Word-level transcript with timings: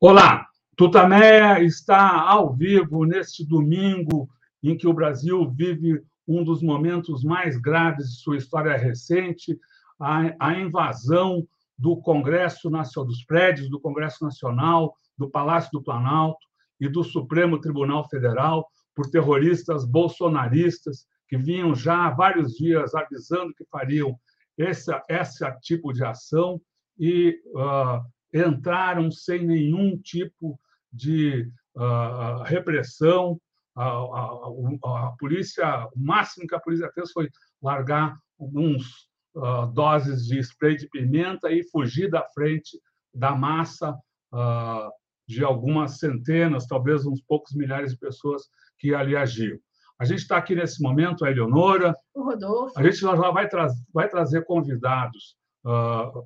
Olá, 0.00 0.48
Tutameia 0.76 1.62
está 1.62 2.22
ao 2.22 2.52
vivo 2.52 3.04
neste 3.04 3.46
domingo 3.46 4.28
em 4.62 4.76
que 4.76 4.88
o 4.88 4.94
Brasil 4.94 5.48
vive 5.48 6.02
um 6.26 6.42
dos 6.42 6.60
momentos 6.60 7.22
mais 7.22 7.56
graves 7.56 8.08
de 8.08 8.16
sua 8.20 8.36
história 8.36 8.76
recente, 8.76 9.56
a, 10.00 10.34
a 10.40 10.58
invasão 10.58 11.46
do 11.80 11.96
Congresso 11.96 12.68
Nacional, 12.68 13.08
dos 13.08 13.24
prédios 13.24 13.70
do 13.70 13.80
Congresso 13.80 14.22
Nacional, 14.22 14.94
do 15.16 15.30
Palácio 15.30 15.70
do 15.72 15.82
Planalto 15.82 16.46
e 16.78 16.88
do 16.88 17.02
Supremo 17.02 17.58
Tribunal 17.58 18.06
Federal 18.06 18.68
por 18.94 19.10
terroristas 19.10 19.86
bolsonaristas 19.86 21.06
que 21.26 21.38
vinham 21.38 21.74
já 21.74 22.06
há 22.06 22.10
vários 22.10 22.52
dias 22.52 22.94
avisando 22.94 23.54
que 23.54 23.64
fariam 23.70 24.14
esse, 24.58 24.92
esse 25.08 25.50
tipo 25.62 25.90
de 25.90 26.04
ação 26.04 26.60
e 26.98 27.40
uh, 27.54 28.04
entraram 28.34 29.10
sem 29.10 29.46
nenhum 29.46 29.96
tipo 29.96 30.60
de 30.92 31.50
uh, 31.76 32.42
repressão. 32.44 33.40
A, 33.74 33.84
a, 33.84 35.06
a, 35.06 35.14
polícia, 35.18 35.88
o 35.94 35.98
máximo 35.98 36.46
que 36.46 36.54
a 36.54 36.60
polícia 36.60 36.90
fez 36.92 37.10
foi 37.12 37.30
largar 37.62 38.18
alguns 38.38 39.09
uh, 39.36 39.66
doses 39.72 40.26
de 40.26 40.38
spray 40.40 40.76
de 40.76 40.88
pimenta 40.88 41.50
e 41.50 41.62
fugir 41.70 42.10
da 42.10 42.24
frente 42.34 42.80
da 43.14 43.34
massa 43.34 43.92
uh, 44.32 44.90
de 45.26 45.44
algumas 45.44 45.98
centenas, 45.98 46.66
talvez 46.66 47.06
uns 47.06 47.20
poucos 47.22 47.54
milhares 47.54 47.92
de 47.92 47.98
pessoas 47.98 48.42
que 48.78 48.94
ali 48.94 49.16
agiam. 49.16 49.58
A 50.00 50.04
gente 50.04 50.20
está 50.20 50.38
aqui 50.38 50.54
nesse 50.54 50.82
momento, 50.82 51.24
a 51.24 51.30
Eleonora. 51.30 51.94
O 52.14 52.24
Rodolfo. 52.24 52.72
A 52.78 52.82
gente 52.82 52.96
já 52.96 53.14
vai, 53.14 53.48
tra 53.48 53.68
vai 53.92 54.08
trazer 54.08 54.44
convidados 54.44 55.36
uh, 55.64 56.24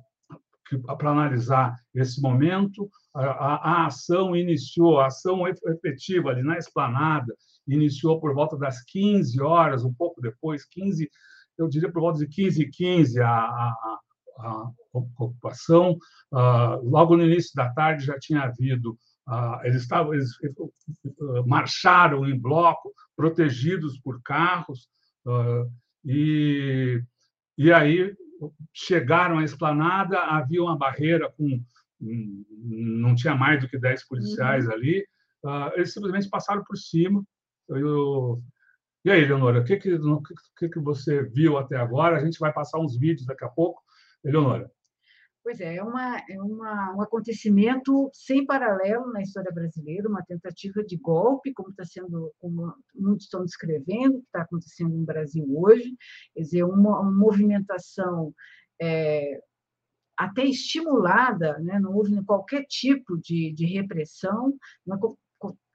para 0.97 1.11
analisar 1.11 1.75
esse 1.93 2.21
momento. 2.21 2.89
A, 3.13 3.25
a, 3.25 3.55
a, 3.55 3.85
ação 3.87 4.35
iniciou, 4.35 4.99
a 4.99 5.07
ação 5.07 5.43
efetiva 5.47 6.29
ali 6.29 6.41
na 6.41 6.57
esplanada, 6.57 7.35
iniciou 7.67 8.19
por 8.19 8.33
volta 8.33 8.57
das 8.57 8.81
15 8.85 9.41
horas, 9.41 9.83
um 9.83 9.93
pouco 9.93 10.21
depois, 10.21 10.65
15 10.65 11.09
eu 11.57 11.67
diria 11.67 11.91
por 11.91 12.01
volta 12.01 12.19
de 12.19 12.27
15 12.27 12.61
e 12.61 12.69
15 12.69 13.21
a, 13.21 13.29
a, 13.29 13.99
a 14.39 14.71
ocupação. 14.93 15.97
Uh, 16.31 16.81
logo 16.83 17.15
no 17.15 17.23
início 17.23 17.51
da 17.55 17.71
tarde 17.71 18.05
já 18.05 18.17
tinha 18.19 18.43
havido, 18.43 18.97
uh, 19.27 19.63
eles, 19.63 19.83
estavam, 19.83 20.13
eles 20.13 20.29
uh, 21.19 21.47
marcharam 21.47 22.27
em 22.27 22.37
bloco, 22.37 22.93
protegidos 23.15 23.99
por 23.99 24.21
carros, 24.21 24.87
e, 26.05 27.01
e 27.57 27.71
aí 27.71 28.13
chegaram 28.71 29.39
à 29.39 29.43
esplanada, 29.43 30.19
havia 30.19 30.61
uma 30.61 30.77
barreira 30.77 31.31
com. 31.31 31.59
Não 31.99 33.15
tinha 33.15 33.33
mais 33.33 33.61
do 33.61 33.69
que 33.69 33.79
10 33.79 34.07
policiais 34.07 34.67
uhum. 34.67 34.73
ali, 34.73 35.07
eles 35.75 35.93
simplesmente 35.93 36.29
passaram 36.29 36.63
por 36.63 36.77
cima. 36.77 37.23
Eu, 37.69 38.43
e 39.05 39.11
aí, 39.11 39.23
Leonora, 39.23 39.61
o 39.61 39.63
que, 39.63 39.77
que, 39.77 39.99
que, 40.57 40.69
que 40.69 40.79
você 40.79 41.23
viu 41.23 41.57
até 41.57 41.77
agora? 41.77 42.17
A 42.17 42.25
gente 42.25 42.39
vai 42.39 42.51
passar 42.51 42.79
uns 42.79 42.97
vídeos 42.97 43.27
daqui 43.27 43.45
a 43.45 43.49
pouco. 43.49 43.83
Leonora. 44.23 44.71
Pois 45.43 45.59
é, 45.61 45.75
é, 45.75 45.83
uma, 45.83 46.17
é 46.27 46.41
uma, 46.41 46.95
um 46.95 47.01
acontecimento 47.03 48.09
sem 48.11 48.43
paralelo 48.47 49.11
na 49.11 49.21
história 49.21 49.51
brasileira, 49.51 50.09
uma 50.09 50.23
tentativa 50.23 50.83
de 50.83 50.97
golpe, 50.97 51.53
como 51.53 51.69
está 51.69 51.85
sendo, 51.85 52.33
como 52.39 52.73
muitos 52.95 53.25
estão 53.25 53.45
descrevendo, 53.45 54.21
que 54.21 54.25
está 54.25 54.41
acontecendo 54.41 54.97
no 54.97 55.05
Brasil 55.05 55.45
hoje, 55.55 55.95
quer 56.33 56.41
dizer, 56.41 56.63
uma, 56.63 56.99
uma 56.99 57.11
movimentação 57.11 58.33
é, 58.81 59.39
até 60.17 60.45
estimulada, 60.45 61.59
né? 61.59 61.79
não 61.79 61.93
houve 61.93 62.19
qualquer 62.23 62.65
tipo 62.65 63.15
de, 63.19 63.53
de 63.53 63.67
repressão, 63.67 64.57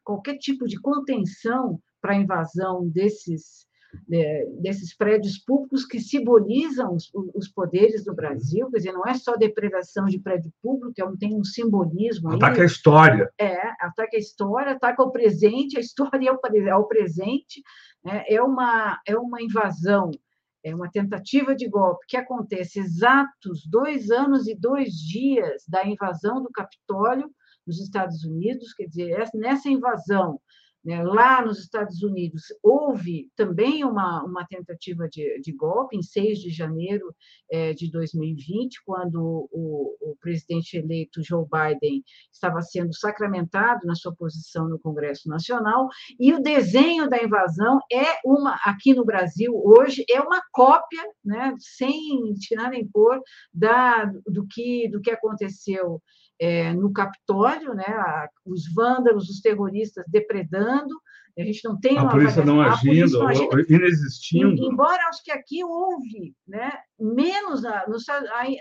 qualquer 0.03 0.37
tipo 0.39 0.67
de 0.67 0.81
contenção 0.81 1.81
para 2.01 2.13
a 2.13 2.17
invasão 2.17 2.89
desses, 2.89 3.67
é, 4.11 4.47
desses 4.61 4.97
prédios 4.97 5.39
públicos 5.39 5.85
que 5.85 6.01
simbolizam 6.01 6.95
os, 6.95 7.11
os, 7.35 7.49
poderes 7.49 8.05
do 8.05 8.15
Brasil, 8.15 8.71
quer 8.71 8.79
dizer, 8.79 8.93
não 8.93 9.07
é 9.07 9.15
só 9.15 9.37
depredação 9.37 10.07
de 10.07 10.19
prédio 10.19 10.53
público, 10.63 10.95
é 10.99 11.17
tem 11.19 11.35
um 11.35 11.45
simbolismo. 11.45 12.31
Ataca 12.31 12.57
aí. 12.57 12.63
a 12.63 12.67
história. 12.67 13.33
É, 13.39 13.57
ataca 13.81 14.17
a 14.17 14.19
história, 14.19 14.73
ataca 14.73 15.03
o 15.03 15.11
presente, 15.11 15.77
a 15.77 15.81
história 15.81 16.29
é 16.29 16.33
o, 16.33 16.41
é 16.69 16.75
o 16.77 16.85
presente, 16.85 17.63
né? 18.05 18.25
é, 18.29 18.43
uma, 18.43 19.01
é 19.07 19.17
uma 19.17 19.43
invasão, 19.43 20.11
é 20.63 20.75
uma 20.75 20.91
tentativa 20.91 21.55
de 21.55 21.69
golpe 21.69 22.07
que 22.07 22.17
acontece 22.17 22.79
exatos 22.79 23.67
dois 23.67 24.11
anos 24.11 24.47
e 24.47 24.55
dois 24.55 24.93
dias 24.95 25.65
da 25.69 25.87
invasão 25.87 26.43
do 26.43 26.51
Capitólio 26.51 27.31
nos 27.67 27.81
Estados 27.81 28.25
Unidos, 28.25 28.73
quer 28.75 28.87
dizer, 28.87 29.29
nessa 29.35 29.69
invasão 29.69 30.41
né? 30.85 31.03
Lá 31.03 31.45
nos 31.45 31.59
Estados 31.59 32.03
Unidos, 32.03 32.43
houve 32.63 33.31
também 33.37 33.85
uma, 33.85 34.25
uma 34.25 34.47
tentativa 34.47 35.09
de, 35.09 35.41
de 35.41 35.53
golpe, 35.53 35.97
em 35.97 36.03
6 36.03 36.39
de 36.39 36.51
janeiro 36.51 37.15
é, 37.51 37.73
de 37.75 37.91
2020, 37.91 38.83
quando 38.85 39.49
o, 39.53 39.97
o, 40.01 40.17
presidente 40.21 40.77
eleito 40.77 41.23
Joe 41.23 41.45
Biden 41.45 42.03
estava 42.33 42.61
sendo 42.63 42.95
sacramentado 42.95 43.87
na 43.87 43.95
sua 43.95 44.15
posição 44.15 44.69
no 44.69 44.79
Congresso 44.79 45.29
Nacional, 45.29 45.89
e 46.19 46.33
o 46.33 46.43
desenho 46.43 47.09
da 47.09 47.23
invasão 47.23 47.81
é 47.93 48.21
uma, 48.25 48.59
aqui 48.65 48.95
no 48.95 49.05
Brasil, 49.05 49.53
hoje, 49.65 50.05
é 50.09 50.21
uma 50.21 50.43
cópia, 50.53 51.03
né, 51.25 51.55
sem 51.59 52.33
tirar 52.35 52.71
nem 52.71 52.87
pôr, 52.87 53.21
da, 53.53 54.05
do, 54.27 54.47
que, 54.47 54.89
do 54.89 55.01
que 55.01 55.11
aconteceu 55.11 56.01
é, 56.41 56.73
no 56.73 56.93
Capitólio, 56.93 57.75
né, 57.75 57.85
os 58.47 58.73
vândalos, 58.73 59.29
os 59.29 59.41
terroristas 59.41 60.05
depredando, 60.09 60.95
a 61.39 61.45
gente 61.45 61.65
não 61.65 61.79
tem 61.79 61.97
a 61.97 62.03
uma 62.03 62.11
polícia 62.11 62.45
não 62.45 62.61
agindo, 62.61 63.19
não 63.19 63.29
agindo, 63.29 63.73
inexistindo. 63.73 64.63
Embora 64.63 65.09
acho 65.09 65.23
que 65.23 65.31
aqui 65.31 65.65
houve, 65.65 66.35
né, 66.47 66.73
menos 66.99 67.63
na, 67.63 67.87
nos, 67.87 68.05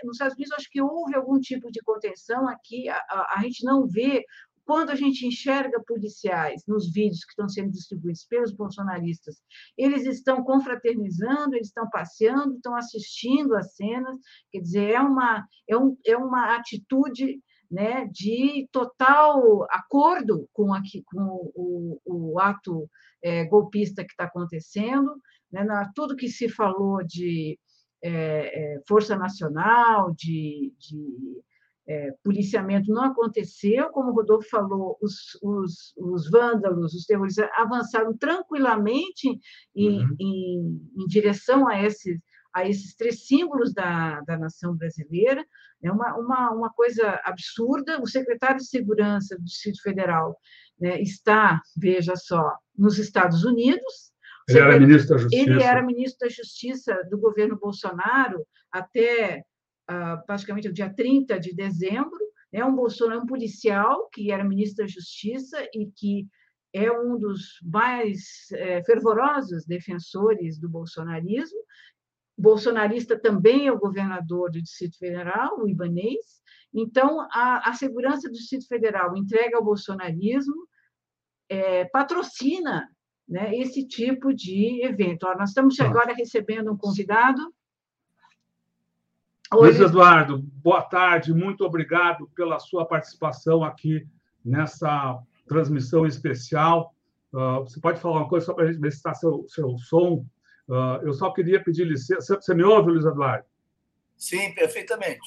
nos 0.04 0.12
Estados 0.12 0.34
Unidos 0.34 0.52
acho 0.52 0.70
que 0.70 0.80
houve 0.80 1.14
algum 1.14 1.38
tipo 1.40 1.70
de 1.70 1.80
contenção, 1.80 2.48
aqui 2.48 2.88
a, 2.88 2.96
a, 2.96 3.34
a 3.38 3.42
gente 3.42 3.64
não 3.64 3.86
vê 3.86 4.24
quando 4.64 4.90
a 4.90 4.94
gente 4.94 5.26
enxerga 5.26 5.82
policiais 5.84 6.62
nos 6.68 6.92
vídeos 6.92 7.24
que 7.24 7.32
estão 7.32 7.48
sendo 7.48 7.72
distribuídos 7.72 8.24
pelos 8.24 8.52
bolsonaristas, 8.52 9.42
eles 9.76 10.06
estão 10.06 10.44
confraternizando, 10.44 11.56
eles 11.56 11.68
estão 11.68 11.90
passeando, 11.90 12.54
estão 12.54 12.76
assistindo 12.76 13.56
às 13.56 13.74
cenas, 13.74 14.16
quer 14.52 14.60
dizer, 14.60 14.90
é 14.92 15.00
uma, 15.00 15.44
é 15.68 15.76
um, 15.76 15.96
é 16.06 16.16
uma 16.16 16.54
atitude 16.54 17.40
né, 17.70 18.06
de 18.10 18.68
total 18.72 19.66
acordo 19.70 20.48
com, 20.52 20.74
aqui, 20.74 21.02
com 21.04 21.52
o, 21.54 22.00
o 22.04 22.40
ato 22.40 22.88
é, 23.22 23.44
golpista 23.44 24.04
que 24.04 24.10
está 24.10 24.24
acontecendo, 24.24 25.14
né, 25.52 25.62
na, 25.62 25.90
tudo 25.94 26.16
que 26.16 26.28
se 26.28 26.48
falou 26.48 27.04
de 27.04 27.58
é, 28.02 28.74
é, 28.74 28.80
força 28.88 29.16
nacional, 29.16 30.12
de, 30.14 30.72
de 30.78 31.42
é, 31.86 32.12
policiamento 32.24 32.92
não 32.92 33.04
aconteceu, 33.04 33.90
como 33.90 34.10
o 34.10 34.14
Rodolfo 34.14 34.48
falou, 34.48 34.96
os, 35.00 35.38
os, 35.42 35.92
os 35.96 36.30
vândalos, 36.30 36.94
os 36.94 37.04
terroristas 37.04 37.48
avançaram 37.56 38.16
tranquilamente 38.16 39.38
em, 39.74 39.98
uhum. 39.98 40.16
em, 40.18 40.80
em 40.98 41.06
direção 41.06 41.68
a 41.68 41.82
esses, 41.82 42.18
a 42.52 42.68
esses 42.68 42.94
três 42.94 43.26
símbolos 43.26 43.72
da, 43.72 44.20
da 44.22 44.36
nação 44.36 44.76
brasileira, 44.76 45.44
é 45.82 45.90
uma, 45.90 46.16
uma, 46.16 46.50
uma 46.50 46.70
coisa 46.70 47.20
absurda. 47.24 48.00
O 48.00 48.06
secretário 48.06 48.58
de 48.58 48.66
Segurança 48.66 49.36
do 49.36 49.44
Distrito 49.44 49.80
Federal 49.82 50.36
né, 50.78 51.00
está, 51.00 51.60
veja 51.76 52.16
só, 52.16 52.56
nos 52.76 52.98
Estados 52.98 53.44
Unidos. 53.44 54.12
Ele 54.48 54.58
era 54.58 54.80
ministro 54.80 55.14
da 55.14 55.22
Justiça. 55.22 55.50
Ele 55.50 55.62
era 55.62 55.82
ministro 55.82 56.18
da 56.20 56.28
Justiça 56.28 57.08
do 57.10 57.18
governo 57.18 57.58
Bolsonaro 57.58 58.44
até 58.70 59.44
uh, 59.90 60.26
praticamente 60.26 60.68
o 60.68 60.72
dia 60.72 60.92
30 60.92 61.38
de 61.38 61.54
dezembro. 61.54 62.18
É 62.52 62.64
um 62.64 62.74
Bolsonaro, 62.74 63.22
um 63.22 63.26
policial 63.26 64.08
que 64.12 64.32
era 64.32 64.42
ministro 64.42 64.84
da 64.84 64.90
Justiça 64.90 65.56
e 65.72 65.86
que 65.94 66.26
é 66.72 66.90
um 66.90 67.18
dos 67.18 67.58
mais 67.64 68.50
é, 68.52 68.82
fervorosos 68.84 69.66
defensores 69.66 70.58
do 70.58 70.68
bolsonarismo 70.68 71.58
bolsonarista 72.40 73.18
também 73.18 73.66
é 73.66 73.72
o 73.72 73.78
governador 73.78 74.50
do 74.50 74.62
Distrito 74.62 74.98
Federal, 74.98 75.60
o 75.60 75.68
Ibanês. 75.68 76.40
Então, 76.72 77.20
a, 77.30 77.68
a 77.68 77.72
segurança 77.74 78.28
do 78.28 78.34
Distrito 78.34 78.66
Federal 78.66 79.16
entrega 79.16 79.56
ao 79.56 79.64
bolsonarismo, 79.64 80.66
é, 81.48 81.84
patrocina 81.86 82.88
né, 83.28 83.54
esse 83.56 83.86
tipo 83.86 84.32
de 84.32 84.84
evento. 84.84 85.24
Ó, 85.24 85.36
nós 85.36 85.50
estamos 85.50 85.78
agora 85.80 86.14
recebendo 86.14 86.72
um 86.72 86.76
convidado. 86.76 87.42
Oi. 89.52 89.68
Luiz 89.68 89.80
Eduardo, 89.80 90.38
boa 90.38 90.82
tarde, 90.82 91.34
muito 91.34 91.64
obrigado 91.64 92.28
pela 92.36 92.58
sua 92.60 92.86
participação 92.86 93.64
aqui 93.64 94.06
nessa 94.44 95.20
transmissão 95.46 96.06
especial. 96.06 96.94
Uh, 97.32 97.60
você 97.60 97.80
pode 97.80 98.00
falar 98.00 98.20
uma 98.20 98.28
coisa 98.28 98.46
só 98.46 98.54
para 98.54 98.64
a 98.64 98.66
gente 98.68 98.80
ver 98.80 98.92
se 98.92 98.98
está 98.98 99.12
seu, 99.12 99.44
seu 99.48 99.76
som? 99.78 100.24
Uh, 100.70 101.04
eu 101.04 101.12
só 101.12 101.32
queria 101.32 101.62
pedir 101.62 101.84
licença. 101.84 102.40
Você 102.40 102.54
me 102.54 102.62
ouve, 102.62 102.92
Luiz 102.92 103.04
Eduardo? 103.04 103.44
Sim, 104.16 104.54
perfeitamente. 104.54 105.18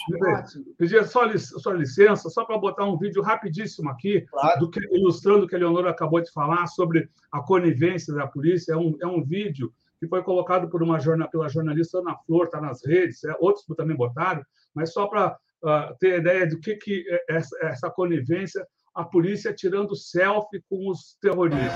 Pedir 0.78 1.04
só, 1.06 1.28
só 1.38 1.72
licença, 1.72 2.30
só 2.30 2.46
para 2.46 2.58
botar 2.58 2.86
um 2.86 2.98
vídeo 2.98 3.22
rapidíssimo 3.22 3.90
aqui, 3.90 4.22
claro. 4.22 4.60
do 4.60 4.70
que, 4.70 4.80
ilustrando 4.96 5.46
o 5.46 5.48
que 5.48 5.56
a 5.56 5.58
Leonora 5.58 5.90
acabou 5.90 6.22
de 6.22 6.32
falar 6.32 6.68
sobre 6.68 7.10
a 7.30 7.42
conivência 7.42 8.14
da 8.14 8.26
polícia. 8.26 8.74
É 8.74 8.78
um, 8.78 8.96
é 9.02 9.08
um 9.08 9.22
vídeo 9.22 9.74
que 10.00 10.08
foi 10.08 10.24
colocado 10.24 10.70
por 10.70 10.82
uma 10.82 11.00
jornal, 11.00 11.30
pela 11.30 11.50
jornalista 11.50 11.98
Ana 11.98 12.16
Flor, 12.26 12.46
está 12.46 12.62
nas 12.62 12.86
redes, 12.86 13.24
é, 13.24 13.36
outros 13.40 13.66
também 13.76 13.98
botaram, 13.98 14.44
mas 14.74 14.94
só 14.94 15.08
para 15.08 15.36
uh, 15.64 15.98
ter 16.00 16.20
ideia 16.20 16.48
do 16.48 16.60
que, 16.60 16.76
que 16.76 17.04
é 17.10 17.36
essa, 17.36 17.58
essa 17.66 17.90
conivência, 17.90 18.66
a 18.94 19.04
polícia 19.04 19.54
tirando 19.54 19.96
selfie 19.96 20.64
com 20.70 20.90
os 20.90 21.18
terroristas. 21.20 21.74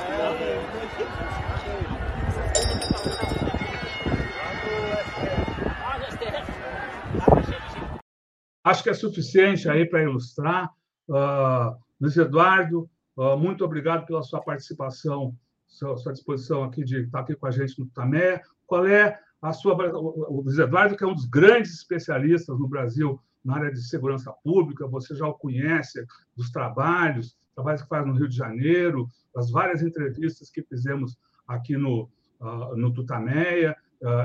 Acho 8.67 8.83
que 8.83 8.89
é 8.89 8.93
suficiente 8.93 9.69
aí 9.69 9.85
para 9.85 10.03
ilustrar. 10.03 10.69
Uh, 11.07 11.73
Luiz 12.01 12.17
Eduardo, 12.17 12.89
uh, 13.15 13.37
muito 13.37 13.63
obrigado 13.63 14.05
pela 14.05 14.21
sua 14.21 14.41
participação, 14.41 15.33
sua, 15.65 15.95
sua, 15.95 16.11
disposição 16.11 16.65
aqui 16.65 16.83
de 16.83 17.03
estar 17.03 17.21
aqui 17.21 17.33
com 17.33 17.47
a 17.47 17.51
gente 17.51 17.79
no 17.79 17.87
Tamé. 17.87 18.41
Qual 18.65 18.85
é 18.85 19.17
a 19.41 19.53
sua. 19.53 19.73
O 19.73 20.41
Luiz 20.41 20.57
Eduardo, 20.57 20.97
que 20.97 21.03
é 21.05 21.07
um 21.07 21.13
dos 21.13 21.23
grandes 21.23 21.75
especialistas 21.75 22.59
no 22.59 22.67
Brasil 22.67 23.17
na 23.41 23.55
área 23.55 23.71
de 23.71 23.81
segurança 23.87 24.33
pública, 24.43 24.85
você 24.85 25.15
já 25.15 25.25
o 25.25 25.33
conhece 25.33 26.05
dos 26.35 26.51
trabalhos, 26.51 27.37
trabalhos 27.55 27.83
que 27.83 27.87
faz 27.87 28.05
no 28.05 28.15
Rio 28.15 28.27
de 28.27 28.35
Janeiro, 28.35 29.07
as 29.33 29.49
várias 29.49 29.81
entrevistas 29.81 30.49
que 30.49 30.61
fizemos 30.61 31.17
aqui 31.47 31.77
no, 31.77 32.09
uh, 32.41 32.75
no 32.75 32.91
Tutameia. 32.91 33.77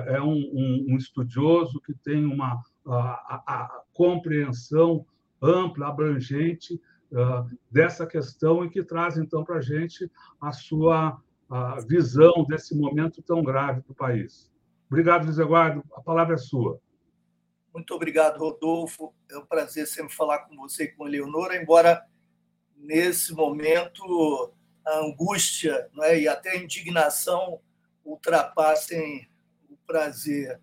é 0.07 0.21
um, 0.21 0.35
um, 0.35 0.87
um 0.89 0.97
estudioso 0.97 1.81
que 1.81 1.95
tem 1.95 2.25
uma 2.25 2.61
a, 2.87 3.43
a 3.47 3.83
compreensão 3.93 5.07
ampla, 5.41 5.89
abrangente 5.89 6.81
uh, 7.13 7.59
dessa 7.71 8.07
questão 8.07 8.65
e 8.65 8.71
que 8.71 8.83
traz, 8.83 9.17
então, 9.17 9.45
para 9.45 9.57
a 9.57 9.63
gente 9.63 10.11
a 10.41 10.53
sua 10.53 11.21
a 11.53 11.81
visão 11.81 12.47
desse 12.49 12.75
momento 12.75 13.21
tão 13.21 13.43
grave 13.43 13.83
para 13.83 13.93
o 13.93 13.95
país. 13.95 14.51
Obrigado, 14.87 15.25
Luiz 15.25 15.39
Eduardo. 15.39 15.85
A 15.95 16.01
palavra 16.01 16.35
é 16.35 16.39
sua. 16.39 16.81
Muito 17.75 17.95
obrigado, 17.95 18.39
Rodolfo. 18.39 19.15
É 19.31 19.37
um 19.37 19.45
prazer 19.45 19.87
sempre 19.87 20.15
falar 20.15 20.41
com 20.41 20.57
você 20.57 20.85
e 20.85 20.89
com 20.89 21.05
a 21.05 21.09
Leonora, 21.09 21.55
embora 21.61 22.03
nesse 22.75 23.35
momento 23.35 24.51
a 24.87 25.01
angústia 25.01 25.91
né, 25.95 26.21
e 26.21 26.27
até 26.27 26.53
a 26.53 26.57
indignação 26.57 27.61
ultrapassem 28.03 29.29
o 29.69 29.77
prazer 29.87 30.59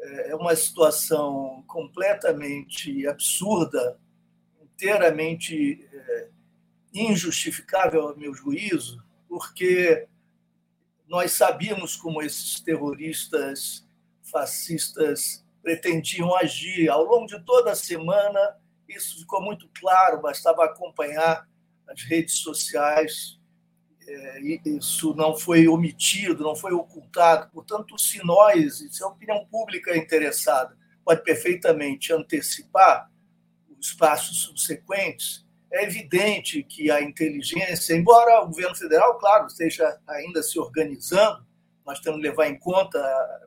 é 0.00 0.34
uma 0.34 0.54
situação 0.56 1.62
completamente 1.66 3.06
absurda, 3.06 3.98
inteiramente 4.62 5.86
é, 5.92 6.28
injustificável, 6.92 8.08
ao 8.08 8.16
meu 8.16 8.34
juízo, 8.34 9.02
porque 9.28 10.08
nós 11.08 11.32
sabíamos 11.32 11.96
como 11.96 12.22
esses 12.22 12.60
terroristas 12.60 13.86
fascistas 14.22 15.44
pretendiam 15.62 16.34
agir. 16.36 16.88
Ao 16.88 17.04
longo 17.04 17.26
de 17.26 17.40
toda 17.44 17.72
a 17.72 17.76
semana, 17.76 18.56
isso 18.88 19.18
ficou 19.18 19.42
muito 19.42 19.68
claro, 19.74 20.20
bastava 20.20 20.64
acompanhar 20.64 21.48
as 21.88 22.02
redes 22.04 22.38
sociais 22.38 23.39
isso 24.64 25.14
não 25.14 25.36
foi 25.36 25.68
omitido, 25.68 26.42
não 26.42 26.56
foi 26.56 26.72
ocultado. 26.72 27.50
Portanto, 27.52 27.98
se 27.98 28.24
nós, 28.24 28.78
se 28.90 29.02
a 29.02 29.08
opinião 29.08 29.46
pública 29.46 29.96
interessada 29.96 30.76
pode 31.04 31.22
perfeitamente 31.22 32.12
antecipar 32.12 33.10
os 33.78 33.92
passos 33.92 34.42
subsequentes, 34.42 35.46
é 35.72 35.84
evidente 35.84 36.62
que 36.62 36.90
a 36.90 37.00
inteligência, 37.00 37.94
embora 37.94 38.42
o 38.42 38.48
governo 38.48 38.74
federal, 38.74 39.18
claro, 39.18 39.46
esteja 39.46 39.98
ainda 40.06 40.42
se 40.42 40.58
organizando, 40.58 41.46
nós 41.86 42.00
temos 42.00 42.20
que 42.20 42.28
levar 42.28 42.48
em 42.48 42.58
conta 42.58 42.98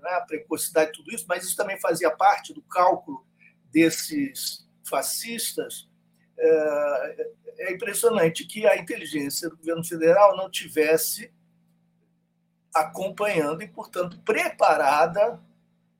né, 0.01 0.12
a 0.12 0.21
precocidade 0.21 0.92
de 0.92 0.98
tudo 0.98 1.13
isso, 1.13 1.25
mas 1.27 1.44
isso 1.44 1.56
também 1.56 1.80
fazia 1.80 2.09
parte 2.12 2.54
do 2.54 2.62
cálculo 2.63 3.25
desses 3.71 4.68
fascistas. 4.83 5.89
É, 6.38 7.27
é 7.58 7.74
impressionante 7.74 8.46
que 8.46 8.66
a 8.66 8.78
inteligência 8.78 9.50
do 9.50 9.58
governo 9.58 9.84
federal 9.84 10.36
não 10.36 10.50
tivesse 10.50 11.32
acompanhando 12.74 13.62
e, 13.62 13.68
portanto, 13.68 14.20
preparada 14.22 15.40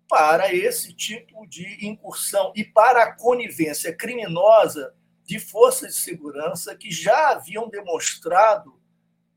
para 0.10 0.54
esse 0.54 0.94
tipo 0.94 1.48
de 1.48 1.86
incursão 1.86 2.52
e 2.56 2.64
para 2.64 3.04
a 3.04 3.16
conivência 3.16 3.96
criminosa 3.96 4.94
de 5.24 5.40
forças 5.40 5.96
de 5.96 6.02
segurança 6.02 6.76
que 6.76 6.92
já 6.92 7.30
haviam 7.30 7.70
demonstrado 7.70 8.80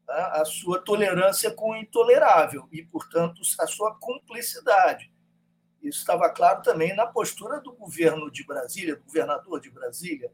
né, 0.08 0.14
a 0.32 0.44
sua 0.44 0.80
tolerância 0.80 1.50
com 1.50 1.70
o 1.70 1.76
intolerável 1.76 2.68
e, 2.72 2.82
portanto, 2.82 3.40
a 3.60 3.66
sua 3.66 3.94
cumplicidade. 3.98 5.12
Isso 5.82 6.00
estava 6.00 6.28
claro 6.30 6.62
também 6.62 6.94
na 6.96 7.06
postura 7.06 7.60
do 7.60 7.72
governo 7.72 8.30
de 8.30 8.44
Brasília, 8.44 8.96
do 8.96 9.04
governador 9.04 9.60
de 9.60 9.70
Brasília, 9.70 10.32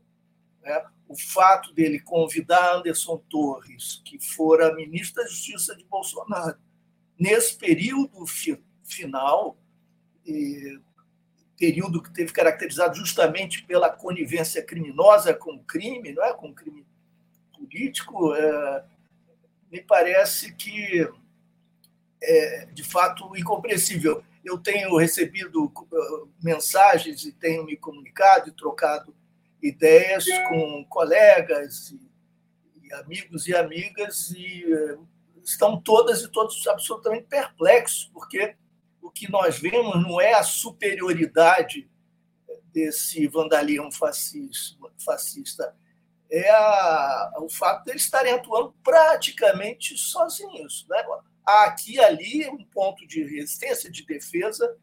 né? 0.63 0.85
O 1.09 1.17
fato 1.17 1.73
dele 1.75 2.01
convidar 2.01 2.77
Anderson 2.77 3.19
Torres, 3.29 4.01
que 4.05 4.19
fora 4.19 4.75
ministro 4.75 5.23
da 5.23 5.29
Justiça 5.29 5.77
de 5.77 5.85
Bolsonaro, 5.85 6.57
nesse 7.19 7.57
período 7.57 8.27
fi 8.27 8.63
final, 8.85 9.57
período 11.59 12.03
que 12.03 12.13
teve 12.13 12.33
caracterizado 12.33 12.97
justamente 12.97 13.63
pela 13.65 13.91
conivência 13.91 14.63
criminosa 14.65 15.33
com 15.35 15.55
o 15.55 15.65
crime, 15.65 16.13
não 16.13 16.25
é? 16.25 16.33
com 16.33 16.49
o 16.49 16.55
crime 16.55 16.87
político, 17.57 18.35
é, 18.35 18.85
me 19.71 19.81
parece 19.81 20.53
que 20.55 21.09
é, 22.21 22.67
de 22.67 22.83
fato 22.83 23.37
incompreensível. 23.37 24.25
Eu 24.45 24.59
tenho 24.59 24.97
recebido 24.97 25.67
uh, 25.67 26.29
mensagens 26.43 27.25
e 27.25 27.33
tenho 27.33 27.65
me 27.65 27.77
comunicado 27.77 28.49
e 28.49 28.53
trocado 28.53 29.15
ideias 29.63 30.27
com 30.49 30.85
colegas 30.89 31.91
e, 31.91 32.13
amigos 32.95 33.47
e 33.47 33.55
amigas 33.55 34.31
e 34.33 34.65
eh, 34.71 34.99
estão 35.43 35.81
todas 35.81 36.21
e 36.21 36.31
todos 36.31 36.67
absolutamente 36.67 37.27
perplexos, 37.27 38.11
porque 38.13 38.55
o 39.01 39.11
que 39.11 39.31
nós 39.31 39.59
vemos 39.59 39.95
não 40.03 40.21
é 40.21 40.35
a 40.35 40.43
superioridade 40.43 41.91
desse 42.73 43.27
vandalismo 43.27 43.91
fascista, 43.93 45.75
é 46.31 46.51
a, 46.51 47.33
o 47.39 47.49
fato 47.49 47.85
de 47.85 47.93
eles 47.93 48.03
estarem 48.03 48.33
atuando 48.33 48.75
praticamente 48.83 49.97
sozinhos. 49.99 50.87
Né? 50.89 51.05
Há 51.47 51.65
aqui 51.65 51.95
e 51.95 52.01
ali 52.01 52.49
um 52.49 52.65
ponto 52.65 53.07
de 53.07 53.23
resistência, 53.23 53.91
de 53.91 54.07
defesa 54.07 54.77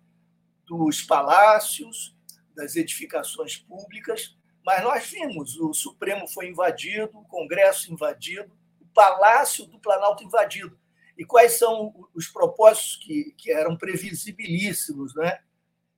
dos 0.65 1.01
palácios, 1.01 2.15
das 2.55 2.75
edificações 2.75 3.57
públicas, 3.57 4.37
mas 4.65 4.83
nós 4.83 5.09
vimos, 5.09 5.57
o 5.57 5.73
Supremo 5.73 6.27
foi 6.27 6.49
invadido, 6.49 7.17
o 7.17 7.25
Congresso 7.25 7.91
invadido, 7.91 8.51
o 8.81 8.85
Palácio 8.93 9.65
do 9.65 9.79
Planalto 9.79 10.23
invadido. 10.23 10.77
E 11.17 11.25
quais 11.25 11.53
são 11.53 11.93
os 12.13 12.27
propósitos 12.27 12.97
que, 13.03 13.33
que 13.37 13.51
eram 13.51 13.75
previsibilíssimos? 13.75 15.15
Né? 15.15 15.39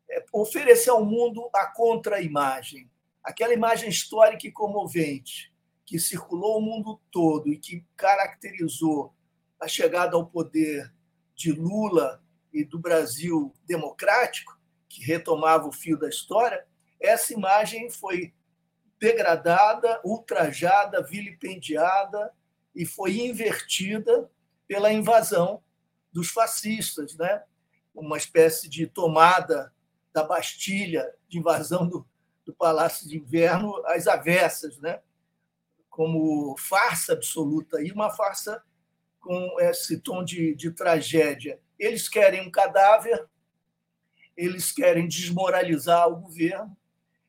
É 0.10 0.24
oferecer 0.34 0.90
ao 0.90 1.06
mundo 1.06 1.50
a 1.54 1.68
contra-imagem, 1.68 2.90
aquela 3.24 3.54
imagem 3.54 3.90
histórica 3.90 4.48
e 4.48 4.52
comovente 4.52 5.52
que 5.92 6.00
circulou 6.00 6.58
o 6.58 6.62
mundo 6.62 7.02
todo 7.12 7.52
e 7.52 7.58
que 7.58 7.86
caracterizou 7.98 9.14
a 9.60 9.68
chegada 9.68 10.16
ao 10.16 10.26
poder 10.26 10.90
de 11.36 11.52
Lula 11.52 12.24
e 12.54 12.64
do 12.64 12.80
Brasil 12.80 13.54
democrático, 13.66 14.58
que 14.88 15.04
retomava 15.04 15.68
o 15.68 15.72
fio 15.72 16.00
da 16.00 16.08
história, 16.08 16.66
essa 16.98 17.34
imagem 17.34 17.90
foi 17.90 18.34
degradada, 19.02 20.00
ultrajada, 20.04 21.02
vilipendiada 21.02 22.32
e 22.76 22.86
foi 22.86 23.18
invertida 23.18 24.30
pela 24.68 24.94
invasão 24.94 25.64
dos 26.14 26.30
fascistas, 26.30 27.18
né? 27.18 27.44
uma 27.96 28.16
espécie 28.16 28.70
de 28.70 28.86
tomada 28.86 29.74
da 30.14 30.24
Bastilha, 30.24 31.12
de 31.28 31.40
invasão 31.40 31.88
do, 31.88 32.08
do 32.46 32.54
Palácio 32.54 33.10
de 33.10 33.18
Inverno 33.18 33.76
às 33.88 34.06
avessas, 34.06 34.78
né? 34.78 35.02
como 35.90 36.56
farsa 36.58 37.14
absoluta 37.14 37.82
e 37.82 37.92
uma 37.92 38.12
farsa 38.12 38.64
com 39.20 39.60
esse 39.62 40.00
tom 40.00 40.24
de, 40.24 40.54
de 40.54 40.70
tragédia. 40.70 41.60
Eles 41.80 42.08
querem 42.08 42.48
um 42.48 42.52
cadáver, 42.52 43.28
eles 44.38 44.72
querem 44.72 45.08
desmoralizar 45.08 46.08
o 46.08 46.18
governo, 46.18 46.78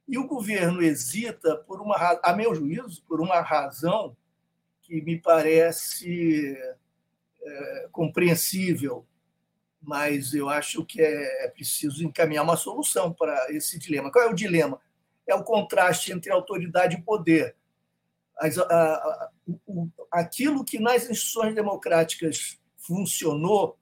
E 0.08 0.18
o 0.18 0.26
governo 0.26 0.82
hesita, 0.82 1.56
por 1.56 1.80
uma, 1.80 1.96
a 2.22 2.34
meu 2.34 2.54
juízo, 2.54 3.02
por 3.06 3.20
uma 3.20 3.40
razão 3.40 4.16
que 4.82 5.00
me 5.00 5.18
parece 5.18 6.56
é, 7.42 7.88
compreensível, 7.90 9.06
mas 9.80 10.32
eu 10.32 10.48
acho 10.48 10.84
que 10.84 11.00
é, 11.00 11.44
é 11.44 11.48
preciso 11.48 12.04
encaminhar 12.04 12.44
uma 12.44 12.56
solução 12.56 13.12
para 13.12 13.52
esse 13.52 13.78
dilema. 13.78 14.12
Qual 14.12 14.24
é 14.24 14.28
o 14.28 14.34
dilema? 14.34 14.80
É 15.26 15.34
o 15.34 15.42
contraste 15.42 16.12
entre 16.12 16.30
autoridade 16.30 16.96
e 16.96 17.02
poder. 17.02 17.56
As, 18.38 18.58
a, 18.58 18.64
a, 18.64 19.30
o, 19.66 19.88
aquilo 20.10 20.64
que 20.64 20.78
nas 20.78 21.02
instituições 21.08 21.54
democráticas 21.54 22.58
funcionou, 22.76 23.78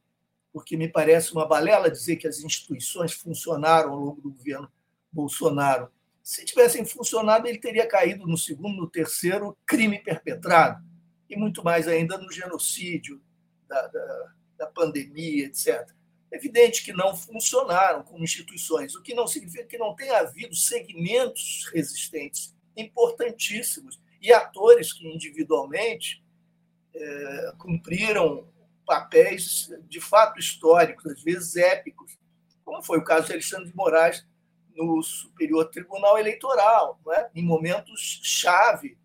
porque 0.53 0.77
me 0.77 0.89
parece 0.89 1.33
uma 1.33 1.47
balela 1.47 1.91
dizer 1.91 2.17
que 2.17 2.27
as 2.27 2.41
instituições 2.41 3.13
funcionaram 3.13 3.93
ao 3.93 3.99
longo 3.99 4.21
do 4.21 4.31
governo 4.31 4.71
Bolsonaro. 5.13 5.91
Se 6.31 6.45
tivessem 6.45 6.85
funcionado, 6.85 7.49
ele 7.49 7.59
teria 7.59 7.89
caído 7.89 8.25
no 8.25 8.39
segundo, 8.39 8.77
no 8.77 8.89
terceiro 8.89 9.59
crime 9.67 9.99
perpetrado, 9.99 10.81
e 11.29 11.37
muito 11.37 11.65
mais 11.65 11.89
ainda 11.89 12.17
no 12.17 12.31
genocídio, 12.31 13.21
da, 13.67 13.89
da, 13.89 14.33
da 14.59 14.67
pandemia, 14.69 15.47
etc. 15.47 15.91
Evidente 16.31 16.85
que 16.85 16.93
não 16.93 17.17
funcionaram 17.17 18.05
como 18.05 18.23
instituições, 18.23 18.95
o 18.95 19.03
que 19.03 19.13
não 19.13 19.27
significa 19.27 19.65
que 19.65 19.77
não 19.77 19.93
tenha 19.97 20.19
havido 20.19 20.55
segmentos 20.55 21.69
resistentes 21.75 22.55
importantíssimos 22.77 24.01
e 24.23 24.33
atores 24.33 24.93
que 24.93 25.13
individualmente 25.13 26.25
é, 26.95 27.53
cumpriram 27.59 28.47
papéis 28.87 29.69
de 29.89 30.01
fato 30.01 30.39
históricos, 30.39 31.07
às 31.07 31.21
vezes 31.25 31.57
épicos, 31.57 32.17
como 32.65 32.81
foi 32.85 32.99
o 32.99 33.05
caso 33.05 33.27
de 33.27 33.33
Alexandre 33.33 33.69
de 33.69 33.75
Moraes 33.75 34.30
no 34.85 35.03
Superior 35.03 35.67
Tribunal 35.67 36.19
Eleitoral, 36.19 36.99
é? 37.13 37.29
em 37.35 37.45
momentos 37.45 38.21
chave, 38.23 38.99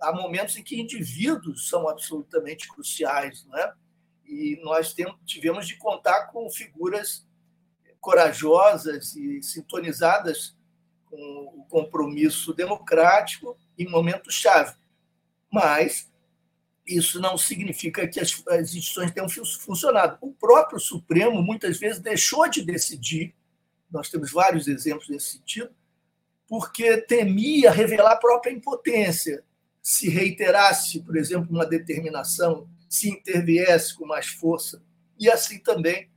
há 0.00 0.12
momentos 0.12 0.56
em 0.56 0.62
que 0.62 0.80
indivíduos 0.80 1.68
são 1.68 1.88
absolutamente 1.88 2.68
cruciais, 2.68 3.44
não 3.46 3.58
é? 3.58 3.72
E 4.26 4.58
nós 4.62 4.94
tivemos 5.24 5.66
de 5.68 5.76
contar 5.76 6.28
com 6.28 6.50
figuras 6.50 7.26
corajosas 8.00 9.14
e 9.14 9.42
sintonizadas 9.42 10.56
com 11.04 11.16
o 11.54 11.66
compromisso 11.68 12.52
democrático 12.52 13.56
em 13.78 13.88
momentos 13.88 14.34
chave. 14.34 14.74
Mas 15.52 16.10
isso 16.86 17.20
não 17.20 17.38
significa 17.38 18.08
que 18.08 18.18
as, 18.18 18.42
as 18.48 18.74
instituições 18.74 19.12
tenham 19.12 19.28
funcionado. 19.28 20.18
O 20.20 20.32
próprio 20.32 20.80
Supremo 20.80 21.42
muitas 21.42 21.78
vezes 21.78 22.00
deixou 22.00 22.48
de 22.48 22.62
decidir, 22.62 23.34
nós 23.92 24.08
temos 24.08 24.32
vários 24.32 24.66
exemplos 24.66 25.08
nesse 25.08 25.32
sentido, 25.32 25.70
porque 26.48 26.96
temia 27.02 27.70
revelar 27.70 28.12
a 28.12 28.16
própria 28.16 28.50
impotência. 28.50 29.44
Se 29.82 30.08
reiterasse, 30.08 31.00
por 31.00 31.16
exemplo, 31.16 31.48
uma 31.50 31.66
determinação 31.66 32.68
se 32.88 33.08
interviesse 33.08 33.94
com 33.94 34.06
mais 34.06 34.26
força, 34.26 34.82
e 35.18 35.30
assim 35.30 35.58
também 35.58 36.10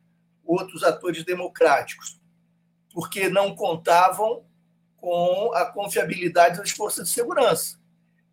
outros 0.43 0.83
atores 0.83 1.23
democráticos, 1.23 2.19
porque 2.93 3.29
não 3.29 3.55
contavam 3.55 4.45
com 4.97 5.51
a 5.53 5.65
confiabilidade 5.65 6.57
das 6.57 6.71
forças 6.71 7.07
de 7.07 7.13
segurança, 7.13 7.79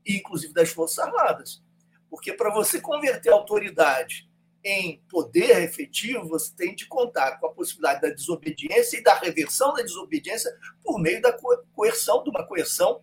inclusive 0.07 0.53
das 0.53 0.71
Forças 0.71 0.99
Armadas. 0.99 1.63
Porque 2.11 2.33
para 2.33 2.53
você 2.53 2.81
converter 2.81 3.31
a 3.31 3.35
autoridade 3.35 4.29
em 4.65 5.03
poder 5.09 5.63
efetivo, 5.63 6.29
você 6.29 6.55
tem 6.55 6.75
de 6.75 6.87
contar 6.87 7.39
com 7.39 7.47
a 7.47 7.53
possibilidade 7.53 8.03
da 8.03 8.11
desobediência 8.11 8.99
e 8.99 9.03
da 9.03 9.15
reversão 9.15 9.75
da 9.75 9.83
desobediência 9.83 10.57
por 10.85 11.01
meio 11.01 11.21
da 11.21 11.37
coerção, 11.75 12.23
de 12.23 12.31
uma 12.31 12.47
coerção 12.47 13.03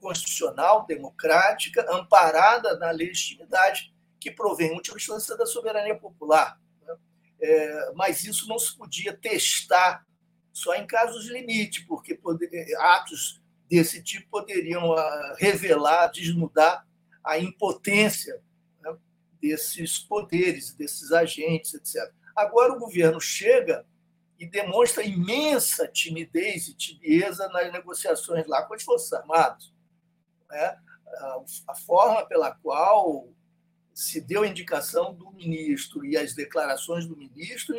constitucional, 0.00 0.84
democrática, 0.86 1.86
amparada 1.90 2.76
na 2.78 2.90
legitimidade 2.90 3.94
que 4.20 4.30
provém 4.30 4.72
última 4.72 4.96
instância 4.96 5.36
da 5.36 5.46
soberania 5.46 5.96
popular. 5.96 6.60
Né? 6.84 6.96
É, 7.40 7.92
mas 7.94 8.24
isso 8.24 8.48
não 8.48 8.58
se 8.58 8.76
podia 8.76 9.16
testar 9.16 10.04
só 10.52 10.74
em 10.74 10.86
casos 10.86 11.24
de 11.24 11.32
limite, 11.32 11.84
porque 11.86 12.14
poder, 12.14 12.50
atos 12.78 13.40
desse 13.68 14.02
tipo 14.02 14.28
poderiam 14.30 14.90
uh, 14.90 15.34
revelar, 15.36 16.08
desnudar 16.08 16.86
a 17.22 17.38
impotência 17.38 18.40
desses 19.40 19.98
poderes, 19.98 20.74
desses 20.74 21.12
agentes, 21.12 21.74
etc. 21.74 22.12
Agora 22.34 22.72
o 22.72 22.78
governo 22.78 23.20
chega 23.20 23.86
e 24.38 24.46
demonstra 24.46 25.02
imensa 25.02 25.88
timidez 25.88 26.68
e 26.68 26.74
tibieza 26.74 27.48
nas 27.48 27.72
negociações 27.72 28.46
lá 28.46 28.62
com 28.62 28.74
as 28.74 28.82
Forças 28.82 29.12
Armadas. 29.12 29.72
Né? 30.50 30.78
A 31.66 31.74
forma 31.74 32.26
pela 32.26 32.52
qual 32.52 33.28
se 33.94 34.20
deu 34.20 34.42
a 34.42 34.46
indicação 34.46 35.14
do 35.14 35.30
ministro 35.32 36.04
e 36.04 36.18
as 36.18 36.34
declarações 36.34 37.06
do 37.06 37.16
ministro 37.16 37.74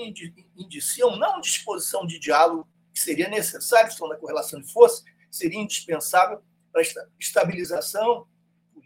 indiciam 0.56 1.16
não 1.16 1.40
disposição 1.40 2.08
de 2.08 2.18
diálogo 2.18 2.68
que 2.92 3.00
seria 3.00 3.30
necessário, 3.30 3.90
estão 3.90 4.08
na 4.08 4.16
correlação 4.16 4.60
de 4.60 4.72
força, 4.74 5.04
seria 5.30 5.60
indispensável 5.60 6.42
para 6.72 6.82
a 6.82 7.08
estabilização 7.20 8.28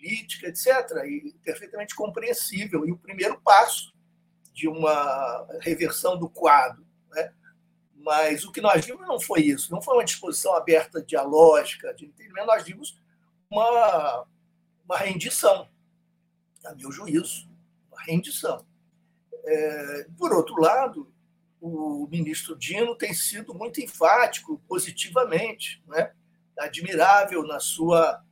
política, 0.01 0.47
etc., 0.47 1.05
e 1.05 1.35
perfeitamente 1.43 1.95
compreensível, 1.95 2.85
e 2.87 2.91
o 2.91 2.97
primeiro 2.97 3.39
passo 3.39 3.93
de 4.51 4.67
uma 4.67 5.47
reversão 5.61 6.17
do 6.17 6.27
quadro. 6.27 6.85
Né? 7.11 7.31
Mas 7.93 8.43
o 8.43 8.51
que 8.51 8.59
nós 8.59 8.83
vimos 8.83 9.07
não 9.07 9.19
foi 9.19 9.41
isso, 9.41 9.71
não 9.71 9.81
foi 9.81 9.95
uma 9.95 10.03
disposição 10.03 10.55
aberta 10.55 11.01
dialógica, 11.01 11.93
de 11.93 12.05
entendimento, 12.05 12.47
nós 12.47 12.63
vimos 12.63 12.99
uma, 13.49 14.25
uma 14.83 14.97
rendição 14.97 15.69
a 16.65 16.73
meu 16.75 16.91
juízo, 16.91 17.49
uma 17.91 18.01
rendição. 18.03 18.65
É, 19.43 20.07
por 20.17 20.33
outro 20.33 20.59
lado, 20.59 21.11
o 21.59 22.07
ministro 22.07 22.57
Dino 22.57 22.95
tem 22.95 23.13
sido 23.13 23.53
muito 23.53 23.79
enfático, 23.79 24.59
positivamente, 24.67 25.83
né? 25.87 26.11
admirável 26.57 27.43
na 27.43 27.59
sua 27.59 28.23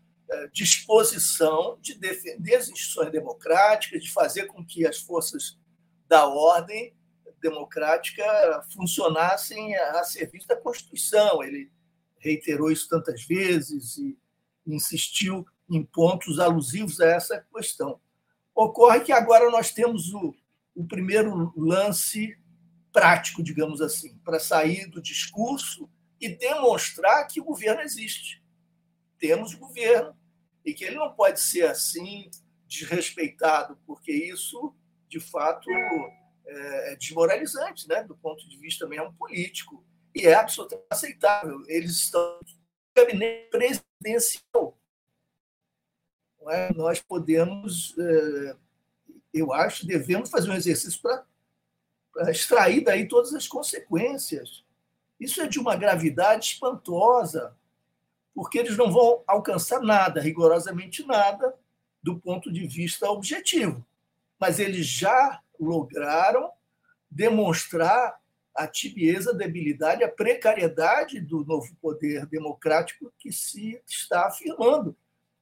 disposição 0.52 1.78
de 1.82 1.96
defender 1.96 2.56
as 2.56 2.70
instituições 2.70 3.12
democráticas, 3.12 4.04
de 4.04 4.12
fazer 4.12 4.46
com 4.46 4.64
que 4.64 4.86
as 4.86 5.00
forças 5.00 5.58
da 6.08 6.28
ordem 6.28 6.94
democrática 7.42 8.24
funcionassem 8.74 9.76
a 9.76 10.04
serviço 10.04 10.48
da 10.48 10.56
Constituição. 10.56 11.42
Ele 11.44 11.72
reiterou 12.18 12.72
isso 12.72 12.88
tantas 12.90 13.24
vezes 13.24 13.98
e 13.98 14.18
insistiu 14.68 15.46
em 15.70 15.84
pontos 15.84 16.40
alusivos 16.40 17.00
a 17.00 17.08
essa 17.08 17.46
questão. 17.54 18.00
Ocorre 18.54 19.02
que 19.02 19.12
agora 19.12 19.50
nós 19.50 19.72
temos 19.72 20.14
o, 20.14 20.36
o 20.76 20.86
primeiro 20.86 21.54
lance 21.56 22.38
prático, 22.92 23.44
digamos 23.44 23.82
assim, 23.82 24.18
para 24.18 24.40
sair 24.40 24.88
do 24.88 25.02
discurso 25.02 25.90
e 26.20 26.28
demonstrar 26.28 27.26
que 27.28 27.40
o 27.40 27.46
governo 27.46 27.82
existe. 27.82 28.44
Temos 29.18 29.54
governo 29.54 30.19
e 30.66 30.74
que 30.74 30.84
ele 30.84 30.96
não 30.96 31.14
pode 31.14 31.40
ser 31.40 31.66
assim 31.66 32.30
desrespeitado, 32.68 33.78
porque 33.86 34.12
isso, 34.12 34.76
de 35.08 35.20
fato, 35.20 35.70
é 36.46 36.96
desmoralizante, 36.96 37.88
né? 37.88 38.04
do 38.04 38.16
ponto 38.16 38.48
de 38.48 38.58
vista 38.58 38.88
mesmo 38.88 39.14
político. 39.14 39.84
E 40.14 40.26
é 40.26 40.34
absolutamente 40.34 40.88
aceitável. 40.90 41.64
Eles 41.68 41.92
estão 41.92 42.40
no 42.40 43.04
gabinete 43.04 43.50
presidencial 43.50 44.80
é? 46.50 46.74
nós 46.74 47.02
podemos, 47.02 47.96
é, 47.98 48.56
eu 49.34 49.54
acho, 49.54 49.86
devemos 49.86 50.30
fazer 50.30 50.50
um 50.50 50.56
exercício 50.56 51.02
para 51.02 52.32
extrair 52.32 52.84
daí 52.84 53.08
todas 53.08 53.34
as 53.34 53.48
consequências. 53.48 54.64
Isso 55.20 55.42
é 55.42 55.48
de 55.48 55.60
uma 55.60 55.76
gravidade 55.76 56.46
espantosa, 56.54 57.56
porque 58.40 58.58
eles 58.58 58.78
não 58.78 58.90
vão 58.90 59.22
alcançar 59.28 59.82
nada, 59.82 60.22
rigorosamente 60.22 61.06
nada, 61.06 61.54
do 62.02 62.18
ponto 62.18 62.50
de 62.50 62.66
vista 62.66 63.12
objetivo. 63.12 63.86
Mas 64.40 64.60
eles 64.60 64.88
já 64.88 65.42
lograram 65.60 66.50
demonstrar 67.12 68.18
a 68.56 68.66
tibieza, 68.66 69.32
a 69.32 69.34
debilidade, 69.34 70.06
a 70.06 70.10
precariedade 70.10 71.20
do 71.20 71.44
novo 71.44 71.76
poder 71.82 72.26
democrático 72.28 73.12
que 73.20 73.30
se 73.30 73.82
está 73.86 74.28
afirmando. 74.28 74.96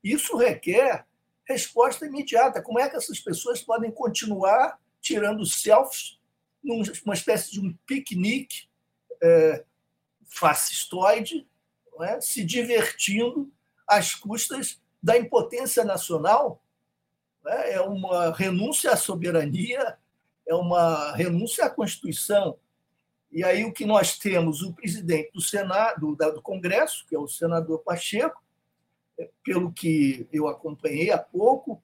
Isso 0.04 0.36
requer 0.36 1.06
resposta 1.48 2.08
imediata. 2.08 2.64
Como 2.64 2.80
é 2.80 2.90
que 2.90 2.96
essas 2.96 3.20
pessoas 3.20 3.62
podem 3.62 3.92
continuar 3.92 4.80
tirando 5.00 5.46
selfies 5.46 6.20
numa 6.64 7.14
espécie 7.14 7.52
de 7.52 7.60
um 7.60 7.78
piquenique 7.86 8.68
é, 9.22 9.64
fascistoide, 10.26 11.48
é? 12.04 12.20
se 12.22 12.44
divertindo 12.44 13.52
às 13.88 14.16
custas 14.16 14.82
da 15.02 15.18
impotência 15.18 15.84
nacional? 15.84 16.62
É? 17.46 17.74
é 17.74 17.82
uma 17.82 18.32
renúncia 18.32 18.92
à 18.92 18.98
soberania, 18.98 19.98
é 20.46 20.56
uma 20.56 21.14
renúncia 21.14 21.66
à 21.66 21.70
Constituição. 21.70 22.58
E 23.32 23.44
aí 23.44 23.66
o 23.66 23.74
que 23.74 23.86
nós 23.86 24.18
temos, 24.18 24.62
o 24.62 24.74
presidente 24.74 25.32
do 25.34 25.42
Senado, 25.42 26.16
do 26.16 26.42
Congresso, 26.42 27.06
que 27.08 27.16
é 27.16 27.20
o 27.20 27.28
senador 27.28 27.80
Pacheco, 27.80 28.42
é, 29.20 29.30
pelo 29.44 29.72
que 29.72 30.28
eu 30.32 30.48
acompanhei 30.48 31.12
há 31.12 31.18
pouco, 31.18 31.82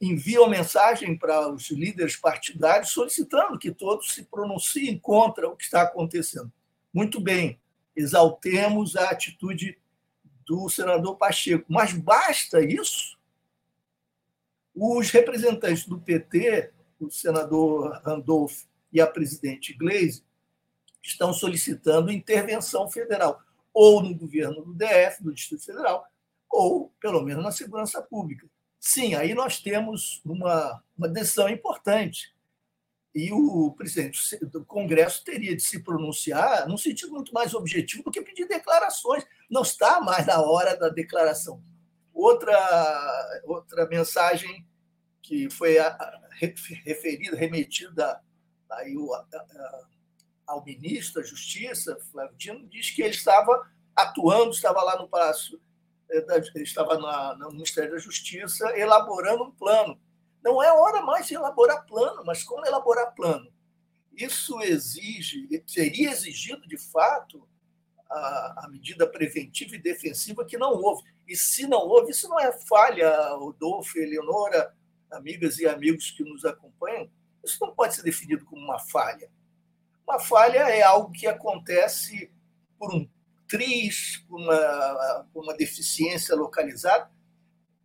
envia 0.00 0.40
uma 0.40 0.50
mensagem 0.50 1.16
para 1.16 1.48
os 1.50 1.70
líderes 1.70 2.16
partidários 2.16 2.90
solicitando 2.90 3.58
que 3.58 3.70
todos 3.70 4.14
se 4.14 4.24
pronunciem 4.24 4.98
contra 4.98 5.48
o 5.48 5.56
que 5.56 5.64
está 5.64 5.82
acontecendo. 5.82 6.50
Muito 6.92 7.20
bem, 7.20 7.60
exaltemos 7.96 8.94
a 8.94 9.10
atitude 9.10 9.78
do 10.46 10.68
senador 10.68 11.16
Pacheco, 11.16 11.64
mas 11.68 11.92
basta 11.92 12.60
isso? 12.60 13.18
Os 14.74 15.10
representantes 15.10 15.86
do 15.86 15.98
PT, 15.98 16.72
o 17.00 17.10
senador 17.10 18.00
Randolph 18.04 18.62
e 18.92 19.00
a 19.00 19.06
presidente 19.06 19.72
Gleisi, 19.72 20.22
estão 21.02 21.32
solicitando 21.32 22.12
intervenção 22.12 22.88
federal, 22.88 23.42
ou 23.72 24.02
no 24.02 24.14
governo 24.14 24.62
do 24.62 24.74
DF, 24.74 25.22
do 25.22 25.32
Distrito 25.32 25.64
Federal, 25.64 26.06
ou 26.50 26.92
pelo 27.00 27.22
menos 27.22 27.42
na 27.42 27.52
segurança 27.52 28.02
pública. 28.02 28.46
Sim, 28.78 29.14
aí 29.14 29.34
nós 29.34 29.60
temos 29.60 30.20
uma, 30.24 30.82
uma 30.96 31.08
decisão 31.08 31.48
importante. 31.48 32.35
E 33.16 33.32
o 33.32 33.72
presidente 33.72 34.20
do 34.44 34.62
Congresso 34.62 35.24
teria 35.24 35.56
de 35.56 35.62
se 35.62 35.82
pronunciar 35.82 36.68
num 36.68 36.76
sentido 36.76 37.12
muito 37.12 37.32
mais 37.32 37.54
objetivo 37.54 38.02
do 38.02 38.10
que 38.10 38.20
pedir 38.20 38.46
declarações. 38.46 39.24
Não 39.48 39.62
está 39.62 40.02
mais 40.02 40.26
na 40.26 40.38
hora 40.42 40.76
da 40.76 40.90
declaração. 40.90 41.62
Outra, 42.12 43.40
outra 43.44 43.88
mensagem 43.88 44.68
que 45.22 45.48
foi 45.48 45.76
referida, 46.84 47.34
remetida 47.34 48.20
aí 48.70 48.94
ao 50.46 50.62
ministro 50.62 51.22
da 51.22 51.26
Justiça, 51.26 51.98
Flávio 52.12 52.36
Dino, 52.36 52.68
diz 52.68 52.90
que 52.90 53.00
ele 53.00 53.14
estava 53.14 53.66
atuando, 53.96 54.50
estava 54.50 54.82
lá 54.82 55.00
no 55.00 55.08
Palácio 55.08 55.58
é, 56.10 56.22
estava 56.56 56.98
na, 56.98 57.34
no 57.36 57.50
Ministério 57.50 57.92
da 57.92 57.98
Justiça 57.98 58.78
elaborando 58.78 59.44
um 59.44 59.50
plano. 59.52 59.98
Não 60.46 60.62
é 60.62 60.72
hora 60.72 61.02
mais 61.02 61.26
de 61.26 61.34
elaborar 61.34 61.84
plano, 61.86 62.22
mas 62.24 62.44
como 62.44 62.64
elaborar 62.64 63.12
plano? 63.16 63.52
Isso 64.16 64.62
exige, 64.62 65.48
seria 65.66 66.12
exigido 66.12 66.68
de 66.68 66.78
fato 66.78 67.48
a, 68.08 68.64
a, 68.64 68.68
medida 68.70 69.08
preventiva 69.08 69.74
e 69.74 69.82
defensiva 69.82 70.44
que 70.44 70.56
não 70.56 70.70
houve. 70.70 71.02
E 71.26 71.34
se 71.34 71.66
não 71.66 71.80
houve, 71.80 72.12
isso 72.12 72.28
não 72.28 72.38
é 72.38 72.52
falha, 72.52 73.34
Rodolfo, 73.34 73.98
Eleonora, 73.98 74.72
amigas 75.10 75.58
e 75.58 75.66
amigos 75.66 76.12
que 76.12 76.22
nos 76.22 76.44
acompanham, 76.44 77.10
isso 77.42 77.58
não 77.60 77.74
pode 77.74 77.96
ser 77.96 78.04
definido 78.04 78.44
como 78.44 78.62
uma 78.62 78.78
falha. 78.78 79.28
Uma 80.06 80.20
falha 80.20 80.60
é 80.70 80.80
algo 80.80 81.10
que 81.10 81.26
acontece 81.26 82.30
por 82.78 82.94
um 82.94 83.08
triz, 83.48 84.24
uma, 84.30 85.26
uma 85.34 85.56
deficiência 85.56 86.36
localizada. 86.36 87.10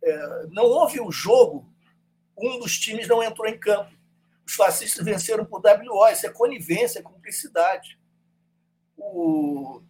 É, 0.00 0.46
não 0.50 0.66
houve 0.66 1.00
o 1.00 1.08
um 1.08 1.10
jogo, 1.10 1.71
um 2.42 2.58
dos 2.58 2.78
times 2.78 3.06
não 3.06 3.22
entrou 3.22 3.48
em 3.48 3.58
campo. 3.58 3.92
Os 4.44 4.54
fascistas 4.54 5.04
venceram 5.04 5.44
por 5.44 5.62
WO, 5.64 6.08
isso 6.08 6.26
é 6.26 6.30
conivência, 6.30 6.98
é 6.98 7.02
cumplicidade. 7.02 7.98
O, 8.96 9.80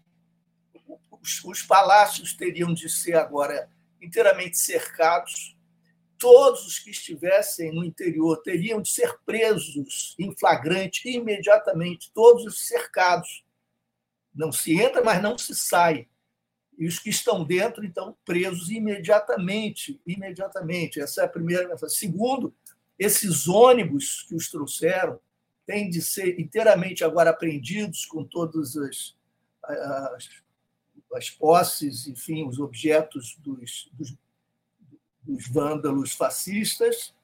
os, 1.10 1.42
os 1.44 1.62
palácios 1.62 2.34
teriam 2.34 2.74
de 2.74 2.88
ser 2.90 3.14
agora 3.14 3.70
inteiramente 4.00 4.58
cercados. 4.58 5.56
Todos 6.18 6.66
os 6.66 6.78
que 6.78 6.90
estivessem 6.90 7.72
no 7.72 7.84
interior 7.84 8.42
teriam 8.42 8.80
de 8.82 8.90
ser 8.90 9.18
presos 9.24 10.14
em 10.18 10.36
flagrante 10.36 11.08
imediatamente, 11.08 12.12
todos 12.12 12.44
os 12.44 12.66
cercados 12.66 13.44
não 14.34 14.52
se 14.52 14.80
entra, 14.80 15.02
mas 15.02 15.22
não 15.22 15.36
se 15.36 15.54
sai. 15.54 16.08
E 16.78 16.86
os 16.86 16.98
que 16.98 17.10
estão 17.10 17.44
dentro, 17.44 17.84
então, 17.84 18.16
presos 18.24 18.70
imediatamente. 18.70 20.00
Imediatamente. 20.06 21.00
Essa 21.00 21.22
é 21.22 21.24
a 21.24 21.28
primeira 21.28 21.68
mensagem. 21.68 21.96
Segundo, 21.96 22.54
esses 22.98 23.46
ônibus 23.48 24.22
que 24.28 24.34
os 24.34 24.50
trouxeram 24.50 25.20
têm 25.66 25.88
de 25.88 26.02
ser 26.02 26.40
inteiramente 26.40 27.04
agora 27.04 27.30
apreendidos 27.30 28.04
com 28.04 28.24
todas 28.24 28.76
as, 28.76 29.14
as, 29.62 30.28
as 31.14 31.30
posses, 31.30 32.06
enfim, 32.06 32.46
os 32.46 32.58
objetos 32.58 33.36
dos, 33.38 33.90
dos, 33.92 34.16
dos 35.22 35.48
vândalos 35.48 36.12
fascistas, 36.12 37.14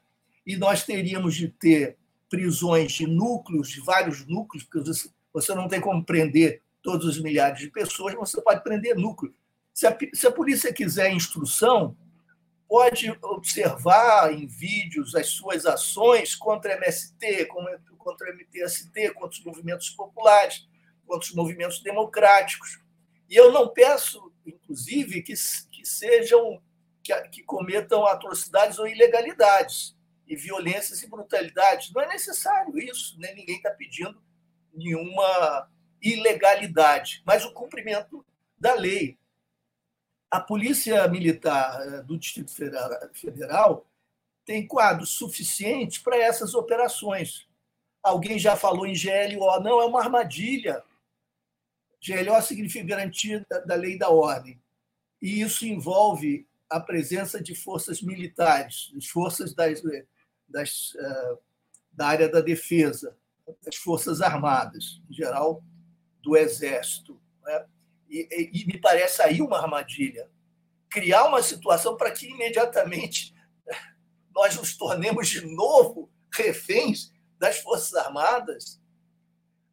e 0.47 0.57
nós 0.57 0.85
teríamos 0.85 1.35
de 1.35 1.49
ter 1.49 1.97
prisões 2.29 2.93
de 2.93 3.07
núcleos, 3.07 3.71
de 3.71 3.81
vários 3.81 4.27
núcleos, 4.27 4.65
porque 4.65 4.91
você 5.33 5.55
não 5.55 5.69
tem 5.69 5.81
como 5.81 6.05
prender 6.05 6.63
todos 6.83 7.07
os 7.07 7.21
milhares 7.21 7.59
de 7.59 7.71
pessoas, 7.71 8.15
você 8.15 8.41
pode 8.41 8.63
prender 8.63 8.97
núcleo. 8.97 9.35
Se 9.73 9.87
a, 9.87 9.97
se 10.13 10.27
a 10.27 10.33
polícia 10.33 10.73
quiser 10.73 11.13
instrução, 11.13 11.97
pode 12.69 13.11
observar 13.23 14.33
em 14.33 14.47
vídeos 14.47 15.15
as 15.15 15.29
suas 15.29 15.65
ações 15.65 16.35
contra 16.35 16.75
MST, 16.75 17.47
contra 17.97 18.31
a 18.31 18.35
MTST, 18.35 19.15
contra 19.15 19.39
os 19.39 19.45
movimentos 19.45 19.91
populares, 19.91 20.69
contra 21.07 21.27
os 21.27 21.35
movimentos 21.35 21.81
democráticos. 21.83 22.79
E 23.29 23.35
eu 23.35 23.51
não 23.53 23.69
peço, 23.69 24.33
inclusive, 24.47 25.23
que, 25.23 25.35
que 25.73 25.85
sejam 25.85 26.63
que, 27.03 27.15
que 27.29 27.43
cometam 27.43 28.07
atrocidades 28.07 28.79
ou 28.79 28.87
ilegalidades 28.87 29.97
e 30.27 30.37
violências 30.37 31.03
e 31.03 31.09
brutalidades. 31.09 31.91
Não 31.93 32.03
é 32.03 32.09
necessário 32.09 32.79
isso, 32.79 33.19
nem 33.19 33.35
ninguém 33.35 33.57
está 33.57 33.71
pedindo 33.71 34.23
nenhuma 34.75 35.71
ilegalidade, 36.03 37.23
mas 37.27 37.45
o 37.45 37.53
cumprimento 37.53 38.25
da 38.59 38.75
lei. 38.75 39.19
A 40.31 40.41
Polícia 40.41 41.07
Militar 41.09 41.81
eh, 41.87 42.03
do 42.03 42.19
Distrito 42.19 42.53
Federal 43.13 43.87
tem 44.45 44.67
quadros 44.67 45.11
suficientes 45.11 45.99
para 45.99 46.17
essas 46.17 46.55
operações. 46.55 47.47
Alguém 48.03 48.39
já 48.39 48.57
falou 48.57 48.87
em 48.87 48.95
GLO, 48.95 49.61
não, 49.61 49.81
é 49.81 49.85
uma 49.85 50.01
armadilha. 50.01 50.83
GLO 52.05 52.41
significa 52.43 52.85
garantia 52.85 53.47
da 53.67 53.75
lei 53.75 53.95
e 53.95 53.99
da 53.99 54.09
ordem. 54.09 54.61
E 55.21 55.41
isso 55.41 55.67
envolve 55.67 56.47
a 56.71 56.79
presença 56.79 57.43
de 57.43 57.55
forças 57.55 58.03
militares, 58.03 58.93
forças 59.11 59.55
das, 59.55 59.83
das, 60.47 60.95
eh, 60.99 61.39
da 61.93 62.07
área 62.07 62.29
da 62.29 62.41
defesa, 62.41 63.17
das 63.63 63.77
forças 63.77 64.21
armadas, 64.21 65.01
em 65.11 65.15
geral, 65.15 65.63
do 66.29 66.37
Exército. 66.37 67.19
Né? 67.43 67.67
E, 68.11 68.29
e, 68.31 68.63
e 68.63 68.67
me 68.67 68.79
parece 68.79 69.23
aí 69.23 69.41
uma 69.41 69.59
armadilha. 69.59 70.31
Criar 70.91 71.25
uma 71.25 71.43
situação 71.43 71.97
para 71.97 72.11
que 72.11 72.29
imediatamente 72.29 73.35
nós 74.35 74.55
nos 74.57 74.77
tornemos 74.77 75.29
de 75.29 75.47
novo 75.47 76.11
reféns 76.31 77.11
das 77.39 77.59
Forças 77.61 77.95
Armadas. 77.95 78.79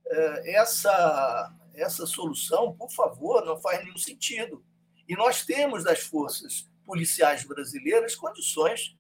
É, 0.08 0.56
essa, 0.56 1.54
essa 1.74 2.06
solução, 2.06 2.74
por 2.74 2.90
favor, 2.92 3.46
não 3.46 3.60
faz 3.60 3.84
nenhum 3.84 3.98
sentido. 3.98 4.64
E 5.10 5.16
nós 5.16 5.46
temos 5.46 5.84
das 5.84 6.00
forças 6.00 6.70
policiais 6.86 7.44
brasileiras 7.44 8.16
condições 8.16 8.96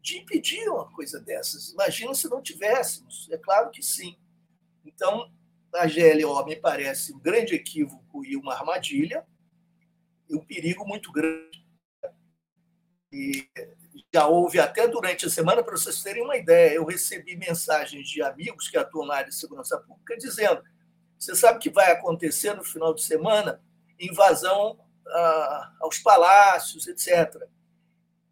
de 0.00 0.18
impedir 0.18 0.68
uma 0.68 0.88
coisa 0.92 1.18
dessas. 1.20 1.70
Imagina 1.70 2.14
se 2.14 2.28
não 2.28 2.40
tivéssemos. 2.40 3.28
É 3.30 3.38
claro 3.38 3.70
que 3.70 3.82
sim. 3.82 4.16
Então, 4.84 5.32
a 5.74 5.86
GLO 5.86 6.44
me 6.44 6.56
parece 6.56 7.14
um 7.14 7.18
grande 7.18 7.54
equívoco 7.54 8.24
e 8.24 8.36
uma 8.36 8.54
armadilha, 8.54 9.26
e 10.28 10.34
um 10.34 10.44
perigo 10.44 10.86
muito 10.86 11.10
grande. 11.10 11.62
E 13.10 13.48
já 14.12 14.26
houve 14.26 14.58
até 14.58 14.86
durante 14.86 15.26
a 15.26 15.30
semana, 15.30 15.62
para 15.62 15.76
vocês 15.76 16.02
terem 16.02 16.22
uma 16.22 16.36
ideia, 16.36 16.74
eu 16.74 16.84
recebi 16.84 17.36
mensagens 17.36 18.08
de 18.08 18.22
amigos 18.22 18.68
que 18.68 18.76
atuam 18.76 19.06
na 19.06 19.16
área 19.16 19.28
de 19.28 19.34
segurança 19.34 19.78
pública 19.78 20.16
dizendo: 20.16 20.62
você 21.18 21.34
sabe 21.34 21.58
que 21.58 21.70
vai 21.70 21.90
acontecer 21.92 22.54
no 22.54 22.64
final 22.64 22.94
de 22.94 23.02
semana 23.02 23.60
invasão 23.98 24.78
ah, 25.06 25.72
aos 25.80 25.98
palácios, 25.98 26.86
etc. 26.86 27.46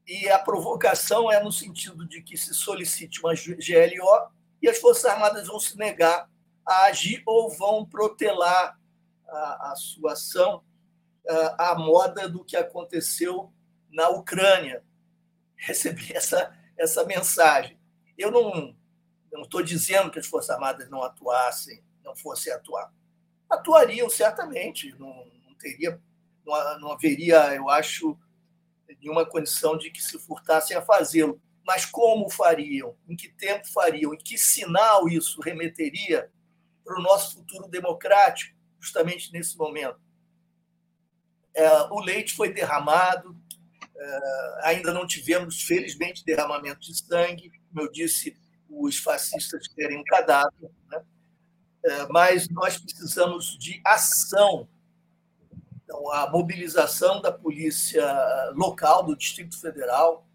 E 0.06 0.28
a 0.28 0.38
provocação 0.38 1.30
é 1.30 1.42
no 1.42 1.52
sentido 1.52 2.06
de 2.06 2.22
que 2.22 2.36
se 2.36 2.52
solicite 2.52 3.20
uma 3.20 3.34
GLO 3.34 4.30
e 4.60 4.68
as 4.68 4.78
Forças 4.78 5.04
Armadas 5.04 5.46
vão 5.46 5.60
se 5.60 5.78
negar 5.78 6.28
a 6.66 6.84
agir 6.86 7.22
ou 7.26 7.50
vão 7.50 7.84
protelar 7.84 8.78
a, 9.28 9.72
a 9.72 9.76
sua 9.76 10.12
ação 10.12 10.62
à 11.58 11.74
moda 11.74 12.28
do 12.28 12.44
que 12.44 12.56
aconteceu 12.56 13.52
na 13.90 14.08
Ucrânia. 14.08 14.84
Recebi 15.56 16.12
essa, 16.16 16.56
essa 16.76 17.04
mensagem. 17.04 17.78
Eu 18.16 18.30
não 18.30 18.74
estou 19.42 19.62
dizendo 19.62 20.10
que 20.10 20.18
as 20.18 20.26
Forças 20.26 20.50
Armadas 20.50 20.88
não 20.90 21.02
atuassem, 21.02 21.82
não 22.04 22.16
fossem 22.16 22.52
atuar. 22.52 22.92
Atuariam 23.48 24.08
certamente, 24.08 24.94
não, 24.98 25.26
não 25.46 25.54
teria, 25.58 26.00
não, 26.44 26.80
não 26.80 26.92
haveria, 26.92 27.54
eu 27.54 27.68
acho, 27.68 28.18
nenhuma 29.00 29.26
condição 29.26 29.76
de 29.76 29.90
que 29.90 30.02
se 30.02 30.18
furtassem 30.18 30.76
a 30.76 30.82
fazê-lo. 30.82 31.40
Mas 31.64 31.84
como 31.84 32.30
fariam? 32.30 32.96
Em 33.08 33.16
que 33.16 33.28
tempo 33.28 33.66
fariam? 33.72 34.12
Em 34.14 34.18
que 34.18 34.36
sinal 34.36 35.08
isso 35.08 35.40
remeteria 35.40 36.30
para 36.90 36.98
o 36.98 37.02
nosso 37.02 37.36
futuro 37.36 37.68
democrático, 37.68 38.52
justamente 38.80 39.32
nesse 39.32 39.56
momento. 39.56 40.00
É, 41.54 41.82
o 41.82 42.00
leite 42.00 42.34
foi 42.34 42.52
derramado, 42.52 43.36
é, 43.96 44.60
ainda 44.64 44.92
não 44.92 45.06
tivemos, 45.06 45.62
felizmente, 45.62 46.24
derramamento 46.24 46.80
de 46.80 46.98
sangue. 46.98 47.52
Como 47.68 47.86
eu 47.86 47.92
disse, 47.92 48.36
os 48.68 48.98
fascistas 48.98 49.68
querem 49.68 49.98
um 49.98 50.04
cadáver, 50.04 50.68
né? 50.88 51.00
É, 51.84 52.06
mas 52.08 52.48
nós 52.48 52.76
precisamos 52.76 53.56
de 53.56 53.80
ação. 53.86 54.68
Então, 55.84 56.12
a 56.12 56.28
mobilização 56.28 57.22
da 57.22 57.30
polícia 57.30 58.04
local, 58.54 59.04
do 59.04 59.16
Distrito 59.16 59.60
Federal, 59.60 60.26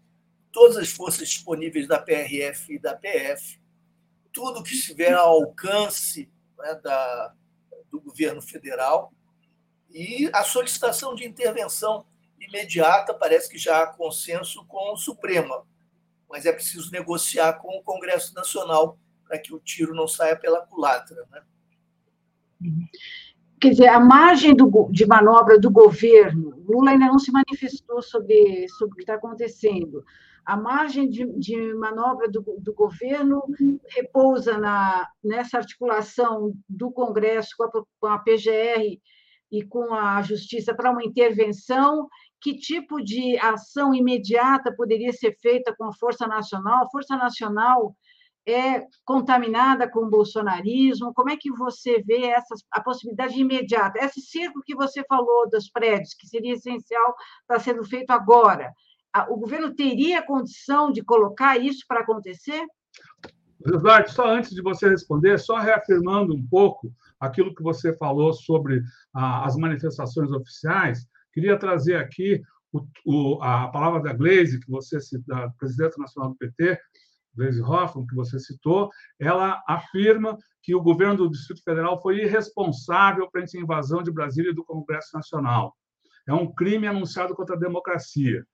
todas 0.50 0.78
as 0.78 0.88
forças 0.88 1.28
disponíveis 1.28 1.86
da 1.86 1.98
PRF 1.98 2.72
e 2.72 2.78
da 2.78 2.96
PF, 2.96 3.60
tudo 4.32 4.62
que 4.62 4.72
estiver 4.72 5.12
ao 5.12 5.34
alcance 5.34 6.30
né, 6.58 6.74
da, 6.82 7.34
do 7.90 8.00
governo 8.00 8.42
federal, 8.42 9.12
e 9.90 10.28
a 10.32 10.42
solicitação 10.42 11.14
de 11.14 11.26
intervenção 11.26 12.04
imediata, 12.40 13.14
parece 13.14 13.48
que 13.48 13.58
já 13.58 13.82
há 13.82 13.86
consenso 13.86 14.64
com 14.66 14.92
o 14.92 14.96
Supremo, 14.96 15.66
mas 16.28 16.44
é 16.44 16.52
preciso 16.52 16.90
negociar 16.90 17.54
com 17.54 17.78
o 17.78 17.82
Congresso 17.82 18.34
Nacional 18.34 18.98
para 19.24 19.38
que 19.38 19.54
o 19.54 19.60
tiro 19.60 19.94
não 19.94 20.06
saia 20.06 20.36
pela 20.36 20.66
culatra. 20.66 21.26
Né? 21.30 21.42
Quer 23.60 23.70
dizer, 23.70 23.88
a 23.88 23.98
margem 23.98 24.54
do, 24.54 24.88
de 24.90 25.06
manobra 25.06 25.58
do 25.58 25.70
governo, 25.70 26.50
Lula 26.68 26.90
ainda 26.90 27.06
não 27.06 27.18
se 27.18 27.32
manifestou 27.32 28.02
sobre, 28.02 28.68
sobre 28.70 28.92
o 28.92 28.96
que 28.96 29.02
está 29.02 29.14
acontecendo. 29.14 30.04
A 30.46 30.56
margem 30.56 31.10
de, 31.10 31.26
de 31.38 31.74
manobra 31.74 32.30
do, 32.30 32.40
do, 32.60 32.72
governo 32.72 33.42
repousa 33.88 34.56
na, 34.56 35.08
nessa 35.22 35.58
articulação 35.58 36.54
do 36.68 36.90
Congresso 36.92 37.50
com 37.58 37.64
a, 37.64 37.70
com 38.00 38.06
a 38.06 38.18
PGR 38.18 39.00
e 39.50 39.64
com 39.64 39.92
a 39.92 40.22
Justiça 40.22 40.74
para 40.74 40.92
uma 40.92 41.04
intervenção 41.04 42.08
que 42.40 42.54
tipo 42.54 43.02
de 43.02 43.36
ação 43.38 43.92
imediata 43.92 44.74
poderia 44.74 45.12
ser 45.12 45.36
feita 45.40 45.74
com 45.76 45.84
a 45.84 45.92
Força 45.92 46.26
Nacional? 46.26 46.84
A 46.84 46.90
Força 46.90 47.16
Nacional 47.16 47.96
é 48.46 48.86
contaminada 49.04 49.90
com 49.90 50.04
o 50.04 50.10
bolsonarismo? 50.10 51.12
Como 51.12 51.30
é 51.30 51.36
que 51.36 51.50
você 51.50 52.00
vê 52.02 52.26
essa, 52.26 52.54
a 52.70 52.80
possibilidade 52.80 53.38
imediata? 53.38 53.98
Esse 53.98 54.20
circo 54.20 54.62
que 54.64 54.76
você 54.76 55.02
falou 55.08 55.50
dos 55.50 55.68
prédios, 55.68 56.14
que 56.14 56.28
seria 56.28 56.54
essencial, 56.54 57.14
está 57.40 57.58
sendo 57.58 57.84
feito 57.84 58.10
agora. 58.12 58.72
O 59.28 59.36
governo 59.36 59.74
teria 59.74 60.22
condição 60.22 60.90
de 60.90 61.02
colocar 61.02 61.58
isso 61.58 61.84
para 61.88 62.00
acontecer? 62.00 62.64
Eduardo, 63.64 64.10
só 64.10 64.28
antes 64.28 64.50
de 64.50 64.62
você 64.62 64.88
responder, 64.88 65.38
só 65.38 65.58
reafirmando 65.58 66.34
um 66.34 66.46
pouco 66.46 66.92
aquilo 67.18 67.54
que 67.54 67.62
você 67.62 67.96
falou 67.96 68.32
sobre 68.32 68.82
as 69.14 69.56
manifestações 69.56 70.30
oficiais, 70.30 71.06
queria 71.32 71.58
trazer 71.58 71.96
aqui 71.96 72.42
o, 72.72 72.86
o, 73.06 73.42
a 73.42 73.68
palavra 73.68 74.02
da 74.02 74.12
Glaze, 74.12 74.60
que 74.60 74.70
você 74.70 74.98
da 75.26 75.48
presidenta 75.58 75.96
nacional 75.98 76.30
do 76.30 76.36
PT, 76.36 76.78
Gleisi 77.34 77.62
Hoffmann, 77.62 78.06
que 78.06 78.14
você 78.14 78.38
citou, 78.38 78.90
ela 79.20 79.62
afirma 79.68 80.36
que 80.62 80.74
o 80.74 80.82
governo 80.82 81.16
do 81.16 81.30
Distrito 81.30 81.62
Federal 81.62 82.00
foi 82.00 82.22
irresponsável 82.22 83.28
frente 83.30 83.56
à 83.56 83.60
invasão 83.60 84.02
de 84.02 84.10
Brasília 84.10 84.50
e 84.50 84.54
do 84.54 84.64
Congresso 84.64 85.10
Nacional. 85.14 85.76
É 86.26 86.34
um 86.34 86.52
crime 86.52 86.86
anunciado 86.86 87.34
contra 87.34 87.54
a 87.54 87.58
democracia. 87.58 88.44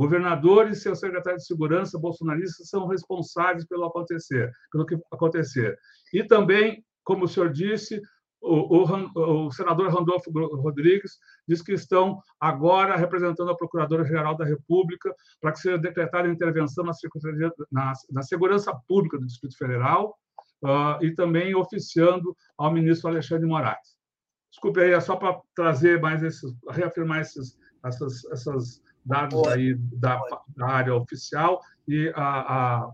Governadores 0.00 0.78
e 0.78 0.80
seu 0.80 0.96
secretário 0.96 1.38
de 1.38 1.44
segurança 1.44 1.98
bolsonaristas 1.98 2.70
são 2.70 2.86
responsáveis 2.86 3.66
pelo 3.66 3.84
acontecer, 3.84 4.50
pelo 4.72 4.86
que 4.86 4.98
acontecer. 5.12 5.78
E 6.14 6.24
também, 6.24 6.82
como 7.04 7.26
o 7.26 7.28
senhor 7.28 7.52
disse, 7.52 8.00
o, 8.40 8.78
o, 8.78 9.46
o, 9.46 9.52
senador 9.52 9.92
Randolfo 9.92 10.30
Rodrigues 10.30 11.18
diz 11.46 11.60
que 11.60 11.74
estão 11.74 12.18
agora 12.40 12.96
representando 12.96 13.50
a 13.50 13.54
Procuradora-Geral 13.54 14.34
da 14.38 14.46
República 14.46 15.14
para 15.38 15.52
que 15.52 15.60
seja 15.60 15.76
decretada 15.76 16.28
intervenção 16.28 16.82
na, 16.82 16.92
na, 17.70 17.92
na, 18.10 18.22
Segurança 18.22 18.74
Pública 18.88 19.18
do 19.18 19.26
Distrito 19.26 19.58
Federal 19.58 20.16
uh, 20.64 21.04
e 21.04 21.14
também 21.14 21.54
oficiando 21.54 22.34
ao 22.56 22.72
ministro 22.72 23.10
Alexandre 23.10 23.46
Moraes. 23.46 23.98
Desculpe 24.50 24.80
aí, 24.80 24.92
é 24.92 25.00
só 25.00 25.14
para 25.14 25.38
trazer 25.54 26.00
mais 26.00 26.22
esses, 26.22 26.54
reafirmar 26.70 27.20
esses, 27.20 27.58
essas, 27.84 28.24
essas 28.32 28.82
dados 29.04 29.46
aí 29.48 29.74
da, 29.74 30.20
da 30.56 30.66
área 30.66 30.94
oficial 30.94 31.60
e 31.88 32.12
a, 32.14 32.22
a, 32.22 32.92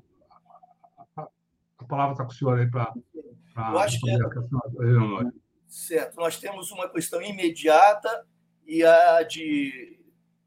a, 1.17 1.85
palavra 1.89 2.13
está 2.13 2.25
com 2.25 2.31
o 2.31 2.35
senhor 2.35 2.59
aí 2.59 2.71
para 2.71 2.93
eu 3.57 3.79
acho 3.79 3.99
que 4.01 4.11
é... 4.11 4.17
Certo. 5.67 6.17
Nós 6.17 6.39
temos 6.39 6.71
uma 6.71 6.89
questão 6.89 7.21
imediata 7.23 8.27
e 8.67 8.85
a 8.85 9.23
de, 9.23 9.99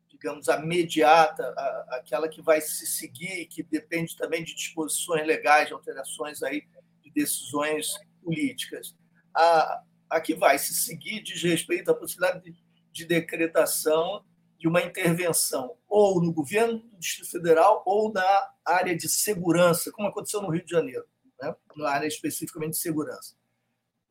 digamos, 0.08 0.48
a 0.48 0.60
mediata, 0.60 1.43
a, 1.43 1.98
aquela 1.98 2.30
que 2.30 2.41
vai 2.41 2.62
se 2.62 2.86
seguir, 2.86 3.45
que 3.48 3.63
depende 3.63 4.15
também 4.15 4.43
de 4.43 4.56
disposições 4.56 5.26
legais, 5.26 5.67
de 5.67 5.74
alterações 5.74 6.43
aí 6.43 6.63
de 7.02 7.12
decisões 7.12 7.93
políticas. 8.24 8.95
A, 9.36 9.84
a 10.10 10.22
que 10.22 10.36
vai 10.36 10.58
se 10.58 10.74
seguir 10.74 11.22
diz 11.22 11.41
respeito 11.41 11.89
à 11.89 11.95
possibilidade 11.95 12.43
de, 12.43 12.56
de 12.91 13.06
decretação 13.06 14.24
de 14.60 14.67
uma 14.67 14.82
intervenção 14.82 15.76
ou 15.88 16.22
no 16.22 16.34
governo 16.34 16.80
do 16.80 16.98
Distrito 16.98 17.32
Federal 17.32 17.82
ou 17.86 18.12
na 18.12 18.50
área 18.63 18.95
de 18.95 19.08
segurança, 19.10 19.91
como 19.91 20.08
aconteceu 20.08 20.41
no 20.41 20.50
Rio 20.50 20.63
de 20.63 20.72
Janeiro 20.72 21.06
né? 21.41 21.56
na 21.76 21.89
área 21.89 22.08
especificamente 22.08 22.72
de 22.72 22.80
segurança. 22.80 23.34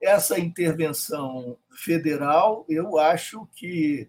Essa 0.01 0.39
intervenção 0.39 1.59
federal, 1.71 2.65
eu 2.69 2.99
acho 2.99 3.47
que 3.55 4.09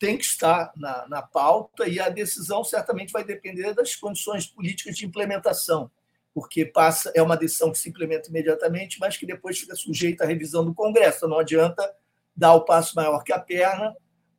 tem 0.00 0.16
que 0.16 0.24
estar 0.24 0.72
na, 0.74 1.06
na 1.06 1.22
pauta 1.22 1.86
e 1.86 2.00
a 2.00 2.08
decisão 2.08 2.64
certamente 2.64 3.12
vai 3.12 3.22
depender 3.22 3.74
das 3.74 3.94
condições 3.94 4.46
políticas 4.46 4.96
de 4.96 5.04
implementação, 5.04 5.90
porque 6.34 6.64
passa 6.64 7.12
é 7.14 7.22
uma 7.22 7.36
decisão 7.36 7.70
que 7.70 7.78
se 7.78 7.90
implementa 7.90 8.30
imediatamente, 8.30 8.98
mas 8.98 9.16
que 9.16 9.26
depois 9.26 9.58
fica 9.58 9.76
sujeita 9.76 10.24
à 10.24 10.26
revisão 10.26 10.64
do 10.64 10.74
Congresso. 10.74 11.28
Não 11.28 11.38
adianta 11.38 11.94
dar 12.34 12.54
o 12.54 12.64
passo 12.64 12.96
maior 12.96 13.22
que 13.22 13.32
a 13.32 13.38
perna 13.38 13.94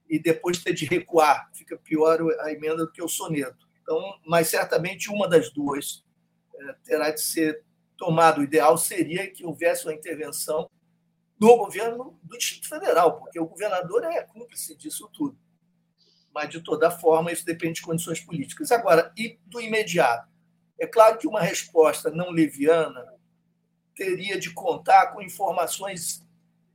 e 0.10 0.20
depois 0.20 0.63
ter 0.63 0.74
de 0.74 0.86
recuar. 0.86 1.50
Fica 1.54 1.78
pior 1.78 2.20
a 2.41 2.52
emenda 2.52 2.78
do 2.78 2.91
que 2.91 3.02
o 3.02 3.08
soneto. 3.08 3.67
Então, 3.82 4.00
mas 4.26 4.48
certamente 4.48 5.10
uma 5.10 5.28
das 5.28 5.50
duas 5.50 6.04
é, 6.56 6.74
terá 6.84 7.12
de 7.12 7.22
ser 7.22 7.63
tomado. 7.98 8.41
O 8.41 8.43
ideal 8.43 8.78
seria 8.78 9.30
que 9.30 9.46
houvesse 9.46 9.86
uma 9.86 9.93
intervenção 9.93 10.70
do 11.39 11.56
governo 11.56 12.20
do 12.24 12.38
Distrito 12.38 12.67
Federal, 12.67 13.20
porque 13.20 13.39
o 13.39 13.46
governador 13.46 14.04
é 14.06 14.24
cúmplice 14.24 14.76
disso 14.76 15.10
tudo. 15.13 15.38
Mas, 16.34 16.50
de 16.50 16.62
toda 16.62 16.91
forma, 16.91 17.32
isso 17.32 17.46
depende 17.46 17.76
de 17.76 17.82
condições 17.82 18.20
políticas. 18.20 18.72
Agora, 18.72 19.12
e 19.17 19.39
do 19.46 19.62
imediato? 19.62 20.28
É 20.80 20.86
claro 20.86 21.17
que 21.17 21.28
uma 21.28 21.41
resposta 21.41 22.12
não 22.12 22.30
leviana 22.30 23.06
teria 23.96 24.39
de 24.39 24.52
contar 24.54 25.08
com 25.08 25.22
informações 25.22 26.24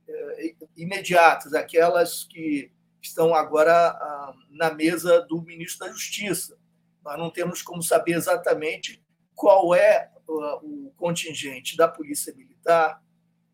eh, 0.07 0.55
imediatas, 0.75 1.53
aquelas 1.53 2.25
que 2.25 2.72
estão 3.07 3.33
agora 3.33 3.89
ah, 3.89 4.33
na 4.49 4.73
mesa 4.73 5.21
do 5.21 5.41
ministro 5.41 5.85
da 5.85 5.91
Justiça. 5.91 6.57
Nós 7.03 7.17
não 7.17 7.29
temos 7.29 7.61
como 7.61 7.83
saber 7.83 8.13
exatamente 8.13 9.03
qual 9.35 9.75
é 9.75 10.11
o 10.27 10.91
contingente 10.95 11.75
da 11.75 11.87
Polícia 11.87 12.33
Militar 12.33 13.03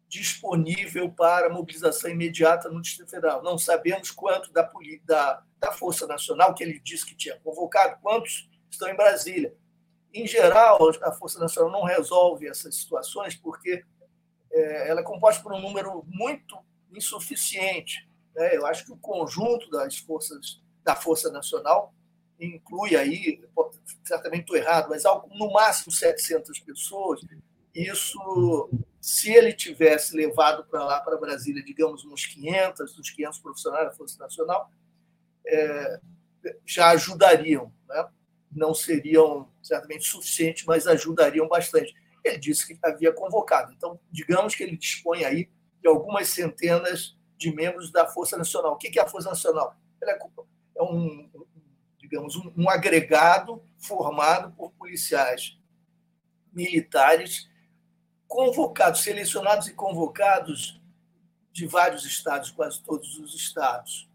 disponível 0.08 1.12
para 1.12 1.50
mobilização 1.50 2.10
imediata 2.10 2.68
no 2.70 2.82
Distrito 2.82 3.12
Federal. 3.12 3.44
Não 3.44 3.58
sabemos 3.58 4.10
quanto 4.10 4.52
da, 4.52 4.70
da, 5.06 5.44
da 5.60 5.72
Força 5.72 6.08
Nacional, 6.08 6.54
que 6.56 6.64
ele 6.64 6.80
disse 6.80 7.06
que 7.06 7.16
tinha 7.16 7.40
convocado, 7.40 8.00
quantos 8.02 8.50
estão 8.70 8.90
em 8.90 8.96
Brasília. 8.96 9.56
Em 10.12 10.26
geral, 10.26 10.80
a 11.04 11.12
Força 11.12 11.40
Nacional 11.40 11.72
não 11.72 11.84
resolve 11.84 12.48
essas 12.48 12.76
situações 12.76 13.36
porque 13.36 13.84
é, 14.52 14.90
ela 14.90 15.02
é 15.02 15.04
composta 15.04 15.44
por 15.44 15.54
um 15.54 15.62
número 15.62 16.04
muito 16.08 16.58
insuficiente. 16.92 18.09
Né? 18.36 18.56
Eu 18.56 18.66
acho 18.66 18.86
que 18.86 18.92
o 18.92 18.98
conjunto 18.98 19.70
das 19.70 19.98
forças 19.98 20.62
da 20.84 20.96
Força 20.96 21.32
Nacional 21.32 21.94
inclui 22.40 22.96
aí, 22.96 23.42
certamente 24.04 24.42
estou 24.42 24.56
errado, 24.56 24.90
mas 24.90 25.04
no 25.36 25.52
máximo 25.52 25.92
700 25.92 26.60
pessoas. 26.60 27.22
Isso, 27.76 28.70
se 29.02 29.32
ele 29.32 29.54
tivesse 29.54 30.16
levado 30.16 30.66
para 30.66 30.84
lá, 30.84 31.00
para 31.02 31.18
Brasília, 31.18 31.64
digamos, 31.64 32.06
uns 32.06 32.26
500, 32.26 32.98
uns 32.98 33.10
500 33.10 33.40
profissionais 33.40 33.86
da 33.86 33.92
Força 33.92 34.18
Nacional, 34.18 34.72
é, 35.46 36.00
já 36.66 36.90
ajudariam. 36.92 37.72
Né? 37.88 38.08
Não 38.52 38.74
seriam 38.74 39.52
certamente 39.62 40.06
suficientes, 40.06 40.64
mas 40.66 40.88
ajudariam 40.88 41.48
bastante. 41.48 41.94
Ele 42.24 42.38
disse 42.38 42.68
que 42.68 42.80
havia 42.84 43.14
convocado. 43.14 43.72
Então, 43.74 44.00
digamos 44.12 44.56
que 44.56 44.64
ele 44.64 44.78
dispõe 44.78 45.24
aí 45.26 45.50
de 45.82 45.88
algumas 45.88 46.30
centenas 46.30 47.18
de 47.40 47.56
membros 47.56 47.90
da 47.90 48.06
Força 48.06 48.38
Nacional. 48.38 48.74
O 48.74 48.78
que 48.78 49.00
é 49.00 49.02
a 49.02 49.08
Força 49.08 49.30
Nacional? 49.30 49.76
Ela 50.02 50.12
é, 50.12 50.20
é 50.76 50.84
um, 50.84 51.32
digamos, 51.98 52.36
um, 52.36 52.52
um 52.56 52.70
agregado 52.70 53.64
formado 53.78 54.52
por 54.56 54.72
policiais 54.72 55.58
militares 56.52 57.50
convocados, 58.28 59.02
selecionados 59.02 59.68
e 59.68 59.74
convocados 59.74 60.80
de 61.52 61.66
vários 61.66 62.06
estados, 62.06 62.52
quase 62.52 62.84
todos 62.84 63.18
os 63.18 63.34
estados. 63.34 64.10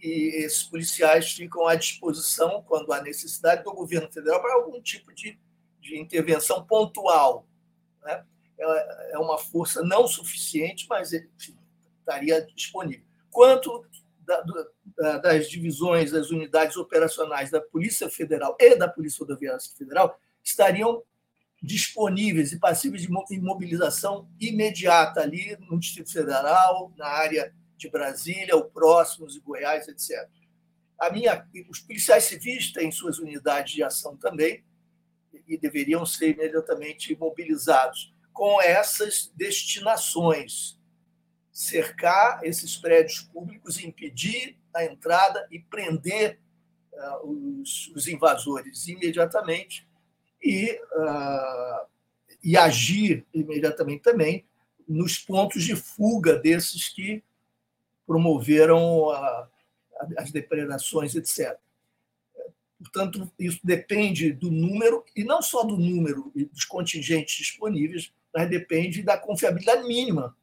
E 0.00 0.44
esses 0.44 0.62
policiais 0.62 1.32
ficam 1.32 1.66
à 1.66 1.74
disposição, 1.74 2.62
quando 2.62 2.92
há 2.92 3.02
necessidade, 3.02 3.64
do 3.64 3.72
governo 3.72 4.10
federal 4.10 4.40
para 4.40 4.54
algum 4.54 4.80
tipo 4.80 5.12
de, 5.12 5.38
de 5.80 5.98
intervenção 5.98 6.64
pontual. 6.64 7.44
Né? 8.02 8.24
É, 8.58 9.12
é 9.14 9.18
uma 9.18 9.38
força 9.38 9.82
não 9.82 10.06
suficiente, 10.06 10.86
mas 10.88 11.12
enfim, 11.12 11.56
estaria 12.02 12.46
disponível. 12.54 13.04
Quanto 13.30 13.84
da, 14.20 14.44
da, 14.96 15.18
das 15.18 15.48
divisões, 15.48 16.10
das 16.10 16.30
unidades 16.30 16.76
operacionais 16.76 17.50
da 17.50 17.60
Polícia 17.60 18.08
Federal 18.08 18.56
e 18.60 18.76
da 18.76 18.88
Polícia 18.88 19.20
Rodoviária 19.20 19.58
Federal, 19.76 20.18
estariam 20.42 21.02
disponíveis 21.62 22.52
e 22.52 22.58
passíveis 22.58 23.02
de 23.02 23.40
mobilização 23.40 24.28
imediata 24.40 25.20
ali 25.20 25.56
no 25.60 25.78
Distrito 25.78 26.12
Federal, 26.12 26.92
na 26.96 27.06
área 27.06 27.54
de 27.76 27.88
Brasília, 27.88 28.56
o 28.56 28.64
Próximos 28.64 29.36
e 29.36 29.40
Goiás, 29.40 29.86
etc. 29.86 30.28
A 30.98 31.10
minha, 31.10 31.46
os 31.68 31.80
policiais 31.80 32.24
civis 32.24 32.72
têm 32.72 32.90
suas 32.90 33.18
unidades 33.18 33.74
de 33.74 33.82
ação 33.82 34.16
também 34.16 34.64
e 35.46 35.56
deveriam 35.56 36.04
ser 36.04 36.30
imediatamente 36.30 37.16
mobilizados 37.16 38.12
com 38.32 38.60
essas 38.60 39.32
destinações. 39.36 40.80
Cercar 41.52 42.40
esses 42.44 42.76
prédios 42.76 43.20
públicos, 43.20 43.82
impedir 43.82 44.58
a 44.74 44.84
entrada 44.84 45.46
e 45.50 45.58
prender 45.58 46.40
uh, 46.92 47.60
os, 47.60 47.88
os 47.94 48.08
invasores 48.08 48.88
imediatamente 48.88 49.86
e, 50.42 50.72
uh, 50.72 51.86
e 52.42 52.56
agir 52.56 53.26
imediatamente 53.34 54.02
também 54.02 54.46
nos 54.88 55.18
pontos 55.18 55.62
de 55.62 55.76
fuga 55.76 56.38
desses 56.38 56.88
que 56.88 57.22
promoveram 58.06 59.10
a, 59.10 59.48
as 60.18 60.30
depredações, 60.30 61.14
etc. 61.14 61.58
Portanto, 62.78 63.30
isso 63.38 63.60
depende 63.62 64.32
do 64.32 64.50
número, 64.50 65.04
e 65.14 65.22
não 65.22 65.40
só 65.40 65.62
do 65.62 65.76
número 65.76 66.32
e 66.34 66.44
dos 66.44 66.64
contingentes 66.64 67.36
disponíveis, 67.36 68.12
mas 68.34 68.50
depende 68.50 69.02
da 69.02 69.16
confiabilidade 69.16 69.86
mínima. 69.86 70.36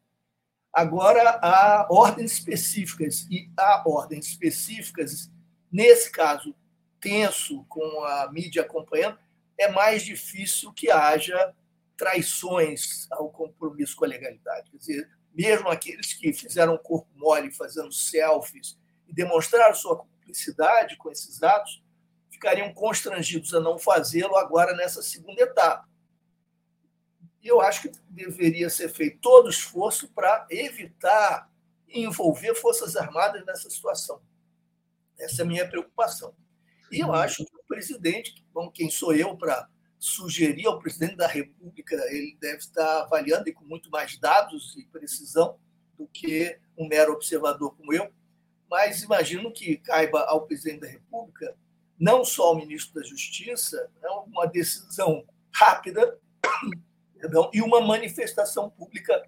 Agora, 0.71 1.39
há 1.41 1.88
ordens 1.89 2.34
específicas, 2.34 3.27
e 3.29 3.49
há 3.58 3.84
ordens 3.86 4.27
específicas, 4.27 5.32
nesse 5.71 6.12
caso 6.12 6.55
tenso, 7.01 7.65
com 7.67 8.03
a 8.03 8.32
mídia 8.32 8.62
acompanhando, 8.62 9.17
é 9.58 9.69
mais 9.71 10.03
difícil 10.03 10.71
que 10.71 10.91
haja 10.91 11.53
traições 11.97 13.08
ao 13.12 13.29
compromisso 13.29 13.95
com 13.95 14.05
a 14.05 14.08
legalidade. 14.08 14.71
Quer 14.71 14.77
dizer, 14.77 15.10
mesmo 15.34 15.67
aqueles 15.69 16.13
que 16.13 16.32
fizeram 16.32 16.77
corpo 16.77 17.10
mole 17.15 17.51
fazendo 17.51 17.91
selfies 17.91 18.77
e 19.08 19.13
demonstraram 19.13 19.75
sua 19.75 19.97
cumplicidade 19.97 20.95
com 20.97 21.12
esses 21.12 21.43
atos, 21.43 21.84
ficariam 22.29 22.73
constrangidos 22.73 23.53
a 23.53 23.60
não 23.60 23.77
fazê-lo 23.77 24.36
agora 24.38 24.73
nessa 24.75 25.01
segunda 25.01 25.41
etapa. 25.41 25.89
E 27.41 27.47
eu 27.47 27.62
acho 27.62 27.84
que 27.84 27.91
deveria 28.10 28.69
ser 28.69 28.89
feito 28.89 29.19
todo 29.21 29.47
o 29.47 29.49
esforço 29.49 30.08
para 30.10 30.45
evitar 30.49 31.49
envolver 31.88 32.54
Forças 32.56 32.95
Armadas 32.95 33.45
nessa 33.45 33.69
situação. 33.69 34.21
Essa 35.17 35.41
é 35.41 35.45
a 35.45 35.47
minha 35.47 35.67
preocupação. 35.67 36.34
E 36.91 36.99
eu 36.99 37.13
acho 37.13 37.45
que 37.45 37.56
o 37.56 37.63
presidente, 37.67 38.45
bom, 38.54 38.69
quem 38.69 38.89
sou 38.89 39.13
eu 39.13 39.38
para 39.38 39.67
sugerir 39.97 40.65
ao 40.65 40.80
presidente 40.80 41.15
da 41.15 41.28
República, 41.28 41.95
ele 42.10 42.38
deve 42.39 42.58
estar 42.58 43.02
avaliando 43.02 43.49
e 43.49 43.54
com 43.54 43.65
muito 43.65 43.89
mais 43.89 44.17
dados 44.17 44.75
e 44.78 44.86
precisão 44.86 45.60
do 45.97 46.08
que 46.08 46.58
um 46.78 46.88
mero 46.88 47.13
observador 47.13 47.75
como 47.75 47.93
eu, 47.93 48.10
mas 48.69 49.04
imagino 49.04 49.52
que 49.52 49.78
caiba 49.78 50.21
ao 50.21 50.45
presidente 50.45 50.82
da 50.82 50.88
República, 50.88 51.56
não 51.99 52.23
só 52.23 52.47
ao 52.47 52.56
ministro 52.56 52.93
da 53.02 53.06
Justiça, 53.06 53.91
é 54.02 54.10
uma 54.10 54.45
decisão 54.45 55.25
rápida 55.54 56.17
perdão, 57.19 57.49
e 57.53 57.62
uma 57.62 57.82
manifestação 57.82 58.69
pública 58.69 59.21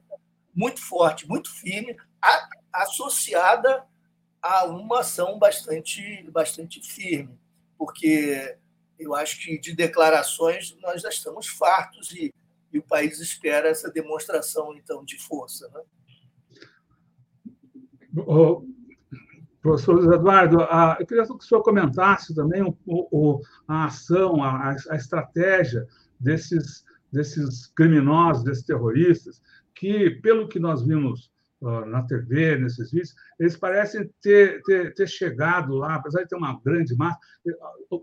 muito 0.54 0.82
forte, 0.82 1.28
muito 1.28 1.54
firme, 1.54 1.96
associada 2.72 3.84
a 4.42 4.66
uma 4.66 5.00
ação 5.02 5.38
bastante, 5.38 6.24
bastante 6.32 6.82
firme 6.82 7.40
porque 7.82 8.60
eu 9.00 9.16
acho 9.16 9.42
que 9.42 9.58
de 9.58 9.76
declarações 9.76 10.78
nós 10.84 11.02
já 11.02 11.10
estamos 11.10 11.48
fartos 11.48 12.12
e, 12.12 12.32
e 12.72 12.78
o 12.78 12.84
país 12.84 13.20
espera 13.20 13.70
essa 13.70 13.90
demonstração, 13.90 14.72
então, 14.76 15.04
de 15.04 15.18
força. 15.18 15.68
Né? 15.74 15.82
Professor 19.64 19.96
Luiz 19.96 20.12
Eduardo, 20.12 20.62
a, 20.62 20.98
eu 21.00 21.08
queria 21.08 21.24
que 21.24 21.32
o 21.32 21.42
senhor 21.42 21.64
comentasse 21.64 22.36
também 22.36 22.62
o, 22.86 23.42
a 23.68 23.86
ação, 23.86 24.44
a, 24.44 24.76
a 24.92 24.96
estratégia 24.96 25.88
desses, 26.20 26.86
desses 27.12 27.68
criminosos, 27.68 28.44
desses 28.44 28.64
terroristas, 28.64 29.42
que, 29.76 30.10
pelo 30.22 30.48
que 30.48 30.60
nós 30.60 30.84
vimos 30.84 31.32
na 31.88 32.02
TV, 32.02 32.58
nesses 32.58 32.90
vídeos, 32.90 33.14
eles 33.40 33.56
parecem 33.56 34.10
ter, 34.20 34.64
ter, 34.64 34.96
ter, 34.96 35.08
chegado 35.08 35.76
lá, 35.76 35.96
apesar 35.96 36.24
de 36.24 36.30
ter 36.30 36.36
uma 36.36 36.60
grande 36.60 36.96
massa, 36.96 37.20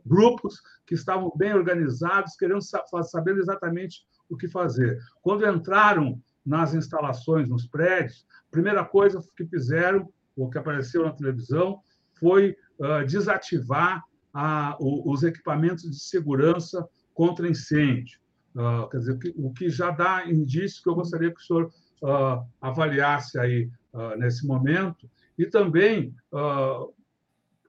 grupos 0.06 0.60
que 0.86 0.94
estavam 0.94 1.32
bem 1.36 1.52
organizados, 1.54 2.36
querendo 2.36 2.62
saber 2.62 3.36
exatamente 3.36 4.06
o 4.28 4.36
que 4.36 4.46
fazer. 4.46 4.98
Quando 5.20 5.46
entraram 5.46 6.22
nas 6.46 6.72
instalações, 6.72 7.48
nos 7.48 7.66
prédios, 7.66 8.24
a 8.48 8.50
primeira 8.50 8.84
coisa 8.84 9.20
que 9.36 9.44
fizeram, 9.44 10.08
ou 10.36 10.48
que 10.48 10.58
apareceu 10.58 11.04
na 11.04 11.10
televisão, 11.10 11.80
foi 12.14 12.56
uh, 12.78 13.04
desativar 13.06 14.04
a, 14.32 14.76
o, 14.78 15.10
os 15.10 15.24
equipamentos 15.24 15.82
de 15.82 15.98
segurança 15.98 16.88
contra 17.12 17.48
incêndio. 17.48 18.20
Uh, 18.54 18.88
quer 18.88 18.98
dizer, 18.98 19.18
o 19.36 19.52
que 19.52 19.70
já 19.70 19.90
dá 19.90 20.26
indício 20.26 20.82
que 20.82 20.88
eu 20.88 20.94
gostaria 20.94 21.32
que 21.32 21.40
o 21.40 21.44
senhor 21.44 21.70
uh, 22.02 22.46
avaliasse 22.60 23.38
aí 23.38 23.70
uh, 23.92 24.16
nesse 24.16 24.46
momento. 24.46 25.08
E 25.36 25.46
também 25.46 26.12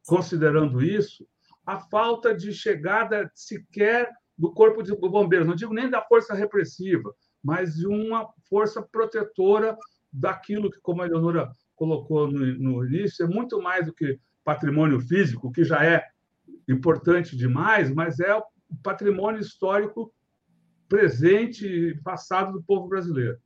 considerando 0.08 0.82
isso 0.82 1.24
a 1.64 1.78
falta 1.78 2.34
de 2.34 2.52
chegada 2.52 3.30
sequer 3.36 4.10
do 4.36 4.52
corpo 4.52 4.82
de 4.82 4.96
bombeiros, 4.96 5.48
não 5.48 5.54
digo 5.54 5.72
nem 5.72 5.88
da 5.88 6.02
força 6.02 6.34
repressiva, 6.34 7.14
mas 7.44 7.76
de 7.76 7.86
uma 7.86 8.28
força 8.50 8.82
protetora 8.82 9.78
daquilo 10.12 10.72
que, 10.72 10.80
como 10.82 11.04
a 11.04 11.06
Eleonora 11.06 11.52
colocou 11.76 12.28
no, 12.28 12.40
no 12.58 12.86
início, 12.86 13.24
é 13.24 13.28
muito 13.28 13.62
mais 13.62 13.86
do 13.86 13.94
que 13.94 14.20
patrimônio 14.44 15.00
físico, 15.00 15.52
que 15.52 15.64
já 15.64 15.86
é 15.86 16.04
importante 16.68 17.38
demais, 17.38 17.94
mas 17.94 18.20
é 18.20 18.36
o 18.36 18.44
patrimônio 18.82 19.40
histórico 19.40 20.12
presente 20.90 21.66
e 21.66 21.98
passado 22.02 22.52
do 22.52 22.64
povo 22.64 22.88
brasileiro 22.90 23.40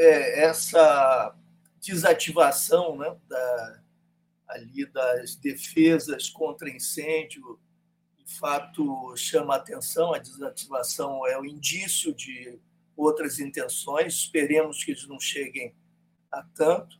é, 0.00 0.44
essa 0.44 1.36
desativação 1.78 2.96
né, 2.96 3.14
da, 3.28 3.82
ali 4.48 4.86
das 4.86 5.36
defesas 5.36 6.30
contra 6.30 6.70
incêndio, 6.70 7.60
de 8.16 8.34
fato, 8.38 9.14
chama 9.14 9.54
a 9.54 9.56
atenção. 9.58 10.14
A 10.14 10.18
desativação 10.18 11.26
é 11.26 11.38
o 11.38 11.44
indício 11.44 12.14
de 12.14 12.58
outras 12.96 13.38
intenções. 13.38 14.14
Esperemos 14.14 14.82
que 14.82 14.92
eles 14.92 15.06
não 15.06 15.20
cheguem 15.20 15.74
a 16.32 16.42
tanto. 16.54 16.98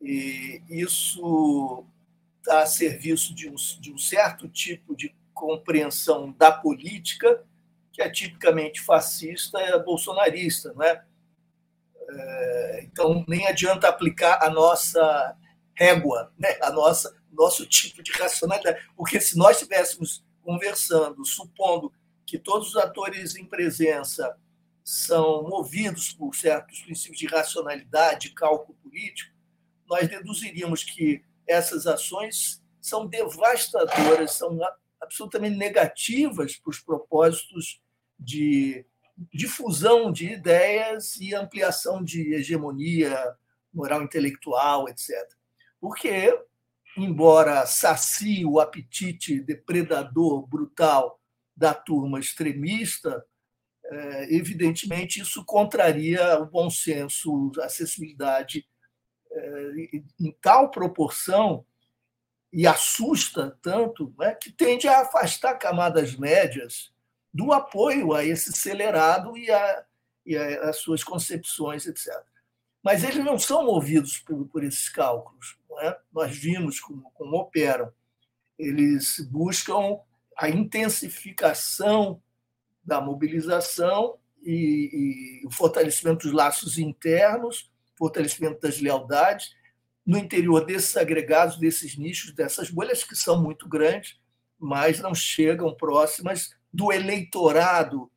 E 0.00 0.62
isso 0.68 1.84
está 2.38 2.62
a 2.62 2.66
serviço 2.66 3.34
de 3.34 3.48
um, 3.48 3.56
de 3.80 3.92
um 3.92 3.98
certo 3.98 4.48
tipo 4.48 4.96
de 4.96 5.14
compreensão 5.36 6.32
da 6.32 6.50
política, 6.50 7.44
que 7.92 8.00
é 8.00 8.10
tipicamente 8.10 8.80
fascista 8.80 9.60
e 9.60 9.78
bolsonarista, 9.84 10.72
não 10.72 10.82
é? 10.82 11.04
É, 12.08 12.80
então, 12.84 13.24
nem 13.28 13.46
adianta 13.46 13.88
aplicar 13.88 14.42
a 14.42 14.48
nossa 14.48 15.36
régua, 15.74 16.32
né? 16.38 16.56
a 16.62 16.70
nossa 16.70 17.14
nosso 17.30 17.66
tipo 17.66 18.02
de 18.02 18.12
racionalidade. 18.12 18.88
Porque 18.96 19.20
se 19.20 19.36
nós 19.36 19.56
estivéssemos 19.56 20.24
conversando, 20.42 21.22
supondo 21.24 21.92
que 22.24 22.38
todos 22.38 22.68
os 22.68 22.76
atores 22.76 23.36
em 23.36 23.44
presença 23.44 24.36
são 24.82 25.42
movidos 25.42 26.12
por 26.12 26.34
certos 26.34 26.80
princípios 26.80 27.18
de 27.18 27.26
racionalidade, 27.26 28.30
cálculo 28.30 28.78
político, 28.82 29.34
nós 29.86 30.08
deduziríamos 30.08 30.82
que 30.82 31.22
essas 31.46 31.86
ações 31.86 32.62
são 32.80 33.06
devastadoras, 33.06 34.32
são 34.32 34.58
absolutamente 35.06 35.56
negativas 35.56 36.56
para 36.56 36.70
os 36.70 36.80
propósitos 36.80 37.80
de 38.18 38.84
difusão 39.32 40.12
de 40.12 40.32
ideias 40.32 41.16
e 41.16 41.34
ampliação 41.34 42.04
de 42.04 42.34
hegemonia 42.34 43.34
moral 43.72 44.02
intelectual, 44.02 44.88
etc. 44.88 45.10
Porque, 45.80 46.38
embora 46.96 47.66
sacie 47.66 48.44
o 48.44 48.60
apetite 48.60 49.40
depredador 49.40 50.46
brutal 50.46 51.20
da 51.56 51.72
turma 51.72 52.20
extremista, 52.20 53.24
é, 53.84 54.34
evidentemente, 54.34 55.20
isso 55.20 55.44
contraria 55.44 56.38
o 56.40 56.46
bom 56.46 56.68
senso, 56.68 57.52
a 57.60 57.66
acessibilidade 57.66 58.66
é, 59.30 59.72
em 60.20 60.32
tal 60.40 60.70
proporção 60.70 61.64
e 62.52 62.66
assusta 62.66 63.56
tanto 63.60 64.14
né, 64.18 64.34
que 64.34 64.50
tende 64.50 64.88
a 64.88 65.00
afastar 65.00 65.54
camadas 65.54 66.16
médias 66.16 66.92
do 67.32 67.52
apoio 67.52 68.14
a 68.14 68.24
esse 68.24 68.50
acelerado 68.50 69.36
e, 69.36 69.50
a, 69.50 69.84
e 70.24 70.36
a, 70.36 70.70
as 70.70 70.78
suas 70.78 71.04
concepções, 71.04 71.86
etc. 71.86 72.12
Mas 72.82 73.02
eles 73.02 73.24
não 73.24 73.38
são 73.38 73.64
movidos 73.64 74.18
por, 74.18 74.46
por 74.46 74.64
esses 74.64 74.88
cálculos. 74.88 75.58
É? 75.80 75.98
Nós 76.12 76.36
vimos 76.36 76.80
como, 76.80 77.10
como 77.12 77.36
operam. 77.36 77.92
Eles 78.58 79.20
buscam 79.30 79.98
a 80.36 80.48
intensificação 80.48 82.22
da 82.82 83.00
mobilização 83.00 84.18
e, 84.42 85.42
e 85.42 85.46
o 85.46 85.50
fortalecimento 85.50 86.26
dos 86.26 86.32
laços 86.32 86.78
internos, 86.78 87.70
fortalecimento 87.96 88.60
das 88.60 88.80
lealdades, 88.80 89.55
no 90.06 90.16
interior 90.16 90.64
desses 90.64 90.96
agregados, 90.96 91.58
desses 91.58 91.96
nichos, 91.96 92.32
dessas 92.32 92.70
bolhas 92.70 93.02
que 93.02 93.16
são 93.16 93.42
muito 93.42 93.68
grandes, 93.68 94.18
mas 94.58 95.00
não 95.00 95.14
chegam 95.14 95.74
próximas 95.74 96.54
do 96.72 96.92
eleitorado 96.92 98.10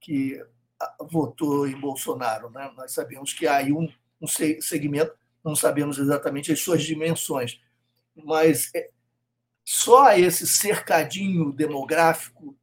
que 0.00 0.40
ah, 0.80 0.96
votou 1.10 1.66
em 1.66 1.78
Bolsonaro. 1.78 2.48
Né? 2.50 2.70
Nós 2.76 2.92
sabemos 2.92 3.32
que 3.32 3.46
há 3.46 3.56
aí 3.56 3.72
um, 3.72 3.92
um 4.20 4.26
segmento, 4.26 5.12
não 5.42 5.56
sabemos 5.56 5.98
exatamente 5.98 6.52
as 6.52 6.60
suas 6.60 6.84
dimensões, 6.84 7.60
mas 8.14 8.70
é, 8.74 8.90
só 9.64 10.12
esse 10.12 10.46
cercadinho 10.46 11.52
demográfico 11.52 12.56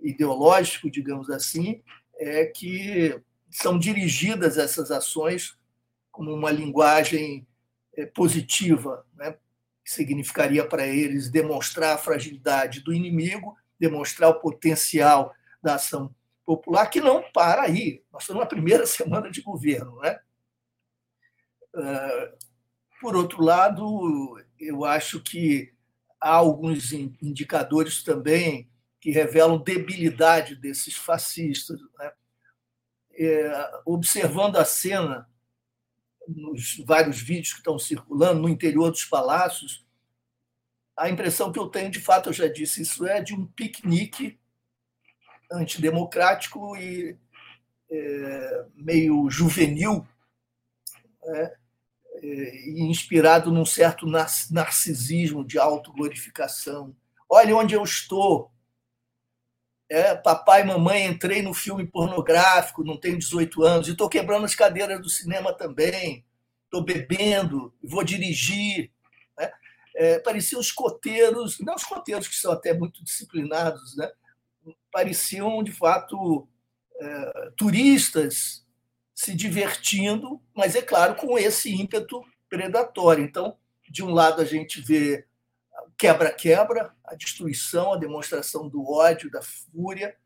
ideológico, 0.00 0.90
digamos 0.90 1.28
assim, 1.28 1.82
é 2.16 2.46
que 2.46 3.20
são 3.50 3.78
dirigidas 3.78 4.58
essas 4.58 4.90
ações 4.90 5.56
como 6.10 6.32
uma 6.32 6.50
linguagem 6.50 7.46
positiva, 8.06 9.04
né? 9.14 9.36
que 9.84 9.90
significaria 9.92 10.64
para 10.64 10.86
eles 10.86 11.28
demonstrar 11.28 11.94
a 11.94 11.98
fragilidade 11.98 12.80
do 12.80 12.92
inimigo, 12.92 13.56
demonstrar 13.78 14.30
o 14.30 14.40
potencial 14.40 15.34
da 15.62 15.74
ação 15.74 16.14
popular, 16.44 16.86
que 16.86 17.00
não 17.00 17.22
para 17.32 17.62
aí. 17.62 18.02
Nós 18.12 18.22
estamos 18.22 18.40
na 18.40 18.48
primeira 18.48 18.86
semana 18.86 19.30
de 19.30 19.42
governo. 19.42 19.98
Né? 20.00 20.18
Ah, 21.74 22.32
por 23.00 23.16
outro 23.16 23.42
lado, 23.42 24.40
eu 24.58 24.84
acho 24.84 25.20
que 25.20 25.72
há 26.20 26.34
alguns 26.34 26.92
indicadores 26.92 28.02
também 28.04 28.70
que 29.00 29.10
revelam 29.10 29.58
debilidade 29.58 30.54
desses 30.54 30.94
fascistas. 30.94 31.80
Né? 31.98 32.12
É, 33.14 33.70
observando 33.84 34.56
a 34.56 34.64
cena 34.64 35.28
nos 36.28 36.78
vários 36.86 37.20
vídeos 37.20 37.52
que 37.52 37.58
estão 37.58 37.78
circulando 37.78 38.40
no 38.40 38.48
interior 38.48 38.90
dos 38.90 39.04
palácios, 39.04 39.84
a 40.96 41.08
impressão 41.08 41.50
que 41.50 41.58
eu 41.58 41.68
tenho, 41.68 41.90
de 41.90 42.00
fato, 42.00 42.28
eu 42.28 42.32
já 42.32 42.46
disse, 42.46 42.82
isso 42.82 43.06
é 43.06 43.20
de 43.20 43.34
um 43.34 43.46
piquenique 43.46 44.38
antidemocrático 45.50 46.76
e 46.76 47.16
é, 47.90 48.66
meio 48.74 49.28
juvenil, 49.30 50.06
né? 51.24 51.52
é, 52.22 52.70
inspirado 52.80 53.50
num 53.50 53.66
certo 53.66 54.06
narcisismo 54.06 55.44
de 55.44 55.58
autoglorificação. 55.58 56.94
Olha 57.28 57.56
onde 57.56 57.74
eu 57.74 57.82
estou, 57.82 58.51
é, 59.92 60.14
papai 60.14 60.62
e 60.62 60.64
mamãe, 60.64 61.04
entrei 61.04 61.42
no 61.42 61.52
filme 61.52 61.86
pornográfico, 61.86 62.82
não 62.82 62.96
tenho 62.96 63.18
18 63.18 63.62
anos, 63.62 63.88
e 63.88 63.90
estou 63.90 64.08
quebrando 64.08 64.46
as 64.46 64.54
cadeiras 64.54 64.98
do 65.02 65.10
cinema 65.10 65.52
também, 65.52 66.24
estou 66.64 66.82
bebendo, 66.82 67.74
vou 67.84 68.02
dirigir. 68.02 68.90
Né? 69.38 69.52
É, 69.94 70.18
pareciam 70.20 70.62
os 70.62 70.72
coteiros, 70.72 71.60
não 71.60 71.74
os 71.74 71.84
coteiros 71.84 72.26
que 72.26 72.34
são 72.34 72.52
até 72.52 72.72
muito 72.72 73.04
disciplinados, 73.04 73.94
né? 73.94 74.10
pareciam, 74.90 75.62
de 75.62 75.72
fato, 75.72 76.48
é, 76.98 77.50
turistas 77.54 78.66
se 79.14 79.34
divertindo, 79.34 80.40
mas, 80.56 80.74
é 80.74 80.80
claro, 80.80 81.16
com 81.16 81.38
esse 81.38 81.70
ímpeto 81.70 82.24
predatório. 82.48 83.22
Então, 83.22 83.58
de 83.90 84.02
um 84.02 84.10
lado, 84.10 84.40
a 84.40 84.44
gente 84.46 84.80
vê 84.80 85.26
quebra-quebra, 86.02 86.92
a 87.04 87.14
destruição, 87.14 87.92
a 87.92 87.96
demonstração 87.96 88.68
do 88.68 88.90
ódio, 88.90 89.30
da 89.30 89.40
fúria 89.40 90.16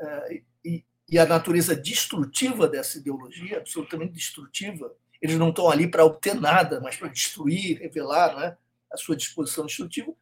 eh, 0.00 0.42
e, 0.64 0.84
e 1.08 1.16
a 1.20 1.24
natureza 1.24 1.76
destrutiva 1.76 2.66
dessa 2.66 2.98
ideologia, 2.98 3.58
absolutamente 3.58 4.14
destrutiva. 4.14 4.92
Eles 5.22 5.38
não 5.38 5.50
estão 5.50 5.70
ali 5.70 5.86
para 5.86 6.04
obter 6.04 6.34
nada, 6.34 6.80
mas 6.80 6.96
para 6.96 7.06
destruir, 7.06 7.78
revelar 7.78 8.34
né, 8.34 8.56
a 8.92 8.96
sua 8.96 9.14
disposição 9.14 9.66
destrutiva. 9.66 10.12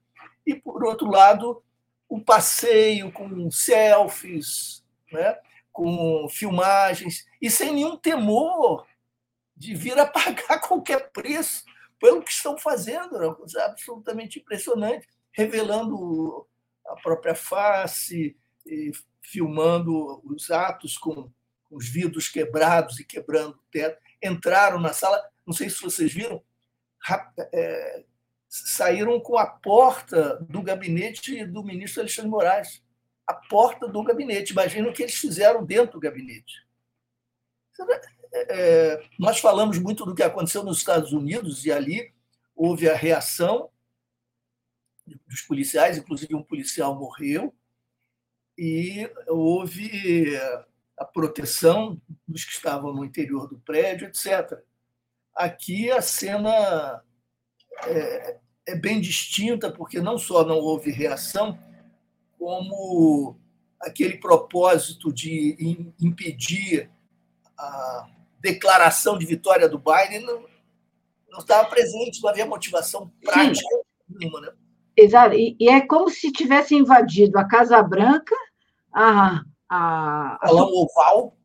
E, 0.47 0.55
por 0.55 0.85
outro 0.85 1.11
lado, 1.11 1.62
o 2.07 2.21
passeio 2.21 3.11
com 3.11 3.51
selfies, 3.51 4.85
né, 5.11 5.39
com 5.73 6.29
filmagens, 6.29 7.27
e 7.41 7.51
sem 7.51 7.73
nenhum 7.73 7.97
temor 7.97 8.87
de 9.57 9.75
vir 9.75 9.99
a 9.99 10.05
pagar 10.05 10.61
qualquer 10.69 11.11
preço 11.12 11.65
pelo 12.01 12.23
que 12.23 12.31
estão 12.31 12.59
fazendo, 12.59 13.17
é 13.17 13.27
uma 13.27 13.35
coisa 13.35 13.65
absolutamente 13.65 14.39
impressionante, 14.39 15.07
revelando 15.33 16.47
a 16.87 16.97
própria 16.97 17.35
face, 17.35 18.37
filmando 19.23 20.21
os 20.25 20.51
atos 20.51 20.97
com 20.97 21.31
os 21.71 21.89
vidros 21.89 22.29
quebrados 22.29 23.01
e 23.01 23.05
quebrando 23.05 23.55
o 23.55 23.71
teto. 23.71 24.01
Entraram 24.23 24.81
na 24.81 24.93
sala, 24.93 25.23
não 25.47 25.53
sei 25.53 25.69
se 25.69 25.83
vocês 25.83 26.13
viram, 26.13 26.43
é, 27.53 28.05
saíram 28.49 29.21
com 29.21 29.37
a 29.37 29.47
porta 29.47 30.37
do 30.49 30.63
gabinete 30.63 31.45
do 31.45 31.63
ministro 31.63 32.01
Alexandre 32.01 32.31
Moraes. 32.31 32.83
A 33.27 33.35
porta 33.35 33.89
do 33.89 34.03
gabinete. 34.05 34.53
Imagina 34.53 34.89
o 34.89 34.93
que 34.93 35.03
eles 35.03 35.17
fizeram 35.17 35.65
dentro 35.65 35.95
do 35.95 36.01
gabinete. 36.01 36.65
É, 38.33 39.03
nós 39.19 39.39
falamos 39.39 39.79
muito 39.79 40.05
do 40.05 40.15
que 40.15 40.23
aconteceu 40.23 40.62
nos 40.62 40.79
Estados 40.79 41.12
Unidos 41.12 41.65
e 41.65 41.73
ali 41.73 42.12
houve 42.55 42.89
a 42.89 42.95
reação 42.95 43.71
dos 45.27 45.41
policiais, 45.43 45.99
inclusive 45.99 46.35
um 46.35 46.43
policial 46.43 46.99
morreu, 46.99 47.55
e 48.59 49.09
houve 49.29 50.37
a 50.99 51.05
proteção 51.05 52.01
dos 52.27 52.45
que 52.45 52.53
estavam 52.53 52.93
no 52.93 53.05
interior 53.05 53.49
do 53.49 53.59
prédio, 53.59 54.09
etc. 54.09 54.59
Aqui 55.35 55.91
a 55.91 56.01
cena 56.01 57.03
é, 57.85 58.39
é 58.67 58.75
bem 58.75 59.01
distinta, 59.01 59.71
porque 59.71 60.01
não 60.01 60.19
só 60.19 60.45
não 60.45 60.57
houve 60.57 60.91
reação, 60.91 61.59
como 62.39 63.39
aquele 63.81 64.17
propósito 64.19 65.12
de 65.12 65.57
impedir 66.01 66.91
a 67.59 68.09
declaração 68.40 69.18
de 69.18 69.27
vitória 69.27 69.68
do 69.68 69.79
Biden 69.79 70.25
não, 70.25 70.44
não 71.31 71.38
estava 71.38 71.68
presente, 71.68 72.22
não 72.22 72.31
havia 72.31 72.46
motivação 72.46 73.12
prática 73.22 73.68
Sim. 73.68 74.16
nenhuma. 74.18 74.40
Né? 74.40 74.53
Exato, 74.96 75.35
e, 75.35 75.57
e, 75.61 75.68
é 75.68 75.81
como 75.87 76.09
se 76.11 76.33
tivesse 76.33 76.75
invadido 76.75 77.38
a 77.38 77.46
Casa 77.46 77.83
Branca, 77.83 78.35
a. 78.92 79.42
a, 79.68 80.38
a 80.40 80.49
Salão 80.49 80.70
Oval. 80.72 81.37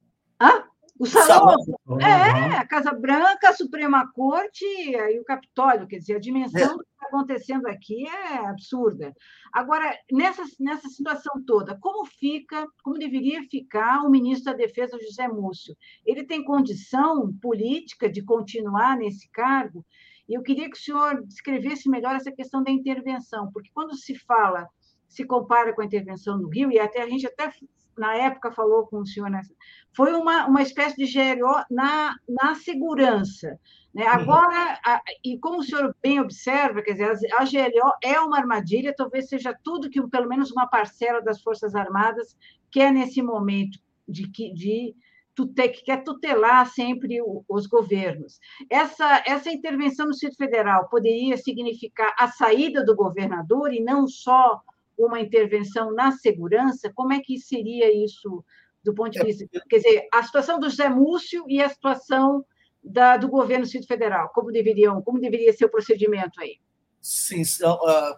Hã? 0.41 0.63
O 1.01 1.05
salão, 1.07 1.55
salão. 1.87 1.99
É, 1.99 2.57
a 2.57 2.67
Casa 2.67 2.93
Branca, 2.93 3.49
a 3.49 3.53
Suprema 3.53 4.07
Corte 4.13 4.63
e 4.63 5.19
o 5.19 5.23
Capitólio, 5.23 5.87
quer 5.87 5.97
dizer, 5.97 6.17
a 6.17 6.19
dimensão 6.19 6.61
é. 6.61 6.67
do 6.67 6.83
que 6.83 6.91
está 6.91 7.07
acontecendo 7.07 7.65
aqui 7.65 8.07
é 8.07 8.37
absurda. 8.45 9.11
Agora, 9.51 9.97
nessa, 10.11 10.43
nessa 10.59 10.87
situação 10.89 11.43
toda, 11.43 11.75
como 11.81 12.05
fica, 12.05 12.67
como 12.83 12.99
deveria 12.99 13.41
ficar 13.49 14.03
o 14.03 14.11
ministro 14.11 14.51
da 14.51 14.57
Defesa, 14.59 14.99
José 15.01 15.27
Múcio? 15.27 15.75
Ele 16.05 16.23
tem 16.23 16.45
condição 16.45 17.33
política 17.41 18.07
de 18.07 18.23
continuar 18.23 18.95
nesse 18.95 19.27
cargo? 19.31 19.83
E 20.29 20.35
eu 20.35 20.43
queria 20.43 20.69
que 20.69 20.77
o 20.77 20.79
senhor 20.79 21.25
descrevesse 21.25 21.89
melhor 21.89 22.15
essa 22.15 22.31
questão 22.31 22.61
da 22.61 22.69
intervenção, 22.69 23.51
porque 23.51 23.71
quando 23.73 23.95
se 23.95 24.13
fala, 24.13 24.69
se 25.07 25.25
compara 25.25 25.73
com 25.73 25.81
a 25.81 25.85
intervenção 25.85 26.37
do 26.37 26.47
Rio, 26.47 26.71
e 26.71 26.77
até 26.77 27.01
a 27.01 27.09
gente 27.09 27.25
até 27.25 27.51
na 27.97 28.15
época 28.15 28.51
falou 28.51 28.87
com 28.87 28.99
o 28.99 29.05
senhor, 29.05 29.29
nessa, 29.29 29.53
foi 29.93 30.13
uma, 30.13 30.45
uma 30.47 30.61
espécie 30.61 30.95
de 30.95 31.11
GLO 31.11 31.63
na, 31.69 32.15
na 32.27 32.55
segurança. 32.55 33.59
Né? 33.93 34.03
Uhum. 34.03 34.09
Agora, 34.09 34.79
a, 34.85 35.01
e 35.23 35.37
como 35.37 35.59
o 35.59 35.63
senhor 35.63 35.95
bem 36.01 36.19
observa, 36.19 36.81
quer 36.81 36.93
dizer, 36.93 37.33
a, 37.33 37.41
a 37.41 37.45
GLO 37.45 37.93
é 38.03 38.19
uma 38.19 38.37
armadilha, 38.37 38.95
talvez 38.95 39.27
seja 39.27 39.57
tudo 39.63 39.89
que 39.89 40.01
pelo 40.07 40.29
menos 40.29 40.51
uma 40.51 40.67
parcela 40.67 41.21
das 41.21 41.41
Forças 41.41 41.75
Armadas 41.75 42.37
quer 42.71 42.91
nesse 42.91 43.21
momento 43.21 43.79
de, 44.07 44.27
de 44.27 44.91
que 45.35 45.83
quer 45.83 46.03
tutelar 46.03 46.67
sempre 46.67 47.19
os 47.47 47.67
governos. 47.67 48.39
Essa, 48.69 49.23
essa 49.25 49.51
intervenção 49.51 50.05
no 50.05 50.11
Distrito 50.11 50.37
Federal 50.37 50.87
poderia 50.89 51.37
significar 51.37 52.13
a 52.17 52.27
saída 52.27 52.83
do 52.83 52.95
governador 52.95 53.73
e 53.73 53.81
não 53.81 54.07
só 54.07 54.61
uma 54.97 55.19
intervenção 55.19 55.93
na 55.93 56.11
segurança? 56.11 56.91
Como 56.93 57.13
é 57.13 57.19
que 57.19 57.39
seria 57.39 57.91
isso 57.91 58.43
do 58.83 58.93
ponto 58.93 59.11
de 59.11 59.19
é. 59.19 59.23
vista. 59.23 59.45
Quer 59.69 59.77
dizer, 59.77 60.07
a 60.13 60.23
situação 60.23 60.59
do 60.59 60.69
José 60.69 60.89
Múcio 60.89 61.45
e 61.47 61.61
a 61.61 61.69
situação 61.69 62.45
da, 62.83 63.17
do 63.17 63.27
governo 63.27 63.63
Distrito 63.63 63.87
Federal, 63.87 64.29
como 64.29 64.51
deveriam, 64.51 65.01
como 65.01 65.19
deveria 65.19 65.53
ser 65.53 65.65
o 65.65 65.69
procedimento 65.69 66.39
aí? 66.39 66.59
Sim, 66.99 67.43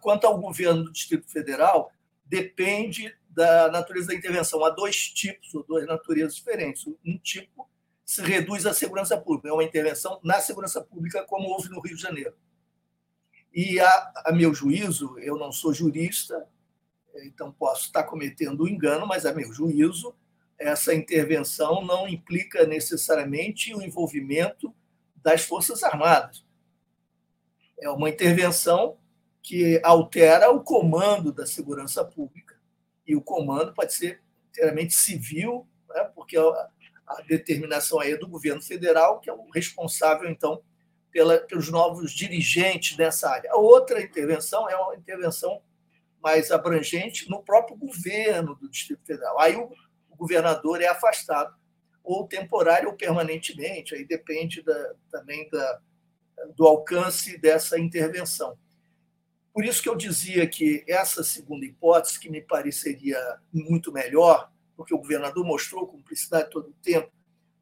quanto 0.02 0.26
ao 0.26 0.40
governo 0.40 0.84
do 0.84 0.92
Distrito 0.92 1.30
Federal, 1.30 1.92
depende 2.26 3.14
da 3.30 3.70
natureza 3.72 4.08
da 4.08 4.16
intervenção. 4.16 4.64
Há 4.64 4.70
dois 4.70 4.96
tipos, 4.96 5.54
ou 5.54 5.64
duas 5.64 5.86
naturezas 5.86 6.36
diferentes. 6.36 6.86
Um 7.06 7.18
tipo 7.18 7.70
se 8.06 8.22
reduz 8.22 8.66
à 8.66 8.74
segurança 8.74 9.18
pública, 9.18 9.50
é 9.50 9.54
uma 9.54 9.64
intervenção 9.64 10.20
na 10.24 10.40
segurança 10.40 10.82
pública, 10.82 11.26
como 11.26 11.48
houve 11.50 11.70
no 11.70 11.80
Rio 11.80 11.96
de 11.96 12.02
Janeiro. 12.02 12.34
E, 13.54 13.80
a, 13.80 14.14
a 14.26 14.32
meu 14.34 14.54
juízo, 14.54 15.18
eu 15.20 15.38
não 15.38 15.52
sou 15.52 15.74
jurista, 15.74 16.48
então 17.24 17.52
posso 17.52 17.86
estar 17.86 18.04
cometendo 18.04 18.64
um 18.64 18.68
engano, 18.68 19.08
mas, 19.08 19.26
a 19.26 19.34
meu 19.34 19.52
juízo, 19.54 20.14
essa 20.60 20.94
intervenção 20.94 21.84
não 21.84 22.08
implica 22.08 22.66
necessariamente 22.66 23.74
o 23.74 23.82
envolvimento 23.82 24.74
das 25.16 25.44
Forças 25.44 25.84
Armadas. 25.84 26.46
É 27.80 27.90
uma 27.90 28.10
intervenção 28.10 28.98
que 29.42 29.80
altera 29.84 30.52
o 30.52 30.64
comando 30.64 31.32
da 31.34 31.46
segurança 31.46 32.04
pública. 32.06 32.58
E 33.06 33.16
o 33.16 33.22
comando 33.22 33.74
pode 33.74 33.94
ser 33.94 34.22
inteiramente 34.50 34.94
civil, 34.94 35.68
né, 35.90 36.04
porque 36.16 36.38
a 36.38 37.22
determinação 37.28 38.00
aí 38.00 38.14
é 38.14 38.18
do 38.18 38.28
governo 38.28 38.62
federal, 38.62 39.20
que 39.20 39.30
é 39.30 39.34
o 39.34 39.50
responsável, 39.50 40.30
então, 40.30 40.62
pela, 41.12 41.38
pelos 41.40 41.70
novos 41.70 42.14
dirigentes 42.14 42.96
dessa 42.96 43.30
área. 43.30 43.52
A 43.52 43.58
outra 43.58 44.02
intervenção 44.02 44.70
é 44.70 44.76
uma 44.76 44.96
intervenção 44.96 45.62
mais 46.22 46.52
abrangente 46.52 47.30
no 47.30 47.44
próprio 47.44 47.76
governo 47.76 48.56
do 48.56 48.70
Distrito 48.70 49.06
Federal. 49.06 49.38
Aí 49.40 49.58
o, 49.58 49.70
o 50.14 50.18
governador 50.18 50.82
é 50.82 50.88
afastado, 50.88 51.54
ou 52.04 52.28
temporário 52.28 52.90
ou 52.90 52.96
permanentemente, 52.96 53.96
aí 53.96 54.06
depende 54.06 54.62
da, 54.62 54.94
também 55.10 55.50
da, 55.50 55.80
do 56.56 56.68
alcance 56.68 57.38
dessa 57.38 57.80
intervenção. 57.80 58.58
Por 59.54 59.64
isso 59.64 59.82
que 59.82 59.90
eu 59.90 59.96
dizia 59.96 60.48
que 60.48 60.84
essa 60.88 61.24
segunda 61.24 61.66
hipótese, 61.66 62.20
que 62.20 62.30
me 62.30 62.42
pareceria 62.42 63.18
muito 63.54 63.92
melhor, 63.92 64.52
porque 64.76 64.94
o 64.94 64.98
governador 64.98 65.46
mostrou 65.46 65.88
cumplicidade 65.88 66.50
todo 66.50 66.70
o 66.70 66.76
tempo 66.82 67.12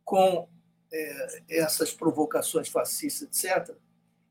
com 0.03 0.47
é, 0.91 1.43
essas 1.49 1.93
provocações 1.93 2.69
fascistas, 2.69 3.27
etc., 3.43 3.75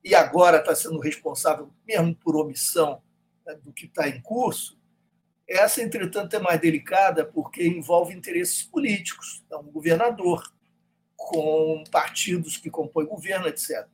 e 0.02 0.14
agora 0.14 0.56
está 0.56 0.74
sendo 0.74 0.98
responsável, 0.98 1.70
mesmo 1.86 2.14
por 2.14 2.34
omissão, 2.34 3.02
né, 3.44 3.54
do 3.56 3.70
que 3.70 3.84
está 3.84 4.08
em 4.08 4.18
curso, 4.22 4.79
essa, 5.50 5.82
entretanto, 5.82 6.36
é 6.36 6.38
mais 6.38 6.60
delicada 6.60 7.24
porque 7.24 7.66
envolve 7.66 8.14
interesses 8.14 8.62
políticos. 8.62 9.42
Então, 9.44 9.60
o 9.60 9.72
governador, 9.72 10.44
com 11.16 11.82
partidos 11.90 12.56
que 12.56 12.70
compõem 12.70 13.06
governo, 13.06 13.48
etc. 13.48 13.84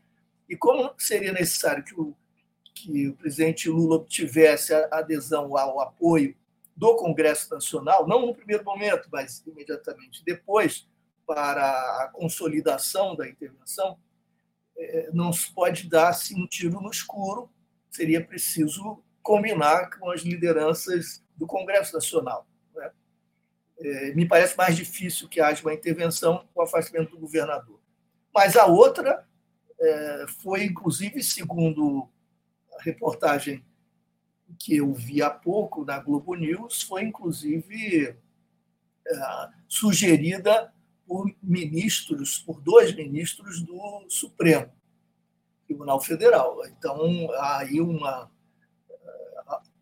E 0.47 0.55
como 0.55 0.93
seria 0.99 1.33
necessário 1.33 1.83
que 1.83 1.99
o, 1.99 2.15
que 2.75 3.09
o 3.09 3.15
presidente 3.15 3.71
Lula 3.71 3.97
obtivesse 3.97 4.75
adesão 4.91 5.57
ao 5.57 5.81
apoio 5.81 6.37
do 6.77 6.95
Congresso 6.95 7.53
Nacional, 7.53 8.07
não 8.07 8.27
no 8.27 8.35
primeiro 8.35 8.63
momento, 8.63 9.09
mas 9.11 9.43
imediatamente 9.47 10.23
depois, 10.23 10.87
para 11.27 11.71
a 12.03 12.11
consolidação 12.13 13.17
da 13.17 13.27
intervenção, 13.27 13.99
é, 14.77 15.09
não 15.11 15.33
se 15.33 15.51
pode 15.55 15.89
dar 15.89 16.11
assim, 16.11 16.39
um 16.39 16.47
tiro 16.47 16.83
no 16.83 16.91
escuro, 16.91 17.51
seria 17.91 18.23
preciso 18.23 19.03
combinar 19.23 19.89
com 19.99 20.11
as 20.11 20.21
lideranças 20.21 21.25
do 21.37 21.47
Congresso 21.47 21.95
Nacional. 21.95 22.47
Né? 22.75 22.91
É, 23.79 24.15
me 24.15 24.27
parece 24.27 24.57
mais 24.57 24.77
difícil 24.77 25.29
que 25.29 25.41
haja 25.41 25.63
uma 25.63 25.75
intervenção 25.75 26.47
com 26.53 26.61
o 26.61 26.65
afastamento 26.65 27.11
do 27.11 27.19
governador. 27.19 27.81
Mas 28.35 28.57
a 28.57 28.67
outra 28.67 29.27
é, 29.79 30.27
foi, 30.43 30.65
inclusive, 30.65 31.23
segundo 31.23 32.09
a 32.79 32.83
reportagem 32.83 33.65
que 34.59 34.77
eu 34.77 34.93
vi 34.93 35.23
há 35.23 35.31
pouco 35.31 35.85
na 35.85 35.99
Globo 35.99 36.35
News 36.35 36.83
foi, 36.83 37.03
inclusive, 37.03 38.17
é, 39.07 39.49
sugerida 39.69 40.73
por 41.07 41.33
ministros, 41.43 42.39
por 42.39 42.61
dois 42.61 42.95
ministros 42.95 43.63
do 43.63 44.05
Supremo 44.09 44.73
Tribunal 45.67 46.01
Federal. 46.01 46.65
Então, 46.67 47.31
há 47.35 47.59
aí 47.59 47.81
uma, 47.81 48.31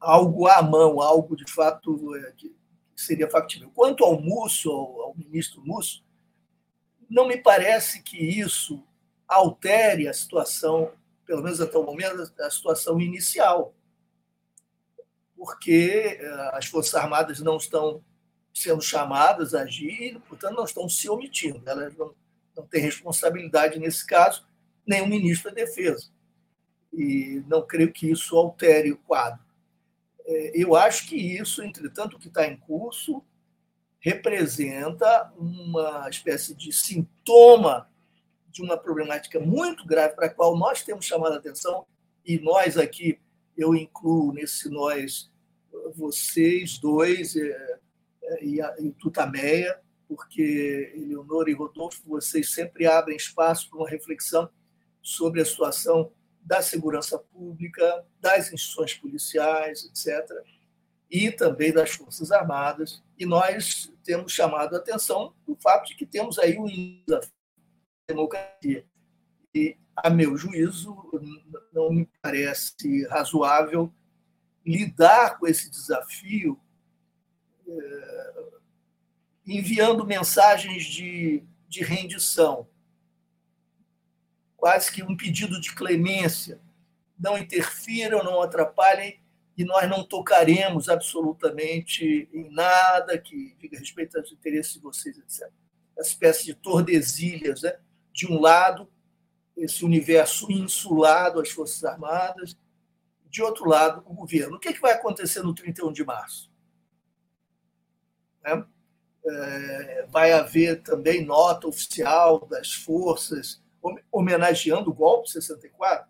algo 0.04 0.46
à 0.46 0.62
mão, 0.62 1.00
algo 1.00 1.36
de 1.36 1.50
fato 1.50 2.14
é, 2.16 2.32
que 2.32 2.54
seria 2.94 3.28
factível. 3.28 3.70
Quanto 3.74 4.04
ao 4.04 4.20
Múcio, 4.20 4.70
ao, 4.70 5.02
ao 5.02 5.14
ministro 5.16 5.62
Múcio, 5.64 6.02
não 7.08 7.26
me 7.26 7.36
parece 7.36 8.02
que 8.02 8.18
isso 8.18 8.82
altere 9.26 10.08
a 10.08 10.12
situação, 10.12 10.92
pelo 11.26 11.42
menos 11.42 11.60
até 11.60 11.76
o 11.76 11.84
momento, 11.84 12.32
a 12.40 12.50
situação 12.50 13.00
inicial 13.00 13.74
porque 15.44 16.18
eh, 16.18 16.50
as 16.54 16.64
Forças 16.64 16.94
Armadas 16.94 17.38
não 17.40 17.58
estão 17.58 18.02
sendo 18.54 18.80
chamadas 18.80 19.54
a 19.54 19.60
agir, 19.60 20.18
portanto, 20.26 20.54
não 20.54 20.64
estão 20.64 20.88
se 20.88 21.06
omitindo. 21.06 21.62
Elas 21.66 21.94
não, 21.98 22.14
não 22.56 22.66
têm 22.66 22.80
responsabilidade 22.80 23.78
nesse 23.78 24.06
caso, 24.06 24.46
nem 24.86 25.02
o 25.02 25.06
ministro 25.06 25.50
da 25.50 25.56
Defesa. 25.56 26.08
E 26.90 27.44
não 27.46 27.66
creio 27.66 27.92
que 27.92 28.10
isso 28.10 28.34
altere 28.38 28.90
o 28.90 28.96
quadro. 28.96 29.43
Eh, 30.26 30.52
eu 30.54 30.74
acho 30.74 31.08
que 31.08 31.16
isso, 31.16 31.62
entretanto, 31.62 32.18
que 32.18 32.28
está 32.28 32.46
em 32.46 32.56
curso 32.56 33.22
representa 34.00 35.32
uma 35.36 36.08
espécie 36.10 36.54
de 36.54 36.72
sintoma 36.72 37.90
de 38.50 38.62
uma 38.62 38.76
problemática 38.76 39.40
muito 39.40 39.86
grave 39.86 40.14
para 40.14 40.26
a 40.26 40.30
qual 40.30 40.56
nós 40.56 40.82
temos 40.82 41.06
chamado 41.06 41.32
a 41.32 41.38
atenção, 41.38 41.86
e 42.24 42.38
nós 42.38 42.76
aqui, 42.76 43.18
eu 43.56 43.74
incluo 43.74 44.32
nesse 44.32 44.68
nós 44.68 45.30
vocês 45.94 46.78
dois 46.78 47.34
é, 47.36 47.78
é, 48.22 48.44
e, 48.44 48.60
a, 48.60 48.74
e 48.78 48.92
Tutameia, 48.92 49.80
porque 50.06 50.92
Eleonora 50.94 51.50
e 51.50 51.54
Rodolfo, 51.54 52.02
vocês 52.06 52.52
sempre 52.52 52.86
abrem 52.86 53.16
espaço 53.16 53.68
para 53.68 53.78
uma 53.78 53.88
reflexão 53.88 54.48
sobre 55.02 55.40
a 55.40 55.44
situação 55.44 56.12
da 56.44 56.62
segurança 56.62 57.18
pública, 57.18 58.04
das 58.20 58.52
instituições 58.52 58.94
policiais, 58.94 59.84
etc., 59.84 60.30
e 61.10 61.30
também 61.30 61.72
das 61.72 61.90
Forças 61.90 62.30
Armadas. 62.30 63.02
E 63.18 63.24
nós 63.24 63.92
temos 64.02 64.32
chamado 64.32 64.74
a 64.74 64.78
atenção 64.78 65.34
do 65.46 65.56
fato 65.56 65.88
de 65.88 65.94
que 65.94 66.04
temos 66.04 66.38
aí 66.38 66.58
um 66.58 66.66
desafio 66.66 67.04
da 67.06 67.20
democracia. 68.08 68.84
E, 69.54 69.76
a 69.96 70.10
meu 70.10 70.36
juízo, 70.36 70.96
não 71.72 71.92
me 71.92 72.08
parece 72.20 73.06
razoável 73.06 73.92
lidar 74.66 75.38
com 75.38 75.46
esse 75.46 75.70
desafio 75.70 76.58
é, 77.66 78.34
enviando 79.46 80.06
mensagens 80.06 80.84
de, 80.84 81.44
de 81.68 81.84
rendição, 81.84 82.66
quase 84.64 84.90
que 84.90 85.02
um 85.02 85.14
pedido 85.14 85.60
de 85.60 85.74
clemência. 85.74 86.58
Não 87.18 87.36
interfiram, 87.36 88.24
não 88.24 88.40
atrapalhem, 88.40 89.20
e 89.58 89.62
nós 89.62 89.86
não 89.90 90.02
tocaremos 90.02 90.88
absolutamente 90.88 92.30
em 92.32 92.50
nada 92.50 93.18
que 93.18 93.54
diga 93.58 93.78
respeito 93.78 94.16
aos 94.16 94.32
interesses 94.32 94.72
de 94.72 94.80
vocês, 94.80 95.18
etc. 95.18 95.50
Essa 95.98 96.08
espécie 96.08 96.46
de 96.46 96.54
tordesilhas, 96.54 97.60
né? 97.60 97.76
de 98.10 98.26
um 98.26 98.40
lado, 98.40 98.90
esse 99.54 99.84
universo 99.84 100.50
insulado 100.50 101.40
às 101.40 101.50
Forças 101.50 101.84
Armadas, 101.84 102.56
de 103.26 103.42
outro 103.42 103.68
lado, 103.68 104.02
o 104.06 104.14
governo. 104.14 104.56
O 104.56 104.58
que, 104.58 104.68
é 104.68 104.72
que 104.72 104.80
vai 104.80 104.94
acontecer 104.94 105.42
no 105.42 105.54
31 105.54 105.92
de 105.92 106.06
março? 106.06 106.50
É, 108.42 108.64
é, 109.26 110.06
vai 110.08 110.32
haver 110.32 110.82
também 110.82 111.22
nota 111.22 111.68
oficial 111.68 112.46
das 112.46 112.72
forças 112.72 113.62
homenageando 114.10 114.90
o 114.90 114.94
golpe 114.94 115.26
de 115.26 115.32
64? 115.32 116.08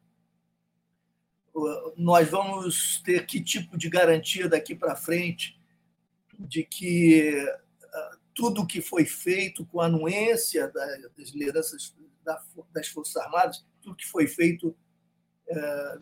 Nós 1.97 2.29
vamos 2.29 3.01
ter 3.03 3.27
que 3.27 3.43
tipo 3.43 3.77
de 3.79 3.89
garantia 3.89 4.49
daqui 4.49 4.75
para 4.75 4.97
frente 4.97 5.61
de 6.39 6.65
que 6.65 7.33
ah, 7.93 8.19
tudo 8.35 8.67
que 8.67 8.81
foi 8.81 9.05
feito 9.05 9.65
com 9.67 9.81
a 9.81 9.87
anuência 9.87 10.69
das 11.17 11.31
lideranças 11.31 11.95
das 12.73 12.89
Forças 12.89 13.17
Armadas, 13.17 13.65
tudo 13.81 13.97
que 13.97 14.07
foi 14.07 14.27
feito 14.27 14.75
é, 15.47 15.99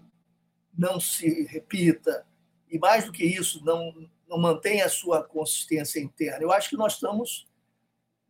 não 0.77 1.01
se 1.01 1.45
repita, 1.45 2.27
e 2.71 2.79
mais 2.79 3.05
do 3.05 3.13
que 3.13 3.25
isso, 3.25 3.63
não, 3.65 4.09
não 4.29 4.39
mantenha 4.39 4.87
a 4.87 4.91
sua 4.91 5.23
consistência 5.23 6.01
interna. 6.01 6.43
Eu 6.43 6.53
acho 6.53 6.71
que 6.71 6.77
nós 6.77 6.95
estamos 6.95 7.47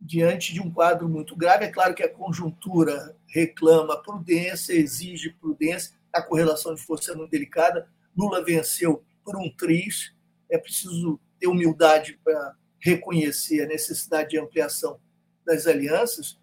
diante 0.03 0.53
de 0.53 0.61
um 0.61 0.69
quadro 0.69 1.07
muito 1.07 1.35
grave. 1.35 1.65
É 1.65 1.71
claro 1.71 1.95
que 1.95 2.03
a 2.03 2.09
conjuntura 2.09 3.15
reclama 3.27 4.01
prudência, 4.03 4.73
exige 4.73 5.31
prudência, 5.31 5.95
a 6.11 6.21
correlação 6.21 6.75
de 6.75 6.81
força 6.81 7.13
é 7.13 7.15
muito 7.15 7.31
delicada. 7.31 7.89
Lula 8.15 8.43
venceu 8.43 9.03
por 9.23 9.37
um 9.37 9.49
triz, 9.49 10.13
é 10.49 10.57
preciso 10.57 11.19
ter 11.39 11.47
humildade 11.47 12.19
para 12.23 12.55
reconhecer 12.79 13.63
a 13.63 13.67
necessidade 13.67 14.31
de 14.31 14.39
ampliação 14.39 14.99
das 15.45 15.65
alianças, 15.65 16.37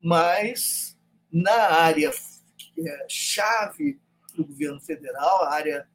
mas 0.00 0.96
na 1.30 1.52
área 1.52 2.10
é 2.78 3.06
chave 3.08 4.00
do 4.34 4.46
governo 4.46 4.80
federal, 4.80 5.44
a 5.44 5.52
área 5.52 5.88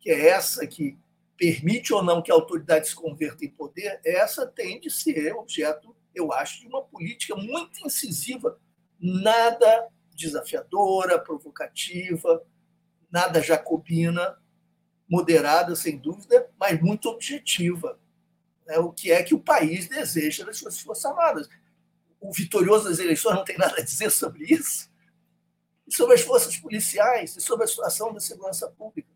que 0.00 0.10
é 0.10 0.28
essa 0.28 0.66
que 0.66 0.98
permite 1.36 1.92
ou 1.92 2.02
não 2.02 2.22
que 2.22 2.30
a 2.30 2.34
autoridade 2.34 2.88
se 2.88 2.94
converta 2.94 3.44
em 3.44 3.50
poder, 3.50 4.00
essa 4.04 4.46
tem 4.46 4.80
de 4.80 4.90
ser 4.90 5.34
objeto, 5.34 5.95
eu 6.16 6.32
acho, 6.32 6.60
de 6.60 6.66
uma 6.66 6.82
política 6.82 7.36
muito 7.36 7.86
incisiva, 7.86 8.58
nada 8.98 9.88
desafiadora, 10.14 11.18
provocativa, 11.18 12.42
nada 13.10 13.42
jacobina, 13.42 14.36
moderada, 15.08 15.76
sem 15.76 15.98
dúvida, 15.98 16.50
mas 16.58 16.80
muito 16.80 17.08
objetiva. 17.08 18.00
Né? 18.66 18.78
O 18.78 18.92
que 18.92 19.12
é 19.12 19.22
que 19.22 19.34
o 19.34 19.40
país 19.40 19.88
deseja 19.88 20.44
das 20.44 20.58
suas 20.58 20.80
Forças 20.80 21.04
Armadas. 21.04 21.48
O 22.18 22.32
vitorioso 22.32 22.88
das 22.88 22.98
eleições 22.98 23.34
não 23.34 23.44
tem 23.44 23.58
nada 23.58 23.76
a 23.78 23.84
dizer 23.84 24.10
sobre 24.10 24.44
isso. 24.44 24.90
E 25.86 25.94
sobre 25.94 26.14
as 26.14 26.22
forças 26.22 26.56
policiais, 26.56 27.36
e 27.36 27.40
sobre 27.40 27.64
a 27.64 27.68
situação 27.68 28.12
da 28.12 28.18
segurança 28.18 28.68
pública. 28.68 29.08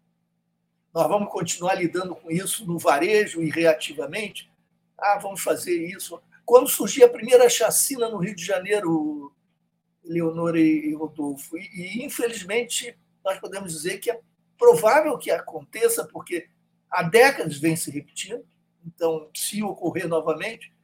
Nós 0.94 1.08
vamos 1.08 1.32
continuar 1.32 1.74
lidando 1.74 2.14
com 2.14 2.30
isso 2.30 2.66
no 2.66 2.78
varejo 2.78 3.42
e 3.42 3.50
reativamente? 3.50 4.50
Ah, 4.96 5.18
vamos 5.18 5.40
fazer 5.40 5.88
isso. 5.88 6.20
Quando 6.50 6.68
surgiu 6.68 7.06
a 7.06 7.08
primeira 7.08 7.48
chacina 7.48 8.08
no 8.08 8.18
Rio 8.18 8.34
de 8.34 8.44
Janeiro, 8.44 9.32
Leonor 10.02 10.56
e 10.56 10.92
Rodolfo, 10.94 11.56
e, 11.56 11.60
e 11.62 12.04
infelizmente 12.04 12.98
nós 13.24 13.38
podemos 13.38 13.72
dizer 13.72 13.98
que 13.98 14.10
é 14.10 14.20
provável 14.58 15.16
que 15.16 15.30
aconteça, 15.30 16.04
porque 16.08 16.48
há 16.90 17.04
décadas 17.04 17.56
vem 17.56 17.76
se 17.76 17.88
repetindo, 17.92 18.44
então, 18.84 19.30
se 19.32 19.62
ocorrer 19.62 20.08
novamente, 20.08 20.74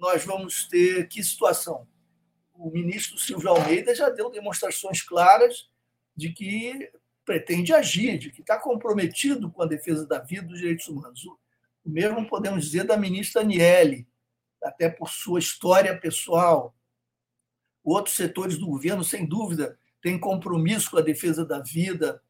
nós 0.00 0.24
vamos 0.24 0.66
ter 0.66 1.06
que 1.06 1.22
situação? 1.22 1.86
O 2.52 2.68
ministro 2.68 3.16
Silvio 3.16 3.50
Almeida 3.50 3.94
já 3.94 4.10
deu 4.10 4.28
demonstrações 4.32 5.00
claras 5.00 5.70
de 6.16 6.32
que 6.32 6.90
pretende 7.24 7.72
agir, 7.72 8.18
de 8.18 8.32
que 8.32 8.40
está 8.40 8.58
comprometido 8.58 9.48
com 9.48 9.62
a 9.62 9.66
defesa 9.66 10.04
da 10.08 10.18
vida 10.18 10.46
e 10.46 10.48
dos 10.48 10.58
direitos 10.58 10.88
humanos. 10.88 11.24
O 11.24 11.38
mesmo 11.88 12.26
podemos 12.26 12.64
dizer 12.64 12.82
da 12.82 12.96
ministra 12.96 13.42
Aniele, 13.42 14.08
até 14.64 14.88
por 14.88 15.10
sua 15.10 15.38
história 15.38 15.96
pessoal. 15.98 16.74
Outros 17.82 18.16
setores 18.16 18.56
do 18.56 18.66
governo, 18.66 19.04
sem 19.04 19.26
dúvida, 19.26 19.78
têm 20.00 20.18
compromisso 20.18 20.90
com 20.90 20.98
a 20.98 21.02
defesa 21.02 21.44
da 21.44 21.60
vida, 21.60 22.20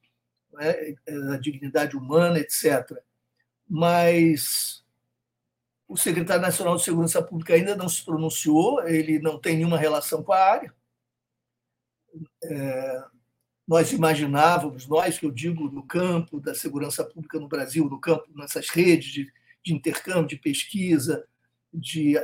né, 0.52 0.94
a 1.32 1.36
dignidade 1.36 1.96
humana, 1.96 2.38
etc. 2.38 2.98
Mas 3.68 4.84
o 5.86 5.96
secretário 5.96 6.42
nacional 6.42 6.76
de 6.76 6.82
Segurança 6.82 7.22
Pública 7.22 7.54
ainda 7.54 7.76
não 7.76 7.88
se 7.88 8.04
pronunciou, 8.04 8.86
ele 8.86 9.18
não 9.18 9.38
tem 9.38 9.56
nenhuma 9.56 9.78
relação 9.78 10.22
com 10.22 10.32
a 10.32 10.38
área. 10.38 10.74
É, 12.42 13.04
nós 13.66 13.92
imaginávamos, 13.92 14.86
nós 14.86 15.18
que 15.18 15.26
eu 15.26 15.30
digo 15.30 15.70
no 15.70 15.82
campo 15.82 16.40
da 16.40 16.54
segurança 16.54 17.04
pública 17.04 17.38
no 17.38 17.48
Brasil, 17.48 17.88
no 17.88 18.00
campo 18.00 18.26
nessas 18.34 18.68
redes 18.68 19.12
de, 19.12 19.32
de 19.64 19.74
intercâmbio, 19.74 20.28
de 20.28 20.36
pesquisa, 20.36 21.26
de 21.74 22.16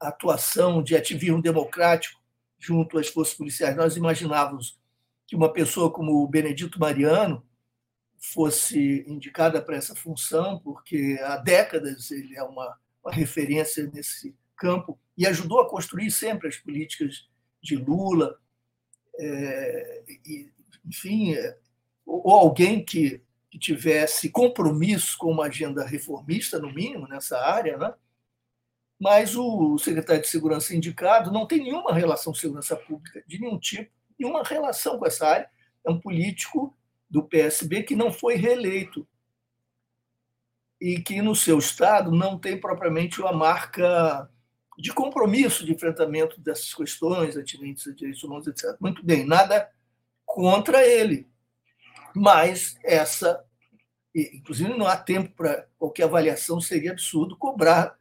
atuação, 0.00 0.82
de 0.82 0.96
ativismo 0.96 1.42
democrático 1.42 2.20
junto 2.58 2.98
às 2.98 3.08
forças 3.08 3.34
policiais, 3.34 3.76
nós 3.76 3.96
imaginávamos 3.96 4.78
que 5.26 5.36
uma 5.36 5.52
pessoa 5.52 5.92
como 5.92 6.22
o 6.22 6.28
Benedito 6.28 6.80
Mariano 6.80 7.44
fosse 8.18 9.04
indicada 9.06 9.62
para 9.62 9.76
essa 9.76 9.94
função, 9.94 10.58
porque 10.58 11.18
há 11.22 11.36
décadas 11.36 12.10
ele 12.10 12.36
é 12.36 12.42
uma, 12.42 12.76
uma 13.02 13.12
referência 13.12 13.88
nesse 13.92 14.34
campo 14.56 14.98
e 15.16 15.26
ajudou 15.26 15.60
a 15.60 15.68
construir 15.68 16.10
sempre 16.10 16.48
as 16.48 16.56
políticas 16.56 17.28
de 17.62 17.76
Lula, 17.76 18.38
é, 19.18 20.02
e, 20.26 20.50
enfim, 20.84 21.34
é, 21.34 21.58
ou 22.04 22.32
alguém 22.32 22.84
que, 22.84 23.22
que 23.50 23.58
tivesse 23.58 24.30
compromisso 24.30 25.16
com 25.18 25.30
uma 25.30 25.46
agenda 25.46 25.84
reformista, 25.84 26.58
no 26.58 26.72
mínimo, 26.72 27.06
nessa 27.06 27.38
área, 27.38 27.76
né? 27.76 27.94
Mas 28.98 29.36
o 29.36 29.78
secretário 29.78 30.22
de 30.22 30.28
Segurança 30.28 30.74
indicado 30.74 31.30
não 31.30 31.46
tem 31.46 31.62
nenhuma 31.62 31.92
relação 31.92 32.32
com 32.32 32.38
segurança 32.38 32.76
pública, 32.76 33.22
de 33.26 33.40
nenhum 33.40 33.58
tipo, 33.58 33.90
nenhuma 34.18 34.42
relação 34.42 34.98
com 34.98 35.06
essa 35.06 35.26
área. 35.26 35.50
É 35.86 35.90
um 35.90 36.00
político 36.00 36.76
do 37.08 37.22
PSB 37.22 37.84
que 37.84 37.94
não 37.94 38.12
foi 38.12 38.34
reeleito 38.34 39.06
e 40.80 41.00
que 41.00 41.22
no 41.22 41.34
seu 41.34 41.58
estado 41.58 42.10
não 42.10 42.38
tem 42.38 42.58
propriamente 42.58 43.20
uma 43.20 43.32
marca 43.32 44.28
de 44.76 44.92
compromisso 44.92 45.64
de 45.64 45.72
enfrentamento 45.72 46.40
dessas 46.40 46.72
questões 46.72 47.36
atinentes 47.36 47.86
a 47.86 47.92
direitos 47.92 48.22
humanos, 48.22 48.46
etc. 48.46 48.76
Muito 48.80 49.04
bem, 49.04 49.24
nada 49.24 49.68
contra 50.24 50.86
ele, 50.86 51.26
mas 52.14 52.76
essa, 52.84 53.44
inclusive 54.14 54.76
não 54.76 54.86
há 54.86 54.96
tempo 54.96 55.34
para 55.34 55.66
qualquer 55.78 56.04
avaliação, 56.04 56.60
seria 56.60 56.92
absurdo 56.92 57.36
cobrar 57.36 57.97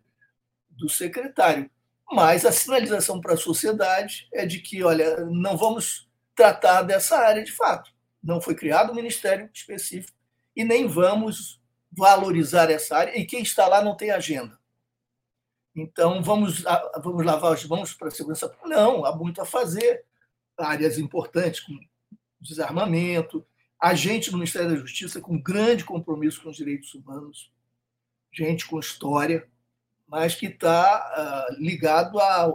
do 0.77 0.89
secretário. 0.89 1.69
Mas 2.11 2.45
a 2.45 2.51
sinalização 2.51 3.19
para 3.19 3.33
a 3.33 3.37
sociedade 3.37 4.27
é 4.33 4.45
de 4.45 4.59
que, 4.59 4.83
olha, 4.83 5.25
não 5.25 5.57
vamos 5.57 6.09
tratar 6.35 6.83
dessa 6.83 7.17
área 7.17 7.43
de 7.43 7.51
fato 7.51 7.91
não 8.27 8.41
foi 8.41 8.55
criado 8.55 8.91
um 8.91 8.95
ministério 8.95 9.49
específico 9.53 10.17
e 10.55 10.63
nem 10.63 10.85
vamos 10.85 11.61
valorizar 11.89 12.69
essa 12.69 12.97
área. 12.97 13.17
E 13.17 13.25
quem 13.25 13.41
está 13.41 13.67
lá 13.67 13.81
não 13.81 13.95
tem 13.95 14.11
agenda. 14.11 14.59
Então, 15.73 16.21
vamos, 16.21 16.63
vamos 17.01 17.25
lavar 17.25 17.53
as 17.53 17.63
mãos 17.65 17.93
para 17.93 18.09
a 18.09 18.11
segurança? 18.11 18.53
Não, 18.65 19.05
há 19.05 19.15
muito 19.15 19.41
a 19.41 19.45
fazer. 19.45 20.03
Áreas 20.57 20.97
importantes, 20.97 21.59
como 21.59 21.79
desarmamento, 22.41 23.45
agente 23.79 24.31
do 24.31 24.37
Ministério 24.37 24.69
da 24.71 24.75
Justiça 24.75 25.21
com 25.21 25.39
grande 25.39 25.85
compromisso 25.85 26.41
com 26.41 26.49
os 26.49 26.57
direitos 26.57 26.93
humanos, 26.95 27.51
gente 28.33 28.65
com 28.65 28.79
história, 28.79 29.47
mas 30.07 30.35
que 30.35 30.47
está 30.47 31.49
uh, 31.49 31.61
ligado 31.61 32.19
a, 32.19 32.53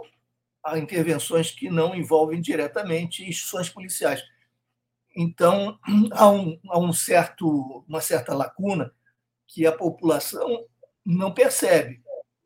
a 0.65 0.79
intervenções 0.79 1.51
que 1.51 1.69
não 1.69 1.95
envolvem 1.95 2.41
diretamente 2.41 3.29
instituições 3.29 3.69
policiais. 3.69 4.23
Então, 5.15 5.79
há, 6.13 6.31
um, 6.31 6.59
há 6.69 6.79
um 6.79 6.93
certo, 6.93 7.85
uma 7.87 8.01
certa 8.01 8.35
lacuna 8.35 8.93
que 9.47 9.67
a 9.67 9.73
população 9.73 10.67
não 11.05 11.33
percebe, 11.33 12.03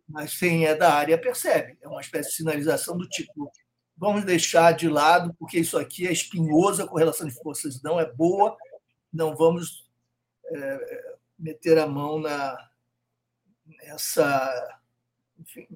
mas 0.09 0.37
quem 0.37 0.67
é 0.67 0.75
da 0.75 0.95
área 0.95 1.19
percebe. 1.19 1.79
É 1.81 1.89
uma 1.89 2.01
espécie 2.01 2.31
de 2.31 2.37
sinalização 2.37 2.97
do 2.97 3.09
tipo: 3.09 3.51
vamos 3.97 4.25
deixar 4.25 4.73
de 4.73 4.89
lado, 4.89 5.35
porque 5.39 5.59
isso 5.59 5.79
aqui 5.79 6.07
é 6.07 6.13
espinhoso, 6.13 6.83
a 6.83 6.89
correlação 6.89 7.27
de 7.27 7.35
forças 7.35 7.81
não 7.83 8.01
é 8.01 8.11
boa, 8.13 8.57
não 9.13 9.37
vamos 9.37 9.89
é, 10.47 11.17
meter 11.39 11.79
a 11.79 11.87
mão 11.87 12.19
na, 12.19 12.57
nessa, 13.83 14.76
enfim, 15.39 15.67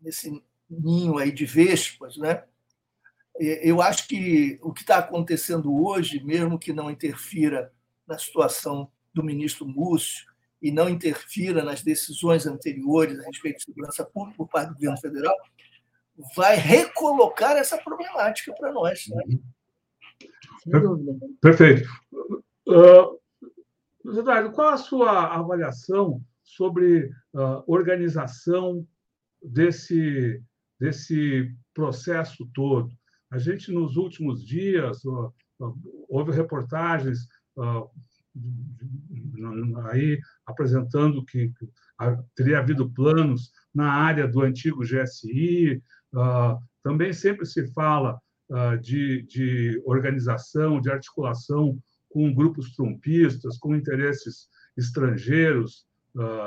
nesse 0.00 0.42
ninho 0.68 1.18
aí 1.18 1.32
de 1.32 1.44
vespas, 1.44 2.16
né? 2.16 2.44
eu 3.40 3.80
acho 3.80 4.06
que 4.06 4.58
o 4.62 4.72
que 4.72 4.82
está 4.82 4.98
acontecendo 4.98 5.74
hoje, 5.82 6.22
mesmo 6.22 6.58
que 6.58 6.72
não 6.72 6.90
interfira 6.90 7.72
na 8.06 8.18
situação 8.18 8.90
do 9.14 9.24
ministro 9.24 9.66
Múcio 9.66 10.26
e 10.60 10.70
não 10.70 10.88
interfira 10.88 11.64
nas 11.64 11.82
decisões 11.82 12.46
anteriores 12.46 13.18
a 13.18 13.24
respeito 13.24 13.58
de 13.58 13.64
segurança 13.64 14.04
pública 14.04 14.36
por 14.36 14.48
parte 14.48 14.68
do 14.68 14.74
governo 14.74 14.98
federal, 14.98 15.34
vai 16.36 16.56
recolocar 16.56 17.56
essa 17.56 17.78
problemática 17.78 18.52
para 18.52 18.72
nós. 18.72 19.06
Né? 19.08 19.38
Perfeito. 21.40 21.88
Uh, 22.68 23.18
Eduardo, 24.04 24.52
qual 24.52 24.68
a 24.68 24.76
sua 24.76 25.34
avaliação 25.34 26.22
sobre 26.56 27.10
a 27.34 27.62
organização 27.66 28.86
desse, 29.42 30.42
desse 30.78 31.54
processo 31.74 32.48
todo? 32.52 32.90
A 33.30 33.38
gente, 33.38 33.70
nos 33.72 33.96
últimos 33.96 34.44
dias, 34.44 35.02
houve 36.08 36.32
reportagens 36.32 37.28
aí 39.90 40.18
apresentando 40.46 41.24
que 41.24 41.52
teria 42.34 42.58
havido 42.58 42.90
planos 42.90 43.52
na 43.74 43.92
área 43.92 44.26
do 44.26 44.40
antigo 44.40 44.82
GSI. 44.82 45.82
Também 46.82 47.12
sempre 47.12 47.46
se 47.46 47.72
fala 47.72 48.20
de, 48.80 49.22
de 49.22 49.80
organização, 49.84 50.80
de 50.80 50.90
articulação 50.90 51.78
com 52.08 52.34
grupos 52.34 52.72
trumpistas, 52.74 53.56
com 53.58 53.76
interesses 53.76 54.48
estrangeiros 54.76 55.86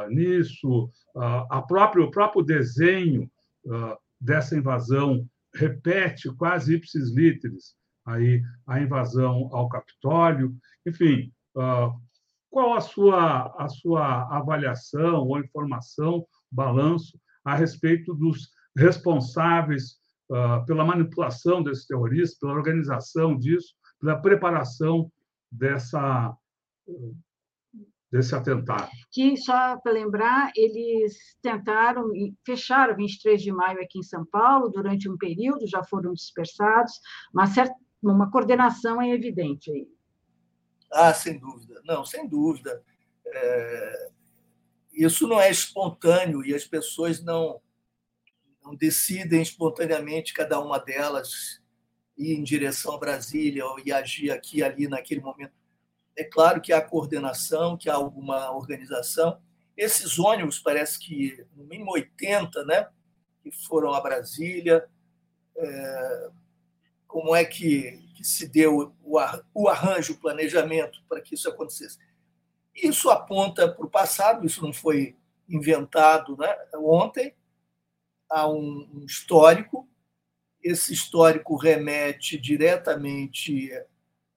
nisso. 0.09 0.89
A 1.49 1.61
próprio, 1.61 2.05
o 2.05 2.11
próprio 2.11 2.43
desenho 2.43 3.29
dessa 4.19 4.55
invasão 4.55 5.27
repete 5.55 6.29
quase 6.35 6.75
ipsis 6.75 7.11
literis 7.11 7.75
aí 8.05 8.41
a 8.67 8.79
invasão 8.79 9.49
ao 9.51 9.69
Capitólio. 9.69 10.55
Enfim, 10.85 11.31
uh, 11.55 11.93
qual 12.49 12.73
a 12.75 12.81
sua, 12.81 13.53
a 13.57 13.67
sua 13.67 14.37
avaliação 14.37 15.27
ou 15.27 15.39
informação, 15.39 16.25
balanço 16.51 17.19
a 17.43 17.55
respeito 17.55 18.13
dos 18.13 18.49
responsáveis 18.77 19.97
uh, 20.29 20.65
pela 20.65 20.85
manipulação 20.85 21.63
desses 21.63 21.85
terroristas, 21.85 22.39
pela 22.39 22.53
organização 22.53 23.37
disso, 23.37 23.73
pela 23.99 24.21
preparação 24.21 25.11
dessa 25.51 26.35
desse 28.13 28.35
atentado. 28.35 28.91
Que, 29.11 29.35
só 29.35 29.75
para 29.77 29.91
lembrar, 29.91 30.51
eles 30.55 31.35
tentaram, 31.41 32.11
fecharam 32.45 32.95
23 32.95 33.41
de 33.41 33.51
maio 33.51 33.81
aqui 33.81 33.97
em 33.97 34.03
São 34.03 34.23
Paulo 34.23 34.69
durante 34.69 35.09
um 35.09 35.17
período, 35.17 35.67
já 35.67 35.83
foram 35.83 36.13
dispersados, 36.13 36.93
uma, 37.33 37.47
certa, 37.47 37.73
uma 38.03 38.29
coordenação 38.29 39.01
é 39.01 39.09
evidente 39.09 39.71
aí. 39.71 39.87
Ah, 40.91 41.11
sem 41.11 41.39
dúvida. 41.39 41.81
Não, 41.85 42.05
sem 42.05 42.29
dúvida. 42.29 42.83
É... 43.25 44.09
Isso 44.93 45.27
não 45.27 45.41
é 45.41 45.49
espontâneo 45.49 46.45
e 46.45 46.53
as 46.53 46.65
pessoas 46.65 47.19
não, 47.23 47.59
não 48.63 48.75
decidem 48.75 49.41
espontaneamente, 49.41 50.35
cada 50.35 50.59
uma 50.59 50.77
delas, 50.77 51.59
ir 52.15 52.35
em 52.35 52.43
direção 52.43 52.93
a 52.93 52.99
Brasília 52.99 53.65
ou 53.65 53.79
ir 53.79 53.91
agir 53.91 54.29
aqui 54.29 54.61
ali 54.61 54.87
naquele 54.87 55.19
momento 55.19 55.62
é 56.15 56.23
claro 56.23 56.61
que 56.61 56.71
há 56.71 56.81
coordenação, 56.81 57.77
que 57.77 57.89
há 57.89 57.95
alguma 57.95 58.51
organização. 58.51 59.41
Esses 59.75 60.19
ônibus, 60.19 60.59
parece 60.59 60.99
que 60.99 61.45
no 61.55 61.63
mínimo 61.63 61.91
80, 61.91 62.63
né, 62.65 62.87
que 63.41 63.51
foram 63.51 63.93
a 63.93 64.01
Brasília. 64.01 64.87
É, 65.55 66.29
como 67.07 67.35
é 67.35 67.45
que, 67.45 67.99
que 68.15 68.23
se 68.23 68.47
deu 68.47 68.95
o, 69.03 69.19
o 69.53 69.67
arranjo, 69.67 70.13
o 70.13 70.19
planejamento 70.19 71.03
para 71.07 71.21
que 71.21 71.35
isso 71.35 71.49
acontecesse? 71.49 71.97
Isso 72.73 73.09
aponta 73.09 73.71
para 73.71 73.85
o 73.85 73.89
passado, 73.89 74.45
isso 74.45 74.63
não 74.63 74.73
foi 74.73 75.15
inventado 75.47 76.35
né, 76.37 76.55
ontem, 76.75 77.35
há 78.29 78.47
um, 78.49 78.89
um 78.93 79.05
histórico. 79.05 79.87
Esse 80.61 80.93
histórico 80.93 81.55
remete 81.55 82.37
diretamente 82.37 83.69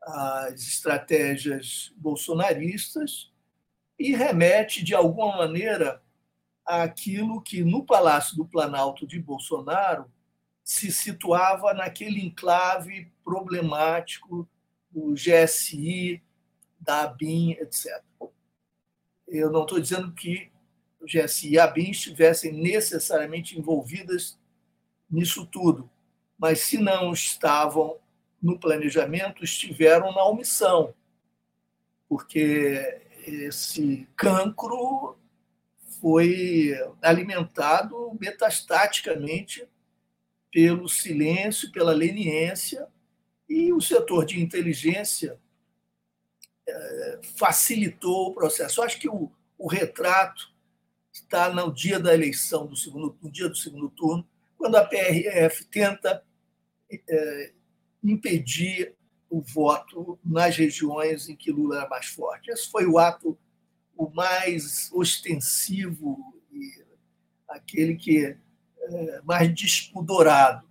as 0.06 0.62
estratégias 0.62 1.92
bolsonaristas 1.96 3.32
e 3.98 4.14
remete, 4.14 4.84
de 4.84 4.94
alguma 4.94 5.36
maneira, 5.36 6.00
àquilo 6.64 7.42
que 7.42 7.64
no 7.64 7.84
Palácio 7.84 8.36
do 8.36 8.46
Planalto 8.46 9.06
de 9.06 9.20
Bolsonaro 9.20 10.10
se 10.62 10.92
situava 10.92 11.74
naquele 11.74 12.24
enclave 12.24 13.10
problemático 13.24 14.48
do 14.90 15.14
GSI, 15.14 16.22
da 16.80 17.02
ABIN, 17.02 17.52
etc. 17.52 18.02
Eu 19.26 19.50
não 19.50 19.62
estou 19.62 19.80
dizendo 19.80 20.12
que 20.12 20.50
o 21.00 21.06
GSI 21.06 21.52
e 21.52 21.58
a 21.58 21.64
ABIN 21.64 21.90
estivessem 21.90 22.52
necessariamente 22.52 23.58
envolvidas 23.58 24.38
nisso 25.10 25.46
tudo, 25.46 25.90
mas 26.38 26.60
se 26.60 26.78
não 26.78 27.12
estavam 27.12 27.96
no 28.42 28.58
planejamento 28.58 29.44
estiveram 29.44 30.12
na 30.12 30.24
omissão, 30.24 30.94
porque 32.08 33.02
esse 33.26 34.08
cancro 34.16 35.18
foi 36.00 36.72
alimentado 37.02 38.16
metastaticamente 38.20 39.66
pelo 40.52 40.88
silêncio, 40.88 41.72
pela 41.72 41.92
leniência, 41.92 42.86
e 43.48 43.72
o 43.72 43.80
setor 43.80 44.24
de 44.24 44.40
inteligência 44.40 45.38
eh, 46.68 47.20
facilitou 47.36 48.28
o 48.28 48.34
processo. 48.34 48.80
Eu 48.80 48.84
acho 48.84 48.98
que 48.98 49.08
o, 49.08 49.30
o 49.58 49.68
retrato 49.68 50.52
está 51.12 51.52
no 51.52 51.72
dia 51.72 51.98
da 51.98 52.14
eleição, 52.14 52.66
do 52.66 52.76
segundo, 52.76 53.16
no 53.22 53.30
dia 53.30 53.48
do 53.48 53.56
segundo 53.56 53.88
turno, 53.90 54.26
quando 54.58 54.76
a 54.76 54.84
PRF 54.84 55.64
tenta 55.66 56.24
eh, 56.90 57.52
impedir 58.10 58.94
o 59.28 59.40
voto 59.40 60.18
nas 60.24 60.56
regiões 60.56 61.28
em 61.28 61.36
que 61.36 61.50
Lula 61.50 61.78
era 61.78 61.88
mais 61.88 62.06
forte. 62.06 62.50
Esse 62.50 62.70
foi 62.70 62.86
o 62.86 62.98
ato 62.98 63.38
o 63.96 64.10
mais 64.10 64.90
ostensivo 64.92 66.38
e 66.52 66.84
aquele 67.48 67.96
que 67.96 68.26
é 68.26 69.22
mais 69.24 69.52
despudorado. 69.54 70.68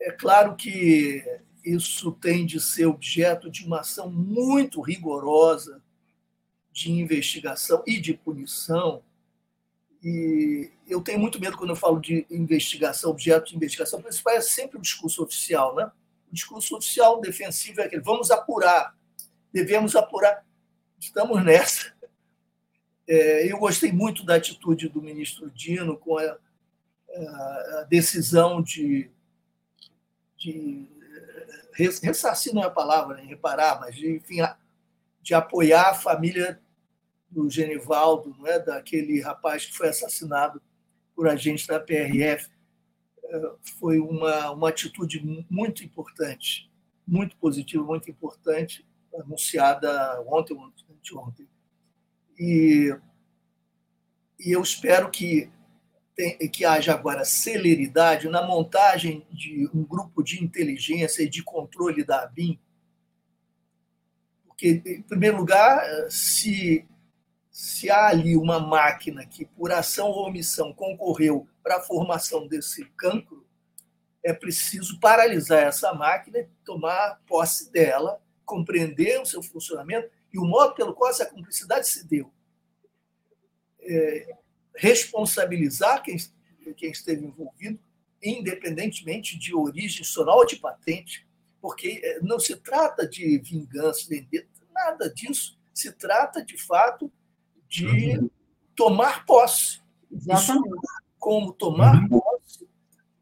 É 0.00 0.12
claro 0.12 0.54
que 0.54 1.22
isso 1.64 2.12
tem 2.12 2.46
de 2.46 2.60
ser 2.60 2.86
objeto 2.86 3.50
de 3.50 3.66
uma 3.66 3.80
ação 3.80 4.10
muito 4.10 4.80
rigorosa 4.80 5.82
de 6.70 6.92
investigação 6.92 7.82
e 7.86 7.98
de 7.98 8.14
punição. 8.14 9.02
E 10.02 10.70
eu 10.86 11.00
tenho 11.02 11.18
muito 11.18 11.40
medo 11.40 11.56
quando 11.56 11.70
eu 11.70 11.76
falo 11.76 12.00
de 12.00 12.26
investigação, 12.30 13.10
objeto 13.10 13.50
de 13.50 13.56
investigação, 13.56 14.00
porque 14.00 14.14
isso 14.14 14.22
parece 14.22 14.50
sempre 14.50 14.78
o 14.78 14.80
discurso 14.80 15.22
oficial, 15.22 15.74
né? 15.74 15.90
O 16.30 16.34
discurso 16.34 16.76
oficial 16.76 17.20
defensivo 17.20 17.80
é 17.80 17.84
aquele: 17.84 18.02
vamos 18.02 18.30
apurar, 18.30 18.96
devemos 19.52 19.96
apurar. 19.96 20.44
Estamos 20.98 21.44
nessa. 21.44 21.94
É, 23.08 23.48
eu 23.48 23.58
gostei 23.58 23.92
muito 23.92 24.24
da 24.24 24.34
atitude 24.34 24.88
do 24.88 25.00
ministro 25.00 25.48
Dino 25.52 25.96
com 25.96 26.18
a, 26.18 26.24
a 26.24 27.86
decisão 27.88 28.60
de, 28.60 29.08
de 30.36 30.88
ressarcir 31.72 32.52
não 32.52 32.64
é 32.64 32.66
a 32.66 32.70
palavra, 32.70 33.16
nem 33.16 33.26
reparar, 33.26 33.78
mas 33.78 33.94
de, 33.94 34.16
enfim, 34.16 34.38
de 35.22 35.34
apoiar 35.34 35.90
a 35.90 35.94
família 35.94 36.60
do 37.30 37.48
Genivaldo, 37.50 38.34
não 38.38 38.46
é? 38.46 38.58
daquele 38.58 39.20
rapaz 39.20 39.66
que 39.66 39.76
foi 39.76 39.88
assassinado 39.88 40.60
por 41.16 41.26
agentes 41.26 41.66
da 41.66 41.80
PRF, 41.80 42.46
eh, 43.24 43.52
foi 43.80 43.98
uma, 43.98 44.50
uma 44.50 44.68
atitude 44.68 45.46
muito 45.50 45.82
importante, 45.82 46.70
muito 47.08 47.34
positiva, 47.38 47.82
muito 47.82 48.10
importante, 48.10 48.86
anunciada 49.18 50.22
ontem 50.26 50.54
anteontem. 50.90 51.48
E, 52.38 52.94
e 54.38 54.52
eu 54.52 54.60
espero 54.60 55.10
que, 55.10 55.50
que 56.52 56.66
haja 56.66 56.92
agora 56.92 57.24
celeridade 57.24 58.28
na 58.28 58.46
montagem 58.46 59.26
de 59.32 59.70
um 59.72 59.82
grupo 59.82 60.22
de 60.22 60.44
inteligência 60.44 61.22
e 61.22 61.30
de 61.30 61.42
controle 61.42 62.04
da 62.04 62.24
ABIN, 62.24 62.58
porque, 64.46 64.82
em 64.86 65.02
primeiro 65.02 65.36
lugar, 65.36 65.82
se 66.10 66.86
se 67.56 67.88
há 67.88 68.08
ali 68.08 68.36
uma 68.36 68.60
máquina 68.60 69.24
que, 69.24 69.46
por 69.46 69.72
ação 69.72 70.08
ou 70.08 70.26
omissão, 70.26 70.74
concorreu 70.74 71.48
para 71.62 71.78
a 71.78 71.82
formação 71.82 72.46
desse 72.46 72.84
cancro, 72.98 73.46
é 74.22 74.30
preciso 74.34 75.00
paralisar 75.00 75.62
essa 75.62 75.94
máquina, 75.94 76.46
tomar 76.62 77.18
posse 77.26 77.72
dela, 77.72 78.22
compreender 78.44 79.18
o 79.22 79.24
seu 79.24 79.42
funcionamento 79.42 80.10
e 80.30 80.38
o 80.38 80.44
modo 80.44 80.74
pelo 80.74 80.92
qual 80.92 81.10
essa 81.10 81.24
cumplicidade 81.24 81.88
se 81.88 82.06
deu. 82.06 82.30
É, 83.80 84.36
responsabilizar 84.74 86.02
quem, 86.02 86.18
quem 86.76 86.90
esteve 86.90 87.24
envolvido, 87.24 87.80
independentemente 88.22 89.38
de 89.38 89.54
origem 89.54 90.04
sonora 90.04 90.40
ou 90.40 90.46
de 90.46 90.56
patente, 90.56 91.26
porque 91.62 92.02
é, 92.04 92.20
não 92.20 92.38
se 92.38 92.54
trata 92.56 93.08
de 93.08 93.38
vingança, 93.38 94.10
nada 94.74 95.08
disso. 95.08 95.58
Se 95.72 95.90
trata, 95.90 96.44
de 96.44 96.58
fato, 96.58 97.10
de 97.68 97.86
uhum. 97.86 98.30
tomar 98.74 99.24
posse. 99.24 99.80
Exatamente. 100.10 100.68
Isso, 100.68 100.86
como 101.18 101.52
tomar 101.52 101.94
uhum. 102.02 102.20
posse, 102.20 102.68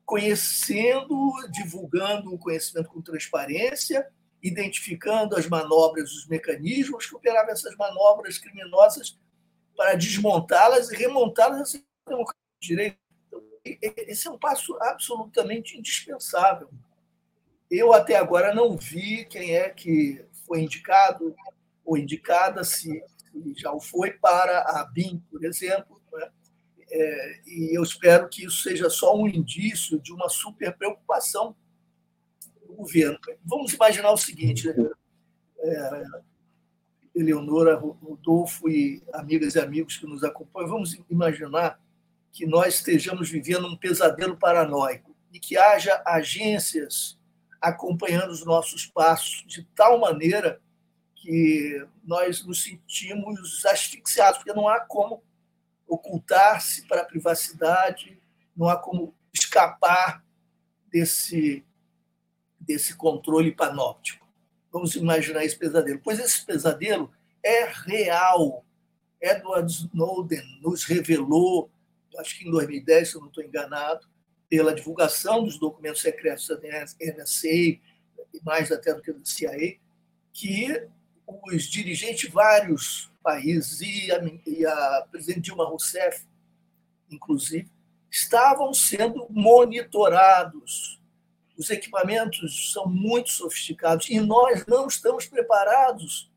conhecendo, 0.04 1.32
divulgando 1.50 2.32
o 2.34 2.38
conhecimento 2.38 2.88
com 2.88 3.00
transparência, 3.00 4.06
identificando 4.42 5.36
as 5.36 5.48
manobras, 5.48 6.12
os 6.12 6.26
mecanismos 6.26 7.06
que 7.06 7.16
operavam 7.16 7.50
essas 7.50 7.74
manobras 7.76 8.36
criminosas 8.36 9.18
para 9.74 9.94
desmontá-las 9.94 10.90
e 10.90 10.96
remontá-las 10.96 11.74
em 11.74 11.84
direito. 12.60 12.98
Então, 13.26 13.42
esse 13.96 14.28
é 14.28 14.30
um 14.30 14.38
passo 14.38 14.76
absolutamente 14.82 15.78
indispensável. 15.78 16.68
Eu 17.70 17.92
até 17.92 18.16
agora 18.16 18.54
não 18.54 18.76
vi 18.76 19.24
quem 19.24 19.56
é 19.56 19.70
que 19.70 20.24
foi 20.46 20.60
indicado 20.60 21.34
ou 21.84 21.96
indicada, 21.96 22.62
se 22.62 23.02
já 23.56 23.72
o 23.72 23.80
foi 23.80 24.12
para 24.12 24.60
a 24.60 24.84
BIM, 24.92 25.22
por 25.30 25.44
exemplo, 25.44 26.00
né? 26.12 26.30
é, 26.90 27.40
e 27.46 27.76
eu 27.76 27.82
espero 27.82 28.28
que 28.28 28.44
isso 28.44 28.62
seja 28.62 28.88
só 28.88 29.16
um 29.16 29.26
indício 29.26 30.00
de 30.00 30.12
uma 30.12 30.28
super 30.28 30.76
preocupação 30.76 31.56
do 32.66 32.74
governo. 32.74 33.18
Vamos 33.44 33.72
imaginar 33.72 34.12
o 34.12 34.16
seguinte, 34.16 34.68
né? 34.68 34.90
é, 35.58 36.04
Eleonora, 37.14 37.76
Rodolfo 37.76 38.68
e 38.68 39.02
amigas 39.12 39.54
e 39.54 39.60
amigos 39.60 39.96
que 39.96 40.06
nos 40.06 40.24
acompanham, 40.24 40.70
vamos 40.70 40.98
imaginar 41.08 41.80
que 42.32 42.46
nós 42.46 42.74
estejamos 42.74 43.30
vivendo 43.30 43.66
um 43.66 43.76
pesadelo 43.76 44.36
paranoico 44.36 45.14
e 45.32 45.38
que 45.38 45.56
haja 45.56 46.02
agências 46.04 47.18
acompanhando 47.60 48.30
os 48.30 48.44
nossos 48.44 48.86
passos 48.86 49.44
de 49.46 49.64
tal 49.74 49.98
maneira 49.98 50.60
que 51.24 51.82
nós 52.04 52.44
nos 52.44 52.62
sentimos 52.62 53.64
asfixiados, 53.64 54.38
porque 54.38 54.52
não 54.52 54.68
há 54.68 54.80
como 54.80 55.22
ocultar-se 55.88 56.86
para 56.86 57.00
a 57.00 57.04
privacidade, 57.04 58.20
não 58.54 58.68
há 58.68 58.76
como 58.76 59.14
escapar 59.32 60.22
desse, 60.92 61.64
desse 62.60 62.94
controle 62.94 63.52
panóptico. 63.52 64.28
Vamos 64.70 64.94
imaginar 64.96 65.42
esse 65.44 65.56
pesadelo. 65.56 65.98
Pois 66.04 66.18
esse 66.18 66.44
pesadelo 66.44 67.10
é 67.42 67.64
real. 67.64 68.62
Edward 69.18 69.72
Snowden 69.72 70.60
nos 70.60 70.84
revelou, 70.84 71.70
acho 72.18 72.38
que 72.38 72.46
em 72.46 72.50
2010, 72.50 73.08
se 73.08 73.14
eu 73.14 73.22
não 73.22 73.28
estou 73.28 73.42
enganado, 73.42 74.06
pela 74.46 74.74
divulgação 74.74 75.42
dos 75.42 75.58
documentos 75.58 76.02
secretos 76.02 76.46
da 76.48 76.56
NSA, 76.58 77.80
mais 78.44 78.70
até 78.70 78.92
do 78.92 79.00
que 79.00 79.10
da 79.10 79.24
CIA, 79.24 79.78
que 80.34 80.86
os 81.26 81.64
dirigentes 81.64 82.22
de 82.22 82.28
vários 82.28 83.10
países 83.22 83.80
e 83.80 84.12
a, 84.12 84.22
e 84.46 84.66
a 84.66 85.06
presidente 85.10 85.40
Dilma 85.40 85.64
Rousseff, 85.64 86.26
inclusive, 87.10 87.70
estavam 88.10 88.72
sendo 88.72 89.26
monitorados. 89.30 91.00
Os 91.56 91.70
equipamentos 91.70 92.72
são 92.72 92.86
muito 92.86 93.30
sofisticados 93.30 94.08
e 94.10 94.20
nós 94.20 94.66
não 94.66 94.86
estamos 94.86 95.26
preparados 95.26 96.30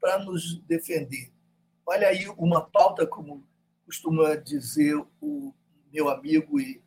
para 0.00 0.18
nos 0.18 0.58
defender. 0.62 1.32
Olha 1.86 2.08
aí 2.08 2.26
uma 2.36 2.62
pauta, 2.62 3.06
como 3.06 3.46
costuma 3.86 4.34
dizer 4.34 4.96
o 5.20 5.54
meu 5.92 6.08
amigo 6.08 6.58
e, 6.58 6.82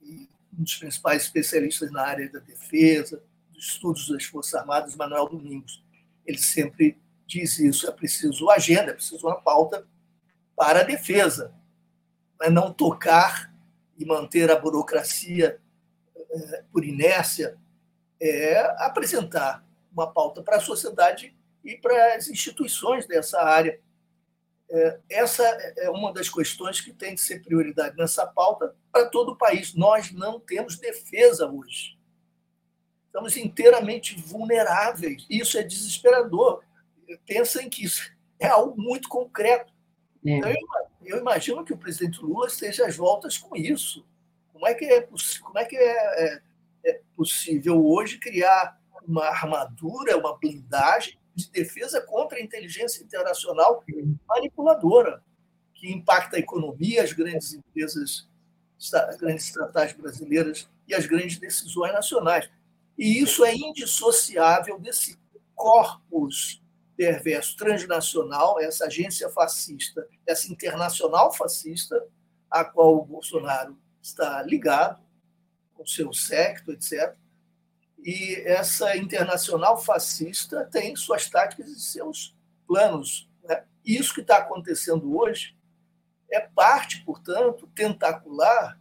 e 0.00 0.28
um 0.52 0.62
dos 0.62 0.76
principais 0.76 1.22
especialistas 1.22 1.90
na 1.90 2.02
área 2.02 2.30
da 2.30 2.40
defesa, 2.40 3.22
dos 3.52 3.66
estudos 3.66 4.08
das 4.08 4.24
Forças 4.24 4.54
Armadas, 4.54 4.96
Manuel 4.96 5.28
Domingos. 5.28 5.81
Ele 6.26 6.38
sempre 6.38 6.98
diz 7.26 7.58
isso: 7.58 7.88
é 7.88 7.92
preciso 7.92 8.50
agenda, 8.50 8.90
é 8.90 8.94
preciso 8.94 9.26
uma 9.26 9.40
pauta 9.40 9.86
para 10.56 10.80
a 10.80 10.84
defesa, 10.84 11.54
mas 12.38 12.52
não 12.52 12.72
tocar 12.72 13.52
e 13.98 14.04
manter 14.04 14.50
a 14.50 14.56
burocracia 14.56 15.60
é, 16.16 16.64
por 16.72 16.84
inércia, 16.84 17.58
é 18.20 18.60
apresentar 18.84 19.64
uma 19.92 20.10
pauta 20.10 20.42
para 20.42 20.56
a 20.56 20.60
sociedade 20.60 21.36
e 21.64 21.76
para 21.76 22.14
as 22.16 22.28
instituições 22.28 23.06
dessa 23.06 23.40
área. 23.42 23.80
É, 24.70 25.00
essa 25.10 25.42
é 25.42 25.90
uma 25.90 26.12
das 26.12 26.28
questões 26.28 26.80
que 26.80 26.92
tem 26.92 27.14
que 27.14 27.20
ser 27.20 27.42
prioridade 27.42 27.96
nessa 27.96 28.26
pauta 28.26 28.74
para 28.90 29.06
todo 29.06 29.32
o 29.32 29.36
país. 29.36 29.74
Nós 29.74 30.12
não 30.12 30.40
temos 30.40 30.78
defesa 30.78 31.46
hoje. 31.46 31.98
Estamos 33.12 33.36
inteiramente 33.36 34.18
vulneráveis. 34.18 35.26
Isso 35.28 35.58
é 35.58 35.62
desesperador. 35.62 36.64
Pensem 37.26 37.68
que 37.68 37.84
isso 37.84 38.10
é 38.40 38.46
algo 38.46 38.80
muito 38.80 39.06
concreto. 39.06 39.70
É. 40.26 40.30
Então, 40.30 40.50
eu, 41.04 41.18
imagino 41.18 41.62
que 41.62 41.74
o 41.74 41.76
presidente 41.76 42.22
Lula 42.22 42.46
esteja 42.46 42.86
às 42.86 42.96
voltas 42.96 43.36
com 43.36 43.54
isso. 43.54 44.02
Como 44.50 44.66
é 44.66 44.72
que 44.72 44.86
é, 44.86 45.06
como 45.42 45.58
é, 45.58 45.64
que 45.66 45.76
é, 45.76 46.24
é, 46.24 46.42
é 46.86 47.00
possível 47.14 47.84
hoje 47.84 48.18
criar 48.18 48.80
uma 49.06 49.26
armadura, 49.26 50.16
uma 50.16 50.38
blindagem 50.38 51.18
de 51.34 51.50
defesa 51.50 52.00
contra 52.00 52.38
a 52.38 52.40
inteligência 52.40 53.04
internacional 53.04 53.84
manipuladora, 54.26 55.22
que 55.74 55.92
impacta 55.92 56.36
a 56.36 56.40
economia, 56.40 57.02
as 57.02 57.12
grandes 57.12 57.52
empresas, 57.52 58.26
as 58.78 59.16
grandes 59.18 59.44
estatais 59.44 59.92
brasileiras 59.92 60.66
e 60.88 60.94
as 60.94 61.04
grandes 61.04 61.36
decisões 61.38 61.92
nacionais. 61.92 62.48
E 62.98 63.20
isso 63.20 63.44
é 63.44 63.54
indissociável 63.54 64.78
desse 64.78 65.18
corpus 65.54 66.62
perverso 66.96 67.56
transnacional, 67.56 68.60
essa 68.60 68.86
agência 68.86 69.28
fascista, 69.30 70.06
essa 70.26 70.52
internacional 70.52 71.32
fascista, 71.32 72.04
a 72.50 72.64
qual 72.64 72.96
o 72.96 73.04
Bolsonaro 73.04 73.76
está 74.00 74.42
ligado, 74.42 75.02
com 75.74 75.86
seu 75.86 76.12
secto, 76.12 76.70
etc. 76.72 77.16
E 78.04 78.34
essa 78.44 78.96
internacional 78.96 79.80
fascista 79.80 80.68
tem 80.70 80.94
suas 80.94 81.28
táticas 81.30 81.68
e 81.68 81.80
seus 81.80 82.36
planos. 82.66 83.28
Né? 83.44 83.64
Isso 83.84 84.14
que 84.14 84.20
está 84.20 84.38
acontecendo 84.38 85.16
hoje 85.16 85.56
é 86.30 86.40
parte, 86.40 87.04
portanto, 87.04 87.68
tentacular 87.74 88.78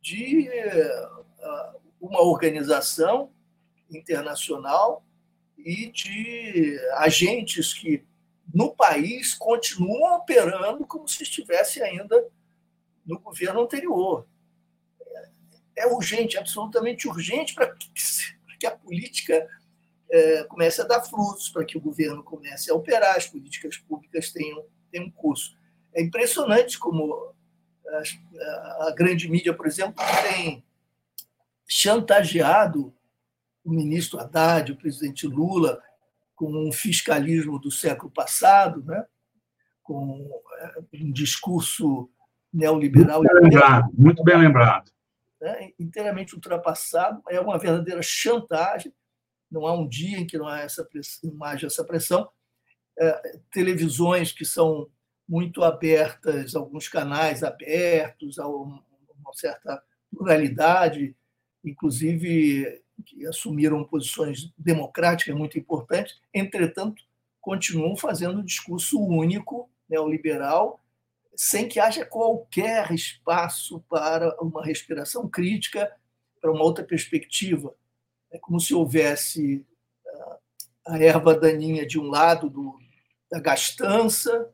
de 0.00 0.48
uh, 0.48 1.80
uma 2.00 2.22
organização 2.22 3.32
internacional 3.90 5.04
e 5.56 5.90
de 5.90 6.78
agentes 6.96 7.74
que 7.74 8.04
no 8.52 8.74
país 8.74 9.34
continuam 9.34 10.16
operando 10.16 10.86
como 10.86 11.06
se 11.08 11.22
estivesse 11.22 11.82
ainda 11.82 12.26
no 13.04 13.18
governo 13.18 13.62
anterior. 13.62 14.26
É 15.76 15.86
urgente, 15.86 16.38
absolutamente 16.38 17.08
urgente 17.08 17.54
para 17.54 17.74
que, 18.58 18.66
a 18.66 18.70
política 18.72 19.46
é, 20.10 20.44
comece 20.44 20.80
a 20.80 20.84
dar 20.84 21.02
frutos, 21.02 21.48
para 21.48 21.64
que 21.64 21.76
o 21.76 21.80
governo 21.80 22.22
comece 22.22 22.70
a 22.70 22.74
operar, 22.74 23.16
as 23.16 23.26
políticas 23.26 23.76
públicas 23.76 24.32
tenham, 24.32 24.64
tenham 24.90 25.10
curso. 25.10 25.56
É 25.94 26.02
impressionante 26.02 26.78
como 26.78 27.34
a 28.80 28.92
grande 28.94 29.28
mídia, 29.30 29.54
por 29.54 29.66
exemplo, 29.66 30.04
tem 30.22 30.64
chantageado 31.68 32.94
o 33.62 33.70
ministro 33.70 34.18
Haddad, 34.18 34.72
o 34.72 34.76
presidente 34.76 35.26
Lula, 35.26 35.80
com 36.34 36.50
um 36.50 36.72
fiscalismo 36.72 37.58
do 37.58 37.70
século 37.70 38.10
passado, 38.10 38.82
né? 38.84 39.04
com 39.82 40.26
é, 40.58 41.04
um 41.04 41.12
discurso 41.12 42.08
neoliberal. 42.52 43.22
Muito 43.22 43.34
bem 43.34 43.42
lembrado, 43.42 43.90
muito 43.92 44.24
bem 44.24 44.38
lembrado. 44.38 44.90
Né? 45.40 45.72
Inteiramente 45.78 46.34
ultrapassado, 46.34 47.22
é 47.28 47.38
uma 47.38 47.58
verdadeira 47.58 48.00
chantagem. 48.02 48.92
Não 49.50 49.66
há 49.66 49.74
um 49.74 49.86
dia 49.86 50.18
em 50.18 50.26
que 50.26 50.38
não, 50.38 50.46
há 50.46 50.60
essa 50.60 50.84
pressão, 50.84 51.30
não 51.30 51.44
haja 51.44 51.66
essa 51.66 51.84
pressão. 51.84 52.28
É, 52.98 53.38
televisões 53.50 54.32
que 54.32 54.44
são 54.44 54.88
muito 55.28 55.62
abertas, 55.62 56.54
alguns 56.54 56.88
canais 56.88 57.44
abertos, 57.44 58.38
a 58.38 58.48
uma 58.48 58.82
certa 59.34 59.82
pluralidade, 60.10 61.14
inclusive 61.68 62.82
que 63.04 63.26
assumiram 63.26 63.84
posições 63.84 64.52
democráticas 64.56 65.34
muito 65.34 65.58
importantes, 65.58 66.20
entretanto, 66.34 67.02
continuam 67.40 67.96
fazendo 67.96 68.40
um 68.40 68.44
discurso 68.44 69.00
único, 69.00 69.70
neoliberal, 69.88 70.80
sem 71.34 71.68
que 71.68 71.78
haja 71.78 72.04
qualquer 72.04 72.92
espaço 72.92 73.80
para 73.88 74.36
uma 74.42 74.64
respiração 74.64 75.28
crítica, 75.28 75.90
para 76.40 76.50
uma 76.50 76.64
outra 76.64 76.84
perspectiva. 76.84 77.74
É 78.30 78.38
como 78.38 78.60
se 78.60 78.74
houvesse 78.74 79.64
ah, 80.06 80.38
a 80.88 80.98
erva 80.98 81.38
daninha 81.38 81.86
de 81.86 81.98
um 81.98 82.08
lado 82.08 82.50
do, 82.50 82.78
da 83.30 83.40
gastança 83.40 84.52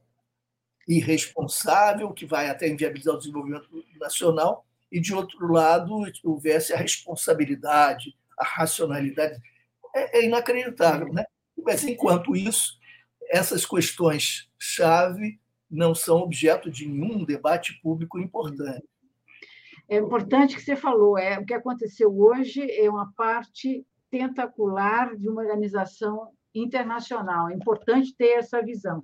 irresponsável, 0.87 2.13
que 2.13 2.27
vai 2.27 2.49
até 2.49 2.69
inviabilizar 2.69 3.15
o 3.15 3.19
desenvolvimento 3.19 3.69
nacional, 3.99 4.67
e, 4.95 5.01
de 5.01 5.13
outro 5.13 5.53
lado, 5.53 5.93
houvesse 6.23 6.73
a 6.73 6.77
responsabilidade, 6.77 8.17
a 8.39 8.45
racionalidade. 8.45 9.43
É, 9.93 10.21
é 10.21 10.25
inacreditável. 10.25 11.13
Né? 11.13 11.25
Mas, 11.65 11.83
enquanto 11.83 12.37
isso, 12.37 12.79
essas 13.29 13.67
questões-chave 13.67 15.41
não 15.69 15.97
são 15.97 16.19
objeto 16.19 16.71
de 16.71 16.87
nenhum 16.87 17.25
debate 17.25 17.81
público 17.83 18.21
importante. 18.21 18.87
É 19.89 19.97
importante 19.97 20.55
que 20.55 20.63
você 20.63 20.77
falou, 20.77 21.19
é 21.19 21.41
o 21.41 21.45
que 21.45 21.55
aconteceu 21.55 22.17
hoje 22.17 22.65
é 22.71 22.89
uma 22.89 23.13
parte 23.17 23.85
tentacular 24.13 25.17
de 25.17 25.29
uma 25.29 25.43
organização 25.43 26.31
internacional. 26.55 27.51
É 27.51 27.55
importante 27.55 28.15
ter 28.17 28.39
essa 28.39 28.63
visão. 28.63 29.03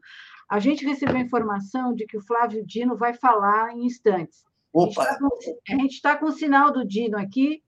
A 0.49 0.61
gente 0.61 0.87
recebeu 0.87 1.17
informação 1.17 1.93
de 1.93 2.07
que 2.07 2.17
o 2.17 2.25
Flávio 2.25 2.65
Dino 2.65 2.97
vai 2.97 3.13
falar 3.13 3.73
em 3.73 3.87
instantes. 3.87 4.45
Opa. 4.73 5.03
A 5.03 5.73
gente 5.73 5.95
está 5.95 6.17
com, 6.17 6.19
tá 6.19 6.19
com, 6.19 6.27
o 6.27 6.33
sinal 6.33 6.73
do 6.73 6.87
Dino 6.87 7.19
aqui, 7.19 7.63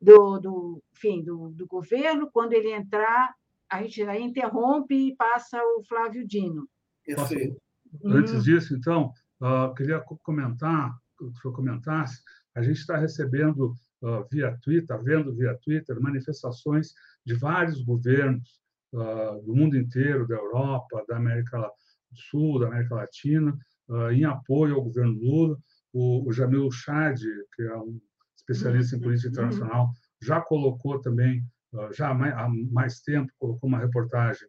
do, 0.00 0.38
do, 0.38 0.82
enfim, 0.94 1.22
do, 1.22 1.50
do 1.50 1.66
governo. 1.66 2.30
Quando 2.32 2.52
ele 2.52 2.72
entrar, 2.72 3.34
a 3.70 3.82
gente 3.82 4.02
interrompe 4.02 4.94
e 4.94 5.16
passa 5.16 5.60
o 5.62 5.82
Flávio 5.84 6.26
Dino. 6.26 6.68
Perfeito. 7.04 7.56
Antes 8.04 8.34
hum. 8.34 8.40
disso, 8.40 8.74
então, 8.74 9.12
uh, 9.40 9.74
queria 9.74 10.00
comentar, 10.22 10.92
que 11.18 11.24
o 11.24 11.34
senhor 11.36 11.54
comentasse, 11.54 12.20
a 12.54 12.62
gente 12.62 12.78
está 12.78 12.96
recebendo 12.96 13.74
uh, 14.02 14.26
via 14.30 14.56
Twitter, 14.62 15.02
vendo 15.02 15.34
via 15.34 15.58
Twitter, 15.62 16.00
manifestações 16.00 16.92
de 17.24 17.34
vários 17.34 17.82
governos 17.82 18.60
uh, 18.92 19.42
do 19.44 19.54
mundo 19.54 19.76
inteiro, 19.76 20.26
da 20.26 20.36
Europa, 20.36 21.04
da 21.08 21.16
América 21.16 21.58
do 21.60 22.18
Sul, 22.18 22.60
da 22.60 22.66
América 22.66 22.96
Latina, 22.96 23.56
em 24.12 24.24
apoio 24.24 24.76
ao 24.76 24.82
governo 24.82 25.12
Lula. 25.12 25.58
O, 25.94 26.28
o 26.28 26.32
Jamil 26.32 26.70
Chad, 26.70 27.18
que 27.54 27.62
é 27.62 27.76
um 27.76 27.98
especialista 28.36 28.96
em 28.96 29.00
política 29.00 29.28
uhum. 29.28 29.32
internacional, 29.32 29.90
já 30.20 30.40
colocou 30.40 31.00
também, 31.00 31.42
já 31.92 32.10
há 32.10 32.48
mais 32.70 33.00
tempo, 33.00 33.32
colocou 33.38 33.68
uma 33.68 33.78
reportagem 33.78 34.46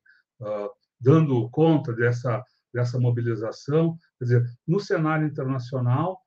dando 0.99 1.49
conta 1.49 1.93
dessa 1.93 2.43
dessa 2.75 2.99
mobilização. 2.99 3.97
Quer 4.19 4.25
dizer, 4.25 4.45
no 4.67 4.81
cenário 4.81 5.25
internacional, 5.25 6.19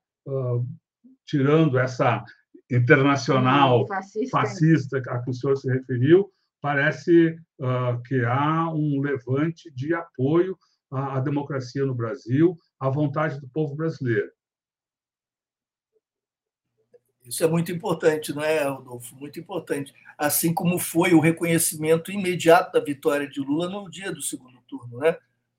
tirando 1.27 1.79
essa 1.79 2.25
internacional 2.71 3.87
fascista, 3.87 4.31
fascista 4.31 4.99
a 5.09 5.23
que 5.23 5.31
o 5.31 5.35
senhor 5.35 5.57
se 5.57 5.71
referiu, 5.71 6.31
parece 6.63 7.37
que 8.07 8.25
há 8.25 8.73
um 8.73 9.01
levante 9.01 9.71
de 9.75 9.93
apoio 9.93 10.57
à 10.91 11.21
democracia 11.21 11.85
no 11.85 11.95
Brasil, 11.95 12.57
à 12.81 12.89
vontade 12.89 13.39
do 13.41 13.49
povo 13.51 13.77
brasileiro. 13.77 14.31
Isso 17.29 17.45
é 17.45 17.47
muito 17.47 17.71
importante, 17.71 18.33
não 18.33 18.43
é, 18.43 18.65
Rodolfo? 18.65 19.15
Muito 19.15 19.39
importante. 19.39 19.93
Assim 20.17 20.55
como 20.55 20.79
foi 20.79 21.13
o 21.13 21.21
reconhecimento 21.21 22.11
imediato 22.11 22.73
da 22.73 22.81
vitória 22.81 23.29
de 23.29 23.39
Lula 23.39 23.69
no 23.69 23.91
dia 23.91 24.11
do 24.11 24.23
segundo 24.23 24.59
turno, 24.63 24.99
né? 24.99 25.17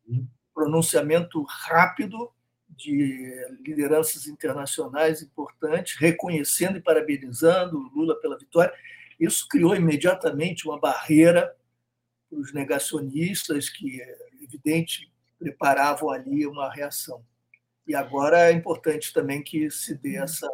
Uhum. 0.07 0.27
Pronunciamento 0.51 1.43
rápido 1.47 2.31
de 2.67 3.31
lideranças 3.63 4.25
internacionais 4.25 5.21
importantes, 5.21 5.95
reconhecendo 5.95 6.77
e 6.77 6.81
parabenizando 6.81 7.77
Lula 7.77 8.19
pela 8.19 8.37
vitória. 8.37 8.73
Isso 9.19 9.47
criou 9.47 9.75
imediatamente 9.75 10.67
uma 10.67 10.79
barreira 10.79 11.55
para 12.29 12.39
os 12.39 12.51
negacionistas 12.51 13.69
que, 13.69 14.01
evidente, 14.41 15.11
preparavam 15.37 16.09
ali 16.09 16.47
uma 16.47 16.73
reação. 16.73 17.23
E 17.85 17.93
agora 17.93 18.49
é 18.49 18.53
importante 18.53 19.13
também 19.13 19.43
que 19.43 19.69
se 19.69 19.93
dê 19.95 20.15
essa 20.17 20.49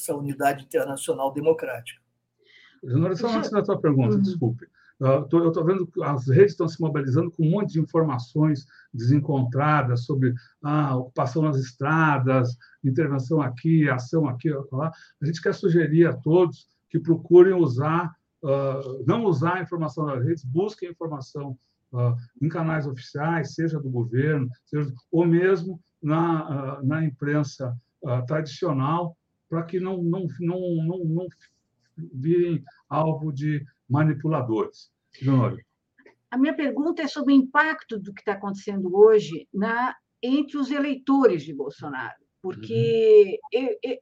essa 0.00 0.14
unidade 0.14 0.64
internacional 0.64 1.32
democrática. 1.32 2.00
Genora, 2.82 3.14
só 3.14 3.28
antes 3.28 3.50
da 3.50 3.62
tua 3.62 3.80
pergunta, 3.80 4.16
uhum. 4.16 4.22
desculpe. 4.22 4.66
Eu 5.00 5.48
estou 5.48 5.64
vendo 5.64 5.86
que 5.86 6.02
as 6.02 6.28
redes 6.28 6.52
estão 6.52 6.68
se 6.68 6.78
mobilizando 6.78 7.30
com 7.30 7.42
um 7.42 7.50
monte 7.50 7.72
de 7.72 7.80
informações 7.80 8.66
desencontradas 8.92 10.04
sobre 10.04 10.34
ah, 10.62 10.94
ocupação 10.94 11.40
nas 11.40 11.56
estradas, 11.56 12.54
intervenção 12.84 13.40
aqui, 13.40 13.88
ação 13.88 14.28
aqui, 14.28 14.50
lá. 14.70 14.92
A 15.22 15.24
gente 15.24 15.40
quer 15.40 15.54
sugerir 15.54 16.06
a 16.06 16.12
todos 16.12 16.68
que 16.90 16.98
procurem 16.98 17.54
usar, 17.54 18.14
uh, 18.42 19.02
não 19.06 19.24
usar 19.24 19.54
a 19.54 19.62
informação 19.62 20.04
das 20.04 20.22
redes, 20.22 20.44
busquem 20.44 20.90
informação 20.90 21.56
uh, 21.92 22.14
em 22.42 22.48
canais 22.48 22.86
oficiais, 22.86 23.54
seja 23.54 23.80
do 23.80 23.88
governo, 23.88 24.50
seja, 24.66 24.92
ou 25.10 25.24
mesmo 25.24 25.80
na, 26.02 26.78
uh, 26.78 26.86
na 26.86 27.02
imprensa 27.04 27.74
tradicional, 28.26 29.14
para 29.50 29.64
que 29.64 29.80
não, 29.80 30.00
não, 30.00 30.28
não, 30.38 30.60
não, 30.76 31.04
não 31.04 31.28
virem 32.14 32.64
alvo 32.88 33.32
de 33.32 33.66
manipuladores. 33.88 34.90
Leonora. 35.20 35.58
A 36.30 36.38
minha 36.38 36.54
pergunta 36.54 37.02
é 37.02 37.08
sobre 37.08 37.34
o 37.34 37.36
impacto 37.36 37.98
do 37.98 38.14
que 38.14 38.20
está 38.20 38.34
acontecendo 38.34 38.96
hoje 38.96 39.48
na, 39.52 39.96
entre 40.22 40.56
os 40.56 40.70
eleitores 40.70 41.42
de 41.42 41.52
Bolsonaro, 41.52 42.22
porque, 42.40 43.40
uhum. 43.52 43.60
eu, 43.60 43.78
eu, 43.82 43.98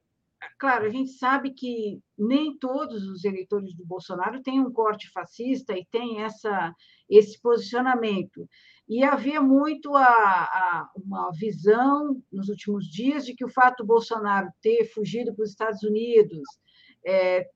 claro, 0.57 0.85
a 0.85 0.89
gente 0.89 1.11
sabe 1.11 1.51
que 1.51 1.99
nem 2.17 2.57
todos 2.57 3.03
os 3.07 3.23
eleitores 3.23 3.75
do 3.75 3.85
Bolsonaro 3.85 4.41
têm 4.41 4.59
um 4.59 4.71
corte 4.71 5.09
fascista 5.11 5.73
e 5.77 5.85
têm 5.91 6.21
essa, 6.21 6.73
esse 7.09 7.41
posicionamento. 7.41 8.47
E 8.87 9.03
havia 9.03 9.41
muito 9.41 9.95
a, 9.95 10.03
a, 10.03 10.89
uma 10.95 11.31
visão 11.33 12.21
nos 12.31 12.49
últimos 12.49 12.85
dias 12.85 13.25
de 13.25 13.35
que 13.35 13.45
o 13.45 13.49
fato 13.49 13.83
do 13.83 13.87
Bolsonaro 13.87 14.49
ter 14.61 14.85
fugido 14.85 15.33
para 15.35 15.43
os 15.43 15.51
Estados 15.51 15.83
Unidos 15.83 16.41
é, 17.05 17.47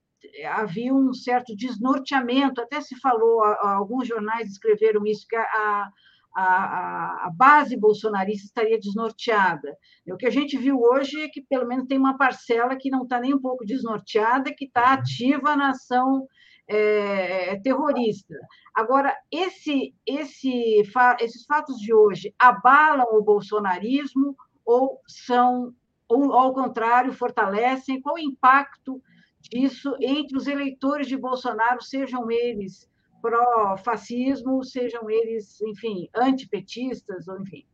havia 0.48 0.94
um 0.94 1.14
certo 1.14 1.56
desnorteamento, 1.56 2.62
até 2.62 2.80
se 2.82 2.96
falou, 3.00 3.44
alguns 3.44 4.08
jornais 4.08 4.50
escreveram 4.50 5.06
isso, 5.06 5.26
que 5.28 5.36
a, 5.36 5.42
a, 5.42 5.90
a, 6.36 7.30
base 7.36 7.78
bolsonarista 7.78 8.46
estaria 8.46 8.80
desnorteada. 8.80 9.78
O 10.08 10.18
que 10.18 10.26
a 10.26 10.32
gente 10.32 10.58
viu 10.58 10.80
hoje 10.80 11.22
é 11.22 11.30
que, 11.30 11.42
pelo 11.42 11.68
menos, 11.68 11.86
tem 11.88 11.98
uma 11.98 12.18
parcela 12.18 12.76
que 12.76 12.90
não 12.90 13.04
está 13.04 13.20
nem 13.20 13.34
um 13.34 13.42
pouco 13.42 13.66
desnorteada, 13.66 14.54
que 14.56 14.66
está 14.66 14.94
ativa 14.94 15.56
na 15.56 15.70
ação 15.70 16.28
é, 16.68 17.54
é, 17.54 17.60
terrorista. 17.60 18.36
Agora, 18.74 19.16
esse, 19.32 19.94
esse, 20.06 20.82
esses 21.20 21.46
fatos 21.46 21.78
de 21.78 21.94
hoje 21.94 22.34
abalam 22.40 23.06
o 23.12 23.24
bolsonarismo 23.24 24.36
ou 24.66 25.02
são, 25.08 25.74
ou 26.08 26.34
ao 26.34 26.54
contrário, 26.54 27.14
fortalecem? 27.14 28.02
Qual 28.02 28.16
o 28.16 28.20
impacto 28.20 29.02
disso 29.42 29.96
entre 30.00 30.38
os 30.38 30.48
eleitores 30.48 31.08
de 31.08 31.18
Bolsonaro, 31.18 31.84
sejam 31.84 32.32
eles 32.32 32.90
pró-fascismo, 33.24 34.62
sejam 34.66 35.10
eles, 35.10 35.62
enfim, 35.62 36.10
antipetistas, 36.14 37.30
ou 37.30 37.40
enfim? 37.40 37.66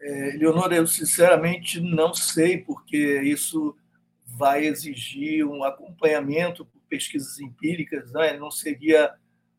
É, 0.00 0.36
Leonora, 0.36 0.76
eu 0.76 0.86
sinceramente 0.86 1.80
não 1.80 2.14
sei, 2.14 2.58
porque 2.58 3.20
isso 3.22 3.76
vai 4.24 4.64
exigir 4.66 5.44
um 5.44 5.64
acompanhamento 5.64 6.64
pesquisas 6.88 7.38
empíricas, 7.40 8.12
né? 8.12 8.36
não 8.38 8.50
seria 8.50 9.14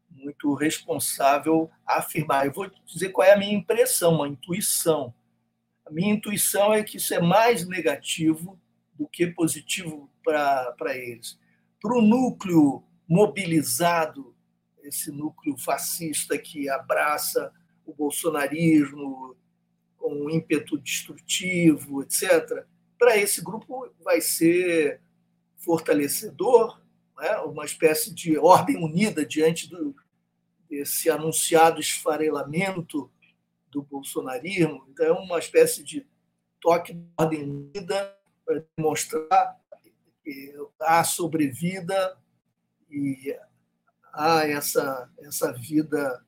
muito 0.10 0.54
responsável 0.56 1.70
afirmar. 1.86 2.46
Eu 2.46 2.54
vou 2.54 2.72
dizer 2.86 3.10
qual 3.10 3.28
é 3.28 3.34
a 3.34 3.38
minha 3.38 3.54
impressão, 3.54 4.16
uma 4.16 4.28
intuição. 4.28 5.14
A 5.86 5.92
minha 5.92 6.14
intuição 6.14 6.74
é 6.74 6.82
que 6.82 6.98
isso 6.98 7.14
é 7.14 7.22
mais 7.22 7.68
negativo 7.68 8.60
do 8.94 9.08
que 9.08 9.28
positivo 9.28 10.10
para 10.24 10.96
eles. 10.96 11.40
Para 11.82 11.98
o 11.98 12.02
núcleo 12.02 12.84
mobilizado, 13.10 14.36
esse 14.84 15.12
núcleo 15.12 15.58
fascista 15.58 16.38
que 16.38 16.70
abraça 16.70 17.52
o 17.84 17.94
bolsonarismo 17.94 19.36
com 19.98 20.14
um 20.14 20.30
ímpeto 20.30 20.78
destrutivo, 20.78 22.04
etc., 22.04 22.66
para 22.98 23.18
esse 23.18 23.42
grupo 23.42 23.90
vai 24.04 24.22
ser 24.22 25.02
fortalecedor 25.58 26.82
né, 27.18 27.38
uma 27.40 27.66
espécie 27.66 28.14
de 28.14 28.38
ordem 28.38 28.78
unida 28.78 29.26
diante 29.26 29.70
do, 29.70 29.96
desse 30.70 31.10
anunciado 31.10 31.80
esfarelamento 31.80 33.10
do 33.70 33.82
bolsonarismo. 33.82 34.86
Então, 34.90 35.06
é 35.06 35.12
uma 35.12 35.40
espécie 35.40 35.82
de 35.84 36.06
toque 36.60 36.94
de 36.94 37.06
ordem 37.18 37.44
unida 37.44 38.18
para 38.46 38.66
demonstrar 38.78 39.58
que 40.24 40.54
há 40.80 41.04
sobrevida 41.04 42.18
e 42.90 43.36
há 44.14 44.48
essa, 44.48 45.10
essa 45.20 45.52
vida 45.54 46.24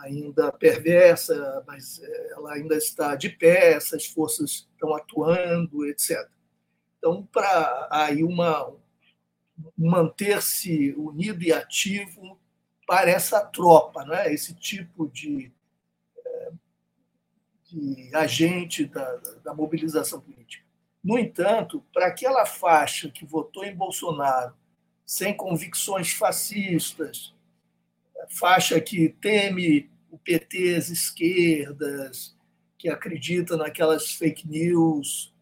ainda 0.00 0.52
perversa, 0.52 1.62
mas 1.66 2.00
ela 2.30 2.54
ainda 2.54 2.76
está 2.76 3.14
de 3.14 3.28
pé, 3.28 3.74
essas 3.74 4.06
forças 4.06 4.68
estão 4.72 4.94
atuando, 4.94 5.86
etc. 5.86 6.28
Então, 6.98 7.24
para 7.26 7.88
aí 7.90 8.24
uma, 8.24 8.74
manter-se 9.76 10.94
unido 10.96 11.42
e 11.42 11.52
ativo 11.52 12.40
para 12.86 13.10
essa 13.10 13.44
tropa, 13.44 14.04
não 14.04 14.14
é? 14.14 14.32
esse 14.32 14.54
tipo 14.54 15.08
de, 15.08 15.52
eh, 16.18 16.52
de 17.70 18.10
agente 18.14 18.84
da, 18.86 19.16
da 19.42 19.54
mobilização 19.54 20.20
política. 20.20 20.64
No 21.02 21.18
entanto, 21.18 21.84
para 21.92 22.06
aquela 22.06 22.46
faixa 22.46 23.10
que 23.10 23.24
votou 23.24 23.64
em 23.64 23.74
Bolsonaro 23.74 24.54
sem 25.04 25.34
convicções 25.36 26.12
fascistas, 26.12 27.34
faixa 28.28 28.80
que 28.80 29.08
teme 29.20 29.90
o 30.10 30.18
PT, 30.18 30.76
as 30.76 30.88
esquerdas, 30.88 32.34
que 32.78 32.88
acredita 32.88 33.56
naquelas 33.56 34.12
fake 34.12 34.48
news 34.48 35.32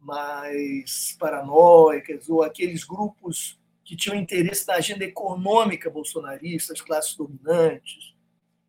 mais 0.00 1.16
paranoicas, 1.18 2.28
ou 2.28 2.42
aqueles 2.42 2.84
grupos 2.84 3.58
que 3.84 3.96
tinham 3.96 4.16
interesse 4.16 4.66
na 4.66 4.74
agenda 4.74 5.04
econômica 5.04 5.90
bolsonarista, 5.90 6.72
as 6.72 6.80
classes 6.80 7.16
dominantes, 7.16 8.14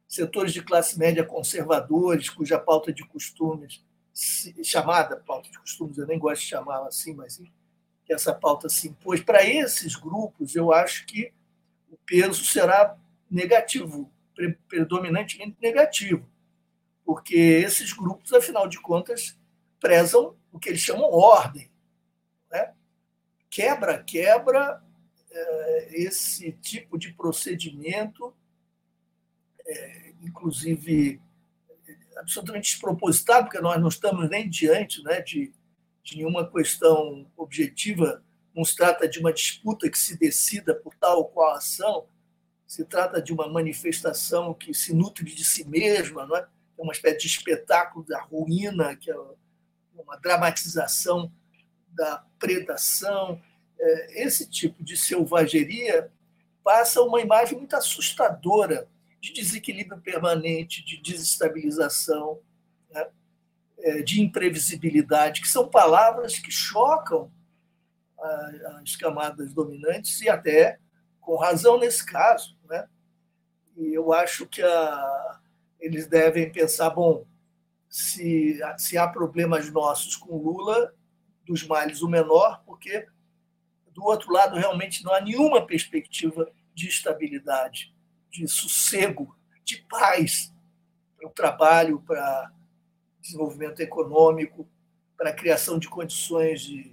setores 0.08 0.54
de 0.54 0.62
classe 0.62 0.98
média 0.98 1.26
conservadores, 1.26 2.30
cuja 2.30 2.60
pauta 2.60 2.94
de 2.94 3.06
costumes, 3.06 3.84
chamada 4.64 5.18
pauta 5.18 5.50
de 5.50 5.60
costumes, 5.60 5.98
eu 5.98 6.08
nem 6.08 6.18
gosto 6.18 6.42
de 6.42 6.48
chamá-la 6.48 6.88
assim, 6.88 7.14
mas 7.14 7.42
que 8.06 8.14
essa 8.14 8.34
pauta 8.34 8.70
se 8.70 8.88
impôs. 8.88 9.22
Para 9.22 9.44
esses 9.44 9.96
grupos, 9.96 10.56
eu 10.56 10.72
acho 10.72 11.06
que 11.06 11.34
o 11.90 11.98
peso 12.06 12.46
será 12.46 12.96
negativo, 13.30 14.12
predominantemente 14.68 15.58
negativo, 15.62 16.30
porque 17.04 17.36
esses 17.36 17.92
grupos, 17.94 18.32
afinal 18.34 18.68
de 18.68 18.80
contas, 18.80 19.38
prezam 19.80 20.36
o 20.52 20.60
que 20.60 20.70
eles 20.70 20.82
chamam 20.82 21.10
ordem. 21.12 21.70
Né? 22.52 22.74
Quebra, 23.50 24.04
quebra 24.04 24.84
é, 25.32 26.02
esse 26.02 26.52
tipo 26.54 26.98
de 26.98 27.12
procedimento, 27.14 28.34
é, 29.66 30.14
inclusive 30.22 31.22
absolutamente 32.18 32.72
despropositado, 32.72 33.46
porque 33.46 33.60
nós 33.60 33.80
não 33.80 33.90
estamos 33.90 34.30
nem 34.30 34.50
diante 34.50 35.04
né, 35.04 35.22
de, 35.22 35.54
de 36.06 36.18
nenhuma 36.18 36.50
questão 36.50 37.26
objetiva, 37.36 38.24
não 38.56 38.64
se 38.64 38.76
trata 38.76 39.10
de 39.10 39.20
uma 39.20 39.34
disputa 39.34 39.90
que 39.90 39.98
se 39.98 40.18
decida 40.18 40.76
por 40.76 40.94
tal 40.96 41.18
ou 41.18 41.26
qual 41.26 41.56
ação, 41.56 42.06
se 42.68 42.86
trata 42.86 43.20
de 43.20 43.34
uma 43.34 43.50
manifestação 43.50 44.54
que 44.54 44.72
se 44.74 44.94
nutre 44.94 45.26
de 45.26 45.44
si 45.44 45.68
mesma, 45.68 46.26
não 46.28 46.38
é? 46.38 46.48
é 46.78 46.82
uma 46.82 46.94
espécie 46.94 47.18
de 47.18 47.28
espetáculo 47.28 48.06
da 48.06 48.22
ruína, 48.22 48.96
que 48.96 49.10
é 49.10 49.18
uma 49.98 50.16
dramatização 50.18 51.32
da 51.90 52.24
predação. 52.38 53.42
É, 53.80 54.24
esse 54.24 54.48
tipo 54.48 54.84
de 54.84 54.96
selvageria 54.96 56.12
passa 56.64 57.02
uma 57.02 57.20
imagem 57.20 57.58
muito 57.58 57.76
assustadora 57.76 58.88
de 59.20 59.34
desequilíbrio 59.34 60.00
permanente, 60.02 60.86
de 60.86 61.02
desestabilização, 61.02 62.40
de 64.04 64.22
imprevisibilidade, 64.22 65.42
que 65.42 65.48
são 65.48 65.68
palavras 65.68 66.40
que 66.40 66.52
chocam 66.52 67.32
as 68.82 68.96
camadas 68.96 69.54
dominantes 69.54 70.22
e 70.22 70.30
até 70.30 70.80
com 71.22 71.36
razão 71.36 71.80
nesse 71.80 72.06
caso. 72.06 72.58
Né? 72.68 72.88
E 73.78 73.94
eu 73.94 74.14
acho 74.14 74.48
que 74.48 74.62
a, 74.62 75.40
eles 75.80 76.08
devem 76.08 76.52
pensar, 76.52 76.90
bom, 76.90 77.26
se, 77.90 78.60
se 78.78 78.98
há 78.98 79.08
problemas 79.08 79.72
nossos 79.72 80.16
com 80.16 80.38
Lula, 80.38 80.94
dos 81.46 81.64
males 81.64 82.02
o 82.02 82.10
menor, 82.10 82.64
porque 82.66 83.08
do 83.94 84.04
outro 84.04 84.32
lado 84.32 84.58
realmente 84.58 85.04
não 85.04 85.14
há 85.14 85.22
nenhuma 85.22 85.66
perspectiva 85.66 86.52
de 86.74 86.88
estabilidade, 86.88 87.96
de 88.30 88.48
sossego, 88.48 89.38
de 89.64 89.78
paz 89.84 90.54
para 91.16 91.28
o 91.28 91.32
trabalho, 91.32 92.02
para 92.02 92.52
desenvolvimento 93.26 93.80
econômico, 93.80 94.68
para 95.18 95.32
a 95.32 95.34
criação 95.34 95.80
de 95.80 95.90
condições 95.90 96.62
de, 96.62 96.84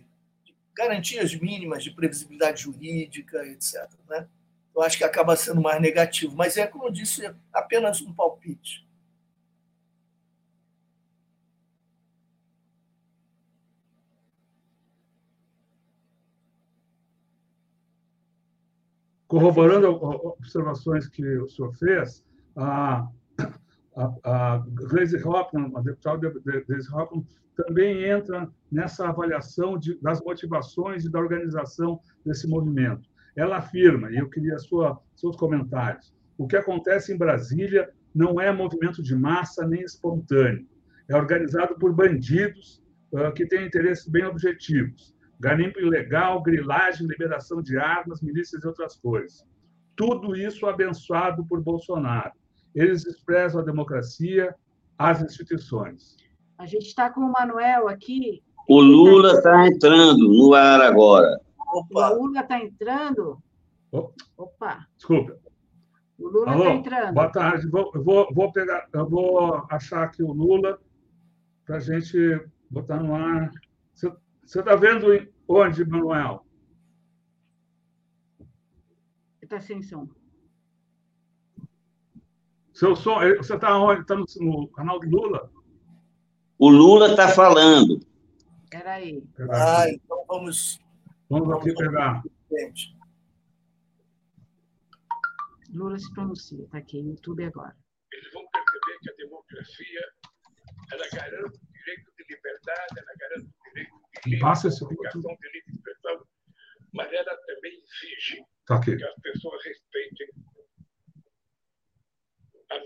de 0.44 0.54
garantias 0.74 1.34
mínimas 1.34 1.84
de 1.84 1.90
previsibilidade 1.90 2.62
jurídica, 2.62 3.46
etc. 3.46 3.88
Né? 4.08 4.26
Eu 4.74 4.82
acho 4.82 4.96
que 4.96 5.04
acaba 5.04 5.36
sendo 5.36 5.60
mais 5.60 5.80
negativo, 5.80 6.34
mas 6.34 6.56
é, 6.56 6.66
como 6.66 6.86
eu 6.86 6.92
disse, 6.92 7.30
apenas 7.52 8.00
um 8.00 8.12
palpite. 8.12 8.86
corroborando 19.32 19.88
observações 19.88 21.08
que 21.08 21.24
o 21.38 21.48
senhor 21.48 21.74
fez, 21.78 22.22
a, 22.54 23.08
a, 23.96 24.12
a 24.24 24.64
Glaze 24.66 25.16
Hoffman, 25.22 25.72
a 25.76 25.80
deputada 25.80 26.30
Glaze 26.30 26.92
Hoffman, 26.92 27.26
também 27.54 28.04
entra 28.04 28.48
nessa 28.70 29.08
avaliação 29.08 29.78
de, 29.78 29.98
das 30.00 30.20
motivações 30.22 31.04
e 31.04 31.10
da 31.10 31.18
organização 31.18 32.00
desse 32.24 32.48
movimento. 32.48 33.08
Ela 33.36 33.58
afirma, 33.58 34.10
e 34.10 34.16
eu 34.16 34.28
queria 34.28 34.58
sua, 34.58 35.00
seus 35.14 35.36
comentários, 35.36 36.14
o 36.38 36.46
que 36.46 36.56
acontece 36.56 37.12
em 37.12 37.18
Brasília 37.18 37.90
não 38.14 38.40
é 38.40 38.52
movimento 38.52 39.02
de 39.02 39.14
massa 39.14 39.66
nem 39.66 39.82
espontâneo. 39.82 40.66
É 41.08 41.16
organizado 41.16 41.74
por 41.78 41.92
bandidos 41.94 42.82
uh, 43.12 43.32
que 43.32 43.46
têm 43.46 43.66
interesses 43.66 44.06
bem 44.06 44.24
objetivos 44.24 45.14
garimpo 45.42 45.80
ilegal, 45.80 46.40
grilagem, 46.40 47.04
liberação 47.04 47.60
de 47.60 47.76
armas, 47.76 48.22
milícias 48.22 48.62
e 48.62 48.66
outras 48.66 48.94
coisas. 48.94 49.44
Tudo 49.96 50.36
isso 50.36 50.66
abençoado 50.66 51.44
por 51.44 51.60
Bolsonaro. 51.60 52.32
Eles 52.74 53.06
expressam 53.06 53.60
a 53.60 53.64
democracia, 53.64 54.54
as 54.98 55.20
instituições. 55.22 56.16
A 56.58 56.66
gente 56.66 56.86
está 56.86 57.10
com 57.10 57.20
o 57.20 57.32
Manuel 57.32 57.88
aqui. 57.88 58.42
O 58.68 58.80
Lula 58.80 59.32
está 59.32 59.66
entrando 59.66 60.28
no 60.28 60.54
ar 60.54 60.80
agora. 60.80 61.40
Opa. 61.72 62.10
O 62.10 62.22
Lula 62.22 62.40
está 62.40 62.58
entrando? 62.58 63.42
Opa. 64.36 64.86
Desculpa. 64.96 65.38
O 66.18 66.28
Lula 66.28 66.56
está 66.56 66.70
entrando. 66.74 67.14
Boa 67.14 67.30
tarde. 67.30 67.68
Vou, 67.68 67.92
vou, 67.94 68.28
vou, 68.32 68.52
pegar, 68.52 68.88
eu 68.92 69.08
vou 69.08 69.66
achar 69.70 70.04
aqui 70.04 70.22
o 70.22 70.32
Lula 70.32 70.78
para 71.66 71.76
a 71.76 71.80
gente 71.80 72.40
botar 72.70 73.02
no 73.02 73.14
ar. 73.14 73.50
Você 73.92 74.60
está 74.60 74.76
vendo 74.76 75.06
onde, 75.48 75.84
Manuel? 75.84 76.46
Está 79.40 79.60
sem 79.60 79.82
som. 79.82 80.08
Seu 82.82 82.96
som, 82.96 83.20
você 83.36 83.54
está 83.54 83.78
onde? 83.78 84.00
Está 84.00 84.16
no, 84.16 84.26
no, 84.40 84.68
canal 84.72 84.98
do 84.98 85.08
Lula? 85.08 85.48
O 86.58 86.68
Lula 86.68 87.10
está 87.10 87.28
falando. 87.28 88.00
Espera 88.64 88.94
aí. 88.94 89.22
Ah, 89.52 89.88
então 89.88 90.24
vamos. 90.26 90.80
Vamos 91.30 91.48
aqui 91.58 91.72
pegar. 91.76 92.24
Lula 95.72 95.96
se 95.96 96.12
pronuncia, 96.12 96.64
está 96.64 96.78
aqui 96.78 97.00
no 97.00 97.10
YouTube 97.10 97.44
agora. 97.44 97.76
Eles 98.12 98.32
vão 98.32 98.42
perceber 98.50 98.98
que 99.00 99.10
a 99.10 99.14
democracia 99.14 100.00
ela 100.90 101.08
garante 101.12 101.58
o 101.58 101.72
direito 101.72 102.12
de 102.18 102.34
liberdade, 102.34 102.94
ela 102.96 103.14
garante 103.16 103.46
o 103.46 103.74
direito 103.74 104.40
Passa 104.40 104.66
esse 104.66 104.80
comunicação, 104.80 105.36
direito 105.40 105.66
de 105.66 105.76
expressão, 105.76 106.26
mas 106.92 107.12
ela 107.12 107.36
também 107.46 107.80
exige 107.80 108.44
tá 108.66 108.80
que 108.80 108.90
as 108.92 109.14
pessoas 109.22 109.64
respeitem 109.64 110.26
as 112.76 112.82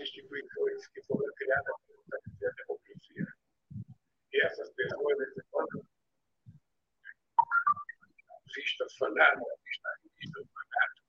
instituições 0.73 0.87
que 0.89 1.01
foram 1.03 1.33
criadas 1.35 1.73
para 2.09 2.19
a 2.19 2.53
democracia. 2.53 3.27
E 4.33 4.45
essas 4.45 4.69
pessoas, 4.71 5.19
eles 5.19 5.45
foram 5.49 5.85
vistas 8.55 8.95
fanáticas, 8.97 9.59
vistas 10.19 10.47
fanáticas, 10.53 11.05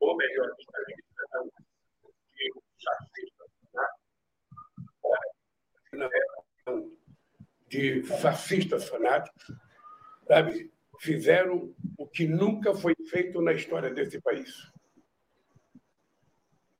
ou 0.00 0.16
melhor, 0.16 0.54
vistas 0.56 1.28
não, 1.32 1.50
fascistas 2.84 3.50
fanáticos, 3.72 4.10
não 5.92 6.06
é 6.06 6.40
de 7.66 8.02
fascistas 8.02 8.88
fanáticos, 8.88 9.52
sabe, 10.26 10.72
fizeram 10.98 11.74
o 11.96 12.06
que 12.06 12.26
nunca 12.26 12.74
foi 12.74 12.94
feito 13.08 13.40
na 13.40 13.52
história 13.52 13.90
desse 13.90 14.20
país. 14.20 14.50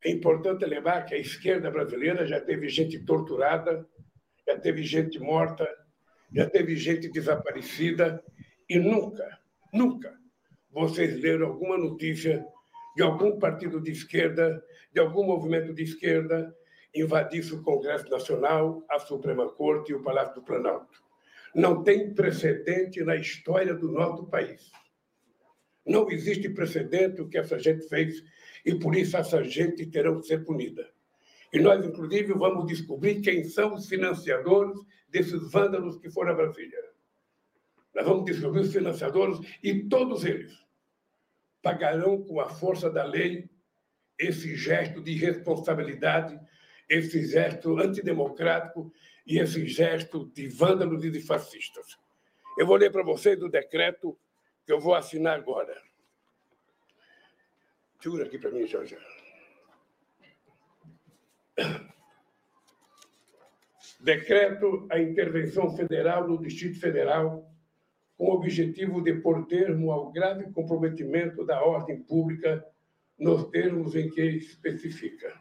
É 0.05 0.11
importante 0.11 0.65
lembrar 0.65 1.05
que 1.05 1.15
a 1.15 1.19
esquerda 1.19 1.71
brasileira 1.71 2.27
já 2.27 2.41
teve 2.41 2.69
gente 2.69 2.99
torturada, 3.05 3.87
já 4.47 4.59
teve 4.59 4.83
gente 4.83 5.19
morta, 5.19 5.69
já 6.33 6.49
teve 6.49 6.75
gente 6.77 7.09
desaparecida 7.11 8.23
e 8.69 8.79
nunca, 8.79 9.39
nunca 9.73 10.19
vocês 10.71 11.21
leram 11.21 11.49
alguma 11.49 11.77
notícia 11.77 12.47
de 12.97 13.03
algum 13.03 13.39
partido 13.39 13.81
de 13.81 13.91
esquerda, 13.91 14.63
de 14.93 15.01
algum 15.01 15.25
movimento 15.25 15.75
de 15.75 15.83
esquerda, 15.83 16.55
invadisse 16.95 17.55
o 17.55 17.63
Congresso 17.63 18.09
Nacional, 18.09 18.85
a 18.89 18.99
Suprema 18.99 19.49
Corte 19.53 19.93
e 19.93 19.95
o 19.95 20.03
Palácio 20.03 20.37
do 20.37 20.43
Planalto. 20.43 21.03
Não 21.55 21.83
tem 21.83 22.15
precedente 22.15 23.03
na 23.03 23.17
história 23.17 23.75
do 23.75 23.91
nosso 23.91 24.27
país. 24.27 24.71
Não 25.85 26.11
existe 26.11 26.49
precedente 26.49 27.21
o 27.21 27.29
que 27.29 27.39
essa 27.39 27.59
gente 27.59 27.89
fez 27.89 28.23
e 28.65 28.75
por 28.75 28.95
isso 28.95 29.17
essa 29.17 29.43
gente 29.43 29.87
terá 29.87 30.15
que 30.15 30.27
ser 30.27 30.45
punida. 30.45 30.89
E 31.53 31.59
nós, 31.59 31.85
inclusive, 31.85 32.33
vamos 32.33 32.67
descobrir 32.67 33.21
quem 33.21 33.45
são 33.45 33.75
os 33.75 33.89
financiadores 33.89 34.79
desses 35.09 35.51
vândalos 35.51 35.99
que 35.99 36.11
foram 36.11 36.33
a 36.33 36.35
Brasília. 36.35 36.79
Nós 37.95 38.07
vamos 38.07 38.25
descobrir 38.25 38.61
os 38.61 38.73
financiadores 38.73 39.39
e 39.63 39.89
todos 39.89 40.25
eles 40.25 40.57
pagarão 41.61 42.23
com 42.23 42.41
a 42.41 42.49
força 42.49 42.89
da 42.89 43.05
lei 43.05 43.51
esse 44.19 44.55
gesto 44.55 45.03
de 45.03 45.15
responsabilidade 45.15 46.39
esse 46.91 47.25
gesto 47.25 47.79
antidemocrático 47.79 48.93
e 49.25 49.39
esse 49.39 49.65
gesto 49.69 50.27
de 50.35 50.49
vândalos 50.49 51.05
e 51.05 51.11
de 51.11 51.21
fascistas. 51.21 51.97
Eu 52.59 52.67
vou 52.67 52.77
ler 52.77 52.91
para 52.91 53.05
vocês 53.05 53.41
o 53.41 53.49
decreto 53.49 54.19
que 54.67 54.73
eu 54.73 54.81
vou 54.81 54.95
assinar 54.95 55.39
agora. 55.39 55.81
Segura 58.01 58.25
aqui 58.25 58.39
para 58.39 58.51
mim, 58.51 58.67
Jorge. 58.67 58.97
Decreto 64.01 64.89
a 64.91 64.99
intervenção 64.99 65.77
federal 65.77 66.27
no 66.27 66.41
Distrito 66.41 66.81
Federal 66.81 67.47
com 68.17 68.25
o 68.25 68.35
objetivo 68.35 69.03
de 69.03 69.15
pôr 69.21 69.47
termo 69.47 69.93
ao 69.93 70.11
grave 70.11 70.51
comprometimento 70.53 71.45
da 71.45 71.63
ordem 71.63 72.03
pública 72.03 72.65
nos 73.19 73.51
termos 73.51 73.95
em 73.95 74.09
que 74.11 74.23
especifica. 74.23 75.39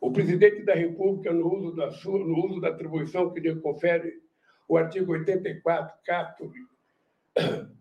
O 0.00 0.12
presidente 0.12 0.62
da 0.62 0.74
República, 0.74 1.32
no 1.32 1.52
uso 1.52 1.74
da, 1.74 1.90
sua, 1.90 2.20
no 2.20 2.46
uso 2.46 2.60
da 2.60 2.68
atribuição 2.68 3.32
que 3.32 3.40
lhe 3.40 3.56
confere 3.56 4.22
o 4.68 4.76
artigo 4.76 5.12
84, 5.12 5.98
capto, 6.04 6.52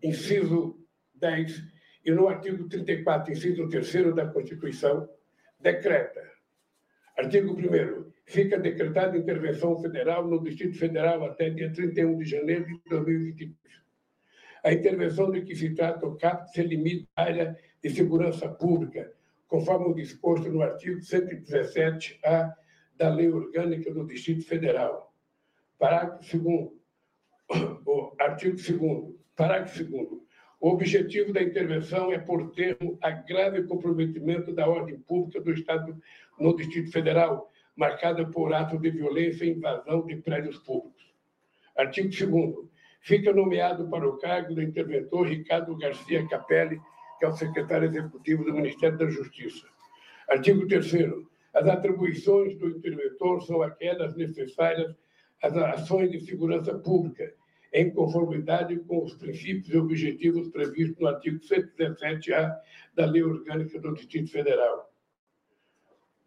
inciso 0.02 0.84
10, 1.14 1.77
e 2.08 2.12
no 2.12 2.30
artigo 2.30 2.70
34, 2.70 3.34
inciso 3.34 3.68
3 3.68 4.16
da 4.16 4.28
Constituição, 4.28 5.10
decreta. 5.60 6.24
Artigo 7.18 7.52
1 7.52 8.14
Fica 8.26 8.58
decretada 8.58 9.18
intervenção 9.18 9.78
federal 9.82 10.26
no 10.26 10.42
Distrito 10.42 10.78
Federal 10.78 11.24
até 11.26 11.50
dia 11.50 11.72
31 11.72 12.18
de 12.18 12.26
janeiro 12.26 12.66
de 12.66 12.82
2022. 12.90 13.58
A 14.64 14.72
intervenção 14.72 15.32
de 15.32 15.42
que 15.42 15.54
se 15.54 15.74
trata 15.76 16.06
o 16.06 16.18
CAP 16.18 16.50
se 16.50 16.62
limita 16.62 17.08
à 17.16 17.24
área 17.24 17.58
de 17.84 17.90
segurança 17.90 18.48
pública, 18.50 19.14
conforme 19.48 19.88
o 19.88 19.94
disposto 19.94 20.50
no 20.50 20.62
artigo 20.62 21.00
117-A 21.00 22.54
da 22.96 23.14
Lei 23.14 23.30
Orgânica 23.30 23.94
do 23.94 24.06
Distrito 24.06 24.46
Federal. 24.46 25.14
Parágrafo 25.78 26.38
2 26.38 26.72
o 27.86 28.14
artigo 28.20 28.56
2 28.56 29.16
parágrafo 29.36 29.84
2 29.84 30.27
o 30.60 30.70
objetivo 30.70 31.32
da 31.32 31.42
intervenção 31.42 32.12
é 32.12 32.18
por 32.18 32.52
termo 32.52 32.98
a 33.02 33.12
grave 33.12 33.64
comprometimento 33.64 34.52
da 34.54 34.68
ordem 34.68 35.00
pública 35.00 35.40
do 35.40 35.52
Estado 35.52 35.96
no 36.40 36.56
Distrito 36.56 36.92
Federal, 36.92 37.52
marcada 37.76 38.26
por 38.26 38.54
atos 38.54 38.82
de 38.82 38.90
violência 38.90 39.46
e 39.46 39.52
invasão 39.52 40.06
de 40.06 40.16
prédios 40.16 40.58
públicos. 40.58 41.14
Artigo 41.78 42.10
2 42.10 42.68
Fica 43.02 43.32
nomeado 43.32 43.88
para 43.88 44.08
o 44.08 44.18
cargo 44.18 44.56
do 44.56 44.62
interventor 44.62 45.28
Ricardo 45.28 45.78
Garcia 45.78 46.28
Capelli, 46.28 46.82
que 47.20 47.26
é 47.26 47.30
o 47.30 47.34
secretário 47.34 47.88
executivo 47.88 48.44
do 48.44 48.54
Ministério 48.54 48.98
da 48.98 49.08
Justiça. 49.10 49.66
Artigo 50.28 50.68
3 50.68 51.14
As 51.54 51.68
atribuições 51.68 52.58
do 52.58 52.68
interventor 52.68 53.44
são 53.44 53.62
aquelas 53.62 54.16
necessárias 54.16 54.94
às 55.42 55.56
ações 55.56 56.12
de 56.12 56.20
segurança 56.22 56.78
pública, 56.80 57.32
em 57.74 57.92
conformidade 57.92 58.78
com 58.80 59.04
os 59.04 59.14
princípios 59.16 59.70
e 59.70 59.78
objetivos 59.78 60.50
previstos 60.50 61.00
no 61.00 61.08
artigo 61.08 61.40
117-A 61.40 62.62
da 62.96 63.06
Lei 63.06 63.24
Orgânica 63.24 63.80
do 63.80 63.94
Distrito 63.94 64.32
Federal. 64.32 64.92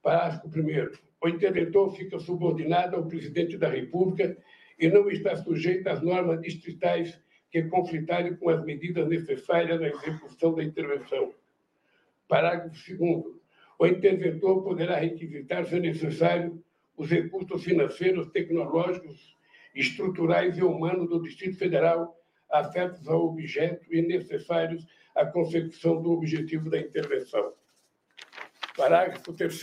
Parágrafo 0.02 0.48
1. 0.48 1.10
O 1.22 1.28
interventor 1.28 1.94
fica 1.94 2.18
subordinado 2.18 2.96
ao 2.96 3.06
presidente 3.06 3.58
da 3.58 3.68
República 3.68 4.36
e 4.78 4.88
não 4.88 5.10
está 5.10 5.36
sujeito 5.36 5.88
às 5.88 6.00
normas 6.00 6.40
distritais 6.40 7.20
que 7.50 7.64
conflitarem 7.64 8.36
com 8.36 8.48
as 8.48 8.64
medidas 8.64 9.06
necessárias 9.08 9.80
à 9.82 9.88
execução 9.88 10.54
da 10.54 10.62
intervenção. 10.62 11.34
Parágrafo 12.28 12.96
2. 12.96 13.24
O 13.78 13.86
interventor 13.86 14.62
poderá 14.62 14.96
requisitar, 14.96 15.66
se 15.66 15.80
necessário, 15.80 16.62
os 16.96 17.10
recursos 17.10 17.64
financeiros, 17.64 18.30
tecnológicos, 18.30 19.36
estruturais 19.74 20.56
e 20.58 20.62
humanos 20.62 21.08
do 21.08 21.22
Distrito 21.22 21.58
Federal 21.58 22.16
afetos 22.50 23.06
ao 23.08 23.26
objeto 23.26 23.92
e 23.94 24.02
necessários 24.02 24.86
à 25.14 25.24
consecução 25.24 26.02
do 26.02 26.10
objetivo 26.10 26.68
da 26.68 26.78
intervenção. 26.78 27.52
Parágrafo 28.76 29.32
3. 29.32 29.62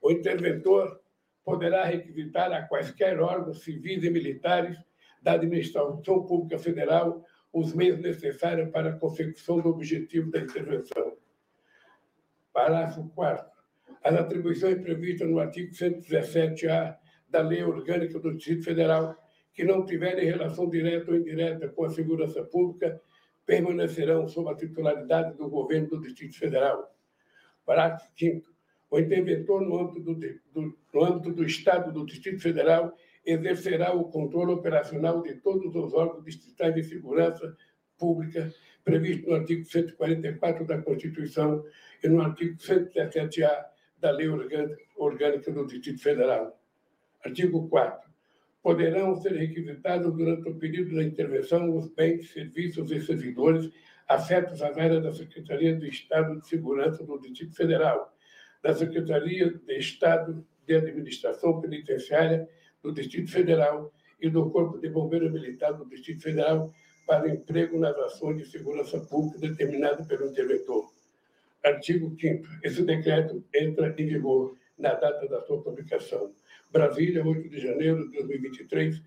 O 0.00 0.10
interventor 0.10 1.00
poderá 1.44 1.84
requisitar 1.84 2.52
a 2.52 2.62
quaisquer 2.62 3.20
órgãos 3.20 3.62
civis 3.62 4.02
e 4.02 4.10
militares 4.10 4.76
da 5.20 5.32
administração 5.32 6.02
pública 6.02 6.58
federal 6.58 7.24
os 7.52 7.74
meios 7.74 8.00
necessários 8.00 8.70
para 8.70 8.90
a 8.90 8.98
consecução 8.98 9.60
do 9.60 9.68
objetivo 9.68 10.30
da 10.30 10.40
intervenção. 10.40 11.16
Parágrafo 12.52 13.08
4. 13.14 13.52
As 14.02 14.14
atribuições 14.14 14.80
previstas 14.82 15.28
no 15.28 15.38
artigo 15.38 15.72
117-A 15.72 16.98
da 17.32 17.40
Lei 17.40 17.64
Orgânica 17.64 18.20
do 18.20 18.34
Distrito 18.34 18.64
Federal 18.64 19.16
que 19.54 19.64
não 19.64 19.84
tiverem 19.84 20.26
relação 20.26 20.68
direta 20.68 21.10
ou 21.10 21.16
indireta 21.16 21.68
com 21.68 21.84
a 21.84 21.90
segurança 21.90 22.44
pública 22.44 23.00
permanecerão 23.44 24.28
sob 24.28 24.50
a 24.50 24.54
titularidade 24.54 25.36
do 25.36 25.48
governo 25.48 25.88
do 25.88 26.00
Distrito 26.00 26.38
Federal. 26.38 26.94
Parágrafo 27.64 28.08
5 28.16 28.52
o 28.90 28.98
interventor 28.98 29.62
no 29.62 29.78
âmbito 29.78 30.00
do, 30.00 30.14
do, 30.52 30.78
no 30.92 31.04
âmbito 31.04 31.32
do 31.32 31.44
Estado 31.44 31.90
do 31.90 32.04
Distrito 32.04 32.42
Federal 32.42 32.94
exercerá 33.24 33.94
o 33.94 34.04
controle 34.10 34.52
operacional 34.52 35.22
de 35.22 35.36
todos 35.36 35.74
os 35.74 35.94
órgãos 35.94 36.22
distritais 36.22 36.74
de 36.74 36.84
segurança 36.84 37.56
pública 37.96 38.52
previsto 38.84 39.30
no 39.30 39.36
artigo 39.36 39.64
144 39.64 40.66
da 40.66 40.82
Constituição 40.82 41.64
e 42.04 42.08
no 42.08 42.20
artigo 42.20 42.58
117-A 42.58 43.66
da 43.98 44.10
Lei 44.10 44.28
Orgânica 44.28 45.50
do 45.50 45.66
Distrito 45.66 46.02
Federal. 46.02 46.61
Artigo 47.24 47.68
4. 47.68 48.10
Poderão 48.62 49.14
ser 49.16 49.32
requisitados 49.32 50.14
durante 50.14 50.48
o 50.48 50.54
período 50.54 50.96
da 50.96 51.02
intervenção 51.02 51.76
os 51.76 51.88
bens, 51.88 52.30
serviços 52.30 52.90
e 52.90 53.00
servidores 53.00 53.70
afetos 54.08 54.62
às 54.62 54.76
áreas 54.76 55.02
da 55.02 55.12
Secretaria 55.12 55.74
do 55.74 55.86
Estado 55.86 56.38
de 56.38 56.46
Segurança 56.46 57.04
do 57.04 57.18
Distrito 57.18 57.54
Federal, 57.54 58.12
da 58.62 58.74
Secretaria 58.74 59.50
de 59.50 59.78
Estado 59.78 60.44
de 60.66 60.74
Administração 60.74 61.60
Penitenciária 61.60 62.48
do 62.82 62.92
Distrito 62.92 63.30
Federal 63.30 63.92
e 64.20 64.28
do 64.28 64.50
Corpo 64.50 64.78
de 64.78 64.88
Bombeiros 64.88 65.32
Militar 65.32 65.72
do 65.72 65.84
Distrito 65.88 66.22
Federal 66.22 66.72
para 67.06 67.28
emprego 67.28 67.78
nas 67.78 67.96
ações 67.96 68.38
de 68.38 68.46
segurança 68.46 69.00
pública 69.00 69.38
determinado 69.38 70.06
pelo 70.06 70.26
interventor. 70.26 70.92
Artigo 71.64 72.14
5 72.18 72.46
Esse 72.62 72.82
decreto 72.84 73.44
entra 73.54 73.94
em 73.98 74.06
vigor 74.06 74.56
na 74.78 74.94
data 74.94 75.26
da 75.28 75.40
sua 75.42 75.62
publicação. 75.62 76.32
Brasília, 76.72 77.24
8 77.24 77.50
de 77.50 77.60
janeiro 77.60 78.08
de 78.08 78.16
2023, 78.16 79.02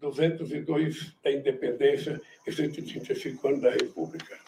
202 0.00 1.16
da 1.22 1.32
independência 1.32 2.20
e 2.46 2.52
135 2.52 3.48
anos 3.48 3.60
da 3.60 3.70
República. 3.70 4.38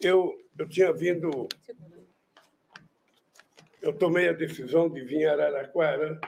Eu, 0.00 0.36
eu 0.58 0.68
tinha 0.68 0.92
vindo. 0.92 1.48
Eu 3.80 3.92
tomei 3.92 4.28
a 4.28 4.32
decisão 4.32 4.88
de 4.90 5.02
vir 5.02 5.26
a 5.26 5.34
Araraquara, 5.34 6.20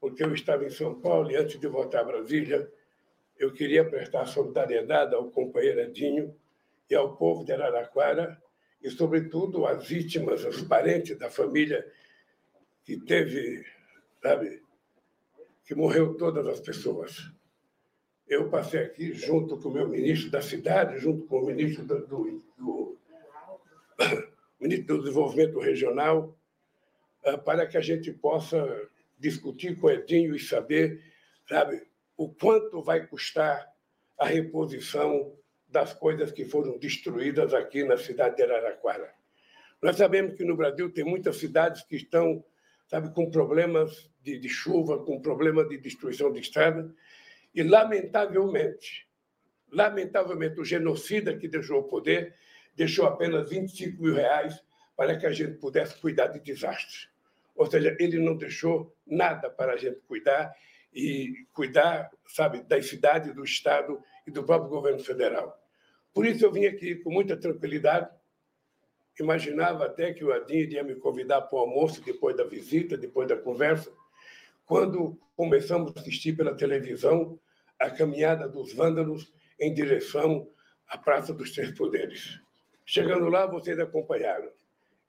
porque 0.00 0.24
eu 0.24 0.32
estava 0.32 0.64
em 0.64 0.70
São 0.70 0.98
Paulo 0.98 1.30
e 1.30 1.36
antes 1.36 1.60
de 1.60 1.66
voltar 1.66 2.00
a 2.00 2.04
Brasília, 2.04 2.72
eu 3.38 3.52
queria 3.52 3.84
prestar 3.84 4.24
solidariedade 4.24 5.14
ao 5.14 5.30
companheiro 5.30 5.80
Edinho 5.80 6.34
e 6.88 6.94
ao 6.94 7.16
povo 7.16 7.44
de 7.44 7.52
Araraquara 7.52 8.41
e, 8.82 8.90
sobretudo, 8.90 9.64
às 9.66 9.86
vítimas, 9.86 10.44
aos 10.44 10.60
parentes 10.62 11.16
da 11.18 11.30
família 11.30 11.86
que 12.84 12.98
teve, 12.98 13.64
sabe, 14.20 14.62
que 15.64 15.74
morreu 15.74 16.14
todas 16.14 16.46
as 16.46 16.60
pessoas. 16.60 17.30
Eu 18.28 18.48
passei 18.48 18.80
aqui 18.80 19.12
junto 19.12 19.56
com 19.58 19.68
o 19.68 19.72
meu 19.72 19.88
ministro 19.88 20.30
da 20.30 20.42
cidade, 20.42 20.98
junto 20.98 21.26
com 21.26 21.40
o 21.40 21.46
ministro 21.46 21.84
do, 21.84 22.06
do, 22.06 22.42
do 22.58 22.98
ministro 24.60 24.96
do 24.96 25.02
Desenvolvimento 25.04 25.60
Regional, 25.60 26.36
ah, 27.24 27.38
para 27.38 27.66
que 27.66 27.76
a 27.76 27.80
gente 27.80 28.12
possa 28.12 28.88
discutir 29.18 29.78
com 29.78 29.86
o 29.86 29.90
Edinho 29.90 30.34
e 30.34 30.40
saber, 30.40 31.00
sabe, 31.48 31.86
o 32.16 32.28
quanto 32.28 32.82
vai 32.82 33.06
custar 33.06 33.70
a 34.18 34.26
reposição 34.26 35.32
das 35.72 35.94
coisas 35.94 36.30
que 36.30 36.44
foram 36.44 36.78
destruídas 36.78 37.54
aqui 37.54 37.82
na 37.82 37.96
cidade 37.96 38.36
de 38.36 38.42
Araraquara. 38.42 39.12
Nós 39.80 39.96
sabemos 39.96 40.34
que 40.34 40.44
no 40.44 40.54
Brasil 40.54 40.92
tem 40.92 41.02
muitas 41.02 41.38
cidades 41.38 41.82
que 41.82 41.96
estão, 41.96 42.44
sabe, 42.86 43.12
com 43.12 43.30
problemas 43.30 44.08
de, 44.22 44.38
de 44.38 44.48
chuva, 44.48 45.02
com 45.02 45.20
problema 45.20 45.64
de 45.64 45.78
destruição 45.78 46.30
de 46.30 46.40
estrada, 46.40 46.94
e 47.54 47.62
lamentavelmente, 47.62 49.08
lamentavelmente, 49.70 50.60
o 50.60 50.64
genocida 50.64 51.36
que 51.36 51.48
deixou 51.48 51.80
o 51.80 51.84
poder 51.84 52.34
deixou 52.76 53.06
apenas 53.06 53.48
25 53.50 54.02
mil 54.02 54.14
reais 54.14 54.62
para 54.96 55.16
que 55.18 55.26
a 55.26 55.32
gente 55.32 55.54
pudesse 55.54 55.96
cuidar 55.96 56.28
de 56.28 56.38
desastres. 56.40 57.08
Ou 57.56 57.66
seja, 57.66 57.96
ele 57.98 58.18
não 58.18 58.36
deixou 58.36 58.94
nada 59.06 59.50
para 59.50 59.72
a 59.72 59.76
gente 59.76 60.00
cuidar 60.06 60.54
e 60.92 61.46
cuidar, 61.52 62.10
sabe, 62.26 62.62
da 62.62 62.80
cidade, 62.82 63.32
do 63.32 63.44
Estado 63.44 64.02
e 64.26 64.30
do 64.30 64.44
próprio 64.44 64.70
governo 64.70 65.00
federal. 65.00 65.61
Por 66.12 66.26
isso 66.26 66.44
eu 66.44 66.52
vim 66.52 66.66
aqui 66.66 66.96
com 66.96 67.10
muita 67.10 67.36
tranquilidade. 67.36 68.10
Imaginava 69.18 69.86
até 69.86 70.12
que 70.12 70.24
o 70.24 70.32
Adin 70.32 70.56
iria 70.56 70.82
me 70.82 70.94
convidar 70.94 71.42
para 71.42 71.56
o 71.56 71.60
almoço 71.60 72.02
depois 72.02 72.36
da 72.36 72.44
visita, 72.44 72.96
depois 72.96 73.28
da 73.28 73.36
conversa. 73.36 73.92
Quando 74.64 75.18
começamos 75.36 75.92
a 75.96 76.00
assistir 76.00 76.36
pela 76.36 76.54
televisão 76.54 77.38
a 77.78 77.90
caminhada 77.90 78.48
dos 78.48 78.72
vândalos 78.72 79.32
em 79.58 79.72
direção 79.72 80.48
à 80.86 80.96
Praça 80.96 81.32
dos 81.32 81.52
Três 81.52 81.70
Poderes. 81.72 82.40
Chegando 82.84 83.28
lá, 83.28 83.46
vocês 83.46 83.78
acompanharam. 83.78 84.50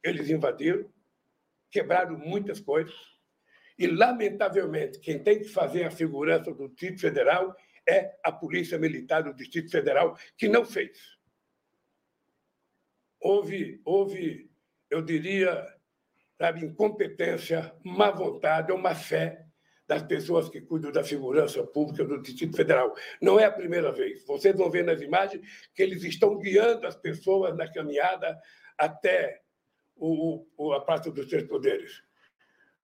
Eles 0.04 0.30
invadiram, 0.30 0.86
quebraram 1.72 2.18
muitas 2.18 2.60
coisas, 2.60 2.94
e, 3.78 3.88
lamentavelmente, 3.88 5.00
quem 5.00 5.20
tem 5.20 5.40
que 5.40 5.50
fazer 5.50 5.84
a 5.84 5.92
segurança 5.92 6.54
do 6.54 6.70
Distrito 6.70 7.02
Federal 7.02 7.56
é 7.88 8.16
a 8.24 8.32
Polícia 8.32 8.78
Militar 8.78 9.24
do 9.24 9.34
Distrito 9.34 9.72
Federal, 9.72 10.18
que 10.38 10.48
não 10.48 10.66
fez. 10.66 10.98
Houve, 13.20 13.82
houve 13.86 14.50
eu 14.94 15.02
diria, 15.02 15.66
sabe, 16.38 16.64
incompetência, 16.64 17.74
má 17.84 18.12
vontade 18.12 18.72
ou 18.72 18.78
má 18.78 18.94
fé 18.94 19.44
das 19.88 20.04
pessoas 20.04 20.50
que 20.50 20.62
cuidam 20.62 20.92
da 20.92 21.04
segurança 21.04 21.64
pública 21.66 22.06
do 22.06 22.22
Distrito 22.22 22.56
Federal. 22.56 22.94
Não 23.22 23.40
é 23.40 23.46
a 23.46 23.52
primeira 23.52 23.92
vez. 23.92 24.24
Vocês 24.26 24.56
vão 24.56 24.70
ver 24.70 24.84
nas 24.84 25.02
imagens 25.02 25.42
que 25.74 25.82
eles 25.82 26.04
estão 26.04 26.38
guiando 26.38 26.86
as 26.86 26.96
pessoas 26.96 27.56
na 27.58 27.72
caminhada 27.72 28.40
até 28.78 29.42
o, 29.96 30.46
o, 30.56 30.74
a 30.74 30.82
Praça 30.82 31.12
dos 31.12 31.28
Três 31.28 31.44
Poderes. 31.44 32.04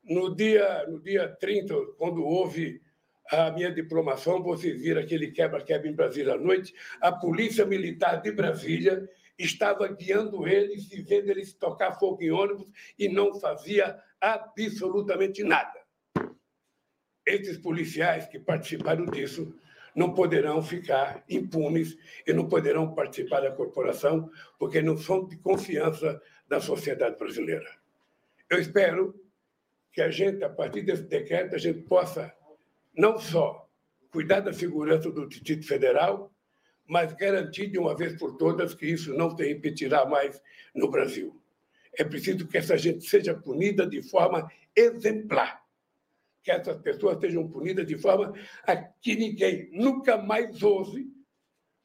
No 0.04 0.36
dia, 0.36 0.88
no 0.88 1.00
dia 1.02 1.28
30, 1.28 1.76
quando 1.98 2.26
houve 2.26 2.82
a 3.30 3.52
minha 3.52 3.72
diplomação, 3.72 4.42
vocês 4.42 4.82
viram 4.82 5.02
aquele 5.02 5.32
quebra-quebra 5.32 5.88
em 5.88 5.94
Brasília 5.94 6.34
à 6.34 6.38
noite, 6.38 6.74
a 7.00 7.12
Polícia 7.12 7.66
Militar 7.66 8.22
de 8.22 8.32
Brasília 8.32 9.08
estava 9.38 9.88
guiando 9.88 10.48
eles 10.48 10.88
vendo 10.88 11.30
eles 11.30 11.54
tocar 11.54 11.94
fogo 11.94 12.22
em 12.22 12.32
ônibus 12.32 12.68
e 12.98 13.08
não 13.08 13.40
fazia 13.40 13.98
absolutamente 14.20 15.44
nada. 15.44 15.80
Esses 17.26 17.58
policiais 17.58 18.28
que 18.28 18.40
participaram 18.40 19.06
disso 19.06 19.56
não 19.96 20.14
poderão 20.14 20.62
ficar 20.62 21.24
impunes 21.30 21.98
e 22.26 22.34
não 22.34 22.48
poderão 22.48 22.94
participar 22.94 23.42
da 23.42 23.52
corporação, 23.52 24.30
porque 24.58 24.82
não 24.82 24.98
são 24.98 25.28
de 25.28 25.38
confiança 25.38 26.22
da 26.48 26.60
sociedade 26.60 27.18
brasileira. 27.18 27.70
Eu 28.50 28.60
espero 28.60 29.14
que 29.92 30.02
a 30.02 30.10
gente, 30.10 30.44
a 30.44 30.50
partir 30.50 30.82
desse 30.82 31.04
decreto, 31.04 31.56
a 31.56 31.58
gente 31.58 31.82
possa 31.82 32.34
não 32.96 33.18
só 33.18 33.70
cuidar 34.12 34.40
da 34.40 34.54
segurança 34.54 35.12
do 35.12 35.28
Distrito 35.28 35.68
Federal, 35.68 36.34
mas 36.86 37.14
garantir 37.14 37.68
de 37.68 37.78
uma 37.78 37.96
vez 37.96 38.18
por 38.18 38.36
todas 38.38 38.74
que 38.74 38.88
isso 38.88 39.14
não 39.14 39.36
se 39.36 39.44
repetirá 39.44 40.06
mais 40.06 40.42
no 40.74 40.90
Brasil. 40.90 41.40
É 41.94 42.04
preciso 42.04 42.48
que 42.48 42.58
essa 42.58 42.78
gente 42.78 43.08
seja 43.08 43.36
punida 43.36 43.86
de 43.86 44.02
forma 44.02 44.52
exemplar 44.76 45.64
que 46.44 46.52
essas 46.52 46.78
pessoas 46.78 47.20
sejam 47.20 47.48
punidas 47.48 47.86
de 47.86 47.98
forma 47.98 48.34
a 48.66 48.76
que 48.76 49.16
ninguém 49.16 49.70
nunca 49.72 50.18
mais 50.18 50.64
ouse, 50.64 51.08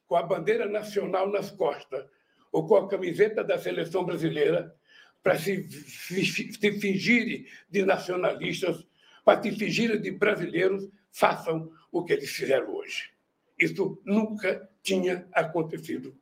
com 0.07 0.17
a 0.17 0.23
bandeira 0.23 0.67
nacional 0.67 1.31
nas 1.31 1.51
costas 1.51 2.07
ou 2.53 2.67
com 2.67 2.77
a 2.77 2.89
camiseta 2.89 3.43
da 3.43 3.59
seleção 3.59 4.05
brasileira, 4.05 4.75
para 5.23 5.39
se, 5.39 5.67
se 5.69 6.73
fingirem 6.81 7.47
de 7.69 7.85
nacionalistas, 7.85 8.87
para 9.25 9.43
se 9.43 9.53
fingirem 9.53 10.01
de 10.01 10.11
brasileiros, 10.11 10.89
façam 11.11 11.71
o 11.91 12.05
que 12.05 12.13
eles 12.13 12.31
fizeram 12.31 12.75
hoje. 12.75 13.11
Isso 13.59 14.01
nunca 14.05 14.69
tinha 14.83 15.27
acontecido. 15.33 16.17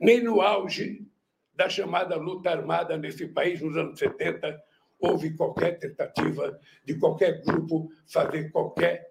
Nem 0.00 0.22
no 0.22 0.40
auge 0.40 1.06
da 1.54 1.68
chamada 1.68 2.16
luta 2.16 2.50
armada 2.50 2.96
nesse 2.96 3.26
país, 3.28 3.60
nos 3.60 3.76
anos 3.76 3.98
70, 3.98 4.62
houve 4.98 5.34
qualquer 5.34 5.78
tentativa 5.78 6.58
de 6.84 6.94
qualquer 6.96 7.42
grupo 7.42 7.90
fazer 8.06 8.50
qualquer 8.50 9.10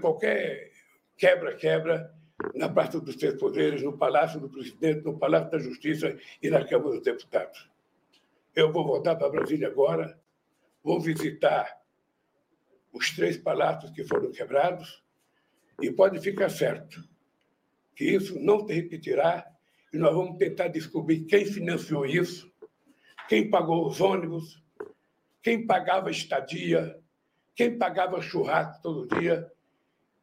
qualquer 0.00 0.70
quebra-quebra 1.16 2.14
na 2.54 2.68
parte 2.68 2.98
dos 3.00 3.16
três 3.16 3.34
poderes, 3.34 3.82
no 3.82 3.98
Palácio 3.98 4.40
do 4.40 4.48
Presidente, 4.48 5.04
no 5.04 5.18
Palácio 5.18 5.50
da 5.50 5.58
Justiça 5.58 6.16
e 6.42 6.48
na 6.48 6.64
Câmara 6.64 6.94
dos 6.94 7.02
Deputados. 7.02 7.68
Eu 8.54 8.72
vou 8.72 8.84
voltar 8.84 9.16
para 9.16 9.28
Brasília 9.28 9.68
agora, 9.68 10.18
vou 10.82 11.00
visitar 11.00 11.79
os 12.92 13.10
três 13.10 13.36
palácios 13.36 13.90
que 13.92 14.04
foram 14.04 14.30
quebrados 14.30 15.02
e 15.80 15.90
pode 15.90 16.20
ficar 16.20 16.48
certo 16.48 17.08
que 17.94 18.04
isso 18.04 18.38
não 18.38 18.66
se 18.66 18.72
repetirá 18.72 19.46
e 19.92 19.98
nós 19.98 20.14
vamos 20.14 20.38
tentar 20.38 20.68
descobrir 20.68 21.24
quem 21.24 21.44
financiou 21.44 22.06
isso 22.06 22.50
quem 23.30 23.48
pagou 23.48 23.86
os 23.86 24.00
ônibus, 24.00 24.60
quem 25.40 25.64
pagava 25.64 26.10
estadia, 26.10 26.98
quem 27.54 27.78
pagava 27.78 28.20
churrasco 28.20 28.82
todo 28.82 29.20
dia, 29.20 29.48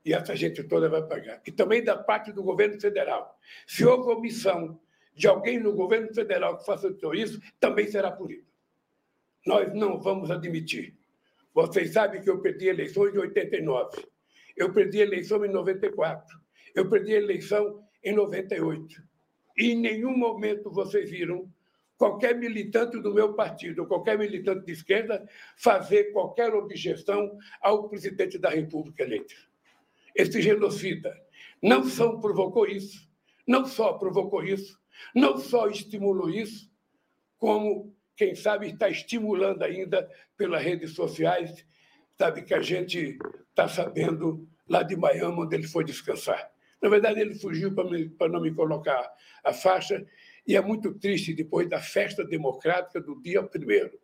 e 0.03 0.14
essa 0.14 0.35
gente 0.35 0.61
toda 0.65 0.89
vai 0.89 1.02
pagar. 1.03 1.41
E 1.48 1.52
também 1.53 1.81
da 1.81 1.95
parte 1.95 2.34
do 2.34 2.44
governo 2.44 2.77
federal. 2.81 3.39
Se 3.65 3.85
houve 3.85 4.11
omissão 4.11 4.77
de 5.15 5.26
alguém 5.26 5.57
no 5.57 5.72
governo 5.72 6.14
federal 6.14 6.57
que 6.57 6.65
faça 6.65 6.94
isso, 7.14 7.41
também 7.61 7.88
será 7.88 8.11
punido. 8.11 8.45
Nós 9.45 9.73
não 9.73 10.02
vamos 10.02 10.30
admitir. 10.30 10.97
Vocês 11.58 11.92
sabem 11.92 12.22
que 12.22 12.30
eu 12.30 12.40
perdi 12.40 12.68
eleições 12.68 13.16
em 13.16 13.18
89. 13.18 14.06
Eu 14.56 14.72
perdi 14.72 15.02
a 15.02 15.06
eleição 15.06 15.44
em 15.44 15.50
94. 15.50 16.40
Eu 16.76 16.88
perdi 16.88 17.16
a 17.16 17.18
eleição 17.18 17.84
em 18.04 18.14
98. 18.14 19.02
E 19.58 19.72
em 19.72 19.76
nenhum 19.76 20.16
momento 20.16 20.70
vocês 20.70 21.10
viram 21.10 21.52
qualquer 21.98 22.36
militante 22.36 23.02
do 23.02 23.12
meu 23.12 23.34
partido, 23.34 23.88
qualquer 23.88 24.20
militante 24.20 24.68
de 24.68 24.72
esquerda, 24.72 25.28
fazer 25.58 26.12
qualquer 26.12 26.54
objeção 26.54 27.36
ao 27.60 27.90
presidente 27.90 28.38
da 28.38 28.52
República 28.52 29.02
eleito. 29.02 29.34
Esse 30.14 30.40
genocida 30.40 31.20
não 31.60 31.84
só 31.86 32.18
provocou 32.18 32.68
isso, 32.68 33.10
não 33.48 33.66
só 33.66 33.94
provocou 33.94 34.44
isso, 34.44 34.80
não 35.16 35.40
só 35.40 35.68
estimulou 35.68 36.30
isso, 36.30 36.72
como, 37.40 37.97
quem 38.18 38.34
sabe, 38.34 38.68
está 38.68 38.89
estimulando 38.89 39.61
ainda 39.64 40.10
pelas 40.35 40.64
redes 40.64 40.94
sociais, 40.95 41.64
sabe, 42.18 42.41
que 42.41 42.53
a 42.53 42.61
gente 42.61 43.15
está 43.49 43.69
sabendo 43.69 44.49
lá 44.68 44.81
de 44.81 44.95
Miami, 44.95 45.39
onde 45.39 45.56
ele 45.56 45.68
foi 45.68 45.84
descansar. 45.84 46.52
Na 46.81 46.89
verdade, 46.89 47.22
ele 47.22 47.35
fugiu 47.35 47.73
para 47.73 48.27
não 48.27 48.41
me 48.41 48.52
colocar 48.53 49.07
a 49.44 49.53
faixa 49.53 50.03
e 50.48 50.56
é 50.56 50.61
muito 50.61 50.94
triste 50.95 51.34
depois 51.34 51.69
da 51.69 51.80
festa 51.80 52.26
democrática 52.26 52.99
do 52.99 53.22
dia 53.22 53.44
primeiro. 53.44 53.99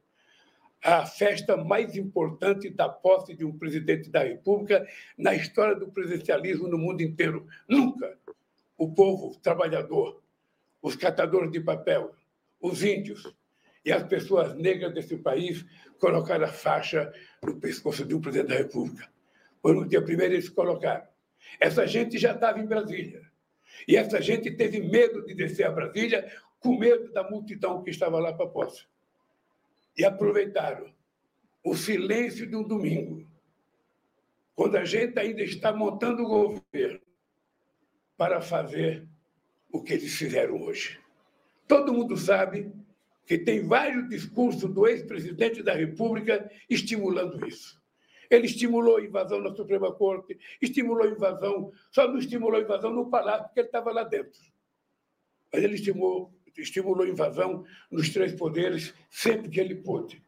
A 0.84 1.06
festa 1.06 1.58
mais 1.58 1.96
importante 1.96 2.70
da 2.70 2.90
posse 2.90 3.34
de 3.34 3.44
um 3.44 3.58
presidente 3.58 4.10
da 4.10 4.24
República 4.24 4.86
na 5.18 5.34
história 5.34 5.76
do 5.76 5.88
presidencialismo 5.88 6.68
no 6.68 6.78
mundo 6.78 7.02
inteiro. 7.02 7.48
Nunca 7.68 8.18
o 8.78 8.94
povo 8.94 9.40
trabalhador, 9.40 10.22
os 10.82 10.96
catadores 10.96 11.52
de 11.52 11.62
papel, 11.62 12.14
os 12.60 12.84
índios 12.84 13.34
e 13.86 13.92
as 13.92 14.04
pessoas 14.04 14.56
negras 14.56 14.94
desse 14.94 15.18
país 15.18 15.66
colocaram 16.00 16.46
a 16.46 16.50
faixa 16.50 17.12
no 17.44 17.60
pescoço 17.60 18.06
de 18.06 18.16
um 18.16 18.22
presidente 18.22 18.50
da 18.50 18.58
República. 18.58 19.10
Foi 19.62 19.74
no 19.74 19.88
dia 19.88 20.02
primeiro 20.02 20.34
eles 20.34 20.50
colocaram. 20.50 21.08
Essa 21.60 21.86
gente 21.86 22.18
já 22.18 22.34
estava 22.34 22.60
em 22.60 22.66
Brasília. 22.66 23.22
E 23.88 23.96
essa 23.96 24.22
gente 24.22 24.52
teve 24.52 24.80
medo 24.82 25.26
de 25.26 25.34
descer 25.34 25.66
a 25.66 25.72
Brasília, 25.72 26.32
com 26.60 26.78
medo 26.78 27.12
da 27.12 27.30
multidão 27.30 27.84
que 27.84 27.90
estava 27.90 28.20
lá 28.20 28.34
para 28.34 28.46
a 28.46 28.50
posse. 28.50 28.86
E 29.98 30.06
aproveitaram 30.06 30.94
o 31.64 31.76
silêncio 31.76 32.48
de 32.48 32.56
um 32.56 32.64
domingo, 32.64 33.28
quando 34.56 34.78
a 34.78 34.86
gente 34.86 35.18
ainda 35.18 35.42
está 35.42 35.74
montando 35.74 36.24
o 36.24 36.28
governo, 36.28 37.02
para 38.16 38.42
fazer 38.42 39.08
o 39.72 39.82
que 39.82 39.94
eles 39.94 40.14
fizeram 40.14 40.62
hoje. 40.62 41.00
Todo 41.68 41.94
mundo 41.94 42.16
sabe 42.16 42.72
que 43.26 43.38
tem 43.38 43.66
vários 43.66 44.10
discursos 44.10 44.70
do 44.74 44.88
ex-presidente 44.88 45.64
da 45.64 45.74
República 45.74 46.50
estimulando 46.70 47.46
isso. 47.48 47.82
Ele 48.30 48.46
estimulou 48.46 48.98
a 48.98 49.02
invasão 49.02 49.40
na 49.40 49.54
Suprema 49.56 49.94
Corte, 49.94 50.38
estimulou 50.62 51.04
a 51.04 51.10
invasão, 51.10 51.72
só 51.92 52.08
não 52.08 52.18
estimulou 52.18 52.60
a 52.60 52.64
invasão 52.64 52.92
no 52.92 53.10
Palácio, 53.10 53.46
porque 53.46 53.60
ele 53.60 53.68
estava 53.68 53.92
lá 53.92 54.04
dentro. 54.04 54.40
Mas 55.52 55.64
ele 55.64 55.76
estimulou, 55.76 56.34
estimulou 56.58 57.06
a 57.06 57.10
invasão 57.10 57.64
nos 57.92 58.10
três 58.10 58.34
poderes 58.34 58.94
sempre 59.10 59.50
que 59.50 59.60
ele 59.60 59.76
pôde. 59.76 60.22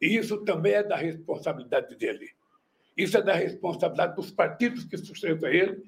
E 0.00 0.16
isso 0.16 0.38
também 0.44 0.72
é 0.72 0.82
da 0.82 0.96
responsabilidade 0.96 1.94
dele. 1.96 2.30
Isso 2.96 3.16
é 3.16 3.22
da 3.22 3.34
responsabilidade 3.34 4.16
dos 4.16 4.30
partidos 4.30 4.84
que 4.84 4.96
sustentam 4.96 5.48
ele, 5.48 5.82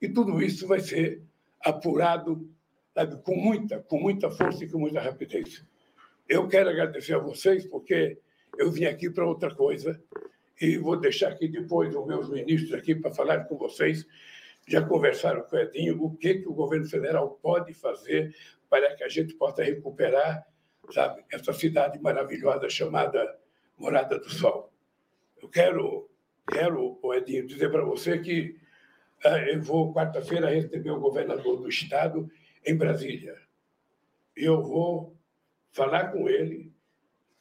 e 0.00 0.08
tudo 0.08 0.42
isso 0.42 0.66
vai 0.66 0.80
ser 0.80 1.22
apurado 1.60 2.50
sabe, 2.94 3.22
com 3.22 3.36
muita, 3.36 3.80
com 3.80 4.00
muita 4.00 4.30
força 4.30 4.64
e 4.64 4.68
com 4.68 4.78
muita 4.78 5.00
rapidez. 5.00 5.64
Eu 6.30 6.46
quero 6.46 6.70
agradecer 6.70 7.12
a 7.12 7.18
vocês, 7.18 7.66
porque 7.66 8.16
eu 8.56 8.70
vim 8.70 8.84
aqui 8.84 9.10
para 9.10 9.26
outra 9.26 9.52
coisa, 9.52 10.00
e 10.60 10.78
vou 10.78 10.96
deixar 10.96 11.32
aqui 11.32 11.48
depois 11.48 11.92
os 11.92 12.06
meus 12.06 12.30
ministros 12.30 12.72
aqui 12.72 12.94
para 12.94 13.10
falar 13.10 13.46
com 13.46 13.58
vocês. 13.58 14.06
Já 14.64 14.80
conversaram 14.80 15.42
com 15.42 15.56
o 15.56 15.58
Edinho 15.58 16.00
o 16.00 16.16
que, 16.16 16.34
que 16.34 16.48
o 16.48 16.54
governo 16.54 16.88
federal 16.88 17.36
pode 17.42 17.74
fazer 17.74 18.32
para 18.68 18.94
que 18.94 19.02
a 19.02 19.08
gente 19.08 19.34
possa 19.34 19.64
recuperar, 19.64 20.46
sabe, 20.92 21.24
essa 21.32 21.52
cidade 21.52 22.00
maravilhosa 22.00 22.70
chamada 22.70 23.36
Morada 23.76 24.16
do 24.16 24.30
Sol. 24.30 24.72
Eu 25.42 25.48
quero, 25.48 26.08
quero 26.48 27.00
Edinho, 27.12 27.44
dizer 27.44 27.72
para 27.72 27.82
você 27.82 28.20
que 28.20 28.56
uh, 29.24 29.50
eu 29.50 29.60
vou 29.60 29.92
quarta-feira 29.92 30.48
receber 30.48 30.92
o 30.92 31.00
governador 31.00 31.56
do 31.56 31.68
estado 31.68 32.30
em 32.64 32.76
Brasília. 32.76 33.36
Eu 34.36 34.62
vou 34.62 35.18
falar 35.72 36.12
com 36.12 36.28
ele 36.28 36.72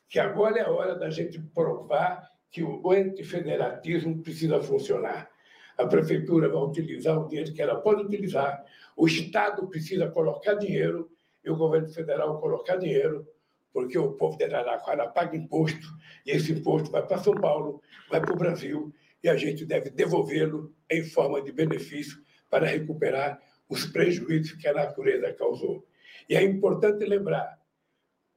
que 0.07 0.19
agora 0.19 0.59
é 0.59 0.63
a 0.63 0.71
hora 0.71 0.95
da 0.95 1.09
gente 1.09 1.39
provar 1.39 2.29
que 2.49 2.63
o 2.63 2.91
antifederatismo 2.91 4.21
precisa 4.23 4.61
funcionar. 4.61 5.29
A 5.77 5.85
prefeitura 5.85 6.49
vai 6.49 6.61
utilizar 6.61 7.17
o 7.17 7.27
dinheiro 7.27 7.53
que 7.53 7.61
ela 7.61 7.79
pode 7.79 8.03
utilizar, 8.03 8.65
o 8.97 9.07
Estado 9.07 9.67
precisa 9.67 10.09
colocar 10.09 10.55
dinheiro 10.55 11.09
e 11.43 11.49
o 11.49 11.55
governo 11.55 11.87
federal 11.89 12.39
colocar 12.41 12.77
dinheiro, 12.77 13.25
porque 13.71 13.97
o 13.97 14.13
povo 14.13 14.37
de 14.37 14.45
Araraquara 14.45 15.07
paga 15.07 15.37
imposto 15.37 15.87
e 16.25 16.31
esse 16.31 16.51
imposto 16.51 16.91
vai 16.91 17.05
para 17.05 17.19
São 17.19 17.35
Paulo, 17.35 17.81
vai 18.09 18.19
para 18.19 18.33
o 18.33 18.37
Brasil 18.37 18.93
e 19.23 19.29
a 19.29 19.37
gente 19.37 19.65
deve 19.65 19.89
devolvê-lo 19.89 20.73
em 20.89 21.03
forma 21.03 21.41
de 21.41 21.51
benefício 21.51 22.17
para 22.49 22.65
recuperar 22.65 23.39
os 23.69 23.85
prejuízos 23.85 24.53
que 24.53 24.67
a 24.67 24.73
natureza 24.73 25.31
causou. 25.33 25.85
E 26.27 26.35
é 26.35 26.43
importante 26.43 27.05
lembrar, 27.05 27.58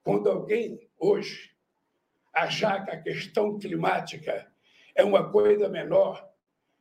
quando 0.03 0.29
alguém 0.29 0.81
hoje 0.99 1.53
achar 2.35 2.85
que 2.85 2.91
a 2.91 3.01
questão 3.01 3.59
climática 3.59 4.51
é 4.95 5.05
uma 5.05 5.31
coisa 5.31 5.69
menor, 5.69 6.29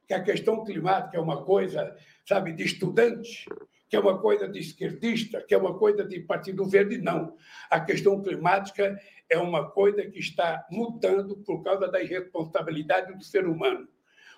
que 0.08 0.14
a 0.14 0.24
questão 0.24 0.64
climática 0.64 1.18
é 1.18 1.20
uma 1.20 1.44
coisa, 1.44 1.96
sabe, 2.26 2.54
de 2.54 2.64
estudante, 2.64 3.46
que 3.90 3.96
é 3.96 4.00
uma 4.00 4.20
coisa 4.20 4.48
de 4.48 4.60
esquerdista, 4.60 5.42
que 5.42 5.54
é 5.54 5.58
uma 5.58 5.78
coisa 5.78 6.06
de 6.06 6.20
Partido 6.22 6.66
Verde, 6.66 6.98
não. 6.98 7.36
A 7.70 7.80
questão 7.80 8.22
climática 8.22 8.98
é 9.30 9.38
uma 9.38 9.70
coisa 9.70 10.06
que 10.10 10.20
está 10.20 10.66
mudando 10.72 11.38
por 11.38 11.62
causa 11.62 11.90
da 11.90 12.02
irresponsabilidade 12.02 13.14
do 13.14 13.24
ser 13.24 13.46
humano. 13.46 13.88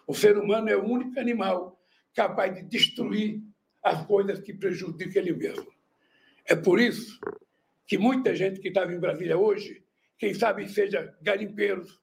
O 0.07 0.13
ser 0.13 0.37
humano 0.37 0.69
é 0.69 0.75
o 0.75 0.83
único 0.83 1.19
animal 1.19 1.79
capaz 2.15 2.53
de 2.55 2.63
destruir 2.63 3.41
as 3.83 4.05
coisas 4.05 4.39
que 4.39 4.53
prejudicam 4.53 5.21
ele 5.21 5.33
mesmo. 5.33 5.71
É 6.45 6.55
por 6.55 6.79
isso 6.79 7.19
que 7.87 7.97
muita 7.97 8.35
gente 8.35 8.59
que 8.59 8.69
estava 8.69 8.93
em 8.93 8.99
Brasília 8.99 9.37
hoje, 9.37 9.83
quem 10.17 10.33
sabe 10.33 10.67
seja 10.69 11.15
garimpeiros, 11.21 11.99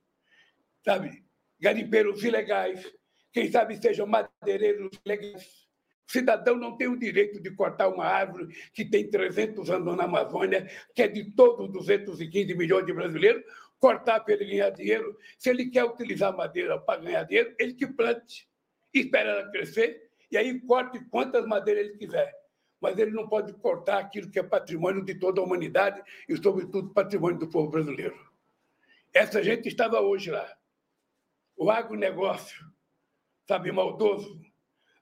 sabe, 0.84 1.24
garimpeiros 1.58 2.22
ilegais, 2.22 2.90
quem 3.32 3.50
sabe 3.50 3.80
sejam 3.80 4.06
madeireiros 4.06 4.90
ilegais. 5.04 5.68
Cidadão 6.06 6.56
não 6.56 6.76
tem 6.76 6.88
o 6.88 6.98
direito 6.98 7.40
de 7.40 7.52
cortar 7.52 7.88
uma 7.88 8.04
árvore 8.04 8.48
que 8.74 8.84
tem 8.84 9.08
300 9.08 9.70
anos 9.70 9.96
na 9.96 10.04
Amazônia, 10.04 10.68
que 10.92 11.02
é 11.02 11.08
de 11.08 11.30
todos 11.32 11.66
os 11.66 11.72
215 11.72 12.52
milhões 12.56 12.84
de 12.84 12.92
brasileiros, 12.92 13.44
cortar 13.78 14.18
para 14.20 14.34
ele 14.34 14.46
ganhar 14.46 14.70
dinheiro. 14.70 15.16
Se 15.38 15.50
ele 15.50 15.70
quer 15.70 15.84
utilizar 15.84 16.36
madeira 16.36 16.78
para 16.80 17.00
ganhar 17.00 17.22
dinheiro, 17.22 17.54
ele 17.60 17.74
que 17.74 17.86
plante, 17.86 18.48
espera 18.92 19.30
ela 19.30 19.50
crescer, 19.52 20.10
e 20.32 20.36
aí 20.36 20.60
corte 20.60 20.98
quantas 21.10 21.46
madeiras 21.46 21.86
ele 21.86 21.96
quiser. 21.96 22.34
Mas 22.80 22.98
ele 22.98 23.10
não 23.10 23.28
pode 23.28 23.52
cortar 23.54 23.98
aquilo 23.98 24.30
que 24.30 24.38
é 24.38 24.42
patrimônio 24.42 25.04
de 25.04 25.14
toda 25.14 25.40
a 25.40 25.44
humanidade 25.44 26.02
e, 26.28 26.36
sobretudo, 26.36 26.94
patrimônio 26.94 27.38
do 27.38 27.48
povo 27.48 27.70
brasileiro. 27.70 28.18
Essa 29.12 29.42
gente 29.42 29.68
estava 29.68 30.00
hoje 30.00 30.30
lá. 30.30 30.50
O 31.56 31.70
agronegócio, 31.70 32.64
sabe, 33.46 33.70
maldoso, 33.70 34.40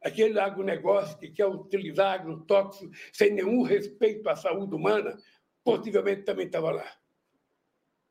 aquele 0.02 0.38
agronegócio 0.40 1.18
que 1.18 1.30
quer 1.30 1.46
utilizar 1.46 2.14
agrotóxicos 2.14 2.98
sem 3.12 3.32
nenhum 3.32 3.62
respeito 3.62 4.28
à 4.28 4.34
saúde 4.34 4.74
humana, 4.74 5.16
possivelmente 5.62 6.22
também 6.22 6.46
estava 6.46 6.72
lá. 6.72 6.90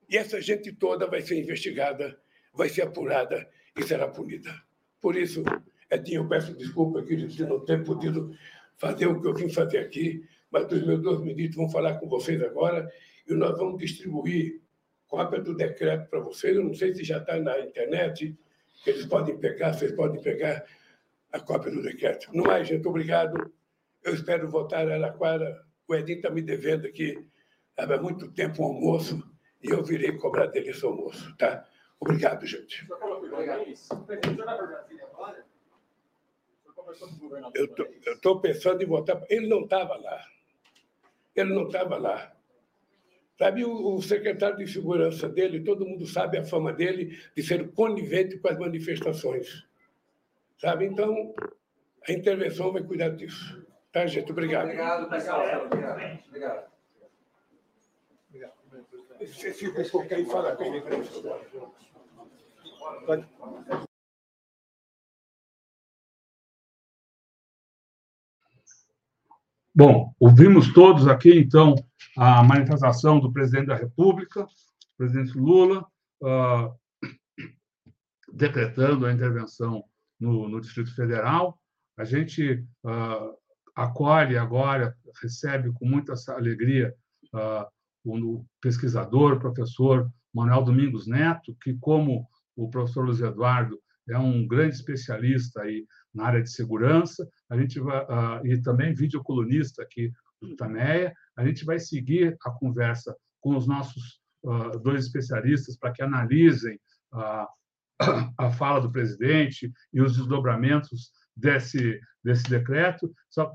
E 0.10 0.16
essa 0.16 0.40
gente 0.42 0.72
toda 0.72 1.08
vai 1.08 1.22
ser 1.22 1.40
investigada, 1.40 2.18
vai 2.54 2.70
ser 2.70 2.84
apurada 2.84 3.50
e 3.76 3.84
será 3.84 4.08
punida. 4.08 4.54
Por 5.02 5.16
isso, 5.16 5.44
Edinho, 5.90 6.22
eu 6.22 6.28
peço 6.28 6.54
desculpa, 6.54 7.04
querido, 7.04 7.28
de 7.28 7.46
não 7.46 7.64
ter 7.64 7.84
podido 7.84 8.36
fazer 8.78 9.08
o 9.08 9.22
que 9.22 9.28
eu 9.28 9.34
vim 9.34 9.50
fazer 9.50 9.80
aqui, 9.80 10.24
mas 10.50 10.72
os 10.72 10.86
meus 10.86 11.02
dois 11.02 11.20
ministros 11.22 11.56
vão 11.56 11.70
falar 11.70 11.96
com 12.00 12.08
vocês 12.08 12.42
agora 12.42 12.90
e 13.28 13.34
nós 13.34 13.58
vamos 13.58 13.78
distribuir 13.80 14.62
cópia 15.08 15.42
do 15.42 15.56
decreto 15.56 16.10
para 16.10 16.20
vocês. 16.20 16.56
Eu 16.56 16.64
não 16.64 16.74
sei 16.74 16.94
se 16.94 17.04
já 17.04 17.18
está 17.18 17.38
na 17.40 17.60
internet, 17.60 18.38
eles 18.86 19.06
podem 19.06 19.38
pegar, 19.38 19.74
vocês 19.74 19.92
podem 19.94 20.22
pegar 20.22 20.66
a 21.32 21.40
cópia 21.40 21.72
do 21.72 21.82
decreto. 21.82 22.30
Não 22.34 22.46
mais, 22.46 22.68
gente, 22.68 22.88
obrigado. 22.88 23.52
Eu 24.04 24.14
espero 24.14 24.50
votar 24.50 24.90
a 24.90 24.96
Araquara. 24.96 25.66
O 25.88 25.96
Edinho 25.96 26.18
está 26.18 26.30
me 26.30 26.42
devendo 26.42 26.88
aqui 26.88 27.26
há 27.78 28.02
muito 28.02 28.32
tempo 28.32 28.64
um 28.64 28.68
almoço 28.68 29.24
e 29.62 29.70
eu 29.70 29.84
virei 29.84 30.12
cobrar 30.14 30.48
dele 30.48 30.70
esse 30.70 30.86
almoço, 30.86 31.36
tá? 31.38 31.66
Obrigado, 32.00 32.46
gente. 32.46 32.88
Eu 37.54 38.14
estou 38.14 38.40
pensando 38.40 38.82
em 38.82 38.86
votar. 38.86 39.24
Ele 39.30 39.48
não 39.48 39.62
estava 39.62 39.96
lá. 39.98 40.26
Ele 41.36 41.54
não 41.54 41.68
estava 41.68 41.98
lá. 41.98 42.34
Sabe, 43.38 43.64
o, 43.64 43.96
o, 43.96 44.02
secretário 44.02 44.58
de 44.58 44.68
segurança 44.68 45.30
dele, 45.30 45.64
todo 45.64 45.86
mundo 45.86 46.08
sabe 46.08 46.40
a 46.40 46.44
fama 46.44 46.74
dele 46.74 47.20
de 47.36 47.44
ser 47.44 47.72
conivente 47.72 48.40
com 48.40 48.48
as 48.48 48.58
manifestações. 48.58 49.64
Sabe? 50.58 50.86
Então, 50.86 51.36
a 52.08 52.12
intervenção 52.12 52.74
vai 52.74 52.84
cuidar 52.84 53.10
disso. 53.10 53.64
Tá, 53.92 54.08
gente? 54.08 54.32
Obrigado. 54.32 54.66
Obrigado, 54.66 55.10
pessoal. 55.10 55.66
Obrigado. 55.66 56.20
Obrigado. 56.28 56.68
Um 59.22 59.90
pouquinho 59.90 60.22
e 60.22 60.26
fala 60.26 60.56
com 60.56 60.64
ele. 60.64 60.84
Bom, 69.80 70.12
ouvimos 70.20 70.74
todos 70.74 71.08
aqui, 71.08 71.38
então, 71.38 71.76
a 72.18 72.42
manifestação 72.42 73.20
do 73.20 73.32
presidente 73.32 73.68
da 73.68 73.76
República, 73.76 74.48
presidente 74.98 75.38
Lula, 75.38 75.86
uh, 76.20 76.74
decretando 78.34 79.06
a 79.06 79.14
intervenção 79.14 79.84
no, 80.20 80.50
no, 80.50 80.60
Distrito 80.60 80.96
Federal. 80.96 81.60
A 81.96 82.04
gente 82.04 82.66
uh, 82.84 83.38
acolhe 83.76 84.36
agora, 84.36 84.98
recebe 85.22 85.72
com 85.74 85.86
muita 85.86 86.16
alegria 86.30 86.92
uh, 87.36 87.68
o 88.04 88.44
pesquisador, 88.60 89.40
professor 89.40 90.12
Manuel 90.34 90.64
Domingos 90.64 91.06
Neto, 91.06 91.56
que, 91.62 91.76
como 91.76 92.28
o 92.56 92.68
professor 92.68 93.06
Luiz 93.06 93.22
Eduardo, 93.22 93.80
é 94.10 94.18
um 94.18 94.48
grande 94.48 94.74
especialista 94.74 95.62
aí 95.62 95.86
na 96.18 96.26
área 96.26 96.42
de 96.42 96.52
segurança, 96.52 97.30
a 97.50 97.58
gente 97.58 97.80
vai, 97.80 98.04
uh, 98.04 98.46
e 98.46 98.60
também 98.62 98.94
videocolunista 98.94 99.84
aqui 99.84 100.12
do 100.42 100.56
Tameia, 100.56 101.14
a 101.36 101.46
gente 101.46 101.64
vai 101.64 101.80
seguir 101.80 102.36
a 102.44 102.52
conversa 102.52 103.16
com 103.40 103.56
os 103.56 103.68
nossos 103.68 104.20
uh, 104.44 104.80
dois 104.80 105.06
especialistas 105.06 105.78
para 105.78 105.92
que 105.92 106.02
analisem 106.02 106.80
uh, 107.14 107.48
a 108.38 108.52
fala 108.52 108.82
do 108.82 108.92
presidente 108.92 109.72
e 109.94 110.02
os 110.02 110.18
desdobramentos 110.18 111.12
desse, 111.36 112.00
desse 112.24 112.50
decreto. 112.50 113.14
Só, 113.30 113.52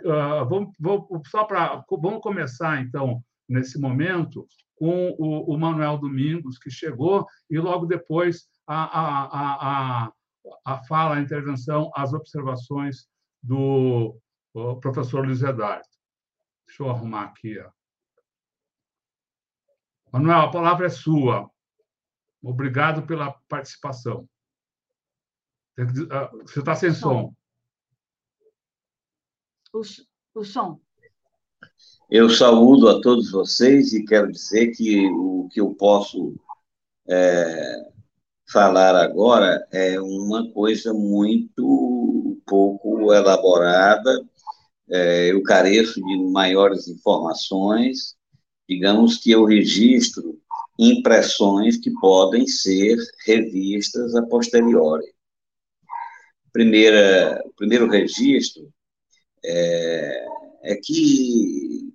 vamos, 0.48 0.70
vamos, 0.78 1.06
só 1.28 1.44
para 1.44 1.84
vamos 1.90 2.20
começar 2.20 2.80
então 2.80 3.22
nesse 3.48 3.78
momento 3.78 4.46
com 4.76 5.14
o, 5.18 5.52
o, 5.52 5.58
Manuel 5.58 5.98
Domingos, 5.98 6.58
que 6.58 6.70
chegou, 6.70 7.26
e 7.48 7.58
logo 7.58 7.86
depois 7.86 8.48
a, 8.66 8.82
a, 8.82 9.24
a, 9.24 10.06
a, 10.06 10.12
fala, 10.88 11.16
a 11.16 11.20
intervenção, 11.20 11.90
as 11.94 12.12
observações 12.12 13.08
do 13.42 14.18
professor 14.80 15.24
Luiz 15.24 15.42
Eduardo. 15.42 15.86
Deixa 16.66 16.82
eu 16.82 16.90
arrumar 16.90 17.24
aqui. 17.24 17.58
Ó. 17.58 17.70
Manuel, 20.12 20.40
a 20.40 20.50
palavra 20.50 20.86
é 20.86 20.90
sua. 20.90 21.50
Obrigado 22.42 23.06
pela 23.06 23.32
participação. 23.48 24.28
Ah, 26.10 26.30
você 26.42 26.58
está 26.58 26.74
sem 26.74 26.92
som. 26.92 27.34
O, 29.72 29.80
o 30.34 30.44
som. 30.44 30.80
Eu 32.10 32.28
saúdo 32.28 32.88
a 32.88 33.00
todos 33.00 33.30
vocês 33.30 33.94
e 33.94 34.04
quero 34.04 34.30
dizer 34.30 34.72
que 34.72 35.06
o 35.08 35.48
que 35.50 35.60
eu 35.60 35.74
posso 35.74 36.36
é, 37.08 37.91
falar 38.52 38.94
agora 38.94 39.66
é 39.72 39.98
uma 40.00 40.52
coisa 40.52 40.92
muito 40.92 42.40
pouco 42.46 43.12
elaborada. 43.12 44.24
É, 44.90 45.32
eu 45.32 45.42
careço 45.42 45.94
de 45.94 46.18
maiores 46.30 46.86
informações. 46.86 48.14
Digamos 48.68 49.18
que 49.18 49.30
eu 49.30 49.44
registro 49.44 50.38
impressões 50.78 51.78
que 51.78 51.90
podem 52.00 52.46
ser 52.46 52.96
revistas 53.26 54.14
a 54.14 54.22
posteriori. 54.26 55.06
Primeira, 56.52 57.42
o 57.46 57.52
primeiro 57.54 57.88
registro 57.88 58.70
é, 59.44 60.26
é 60.62 60.76
que 60.76 61.90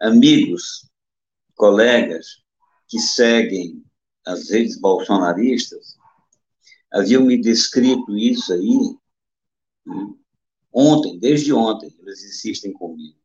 amigos, 0.00 0.90
colegas 1.54 2.42
que 2.88 2.98
seguem 2.98 3.83
as 4.26 4.50
redes 4.50 4.78
bolsonaristas 4.78 5.96
haviam 6.92 7.24
me 7.24 7.40
descrito 7.40 8.16
isso 8.16 8.52
aí 8.52 8.96
né? 9.86 10.14
ontem, 10.72 11.18
desde 11.18 11.52
ontem, 11.52 11.94
eles 12.00 12.24
insistem 12.24 12.72
comigo. 12.72 13.18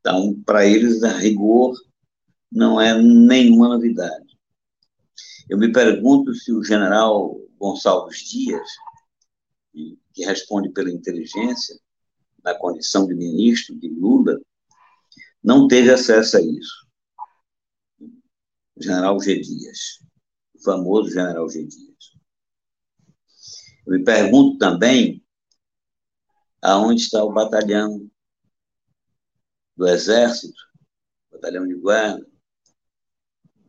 Então, 0.00 0.40
para 0.42 0.66
eles, 0.66 1.02
a 1.02 1.12
rigor, 1.18 1.74
não 2.50 2.80
é 2.80 3.00
nenhuma 3.00 3.68
novidade. 3.68 4.38
Eu 5.48 5.58
me 5.58 5.70
pergunto 5.72 6.34
se 6.34 6.52
o 6.52 6.64
general 6.64 7.38
Gonçalves 7.58 8.18
Dias, 8.28 8.68
que 9.72 10.24
responde 10.24 10.70
pela 10.70 10.90
inteligência, 10.90 11.78
na 12.42 12.54
condição 12.54 13.06
de 13.06 13.14
ministro 13.14 13.78
de 13.78 13.88
Lula, 13.88 14.40
não 15.42 15.68
teve 15.68 15.90
acesso 15.90 16.38
a 16.38 16.40
isso. 16.40 16.89
General 18.80 19.20
G. 19.20 19.40
Dias, 19.40 20.02
o 20.54 20.62
famoso 20.62 21.10
general 21.10 21.48
G. 21.48 21.66
Dias. 21.66 22.16
Eu 23.86 23.98
me 23.98 24.04
pergunto 24.04 24.58
também 24.58 25.24
aonde 26.62 27.02
está 27.02 27.22
o 27.22 27.32
batalhão 27.32 28.10
do 29.76 29.86
Exército, 29.86 30.60
batalhão 31.30 31.66
de 31.66 31.74
guarda, 31.74 32.26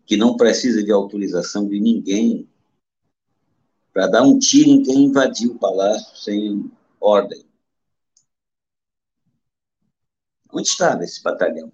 que 0.06 0.18
não 0.18 0.36
precisa 0.36 0.84
de 0.84 0.92
autorização 0.92 1.68
de 1.68 1.80
ninguém 1.80 2.50
para 3.94 4.08
dar 4.08 4.24
um 4.24 4.40
tiro 4.40 4.70
em 4.70 4.84
quem 4.84 5.06
invadiu 5.06 5.54
o 5.54 5.60
palácio 5.60 6.16
sem 6.18 6.72
ordem. 7.00 7.46
Onde 10.52 10.68
estava 10.68 11.04
esse 11.04 11.22
batalhão? 11.22 11.72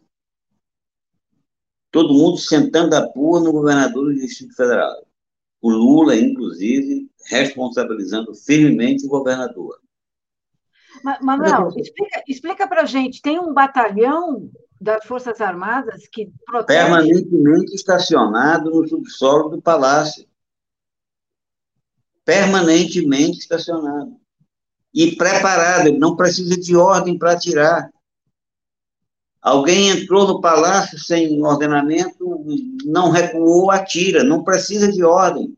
Todo 1.91 2.14
mundo 2.14 2.38
sentando 2.38 2.95
a 2.95 3.07
pua 3.09 3.39
no 3.39 3.51
governador 3.51 4.05
do 4.05 4.19
Distrito 4.19 4.55
Federal. 4.55 5.05
O 5.61 5.69
Lula, 5.69 6.15
inclusive, 6.15 7.09
responsabilizando 7.26 8.34
firmemente 8.35 9.05
o 9.05 9.09
governador. 9.09 9.80
Manuel, 11.22 11.69
explica, 11.77 12.23
explica 12.27 12.68
para 12.68 12.81
a 12.81 12.85
gente, 12.85 13.22
tem 13.22 13.39
um 13.39 13.53
batalhão 13.53 14.49
das 14.80 15.05
Forças 15.05 15.39
Armadas 15.41 16.07
que 16.07 16.31
protege... 16.45 16.80
Permanentemente 16.80 17.73
estacionado 17.73 18.69
no 18.69 18.88
subsolo 18.88 19.49
do 19.49 19.61
palácio. 19.61 20.27
Permanentemente 22.23 23.39
estacionado. 23.39 24.15
E 24.93 25.15
preparado, 25.15 25.88
ele 25.88 25.97
não 25.97 26.15
precisa 26.15 26.57
de 26.57 26.76
ordem 26.76 27.18
para 27.18 27.34
atirar. 27.34 27.91
Alguém 29.47 29.87
entrou 29.87 30.27
no 30.27 30.41
palácio 30.41 30.99
sem 30.99 31.41
ordenamento, 31.41 32.43
não 32.83 33.11
recuou, 33.11 33.71
atira, 33.71 34.21
não 34.21 34.43
precisa 34.43 34.91
de 34.91 35.05
ordem. 35.05 35.57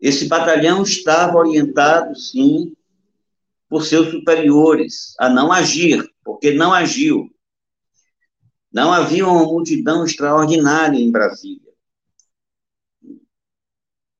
Esse 0.00 0.28
batalhão 0.28 0.84
estava 0.84 1.36
orientado, 1.36 2.14
sim, 2.14 2.72
por 3.68 3.84
seus 3.84 4.12
superiores 4.12 5.16
a 5.18 5.28
não 5.28 5.50
agir, 5.50 6.08
porque 6.22 6.52
não 6.52 6.72
agiu. 6.72 7.28
Não 8.72 8.92
havia 8.92 9.26
uma 9.26 9.42
multidão 9.42 10.04
extraordinária 10.04 11.00
em 11.00 11.10
Brasília. 11.10 11.72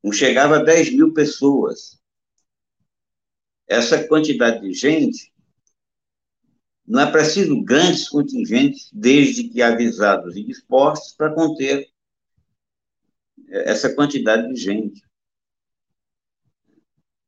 Não 0.02 0.10
chegava 0.10 0.56
a 0.56 0.64
10 0.64 0.96
mil 0.96 1.14
pessoas. 1.14 1.96
Essa 3.68 4.02
quantidade 4.02 4.62
de 4.62 4.72
gente, 4.72 5.32
não 6.88 7.00
é 7.00 7.12
preciso 7.12 7.62
grandes 7.62 8.08
contingentes, 8.08 8.88
desde 8.90 9.46
que 9.46 9.60
avisados 9.60 10.34
e 10.36 10.42
dispostos, 10.42 11.12
para 11.12 11.34
conter 11.34 11.86
essa 13.46 13.94
quantidade 13.94 14.48
de 14.48 14.58
gente. 14.58 15.02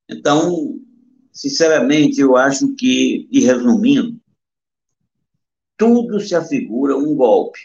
Então, 0.08 0.80
sinceramente, 1.30 2.18
eu 2.20 2.36
acho 2.36 2.74
que, 2.74 3.28
e 3.30 3.40
resumindo, 3.40 4.18
tudo 5.76 6.18
se 6.20 6.34
afigura 6.34 6.96
um 6.96 7.14
golpe. 7.14 7.60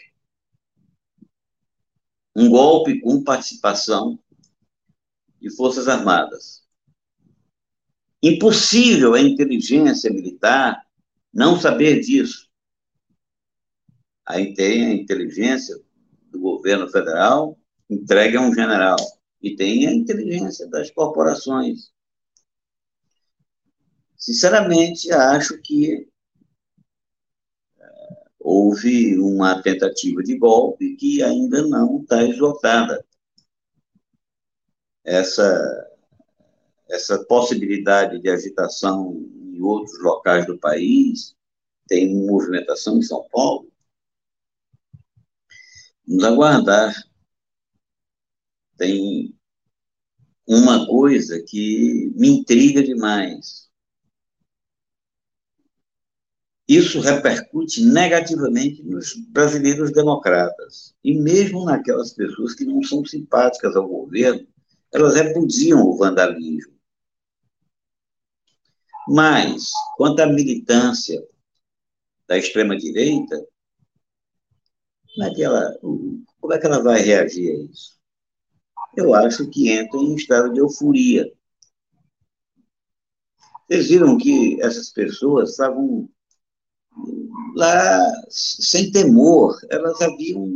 Um 2.36 2.50
golpe 2.50 3.00
com 3.00 3.24
participação 3.24 4.18
de 5.40 5.48
Forças 5.56 5.88
Armadas. 5.88 6.62
Impossível 8.22 9.14
a 9.14 9.20
inteligência 9.20 10.10
militar 10.12 10.85
não 11.36 11.60
saber 11.60 12.00
disso. 12.00 12.48
Aí 14.26 14.54
tem 14.54 14.86
a 14.86 14.94
inteligência 14.94 15.76
do 16.30 16.40
governo 16.40 16.88
federal 16.88 17.58
entregue 17.88 18.36
a 18.36 18.40
um 18.40 18.52
general. 18.52 18.96
E 19.40 19.54
tem 19.54 19.86
a 19.86 19.92
inteligência 19.92 20.66
das 20.68 20.90
corporações 20.90 21.92
Sinceramente, 24.18 25.12
acho 25.12 25.60
que 25.62 26.08
é, 27.78 27.86
houve 28.40 29.16
uma 29.18 29.62
tentativa 29.62 30.22
de 30.22 30.36
golpe 30.36 30.96
que 30.96 31.22
ainda 31.22 31.62
não 31.66 32.00
está 32.00 32.24
esgotada. 32.24 33.04
Essa, 35.04 35.88
essa 36.90 37.24
possibilidade 37.26 38.20
de 38.20 38.28
agitação 38.28 39.14
em 39.56 39.62
outros 39.62 39.98
locais 40.02 40.46
do 40.46 40.58
país, 40.58 41.34
tem 41.88 42.14
movimentação 42.14 42.98
em 42.98 43.02
São 43.02 43.26
Paulo. 43.30 43.70
Vamos 46.06 46.24
aguardar. 46.24 46.94
Tem 48.76 49.34
uma 50.46 50.86
coisa 50.86 51.42
que 51.42 52.12
me 52.14 52.28
intriga 52.28 52.82
demais 52.82 53.66
isso 56.68 56.98
repercute 57.00 57.84
negativamente 57.84 58.82
nos 58.82 59.14
brasileiros 59.28 59.92
democratas. 59.92 60.94
E 61.02 61.16
mesmo 61.16 61.64
naquelas 61.64 62.12
pessoas 62.12 62.54
que 62.54 62.64
não 62.64 62.82
são 62.82 63.04
simpáticas 63.04 63.76
ao 63.76 63.86
governo, 63.86 64.46
elas 64.92 65.14
repudiam 65.14 65.82
o 65.82 65.96
vandalismo. 65.96 66.75
Mas, 69.08 69.70
quanto 69.96 70.20
à 70.20 70.26
militância 70.26 71.22
da 72.26 72.36
extrema-direita, 72.36 73.46
como, 75.14 75.26
é 75.28 75.34
que 75.34 75.42
ela, 75.42 75.78
como 75.80 76.52
é 76.52 76.58
que 76.58 76.66
ela 76.66 76.82
vai 76.82 77.00
reagir 77.00 77.50
a 77.50 77.70
isso? 77.70 77.96
Eu 78.96 79.14
acho 79.14 79.48
que 79.50 79.70
entra 79.70 79.98
em 79.98 80.14
estado 80.14 80.52
de 80.52 80.58
euforia. 80.58 81.30
Vocês 83.68 83.88
viram 83.88 84.16
que 84.16 84.60
essas 84.62 84.90
pessoas 84.90 85.50
estavam 85.50 86.08
lá 87.54 88.00
sem 88.28 88.90
temor, 88.90 89.58
elas 89.70 90.00
haviam. 90.00 90.46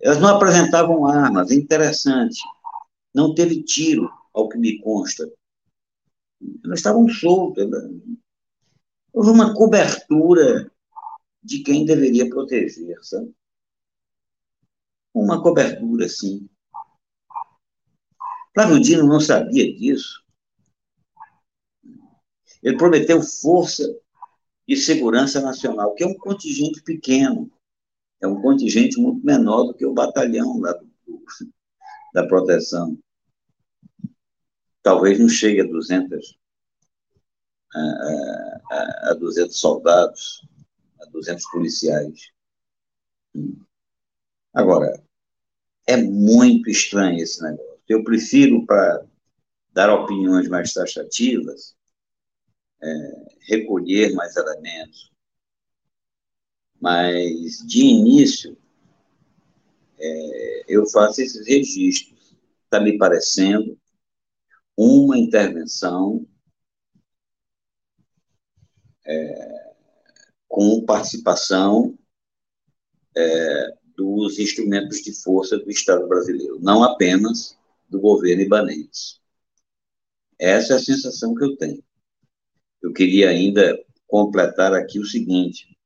Elas 0.00 0.20
não 0.20 0.28
apresentavam 0.28 1.06
armas, 1.06 1.50
é 1.50 1.54
interessante. 1.54 2.40
Não 3.14 3.34
teve 3.34 3.62
tiro, 3.62 4.08
ao 4.38 4.48
que 4.48 4.56
me 4.56 4.78
consta. 4.80 5.30
Elas 6.64 6.78
estavam 6.78 7.08
soltas. 7.08 7.68
Né? 7.68 8.00
Houve 9.12 9.30
uma 9.30 9.54
cobertura 9.54 10.70
de 11.42 11.62
quem 11.62 11.84
deveria 11.84 12.28
proteger, 12.28 12.96
sabe? 13.02 13.34
Uma 15.12 15.42
cobertura, 15.42 16.08
sim. 16.08 16.48
Flávio 18.54 18.80
Dino 18.80 19.06
não 19.06 19.20
sabia 19.20 19.72
disso. 19.74 20.24
Ele 22.62 22.76
prometeu 22.76 23.22
força 23.22 23.82
e 24.66 24.76
segurança 24.76 25.40
nacional, 25.40 25.94
que 25.94 26.04
é 26.04 26.06
um 26.06 26.14
contingente 26.14 26.82
pequeno, 26.82 27.50
é 28.20 28.26
um 28.26 28.40
contingente 28.40 29.00
muito 29.00 29.24
menor 29.24 29.64
do 29.64 29.74
que 29.74 29.86
o 29.86 29.94
batalhão 29.94 30.58
lá 30.60 30.72
do, 30.72 30.88
da 32.12 32.26
proteção. 32.26 32.98
Talvez 34.82 35.18
não 35.18 35.28
chegue 35.28 35.60
a 35.60 35.64
200, 35.64 36.38
a, 37.74 37.80
a, 38.70 39.10
a 39.10 39.14
200 39.14 39.58
soldados, 39.58 40.46
a 41.00 41.06
200 41.06 41.44
policiais. 41.50 42.32
Agora, 44.54 45.02
é 45.86 45.96
muito 45.96 46.70
estranho 46.70 47.22
esse 47.22 47.42
negócio. 47.42 47.78
Eu 47.88 48.04
prefiro, 48.04 48.64
para 48.66 49.06
dar 49.72 49.92
opiniões 49.92 50.48
mais 50.48 50.72
taxativas, 50.72 51.74
é, 52.82 52.86
recolher 53.48 54.12
mais 54.14 54.36
elementos. 54.36 55.10
Mas, 56.80 57.66
de 57.66 57.80
início, 57.80 58.56
é, 59.98 60.64
eu 60.68 60.86
faço 60.86 61.20
esses 61.20 61.46
registros. 61.46 62.36
Está 62.64 62.80
me 62.80 62.98
parecendo 62.98 63.78
uma 64.78 65.18
intervenção 65.18 66.26
é, 69.04 69.74
com 70.46 70.84
participação 70.84 71.98
é, 73.16 73.66
dos 73.96 74.38
instrumentos 74.38 75.02
de 75.02 75.12
força 75.12 75.58
do 75.58 75.70
Estado 75.70 76.06
brasileiro, 76.06 76.60
não 76.60 76.84
apenas 76.84 77.58
do 77.88 78.00
governo 78.00 78.42
ibanês. 78.42 79.20
Essa 80.38 80.74
é 80.74 80.76
a 80.76 80.80
sensação 80.80 81.34
que 81.34 81.44
eu 81.44 81.56
tenho 81.56 81.82
eu 82.82 82.92
queria 82.92 83.30
ainda 83.30 83.78
completar 84.06 84.72
aqui 84.72 84.98
o 84.98 85.04
seguinte, 85.04 85.76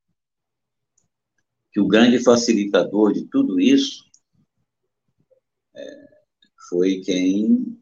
que 1.72 1.80
o 1.80 1.88
grande 1.88 2.22
facilitador 2.22 3.12
de 3.12 3.26
tudo 3.26 3.58
isso 3.58 4.04
é, 5.74 6.22
foi 6.68 7.00
quem 7.00 7.80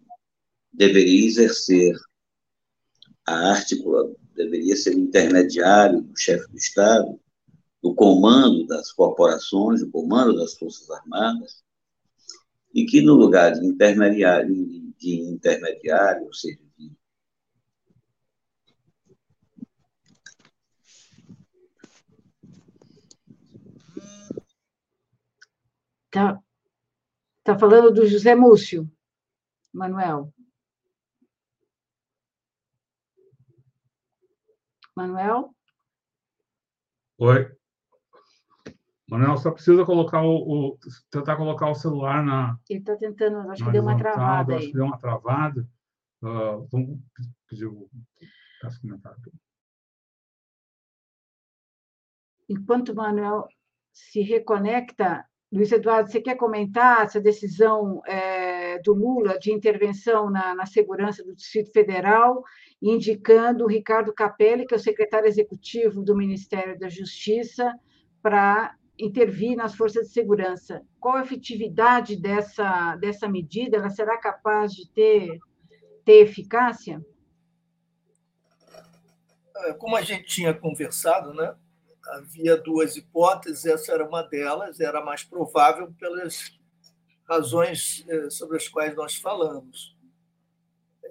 deveria 0.80 1.26
exercer 1.26 1.94
a 3.26 3.50
articulação, 3.50 4.16
deveria 4.34 4.74
ser 4.74 4.94
o 4.94 4.98
intermediário 4.98 6.00
do 6.00 6.18
chefe 6.18 6.50
do 6.50 6.56
Estado, 6.56 7.20
do 7.82 7.94
comando 7.94 8.66
das 8.66 8.90
corporações, 8.90 9.80
do 9.80 9.90
comando 9.90 10.34
das 10.34 10.54
Forças 10.54 10.90
Armadas, 10.90 11.62
e 12.74 12.86
que 12.86 13.02
no 13.02 13.12
lugar 13.12 13.52
de 13.52 13.66
intermediário, 13.66 14.54
de 14.98 15.20
intermediário, 15.20 16.24
ou 16.24 16.32
seja, 16.32 16.58
Tá, 26.10 26.42
Está 27.38 27.56
falando 27.56 27.92
do 27.92 28.04
José 28.04 28.34
Múcio, 28.34 28.90
Manuel. 29.72 30.32
Manuel? 35.00 35.54
Oi. 37.18 37.50
Manuel, 39.08 39.36
só 39.38 39.50
precisa 39.50 39.84
colocar 39.84 40.22
o, 40.22 40.36
o 40.36 40.78
tentar 41.10 41.36
colocar 41.36 41.70
o 41.70 41.74
celular 41.74 42.22
na. 42.22 42.58
Ele 42.68 42.80
está 42.80 42.96
tentando, 42.96 43.50
acho 43.50 43.64
que 43.64 43.72
deu 43.72 43.82
uma 43.82 43.96
travada 43.96 44.54
Acho 44.54 44.64
aí. 44.64 44.70
que 44.70 44.76
deu 44.76 44.84
uma 44.84 44.98
travada. 44.98 45.66
Uh, 46.22 46.68
vamos 46.70 47.00
pedir 47.48 47.66
o 47.66 47.88
comentário. 48.82 49.32
Enquanto 52.48 52.90
o 52.90 52.94
Manuel 52.94 53.48
se 53.92 54.20
reconecta, 54.20 55.24
Luiz 55.50 55.72
Eduardo, 55.72 56.10
você 56.10 56.20
quer 56.20 56.36
comentar 56.36 57.04
essa 57.04 57.20
decisão 57.20 58.02
é, 58.06 58.49
do 58.78 58.92
Lula 58.92 59.38
de 59.38 59.52
intervenção 59.52 60.30
na, 60.30 60.54
na, 60.54 60.66
segurança 60.66 61.24
do 61.24 61.34
Distrito 61.34 61.72
Federal, 61.72 62.42
indicando 62.80 63.64
o 63.64 63.68
Ricardo 63.68 64.12
Capelli, 64.12 64.66
que 64.66 64.74
é 64.74 64.76
o 64.76 64.80
secretário 64.80 65.28
executivo 65.28 66.02
do 66.02 66.16
Ministério 66.16 66.78
da 66.78 66.88
Justiça, 66.88 67.72
para 68.22 68.74
intervir 68.98 69.56
nas 69.56 69.74
forças 69.74 70.08
de 70.08 70.12
segurança. 70.12 70.82
Qual 70.98 71.16
a 71.16 71.22
efetividade 71.22 72.16
dessa, 72.16 72.96
dessa 72.96 73.28
medida? 73.28 73.76
Ela 73.76 73.90
será 73.90 74.18
capaz 74.18 74.72
de 74.72 74.88
ter, 74.90 75.38
ter 76.04 76.22
eficácia? 76.22 77.04
É, 79.56 79.72
como 79.74 79.96
a 79.96 80.02
gente 80.02 80.24
tinha 80.24 80.52
conversado, 80.52 81.32
né? 81.34 81.54
havia 82.10 82.56
duas 82.56 82.96
hipóteses, 82.96 83.64
essa 83.66 83.92
era 83.92 84.06
uma 84.06 84.22
delas, 84.22 84.80
era 84.80 85.04
mais 85.04 85.22
provável 85.22 85.92
pelas 85.98 86.58
razões 87.30 88.04
é, 88.08 88.28
sobre 88.28 88.56
as 88.56 88.66
quais 88.66 88.92
nós 88.96 89.14
falamos. 89.14 89.96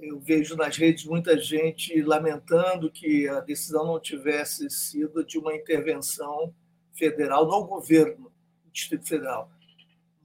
Eu 0.01 0.19
vejo 0.19 0.57
nas 0.57 0.75
redes 0.75 1.05
muita 1.05 1.39
gente 1.39 2.01
lamentando 2.01 2.91
que 2.91 3.25
a 3.29 3.39
decisão 3.39 3.85
não 3.85 3.99
tivesse 4.01 4.69
sido 4.69 5.23
de 5.23 5.37
uma 5.37 5.55
intervenção 5.55 6.53
federal 6.93 7.47
no 7.47 7.65
governo 7.65 8.29
do 8.65 8.71
Distrito 8.71 9.07
Federal. 9.07 9.49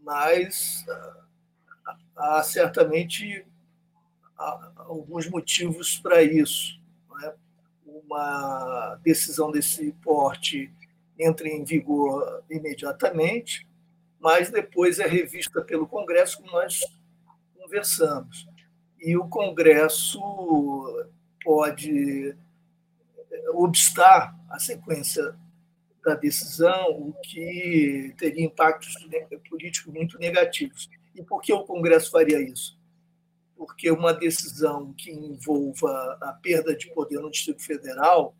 Mas 0.03 0.85
ah, 0.89 1.27
há 2.17 2.43
certamente 2.43 3.47
alguns 4.77 5.29
motivos 5.31 5.97
para 5.99 6.23
isso. 6.25 6.81
É? 7.23 7.35
Uma 7.87 8.99
decisão 9.03 9.53
desse 9.53 9.93
porte 10.03 10.73
entra 11.17 11.49
em 11.49 11.65
vigor 11.65 12.43
imediatamente, 12.51 13.67
mas 14.25 14.49
depois 14.49 14.99
é 15.01 15.07
revista 15.07 15.61
pelo 15.61 15.87
Congresso, 15.87 16.39
como 16.39 16.53
nós 16.53 16.81
conversamos. 17.61 18.49
E 18.99 19.19
o 19.19 19.29
Congresso 19.29 20.19
pode 21.45 22.35
obstar 23.53 24.35
a 24.49 24.59
sequência 24.59 25.37
da 26.03 26.15
decisão, 26.15 26.91
o 26.93 27.13
que 27.23 28.15
teria 28.17 28.47
impactos 28.47 28.95
políticos 29.51 29.93
muito 29.93 30.19
negativos. 30.19 30.89
E 31.15 31.23
por 31.23 31.43
que 31.43 31.53
o 31.53 31.65
Congresso 31.65 32.11
faria 32.11 32.41
isso? 32.41 32.79
Porque 33.55 33.91
uma 33.91 34.15
decisão 34.15 34.95
que 34.95 35.11
envolva 35.13 36.17
a 36.23 36.33
perda 36.33 36.75
de 36.75 36.91
poder 36.95 37.21
no 37.21 37.31
Distrito 37.31 37.63
Federal, 37.63 38.35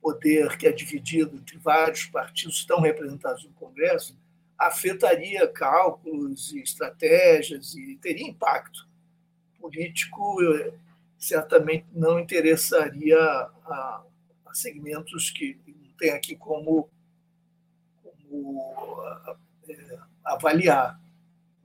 poder 0.00 0.56
que 0.56 0.66
é 0.66 0.72
dividido 0.72 1.36
entre 1.36 1.58
vários 1.58 2.06
partidos 2.06 2.54
que 2.54 2.60
estão 2.62 2.80
representados 2.80 3.44
no 3.44 3.52
Congresso, 3.52 4.16
afetaria 4.58 5.46
cálculos 5.46 6.52
e 6.52 6.60
estratégias 6.60 7.74
e 7.74 7.96
teria 7.96 8.26
impacto 8.26 8.88
político, 9.60 10.38
certamente 11.18 11.86
não 11.92 12.18
interessaria 12.18 13.18
a, 13.18 14.02
a 14.46 14.54
segmentos 14.54 15.30
que 15.30 15.58
tem 15.98 16.10
aqui 16.10 16.36
como 16.36 16.88
como 18.12 19.02
é, 19.68 19.98
avaliar. 20.24 21.00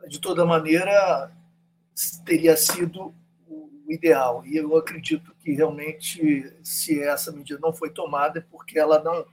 De 0.07 0.20
toda 0.20 0.45
maneira, 0.45 1.32
teria 2.26 2.57
sido 2.57 3.14
o 3.48 3.91
ideal. 3.91 4.45
E 4.45 4.57
eu 4.57 4.76
acredito 4.76 5.34
que 5.41 5.53
realmente, 5.53 6.53
se 6.64 7.02
essa 7.02 7.32
medida 7.32 7.60
não 7.61 7.74
foi 7.74 7.90
tomada, 7.90 8.40
é 8.40 8.41
porque 8.41 8.78
ela 8.78 9.02
não 9.02 9.26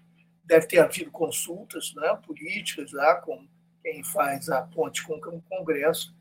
deve 0.51 0.67
ter 0.67 0.81
havido 0.81 1.13
consultas 1.13 1.95
né, 1.95 2.19
políticas 2.27 2.91
lá 2.93 3.15
com 3.15 3.47
quem 3.85 4.03
faz 4.03 4.49
a 4.49 4.63
ponte 4.63 5.05
com 5.05 5.15
o 5.15 5.43
Congresso. 5.43 6.13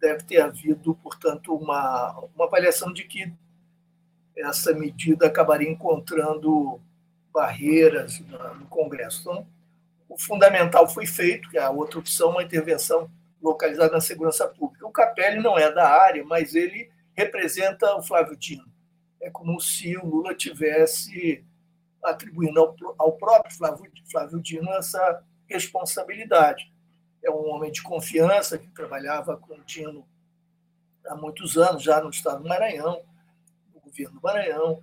Deve 0.00 0.22
ter 0.22 0.40
havido, 0.40 0.94
portanto, 0.94 1.52
uma, 1.52 2.16
uma 2.36 2.44
avaliação 2.44 2.92
de 2.92 3.02
que 3.02 3.32
essa 4.36 4.72
medida 4.72 5.26
acabaria 5.26 5.68
encontrando 5.68 6.80
barreiras 7.32 8.20
no 8.20 8.66
Congresso. 8.66 9.22
Então, 9.22 9.46
o 10.08 10.16
fundamental 10.16 10.88
foi 10.88 11.04
feito, 11.04 11.50
que 11.50 11.58
é 11.58 11.62
a 11.62 11.70
outra 11.70 11.98
opção, 11.98 12.30
uma 12.30 12.44
intervenção 12.44 13.10
localizada 13.42 13.92
na 13.92 14.00
segurança 14.00 14.46
pública. 14.46 14.86
O 14.86 14.92
Capelli 14.92 15.40
não 15.40 15.58
é 15.58 15.70
da 15.72 15.88
área, 15.88 16.24
mas 16.24 16.54
ele 16.54 16.88
representa 17.12 17.96
o 17.96 18.02
Flávio 18.02 18.36
Dino. 18.36 18.70
É 19.20 19.30
como 19.30 19.60
se 19.60 19.96
o 19.96 20.06
Lula 20.06 20.32
tivesse 20.32 21.44
atribuindo 22.02 22.60
ao, 22.60 22.76
ao 22.98 23.12
próprio 23.12 23.54
Flávio, 23.54 23.90
Flávio 24.10 24.40
Dino 24.40 24.70
essa 24.72 25.22
responsabilidade. 25.46 26.72
É 27.22 27.30
um 27.30 27.48
homem 27.50 27.70
de 27.70 27.82
confiança 27.82 28.58
que 28.58 28.68
trabalhava 28.68 29.36
com 29.36 29.54
o 29.54 29.64
Dino 29.64 30.06
há 31.06 31.14
muitos 31.14 31.56
anos, 31.56 31.82
já 31.82 32.00
no 32.00 32.10
estado 32.10 32.42
do 32.42 32.48
Maranhão, 32.48 33.02
no 33.74 33.80
governo 33.80 34.16
do 34.16 34.22
Maranhão, 34.22 34.82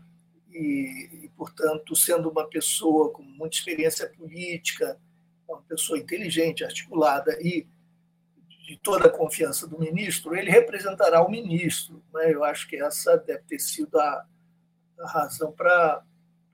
e, 0.50 1.26
e 1.26 1.30
portanto, 1.36 1.96
sendo 1.96 2.30
uma 2.30 2.48
pessoa 2.48 3.12
com 3.12 3.22
muita 3.22 3.58
experiência 3.58 4.10
política, 4.10 5.00
uma 5.48 5.62
pessoa 5.64 6.00
inteligente, 6.00 6.64
articulada 6.64 7.38
e 7.42 7.68
de 8.66 8.78
toda 8.78 9.08
a 9.08 9.12
confiança 9.12 9.68
do 9.68 9.80
ministro, 9.80 10.36
ele 10.36 10.52
representará 10.52 11.24
o 11.24 11.30
ministro. 11.32 12.04
Né? 12.14 12.32
Eu 12.32 12.44
acho 12.44 12.68
que 12.68 12.76
essa 12.76 13.18
deve 13.18 13.42
ter 13.44 13.60
sido 13.60 14.00
a, 14.00 14.26
a 15.00 15.08
razão 15.08 15.52
para 15.52 16.04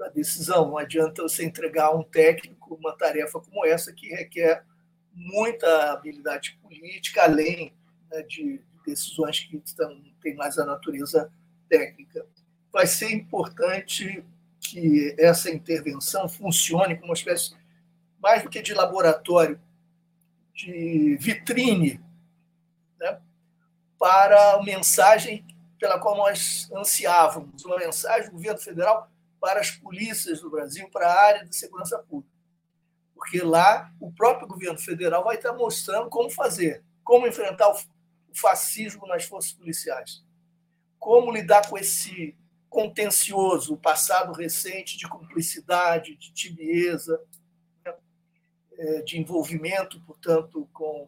a 0.01 0.09
decisão. 0.09 0.67
Não 0.67 0.77
adianta 0.77 1.21
você 1.21 1.45
entregar 1.45 1.85
a 1.85 1.95
um 1.95 2.03
técnico 2.03 2.75
uma 2.75 2.95
tarefa 2.95 3.39
como 3.39 3.65
essa, 3.65 3.93
que 3.93 4.07
requer 4.07 4.63
muita 5.13 5.93
habilidade 5.93 6.59
política, 6.61 7.23
além 7.23 7.73
né, 8.11 8.21
de 8.23 8.61
decisões 8.85 9.39
que 9.39 9.61
têm 10.21 10.35
mais 10.35 10.57
a 10.57 10.65
natureza 10.65 11.31
técnica. 11.69 12.25
Vai 12.71 12.85
ser 12.85 13.11
importante 13.11 14.23
que 14.59 15.15
essa 15.17 15.49
intervenção 15.49 16.27
funcione 16.27 16.95
como 16.95 17.07
uma 17.07 17.13
espécie 17.13 17.55
mais 18.19 18.43
do 18.43 18.49
que 18.49 18.61
de 18.61 18.73
laboratório, 18.73 19.59
de 20.53 21.17
vitrine 21.19 22.01
né, 22.99 23.19
para 23.99 24.53
a 24.53 24.63
mensagem 24.63 25.45
pela 25.79 25.99
qual 25.99 26.17
nós 26.17 26.69
ansiávamos, 26.73 27.63
uma 27.65 27.77
mensagem 27.77 28.29
do 28.29 28.33
governo 28.33 28.59
federal 28.59 29.11
para 29.45 29.59
as 29.59 29.69
polícias 29.69 30.41
do 30.41 30.49
Brasil, 30.49 30.89
para 30.89 31.07
a 31.07 31.21
área 31.21 31.45
de 31.45 31.55
segurança 31.55 31.99
pública. 31.99 32.35
Porque 33.13 33.39
lá 33.41 33.93
o 33.99 34.11
próprio 34.11 34.47
governo 34.47 34.79
federal 34.79 35.23
vai 35.23 35.35
estar 35.35 35.53
mostrando 35.53 36.09
como 36.09 36.31
fazer, 36.31 36.83
como 37.03 37.27
enfrentar 37.27 37.69
o 37.69 37.77
fascismo 38.33 39.05
nas 39.05 39.25
forças 39.25 39.53
policiais, 39.53 40.25
como 40.97 41.31
lidar 41.31 41.69
com 41.69 41.77
esse 41.77 42.35
contencioso, 42.67 43.77
passado 43.77 44.33
recente 44.33 44.97
de 44.97 45.07
cumplicidade, 45.07 46.15
de 46.15 46.33
tibieza, 46.33 47.21
é, 48.79 49.03
de 49.03 49.19
envolvimento, 49.19 50.01
portanto, 50.07 50.67
com 50.73 51.07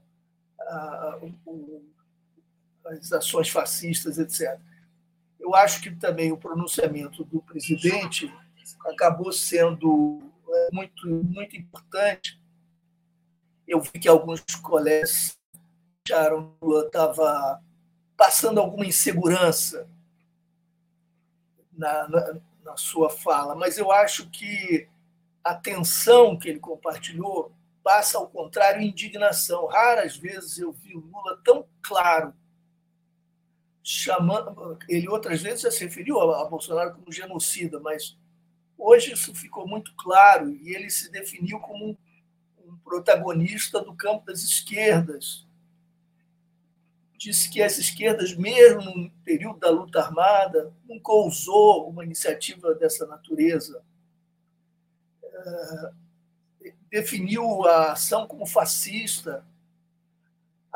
as 2.85 3.11
ações 3.11 3.49
fascistas, 3.49 4.19
etc. 4.19 4.61
Eu 5.47 5.55
acho 5.55 5.81
que 5.81 5.95
também 5.95 6.29
o 6.29 6.37
pronunciamento 6.37 7.23
do 7.23 7.41
presidente 7.41 8.29
acabou 8.85 9.31
sendo 9.31 10.21
é, 10.49 10.69
muito, 10.73 11.07
muito 11.07 11.55
importante. 11.55 12.37
Eu 13.65 13.79
vi 13.79 13.91
que 13.97 14.09
alguns 14.09 14.43
colegas 14.61 15.37
acharam 16.05 16.51
que 16.59 16.65
Lula 16.65 16.85
estava 16.87 17.63
passando 18.17 18.59
alguma 18.59 18.85
insegurança 18.85 19.87
na, 21.71 22.09
na, 22.09 22.33
na 22.65 22.75
sua 22.75 23.09
fala, 23.09 23.55
mas 23.55 23.77
eu 23.77 23.89
acho 23.89 24.29
que 24.29 24.89
a 25.41 25.55
tensão 25.55 26.37
que 26.37 26.49
ele 26.49 26.59
compartilhou 26.59 27.53
passa, 27.81 28.17
ao 28.17 28.27
contrário, 28.27 28.81
indignação. 28.81 29.65
Raras 29.67 30.17
vezes 30.17 30.59
eu 30.59 30.73
vi 30.73 30.93
o 30.93 30.99
Lula 30.99 31.39
tão 31.41 31.65
claro, 31.81 32.33
chamando. 33.89 34.77
Ele 34.89 35.07
outras 35.07 35.41
vezes 35.41 35.61
já 35.61 35.71
se 35.71 35.85
referiu 35.85 36.19
a 36.19 36.43
Bolsonaro 36.43 36.93
como 36.93 37.09
genocida, 37.09 37.79
mas 37.79 38.17
hoje 38.77 39.13
isso 39.13 39.33
ficou 39.33 39.65
muito 39.65 39.95
claro 39.95 40.49
e 40.49 40.75
ele 40.75 40.89
se 40.89 41.09
definiu 41.09 41.57
como 41.61 41.97
um, 42.65 42.77
protagonista 42.83 43.81
do 43.81 43.95
campo 43.95 44.25
das 44.25 44.43
esquerdas. 44.43 45.47
disse 47.17 47.49
que 47.49 47.63
as 47.63 47.77
esquerdas, 47.77 48.35
mesmo 48.35 48.81
no 48.81 49.09
período 49.23 49.59
da 49.59 49.69
luta 49.69 50.01
armada, 50.01 50.73
nunca 50.83 51.13
ousou 51.13 51.89
uma 51.89 52.03
iniciativa 52.03 52.75
dessa 52.75 53.07
natureza. 53.07 53.81
Definiu 56.89 57.65
a 57.65 57.93
ação 57.93 58.27
como 58.27 58.45
fascista, 58.45 59.45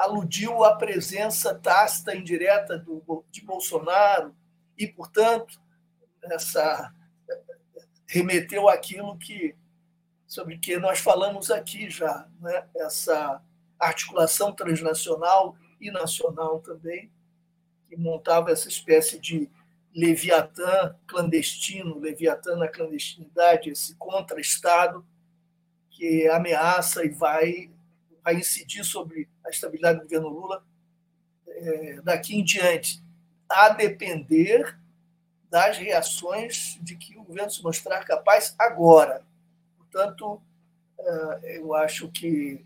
aludiu 0.02 0.64
à 0.64 0.76
presença 0.76 1.54
tácita 1.54 2.16
indireta 2.16 2.78
do, 2.78 3.24
de 3.30 3.42
Bolsonaro 3.42 4.36
e, 4.78 4.88
portanto, 4.88 5.62
essa 6.24 6.94
remeteu 8.08 8.68
àquilo 8.68 9.18
que 9.18 9.56
sobre 10.28 10.58
que 10.58 10.78
nós 10.78 11.00
falamos 11.00 11.52
aqui 11.52 11.90
já, 11.90 12.28
né? 12.40 12.66
essa 12.78 13.42
articulação 13.78 14.54
transnacional 14.54 15.58
e 15.80 15.92
nacional 15.92 16.62
também, 16.62 17.12
que 17.90 17.98
montava 17.98 18.50
essa 18.50 18.70
espécie 18.70 19.20
de 19.20 19.50
Leviatã 19.94 20.96
clandestino, 21.06 22.00
Leviatã 22.00 22.56
na 22.56 22.68
clandestinidade, 22.68 23.72
esse 23.72 23.96
contra-estado 23.96 25.06
que 25.90 26.28
ameaça 26.30 27.04
e 27.04 27.10
vai, 27.10 27.71
vai 28.24 28.36
incidir 28.36 28.84
sobre 28.84 29.28
a 29.46 29.50
estabilidade 29.50 30.00
do 30.00 30.04
governo 30.04 30.30
Lula 30.30 30.64
é, 31.48 32.02
daqui 32.02 32.36
em 32.36 32.44
diante, 32.44 33.04
a 33.50 33.70
depender 33.70 34.78
das 35.50 35.78
reações 35.78 36.80
de 36.82 36.96
que 36.96 37.18
o 37.18 37.24
governo 37.24 37.52
se 37.52 37.62
mostrar 37.62 38.04
capaz 38.06 38.56
agora. 38.58 39.26
Portanto, 39.78 40.42
é, 40.98 41.58
eu 41.58 41.74
acho 41.74 42.10
que 42.10 42.64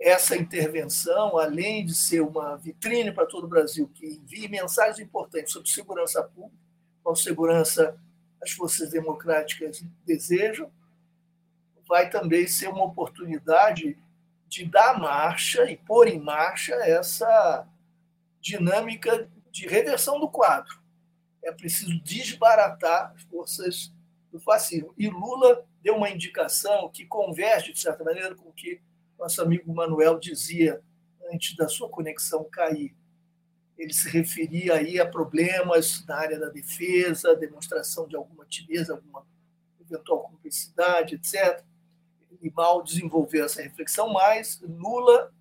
essa 0.00 0.36
intervenção, 0.36 1.38
além 1.38 1.86
de 1.86 1.94
ser 1.94 2.20
uma 2.20 2.56
vitrine 2.56 3.12
para 3.12 3.26
todo 3.26 3.44
o 3.44 3.48
Brasil, 3.48 3.88
que 3.94 4.06
envie 4.06 4.48
mensagens 4.48 4.98
importantes 4.98 5.52
sobre 5.52 5.70
segurança 5.70 6.22
pública, 6.24 6.60
qual 7.02 7.14
segurança 7.14 7.96
as 8.42 8.50
forças 8.50 8.90
democráticas 8.90 9.84
desejam, 10.04 10.70
vai 11.86 12.10
também 12.10 12.48
ser 12.48 12.68
uma 12.68 12.84
oportunidade 12.84 13.96
de 14.52 14.66
dar 14.66 15.00
marcha 15.00 15.64
e 15.70 15.78
pôr 15.78 16.06
em 16.06 16.20
marcha 16.20 16.74
essa 16.74 17.66
dinâmica 18.38 19.26
de 19.50 19.66
reversão 19.66 20.20
do 20.20 20.28
quadro. 20.28 20.78
É 21.42 21.50
preciso 21.50 21.98
desbaratar 22.02 23.14
as 23.16 23.22
forças 23.22 23.90
do 24.30 24.38
fascismo. 24.38 24.92
E 24.98 25.08
Lula 25.08 25.66
deu 25.80 25.96
uma 25.96 26.10
indicação 26.10 26.90
que 26.90 27.06
converge, 27.06 27.72
de 27.72 27.80
certa 27.80 28.04
maneira, 28.04 28.34
com 28.34 28.50
o 28.50 28.52
que 28.52 28.82
nosso 29.18 29.40
amigo 29.40 29.72
Manuel 29.72 30.18
dizia 30.18 30.82
antes 31.32 31.56
da 31.56 31.66
sua 31.66 31.88
conexão 31.88 32.44
cair. 32.44 32.94
Ele 33.78 33.94
se 33.94 34.06
referia 34.10 34.74
aí 34.74 35.00
a 35.00 35.08
problemas 35.08 36.04
na 36.06 36.16
área 36.16 36.38
da 36.38 36.50
defesa, 36.50 37.34
demonstração 37.34 38.06
de 38.06 38.16
alguma 38.16 38.44
timidez, 38.44 38.90
alguma 38.90 39.26
eventual 39.80 40.24
cumplicidade, 40.24 41.14
etc. 41.14 41.64
E 42.40 42.50
mal 42.50 42.82
desenvolveu 42.82 43.44
essa 43.44 43.62
reflexão, 43.62 44.12
mas 44.12 44.60
Lula 44.62 45.32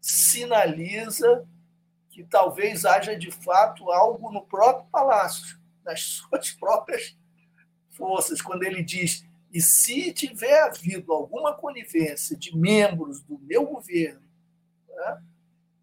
sinaliza 0.00 1.46
que 2.10 2.24
talvez 2.24 2.84
haja 2.84 3.16
de 3.16 3.30
fato 3.30 3.90
algo 3.90 4.30
no 4.30 4.42
próprio 4.42 4.88
palácio, 4.90 5.58
nas 5.84 6.00
suas 6.28 6.52
próprias 6.52 7.16
forças, 7.90 8.40
quando 8.40 8.62
ele 8.62 8.82
diz 8.82 9.26
e 9.52 9.60
se 9.60 10.12
tiver 10.12 10.62
havido 10.62 11.12
alguma 11.12 11.54
conivência 11.54 12.36
de 12.36 12.56
membros 12.56 13.22
do 13.22 13.38
meu 13.38 13.64
governo, 13.66 14.22
né, 14.88 15.22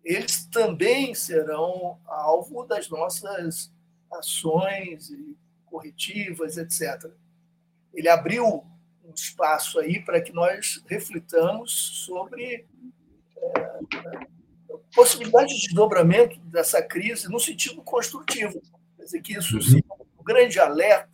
eles 0.04 0.46
também 0.46 1.16
serão 1.16 2.00
alvo 2.06 2.64
das 2.64 2.88
nossas 2.90 3.74
ações 4.12 5.12
corretivas, 5.66 6.58
etc. 6.58 7.12
Ele 7.92 8.08
abriu 8.08 8.64
um 9.06 9.14
espaço 9.14 9.80
aí 9.80 10.04
para 10.04 10.22
que 10.22 10.34
nós 10.34 10.84
reflitamos 10.88 11.72
sobre 12.06 12.66
é, 13.38 13.80
possibilidade 14.94 15.54
de 15.54 15.62
desdobramento 15.68 16.40
dessa 16.42 16.82
crise 16.82 17.30
no 17.30 17.40
sentido 17.40 17.82
construtivo. 17.84 18.62
Quer 18.98 19.04
dizer, 19.04 19.22
que 19.22 19.38
isso 19.38 19.62
seja 19.62 19.84
um 20.20 20.24
grande 20.24 20.60
alerta 20.60 21.10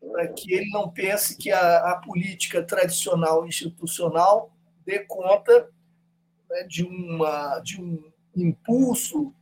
para 0.00 0.28
que 0.28 0.52
ele 0.52 0.68
não 0.70 0.90
pense 0.90 1.36
que 1.36 1.50
a, 1.50 1.92
a 1.92 1.96
política 1.96 2.62
tradicional 2.62 3.46
institucional 3.46 4.52
dê 4.84 5.00
conta 5.00 5.70
né, 6.50 6.64
de, 6.64 6.84
uma, 6.84 7.60
de 7.60 7.80
um 7.80 8.10
impulso 8.36 9.32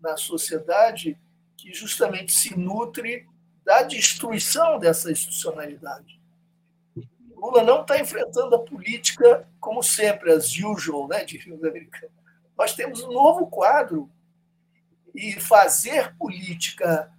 na 0.00 0.16
sociedade 0.16 1.18
que 1.56 1.72
justamente 1.72 2.32
se 2.32 2.56
nutre 2.58 3.26
da 3.64 3.82
destruição 3.82 4.78
dessa 4.78 5.10
institucionalidade. 5.10 6.21
Lula 7.42 7.64
não 7.64 7.80
está 7.80 7.98
enfrentando 7.98 8.54
a 8.54 8.58
política 8.60 9.48
como 9.58 9.82
sempre, 9.82 10.30
as 10.30 10.56
usual, 10.56 11.08
né, 11.08 11.24
de 11.24 11.40
filmes 11.40 11.64
americanos. 11.64 12.14
Nós 12.56 12.76
temos 12.76 13.02
um 13.02 13.10
novo 13.10 13.48
quadro 13.48 14.08
e 15.12 15.32
fazer 15.32 16.14
política 16.16 17.12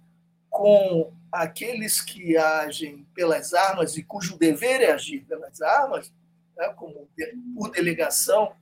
com 0.48 1.12
aqueles 1.30 2.00
que 2.00 2.38
agem 2.38 3.06
pelas 3.12 3.52
armas 3.52 3.98
e 3.98 4.02
cujo 4.02 4.38
dever 4.38 4.80
é 4.80 4.92
agir 4.92 5.26
pelas 5.26 5.60
armas, 5.60 6.10
né, 6.56 6.68
como 6.70 7.06
por 7.54 7.70
delegação 7.70 8.56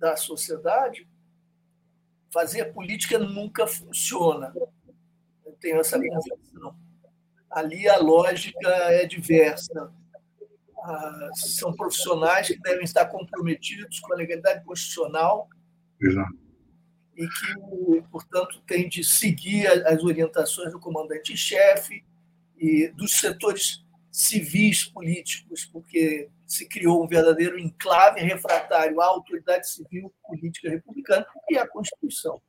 da 0.00 0.16
sociedade, 0.16 1.06
fazer 2.32 2.72
política 2.72 3.20
nunca 3.20 3.68
funciona. 3.68 4.52
Eu 5.46 5.52
tenho 5.60 5.78
essa 5.78 5.96
convicção. 5.96 6.76
Ali 7.48 7.88
a 7.88 7.98
lógica 7.98 8.68
é 8.68 9.06
diversa. 9.06 9.92
Ah, 10.86 11.30
são 11.34 11.72
profissionais 11.74 12.48
que 12.48 12.60
devem 12.60 12.84
estar 12.84 13.06
comprometidos 13.06 14.00
com 14.00 14.12
a 14.12 14.16
legalidade 14.16 14.62
constitucional 14.64 15.48
Exato 16.00 16.44
e 17.16 17.28
que, 17.28 18.02
portanto, 18.10 18.60
tem 18.66 18.88
de 18.88 19.04
seguir 19.04 19.66
as 19.86 20.02
orientações 20.02 20.72
do 20.72 20.80
comandante-chefe 20.80 22.04
e 22.56 22.88
dos 22.88 23.18
setores 23.18 23.84
civis 24.10 24.84
políticos, 24.84 25.64
porque 25.72 26.28
se 26.46 26.68
criou 26.68 27.04
um 27.04 27.08
verdadeiro 27.08 27.58
enclave 27.58 28.20
refratário 28.20 29.00
à 29.00 29.06
autoridade 29.06 29.68
civil 29.68 30.12
política 30.26 30.70
republicana 30.70 31.26
e 31.50 31.56
à 31.56 31.66
Constituição. 31.66 32.40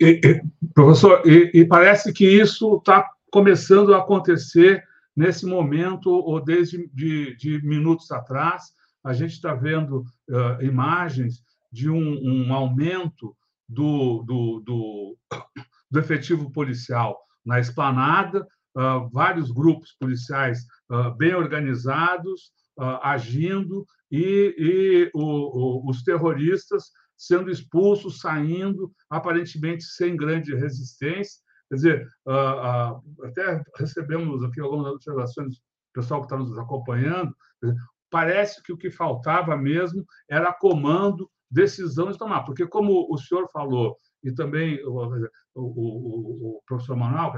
E, 0.00 0.20
e, 0.24 0.42
professor, 0.72 1.22
e, 1.26 1.50
e, 1.60 1.64
parece 1.64 2.12
que 2.12 2.26
isso 2.26 2.76
está 2.76 3.08
começando 3.30 3.94
a 3.94 3.98
acontecer 3.98 4.82
nesse 5.18 5.44
momento, 5.44 6.10
ou 6.10 6.40
desde 6.40 6.88
de, 6.94 7.34
de 7.34 7.60
minutos 7.66 8.08
atrás, 8.12 8.72
a 9.02 9.12
gente 9.12 9.32
está 9.32 9.52
vendo 9.52 10.04
uh, 10.30 10.62
imagens 10.62 11.42
de 11.72 11.90
um, 11.90 12.20
um 12.22 12.54
aumento 12.54 13.36
do, 13.68 14.22
do, 14.22 14.62
do, 14.64 15.18
do 15.90 15.98
efetivo 15.98 16.52
policial 16.52 17.18
na 17.44 17.58
esplanada, 17.58 18.46
uh, 18.76 19.10
vários 19.10 19.50
grupos 19.50 19.92
policiais 19.98 20.60
uh, 20.88 21.12
bem 21.16 21.34
organizados, 21.34 22.56
agindo, 23.02 23.84
e, 24.08 24.54
e 24.56 25.10
o, 25.12 25.20
o, 25.20 25.90
os 25.90 26.04
terroristas 26.04 26.92
sendo 27.16 27.50
expulsos, 27.50 28.20
saindo, 28.20 28.92
aparentemente 29.10 29.82
sem 29.82 30.16
grande 30.16 30.54
resistência. 30.54 31.40
Quer 31.68 31.74
dizer, 31.74 32.08
até 33.22 33.62
recebemos 33.76 34.42
aqui 34.42 34.60
algumas 34.60 34.86
observações 34.86 35.56
do 35.56 35.62
pessoal 35.92 36.20
que 36.20 36.26
está 36.26 36.36
nos 36.38 36.56
acompanhando. 36.56 37.34
Parece 38.10 38.62
que 38.62 38.72
o 38.72 38.78
que 38.78 38.90
faltava 38.90 39.56
mesmo 39.56 40.04
era 40.30 40.52
comando 40.52 41.30
decisão 41.50 42.10
de 42.10 42.18
tomar. 42.18 42.42
Porque, 42.44 42.66
como 42.66 43.06
o 43.10 43.18
senhor 43.18 43.48
falou, 43.50 43.96
e 44.22 44.32
também 44.32 44.82
o, 44.84 45.28
o, 45.54 46.56
o, 46.56 46.62
professor 46.66 46.96
Manuel, 46.96 47.32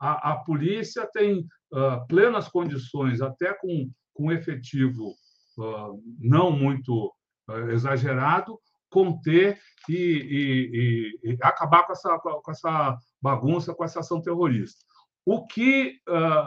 a, 0.00 0.32
a 0.32 0.36
polícia 0.36 1.08
tem 1.12 1.46
uh, 1.72 2.06
plenas 2.08 2.48
condições, 2.48 3.20
até 3.20 3.54
com, 3.54 3.90
com 4.12 4.32
efetivo 4.32 5.14
uh, 5.58 6.02
não 6.18 6.50
muito 6.50 7.12
uh, 7.48 7.70
exagerado, 7.70 8.58
conter 8.90 9.58
e, 9.88 9.94
e, 9.94 11.30
e, 11.32 11.38
acabar 11.42 11.84
com 11.84 11.92
essa, 11.92 12.18
com 12.18 12.50
essa 12.50 12.96
bagunça, 13.24 13.74
com 13.74 13.82
essa 13.82 14.00
ação 14.00 14.20
terrorista. 14.20 14.84
O 15.24 15.46
que 15.46 15.98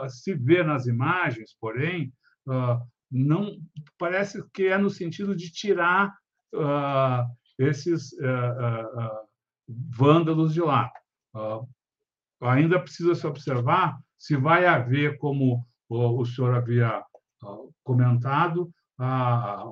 se 0.08 0.34
vê 0.34 0.62
nas 0.62 0.86
imagens, 0.86 1.56
porém, 1.60 2.12
não 3.10 3.58
parece 3.98 4.42
que 4.52 4.66
é 4.66 4.78
no 4.78 4.90
sentido 4.90 5.34
de 5.34 5.50
tirar 5.50 6.14
uh, 6.54 7.26
esses 7.58 8.12
uh, 8.12 8.18
uh, 8.22 9.28
vândalos 9.68 10.54
de 10.54 10.60
lá. 10.60 10.90
ainda 12.40 12.80
precisa 12.80 13.14
se 13.14 13.26
observar 13.26 13.98
se 14.16 14.36
vai 14.36 14.66
haver, 14.66 15.18
como 15.18 15.66
o 15.88 16.24
senhor 16.24 16.54
havia 16.54 17.02
comentado, 17.84 18.70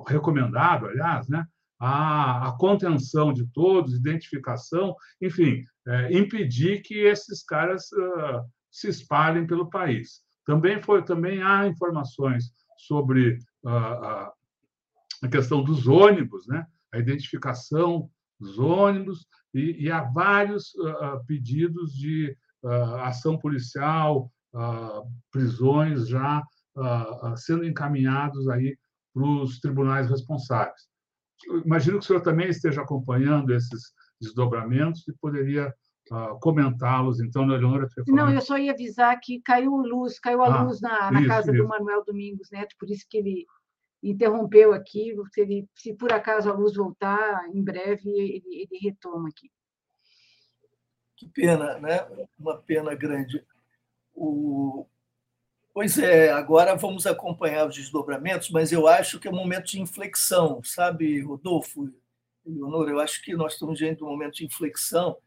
recomendado, 0.07 0.87
aliás, 0.87 1.27
né, 1.27 1.45
a, 1.79 2.47
a 2.47 2.51
contenção 2.53 3.31
de 3.31 3.45
todos, 3.47 3.95
identificação, 3.95 4.95
enfim, 5.21 5.63
é, 5.87 6.17
impedir 6.17 6.81
que 6.81 6.95
esses 6.95 7.43
caras 7.43 7.91
uh, 7.91 8.43
se 8.71 8.87
espalhem 8.89 9.45
pelo 9.45 9.69
país. 9.69 10.21
Também 10.45 10.81
foi, 10.81 11.03
também 11.03 11.41
há 11.41 11.67
informações 11.67 12.51
sobre 12.77 13.37
uh, 13.63 13.69
a, 13.69 14.33
a 15.23 15.27
questão 15.29 15.63
dos 15.63 15.87
ônibus, 15.87 16.47
né? 16.47 16.65
A 16.91 16.99
identificação 16.99 18.09
dos 18.39 18.57
ônibus 18.57 19.27
e, 19.53 19.85
e 19.85 19.91
há 19.91 20.01
vários 20.01 20.73
uh, 20.75 21.23
pedidos 21.25 21.93
de 21.93 22.35
ação 23.03 23.37
policial, 23.37 24.29
prisões 25.31 26.07
já 26.07 26.43
sendo 27.37 27.63
encaminhados 27.63 28.49
aí 28.49 28.75
para 29.13 29.23
os 29.23 29.59
tribunais 29.59 30.09
responsáveis. 30.09 30.87
Imagino 31.65 31.99
que 31.99 32.05
o 32.05 32.07
senhor 32.07 32.21
também 32.21 32.49
esteja 32.49 32.81
acompanhando 32.81 33.53
esses 33.53 33.93
desdobramentos 34.19 35.07
e 35.07 35.13
poderia 35.13 35.73
uh, 36.11 36.39
comentá-los. 36.39 37.19
Então, 37.19 37.45
Leonora... 37.45 37.87
Não, 38.07 38.31
eu 38.31 38.41
só 38.41 38.57
ia 38.57 38.71
avisar 38.71 39.19
que 39.21 39.41
caiu 39.41 39.75
luz, 39.75 40.19
caiu 40.19 40.41
a 40.41 40.53
ah, 40.53 40.63
luz 40.63 40.81
na, 40.81 41.11
na 41.11 41.19
isso, 41.19 41.29
casa 41.29 41.51
isso. 41.51 41.61
do 41.61 41.67
Manuel 41.67 42.03
Domingos 42.03 42.49
Neto, 42.51 42.75
por 42.79 42.89
isso 42.89 43.05
que 43.09 43.17
ele 43.17 43.45
interrompeu 44.01 44.73
aqui. 44.73 45.15
Se, 45.31 45.41
ele, 45.41 45.69
se 45.75 45.93
por 45.93 46.11
acaso 46.11 46.49
a 46.49 46.53
luz 46.53 46.75
voltar, 46.75 47.47
em 47.53 47.63
breve 47.63 48.09
ele, 48.09 48.67
ele 48.71 48.79
retoma 48.81 49.29
aqui. 49.29 49.51
Que 51.15 51.27
pena, 51.29 51.79
né? 51.79 52.07
Uma 52.37 52.57
pena 52.57 52.93
grande. 52.93 53.43
O, 54.13 54.85
Pois 55.77 55.99
é, 55.99 56.31
agora 56.31 56.75
vamos 56.75 57.05
acompanhar 57.05 57.67
os 57.67 57.75
desdobramentos, 57.75 58.49
mas 58.49 58.71
eu 58.71 58.87
acho 58.87 59.19
que 59.19 59.27
é 59.27 59.31
um 59.31 59.35
momento 59.35 59.65
de 59.67 59.79
inflexão, 59.79 60.59
sabe, 60.63 61.21
Rodolfo, 61.21 61.93
Leonor? 62.43 62.89
Eu 62.89 62.99
acho 62.99 63.23
que 63.23 63.35
nós 63.35 63.53
estamos 63.53 63.77
diante 63.77 63.97
de 63.97 64.03
um 64.03 64.07
momento 64.07 64.37
de 64.37 64.45
inflexão. 64.45 65.17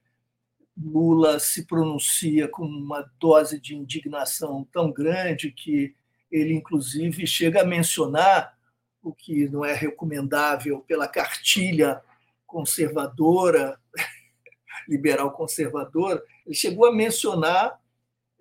Lula 0.76 1.38
se 1.38 1.66
pronuncia 1.66 2.48
com 2.48 2.64
uma 2.64 3.08
dose 3.20 3.60
de 3.60 3.76
indignação 3.76 4.66
tão 4.72 4.90
grande 4.90 5.52
que 5.52 5.94
ele, 6.32 6.52
inclusive, 6.52 7.28
chega 7.28 7.62
a 7.62 7.64
mencionar 7.64 8.58
o 9.04 9.12
que 9.12 9.48
não 9.48 9.64
é 9.64 9.72
recomendável 9.72 10.80
pela 10.80 11.06
cartilha 11.06 12.02
conservadora, 12.44 13.78
liberal 14.88 15.30
conservadora, 15.30 16.20
ele 16.44 16.56
chegou 16.56 16.86
a 16.86 16.92
mencionar 16.92 17.79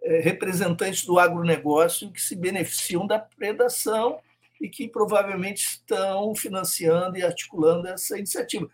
representantes 0.04 1.06
do 1.06 1.20
agronegócio 1.20 2.12
que 2.12 2.22
se 2.22 2.36
beneficiam 2.36 3.06
da 3.06 3.20
predação 3.20 4.20
e 4.60 4.68
que 4.68 4.88
provavelmente 4.88 5.64
estão 5.64 6.36
financiando 6.36 7.18
e 7.18 7.24
articulando 7.24 7.88
essa 7.88 8.18
iniciativa. 8.18 8.70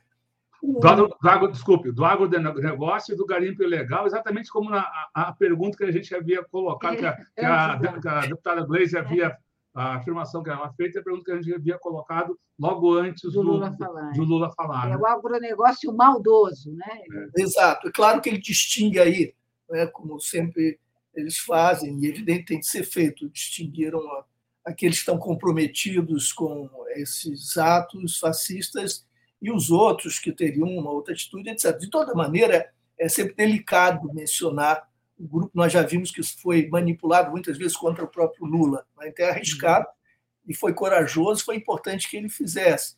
Do, 0.63 0.87
agro, 0.87 1.07
do 1.07 1.29
agro, 1.29 1.51
desculpe, 1.51 1.91
do 1.91 2.03
agronegócio 2.03 3.13
e 3.13 3.17
do 3.17 3.25
garimpo 3.25 3.61
ilegal, 3.61 4.07
exatamente 4.07 4.49
como 4.49 4.69
na, 4.69 4.79
a, 4.79 5.09
a 5.13 5.33
pergunta 5.33 5.77
que 5.77 5.83
a 5.83 5.91
gente 5.91 6.13
havia 6.15 6.43
colocado, 6.43 6.97
que 6.97 7.05
a, 7.05 7.13
que 7.37 7.45
a, 7.45 7.99
que 8.01 8.07
a 8.07 8.21
deputada 8.21 8.65
Gleisi 8.65 8.97
havia, 8.97 9.37
a 9.75 9.95
afirmação 9.95 10.41
que 10.41 10.49
ela 10.49 10.73
fez, 10.73 10.95
a 10.95 11.03
pergunta 11.03 11.25
que 11.25 11.31
a 11.33 11.41
gente 11.41 11.53
havia 11.53 11.77
colocado 11.77 12.39
logo 12.57 12.95
antes 12.95 13.21
do, 13.23 13.31
do 13.31 13.41
Lula 13.41 13.75
falar. 13.77 14.13
Do 14.13 14.23
Lula 14.23 14.51
falar 14.53 14.87
é 14.87 14.89
né? 14.91 14.97
o 14.97 15.05
agronegócio 15.05 15.93
maldoso. 15.93 16.73
Né? 16.73 17.03
É. 17.35 17.41
Exato. 17.41 17.89
É 17.89 17.91
claro 17.91 18.21
que 18.21 18.29
ele 18.29 18.39
distingue 18.39 18.99
aí, 18.99 19.35
né, 19.69 19.85
como 19.87 20.19
sempre 20.19 20.79
eles 21.15 21.37
fazem, 21.37 21.97
e 21.99 22.07
evidente 22.07 22.45
tem 22.45 22.59
que 22.59 22.65
ser 22.65 22.83
feito, 22.83 23.29
distinguiram 23.29 24.01
aqueles 24.63 24.97
que 24.97 25.01
estão 25.01 25.17
comprometidos 25.17 26.33
com 26.33 26.69
esses 26.95 27.57
atos 27.57 28.17
fascistas 28.17 29.05
e 29.41 29.51
os 29.51 29.69
outros 29.69 30.17
que 30.17 30.31
teriam 30.31 30.67
uma 30.67 30.91
outra 30.91 31.13
atitude, 31.13 31.49
etc. 31.49 31.77
De 31.77 31.89
toda 31.89 32.15
maneira, 32.15 32.71
é 32.97 33.07
sempre 33.07 33.35
delicado 33.35 34.11
mencionar 34.13 34.87
o 35.17 35.27
grupo, 35.27 35.51
nós 35.53 35.71
já 35.71 35.81
vimos 35.81 36.11
que 36.11 36.19
isso 36.19 36.37
foi 36.41 36.67
manipulado 36.67 37.31
muitas 37.31 37.57
vezes 37.57 37.77
contra 37.77 38.03
o 38.03 38.07
próprio 38.07 38.45
Lula, 38.45 38.85
né? 38.97 39.07
então 39.09 39.25
é 39.25 39.29
arriscado 39.29 39.87
e 40.47 40.53
foi 40.53 40.73
corajoso, 40.73 41.45
foi 41.45 41.55
importante 41.55 42.09
que 42.09 42.17
ele 42.17 42.29
fizesse. 42.29 42.95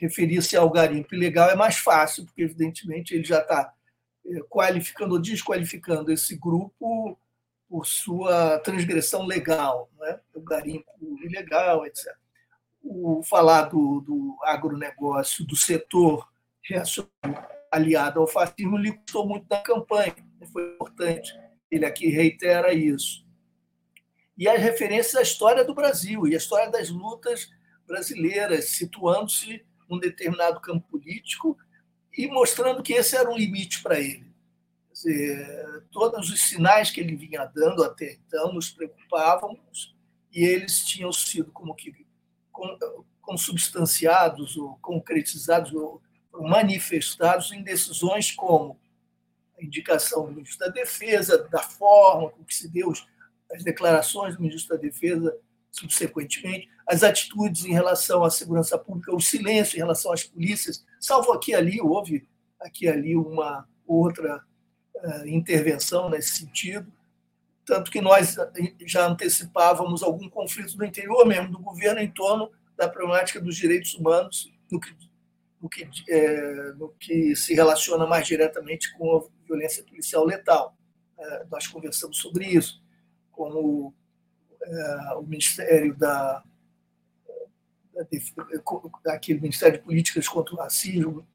Referir-se 0.00 0.56
ao 0.56 0.70
garimpo 0.70 1.14
ilegal 1.14 1.50
é 1.50 1.54
mais 1.54 1.76
fácil, 1.76 2.24
porque, 2.24 2.42
evidentemente, 2.42 3.14
ele 3.14 3.24
já 3.24 3.40
está 3.40 3.72
eh, 4.26 4.40
qualificando 4.48 5.14
ou 5.14 5.20
desqualificando 5.20 6.10
esse 6.10 6.36
grupo 6.36 7.18
por 7.70 7.86
sua 7.86 8.58
transgressão 8.58 9.24
legal, 9.24 9.88
né? 10.00 10.18
o 10.34 10.40
garimpo 10.40 10.90
ilegal, 11.22 11.86
etc. 11.86 12.12
O 12.82 13.22
falar 13.22 13.68
do, 13.68 14.00
do 14.00 14.36
agronegócio, 14.42 15.46
do 15.46 15.54
setor 15.54 16.28
reacionário 16.64 17.48
aliado 17.70 18.18
ao 18.18 18.26
fascismo, 18.26 18.76
lhe 18.76 18.92
custou 18.92 19.24
muito 19.28 19.46
na 19.48 19.58
campanha, 19.62 20.16
foi 20.52 20.74
importante. 20.74 21.32
Ele 21.70 21.86
aqui 21.86 22.08
reitera 22.08 22.74
isso. 22.74 23.24
E 24.36 24.48
as 24.48 24.60
referências 24.60 25.14
à 25.14 25.22
história 25.22 25.64
do 25.64 25.72
Brasil 25.72 26.26
e 26.26 26.34
à 26.34 26.38
história 26.38 26.68
das 26.68 26.90
lutas 26.90 27.48
brasileiras, 27.86 28.70
situando-se 28.70 29.64
num 29.88 30.00
determinado 30.00 30.60
campo 30.60 30.88
político 30.88 31.56
e 32.18 32.26
mostrando 32.26 32.82
que 32.82 32.94
esse 32.94 33.16
era 33.16 33.30
um 33.30 33.36
limite 33.36 33.80
para 33.80 34.00
ele 34.00 34.29
dizer, 35.02 35.84
todos 35.90 36.30
os 36.30 36.42
sinais 36.42 36.90
que 36.90 37.00
ele 37.00 37.16
vinha 37.16 37.44
dando 37.46 37.82
até 37.82 38.12
então 38.12 38.52
nos 38.52 38.70
preocupavam 38.70 39.58
e 40.32 40.44
eles 40.44 40.84
tinham 40.84 41.12
sido 41.12 41.50
como 41.52 41.74
que 41.74 42.06
consubstanciados 43.20 44.56
ou 44.56 44.76
concretizados 44.82 45.72
ou 45.72 46.02
manifestados 46.32 47.52
em 47.52 47.62
decisões 47.62 48.32
como 48.32 48.78
a 49.58 49.64
indicação 49.64 50.26
do 50.26 50.32
ministro 50.32 50.66
da 50.66 50.72
Defesa, 50.72 51.48
da 51.48 51.62
forma 51.62 52.30
com 52.30 52.44
que 52.44 52.54
se 52.54 52.68
deu 52.68 52.92
as 53.52 53.64
declarações 53.64 54.36
do 54.36 54.42
ministro 54.42 54.76
da 54.76 54.82
Defesa 54.82 55.36
subsequentemente, 55.70 56.68
as 56.86 57.02
atitudes 57.02 57.64
em 57.64 57.72
relação 57.72 58.24
à 58.24 58.30
segurança 58.30 58.76
pública, 58.76 59.14
o 59.14 59.20
silêncio 59.20 59.76
em 59.76 59.80
relação 59.80 60.12
às 60.12 60.24
polícias, 60.24 60.84
salvo 60.98 61.32
aqui 61.32 61.52
e 61.52 61.54
ali, 61.54 61.80
houve 61.80 62.26
aqui 62.60 62.86
e 62.86 62.88
ali 62.88 63.16
uma 63.16 63.68
outra 63.86 64.44
intervenção 65.26 66.08
nesse 66.08 66.38
sentido, 66.38 66.92
tanto 67.64 67.90
que 67.90 68.00
nós 68.00 68.36
já 68.86 69.06
antecipávamos 69.06 70.02
algum 70.02 70.28
conflito 70.28 70.76
no 70.76 70.84
interior 70.84 71.26
mesmo 71.26 71.52
do 71.52 71.58
governo 71.58 72.00
em 72.00 72.10
torno 72.10 72.50
da 72.76 72.88
problemática 72.88 73.40
dos 73.40 73.56
direitos 73.56 73.94
humanos, 73.94 74.50
no 74.70 74.80
que, 74.80 74.96
no 75.60 75.68
que, 75.68 75.88
é, 76.08 76.72
no 76.72 76.88
que 76.98 77.36
se 77.36 77.54
relaciona 77.54 78.06
mais 78.06 78.26
diretamente 78.26 78.92
com 78.94 79.18
a 79.18 79.46
violência 79.46 79.84
policial 79.84 80.24
letal. 80.24 80.76
É, 81.18 81.44
nós 81.50 81.66
conversamos 81.66 82.18
sobre 82.18 82.46
isso, 82.46 82.82
como 83.30 83.94
é, 84.62 85.14
o 85.14 85.22
Ministério 85.22 85.94
da, 85.94 86.42
da 89.04 89.20
Ministério 89.28 89.78
de 89.78 89.84
Políticas 89.84 90.26
contra 90.26 90.54
o 90.54 90.58
Racismo, 90.58 91.26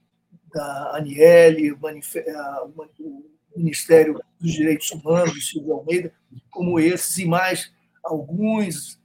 da 0.54 0.96
Aniele, 0.96 1.72
o 1.72 1.78
Ministério 3.56 4.22
dos 4.40 4.52
Direitos 4.52 4.92
Humanos, 4.92 5.50
Silvio 5.50 5.74
Almeida, 5.74 6.14
como 6.50 6.80
esses, 6.80 7.18
e 7.18 7.26
mais 7.26 7.74
alguns 8.04 9.00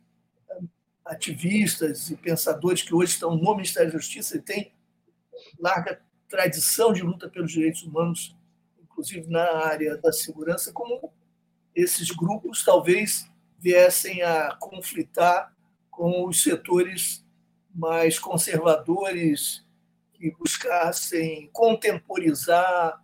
ativistas 1.04 2.10
e 2.10 2.16
pensadores 2.16 2.82
que 2.82 2.94
hoje 2.94 3.12
estão 3.14 3.36
no 3.36 3.54
Ministério 3.54 3.90
da 3.90 3.98
Justiça 3.98 4.36
e 4.36 4.42
têm 4.42 4.72
larga 5.58 6.00
tradição 6.28 6.92
de 6.92 7.02
luta 7.02 7.28
pelos 7.28 7.50
direitos 7.50 7.82
humanos, 7.82 8.36
inclusive 8.80 9.28
na 9.28 9.64
área 9.64 9.96
da 9.96 10.12
segurança, 10.12 10.72
como 10.72 11.12
esses 11.74 12.10
grupos 12.10 12.64
talvez 12.64 13.28
viessem 13.58 14.22
a 14.22 14.56
conflitar 14.60 15.54
com 15.90 16.26
os 16.26 16.42
setores 16.42 17.24
mais 17.74 18.18
conservadores 18.18 19.64
que 20.14 20.30
buscassem 20.32 21.48
contemporizar 21.52 23.02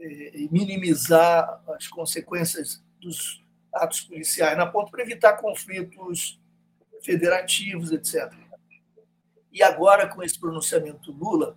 e 0.00 0.48
minimizar 0.50 1.62
as 1.68 1.86
consequências 1.86 2.82
dos 3.00 3.44
atos 3.72 4.00
policiais 4.00 4.56
na 4.56 4.66
ponta 4.66 4.90
para 4.90 5.02
evitar 5.02 5.34
conflitos 5.34 6.40
federativos, 7.02 7.92
etc. 7.92 8.32
E 9.52 9.62
agora, 9.62 10.08
com 10.08 10.22
esse 10.22 10.38
pronunciamento 10.38 11.12
Lula, 11.12 11.56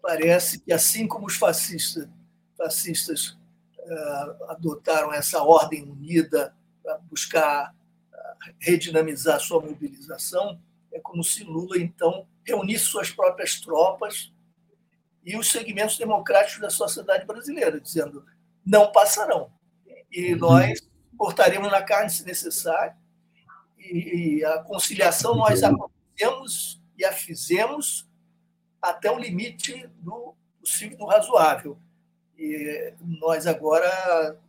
parece 0.00 0.60
que, 0.60 0.72
assim 0.72 1.06
como 1.06 1.26
os 1.26 1.36
fascistas, 1.36 2.08
fascistas 2.56 3.38
uh, 3.78 4.50
adotaram 4.50 5.12
essa 5.12 5.42
ordem 5.42 5.82
unida 5.82 6.54
para 6.82 6.98
buscar 6.98 7.72
uh, 7.72 8.52
redinamizar 8.60 9.40
sua 9.40 9.60
mobilização, 9.60 10.60
é 10.92 11.00
como 11.00 11.22
se 11.22 11.44
Lula, 11.44 11.78
então, 11.78 12.26
reunisse 12.44 12.84
suas 12.84 13.10
próprias 13.10 13.60
tropas 13.60 14.32
e 15.28 15.36
os 15.36 15.50
segmentos 15.50 15.98
democráticos 15.98 16.58
da 16.58 16.70
sociedade 16.70 17.26
brasileira, 17.26 17.78
dizendo 17.78 18.24
não 18.64 18.90
passarão. 18.90 19.52
E 20.10 20.32
uhum. 20.32 20.38
nós 20.38 20.80
cortaremos 21.18 21.70
na 21.70 21.82
carne 21.82 22.08
se 22.08 22.24
necessário. 22.24 22.96
E 23.76 24.42
a 24.42 24.62
conciliação 24.62 25.36
nós 25.36 25.62
acontecemos 25.62 26.80
e 26.96 27.04
a 27.04 27.12
fizemos 27.12 28.08
até 28.80 29.10
o 29.10 29.18
limite 29.18 29.86
do 29.98 30.34
possível 30.60 30.96
do 30.96 31.04
razoável. 31.04 31.78
E 32.38 32.94
nós 32.98 33.46
agora 33.46 34.40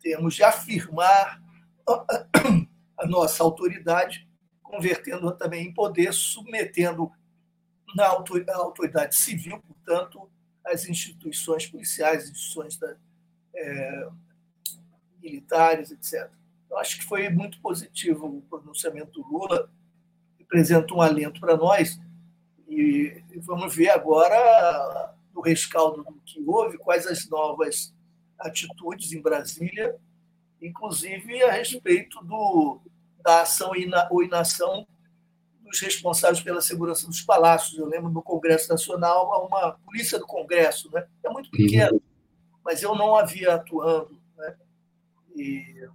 temos 0.00 0.34
de 0.34 0.42
afirmar 0.42 1.42
a 2.96 3.06
nossa 3.06 3.42
autoridade, 3.42 4.26
convertendo 4.62 5.30
também 5.36 5.66
em 5.66 5.74
poder, 5.74 6.14
submetendo 6.14 7.12
na 7.94 8.06
autoridade 8.06 9.16
civil, 9.16 9.60
portanto, 9.60 10.30
as 10.64 10.88
instituições 10.88 11.66
policiais, 11.66 12.24
instituições 12.24 12.76
da, 12.76 12.96
é, 13.54 14.08
militares, 15.22 15.90
etc. 15.90 16.30
Eu 16.70 16.78
acho 16.78 16.98
que 16.98 17.04
foi 17.04 17.28
muito 17.28 17.60
positivo 17.60 18.26
o 18.26 18.42
pronunciamento 18.42 19.20
do 19.20 19.26
Lula, 19.26 19.70
representa 20.38 20.94
um 20.94 21.00
alento 21.00 21.40
para 21.40 21.56
nós, 21.56 22.00
e 22.68 23.22
vamos 23.38 23.74
ver 23.74 23.90
agora, 23.90 25.14
no 25.34 25.40
rescaldo 25.40 26.04
do 26.04 26.20
que 26.24 26.42
houve, 26.46 26.78
quais 26.78 27.06
as 27.06 27.28
novas 27.28 27.92
atitudes 28.38 29.12
em 29.12 29.20
Brasília, 29.20 29.96
inclusive 30.62 31.42
a 31.42 31.50
respeito 31.50 32.22
do, 32.24 32.80
da 33.22 33.42
ação 33.42 33.72
ou 34.10 34.22
inação 34.22 34.86
dos 35.70 35.80
responsáveis 35.80 36.42
pela 36.42 36.60
segurança 36.60 37.06
dos 37.06 37.22
palácios. 37.22 37.78
Eu 37.78 37.86
lembro 37.86 38.10
no 38.10 38.22
Congresso 38.22 38.68
Nacional, 38.68 39.46
uma 39.46 39.72
polícia 39.86 40.18
do 40.18 40.26
Congresso, 40.26 40.90
né? 40.92 41.06
é 41.24 41.30
muito 41.30 41.50
pequena, 41.50 41.92
uhum. 41.92 42.00
mas 42.64 42.82
eu 42.82 42.94
não 42.94 43.16
havia 43.16 43.54
atuando. 43.54 44.20
Né? 44.36 44.56
E, 45.36 45.88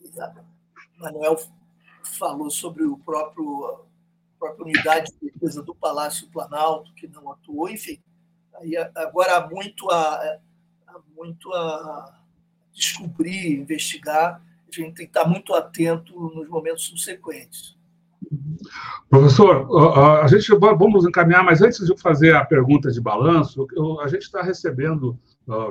e 0.00 0.10
Manuel 0.98 1.36
falou 2.18 2.50
sobre 2.50 2.84
o 2.84 2.96
próprio 2.98 3.84
a 4.36 4.38
própria 4.40 4.64
unidade 4.64 5.12
de 5.20 5.30
defesa 5.30 5.62
do 5.62 5.74
Palácio 5.74 6.30
Planalto, 6.30 6.94
que 6.94 7.06
não 7.06 7.30
atuou, 7.30 7.68
enfim. 7.68 8.02
Aí, 8.54 8.74
agora 8.94 9.36
há 9.36 9.46
muito 9.46 9.90
a, 9.90 10.38
há 10.86 11.00
muito 11.14 11.52
a 11.52 12.18
descobrir, 12.72 13.60
investigar, 13.60 14.42
a 14.66 14.72
gente 14.72 14.94
tem 14.94 14.94
que 14.94 15.02
estar 15.02 15.26
muito 15.26 15.52
atento 15.52 16.18
nos 16.18 16.48
momentos 16.48 16.84
subsequentes. 16.84 17.76
Professor, 19.08 19.66
a 20.22 20.26
gente 20.28 20.54
vamos 20.54 21.04
encaminhar, 21.04 21.44
mas 21.44 21.60
antes 21.62 21.84
de 21.84 22.00
fazer 22.00 22.34
a 22.36 22.44
pergunta 22.44 22.90
de 22.90 23.00
balanço, 23.00 23.66
a 24.02 24.08
gente 24.08 24.22
está 24.22 24.40
recebendo 24.40 25.18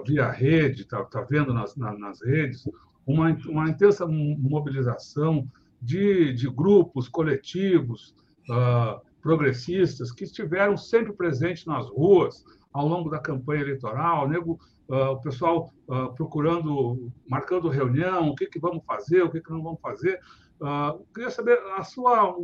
via 0.06 0.30
rede, 0.30 0.82
está 0.82 1.04
tá 1.06 1.22
vendo 1.22 1.54
nas, 1.54 1.76
nas 1.78 2.22
redes, 2.22 2.68
uma, 3.08 3.36
uma 3.48 3.70
intensa 3.70 4.06
mobilização 4.06 5.48
de, 5.82 6.34
de 6.34 6.50
grupos, 6.50 7.08
coletivos, 7.08 8.14
uh, 8.50 9.00
progressistas 9.22 10.12
que 10.12 10.24
estiveram 10.24 10.78
sempre 10.78 11.14
presentes 11.14 11.66
nas 11.66 11.88
ruas 11.88 12.44
ao 12.72 12.88
longo 12.88 13.10
da 13.10 13.20
campanha 13.20 13.62
eleitoral, 13.62 14.28
nego, 14.28 14.60
uh, 14.90 15.12
o 15.12 15.22
pessoal 15.22 15.74
uh, 15.88 16.14
procurando, 16.14 17.12
marcando 17.28 17.70
reunião, 17.70 18.30
o 18.30 18.36
que, 18.36 18.46
que 18.46 18.60
vamos 18.60 18.84
fazer, 18.86 19.24
o 19.24 19.30
que, 19.30 19.42
que 19.42 19.52
não 19.52 19.64
vamos 19.64 19.82
fazer. 19.82 20.20
Uh, 20.62 21.06
queria 21.14 21.30
saber 21.30 21.58
a 21.78 21.84
sua, 21.84 22.36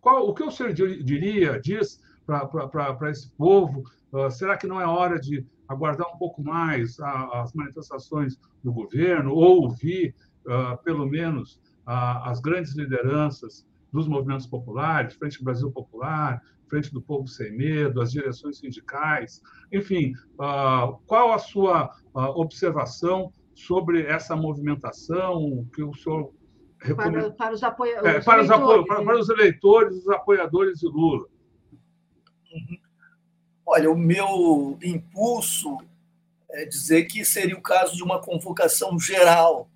qual, 0.00 0.28
o 0.28 0.34
que 0.34 0.42
o 0.42 0.50
senhor 0.50 0.72
diria, 0.72 1.60
diz 1.60 2.00
para 2.26 3.10
esse 3.10 3.30
povo? 3.32 3.84
Uh, 4.12 4.30
será 4.30 4.56
que 4.56 4.66
não 4.66 4.80
é 4.80 4.86
hora 4.86 5.18
de 5.18 5.46
aguardar 5.68 6.12
um 6.12 6.18
pouco 6.18 6.42
mais 6.42 6.98
a, 6.98 7.42
as 7.42 7.52
manifestações 7.52 8.36
do 8.64 8.72
governo 8.72 9.32
ou 9.32 9.62
ouvir, 9.62 10.14
uh, 10.46 10.76
pelo 10.82 11.06
menos, 11.06 11.60
as 11.84 12.40
grandes 12.40 12.76
lideranças 12.76 13.66
dos 13.92 14.06
movimentos 14.06 14.46
populares, 14.46 15.14
Frente 15.14 15.42
Brasil 15.42 15.68
Popular, 15.72 16.40
Frente 16.68 16.92
do 16.92 17.02
Povo 17.02 17.26
Sem 17.26 17.50
Medo, 17.56 18.00
as 18.00 18.12
direções 18.12 18.58
sindicais, 18.58 19.42
enfim, 19.72 20.12
qual 20.36 21.32
a 21.32 21.38
sua 21.38 21.90
observação 22.14 23.32
sobre 23.52 24.06
essa 24.06 24.36
movimentação 24.36 25.68
que 25.74 25.82
o 25.82 25.92
senhor 25.92 26.32
para, 26.94 27.30
para, 27.30 27.54
os, 27.54 27.62
apoia... 27.62 27.96
é, 27.96 28.18
os 28.18 28.24
para, 28.24 28.42
os 28.42 28.50
apo... 28.50 28.86
para, 28.86 29.04
para, 29.04 29.18
os 29.18 29.28
eleitores, 29.28 29.96
os 29.98 30.08
apoiadores 30.08 30.80
de 30.80 30.86
Lula. 30.86 31.26
Uhum. 32.52 32.78
Olha, 33.64 33.90
o 33.90 33.96
meu 33.96 34.78
impulso 34.82 35.78
é 36.50 36.64
dizer 36.64 37.04
que 37.04 37.24
seria 37.24 37.56
o 37.56 37.62
caso 37.62 37.96
de 37.96 38.02
uma 38.02 38.20
convocação 38.20 38.98
geral 38.98 39.70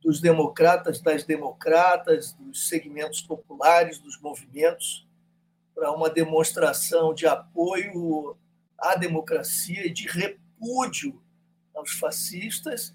dos 0.00 0.20
democratas, 0.20 1.00
das 1.00 1.24
democratas, 1.24 2.32
dos 2.32 2.68
segmentos 2.68 3.22
populares, 3.22 3.98
dos 3.98 4.20
movimentos, 4.20 5.06
para 5.74 5.92
uma 5.92 6.10
demonstração 6.10 7.14
de 7.14 7.26
apoio 7.26 8.36
à 8.76 8.96
democracia 8.96 9.86
e 9.86 9.92
de 9.92 10.08
repúdio 10.08 11.22
aos 11.74 11.92
fascistas 11.92 12.92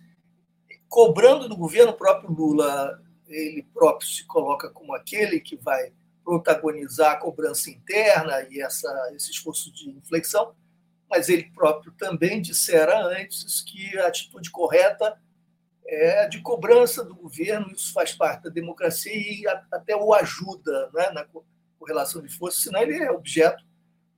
cobrando 0.90 1.48
do 1.48 1.56
governo, 1.56 1.92
o 1.92 1.98
próprio 1.98 2.32
Lula, 2.32 3.02
ele 3.28 3.64
próprio 3.74 4.08
se 4.08 4.26
coloca 4.26 4.70
como 4.70 4.94
aquele 4.94 5.40
que 5.40 5.56
vai 5.56 5.92
protagonizar 6.24 7.14
a 7.14 7.18
cobrança 7.18 7.70
interna 7.70 8.46
e 8.50 8.62
essa, 8.62 8.90
esse 9.16 9.32
esforço 9.32 9.72
de 9.72 9.90
inflexão, 9.90 10.54
mas 11.10 11.30
ele 11.30 11.52
próprio 11.56 11.94
também 11.94 12.42
dissera 12.42 13.02
antes 13.06 13.62
que 13.62 13.98
a 13.98 14.08
atitude 14.08 14.52
correta 14.52 15.18
é 15.86 16.28
de 16.28 16.42
cobrança 16.42 17.04
do 17.04 17.16
governo, 17.16 17.72
isso 17.72 17.94
faz 17.94 18.14
parte 18.14 18.44
da 18.44 18.50
democracia 18.50 19.14
e 19.14 19.48
até 19.72 19.96
o 19.96 20.14
ajuda 20.14 20.90
né, 20.94 21.10
na 21.12 21.26
correlação 21.80 22.22
de 22.22 22.28
forças, 22.28 22.64
senão 22.64 22.82
ele 22.82 22.98
é 22.98 23.10
objeto 23.10 23.64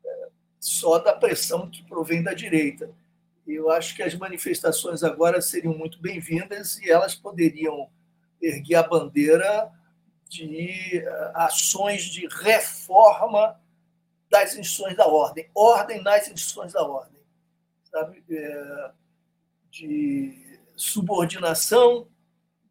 é, 0.04 0.30
só 0.60 0.98
da 0.98 1.14
pressão 1.14 1.70
que 1.70 1.84
provém 1.84 2.24
da 2.24 2.34
direita. 2.34 2.91
Eu 3.52 3.72
acho 3.72 3.96
que 3.96 4.04
as 4.04 4.14
manifestações 4.14 5.04
agora 5.04 5.42
seriam 5.42 5.76
muito 5.76 6.00
bem-vindas 6.00 6.78
e 6.80 6.90
elas 6.90 7.16
poderiam 7.16 7.90
erguer 8.40 8.76
a 8.76 8.84
bandeira 8.84 9.72
de 10.28 11.00
eh, 11.00 11.32
ações 11.34 12.04
de 12.04 12.28
reforma 12.28 13.60
das 14.30 14.56
instituições 14.56 14.96
da 14.96 15.08
ordem, 15.08 15.50
ordem 15.56 16.04
nas 16.04 16.28
instituições 16.28 16.74
da 16.74 16.84
ordem, 16.84 17.20
sabe? 17.92 18.24
É, 18.30 18.92
de 19.72 20.60
subordinação 20.76 22.08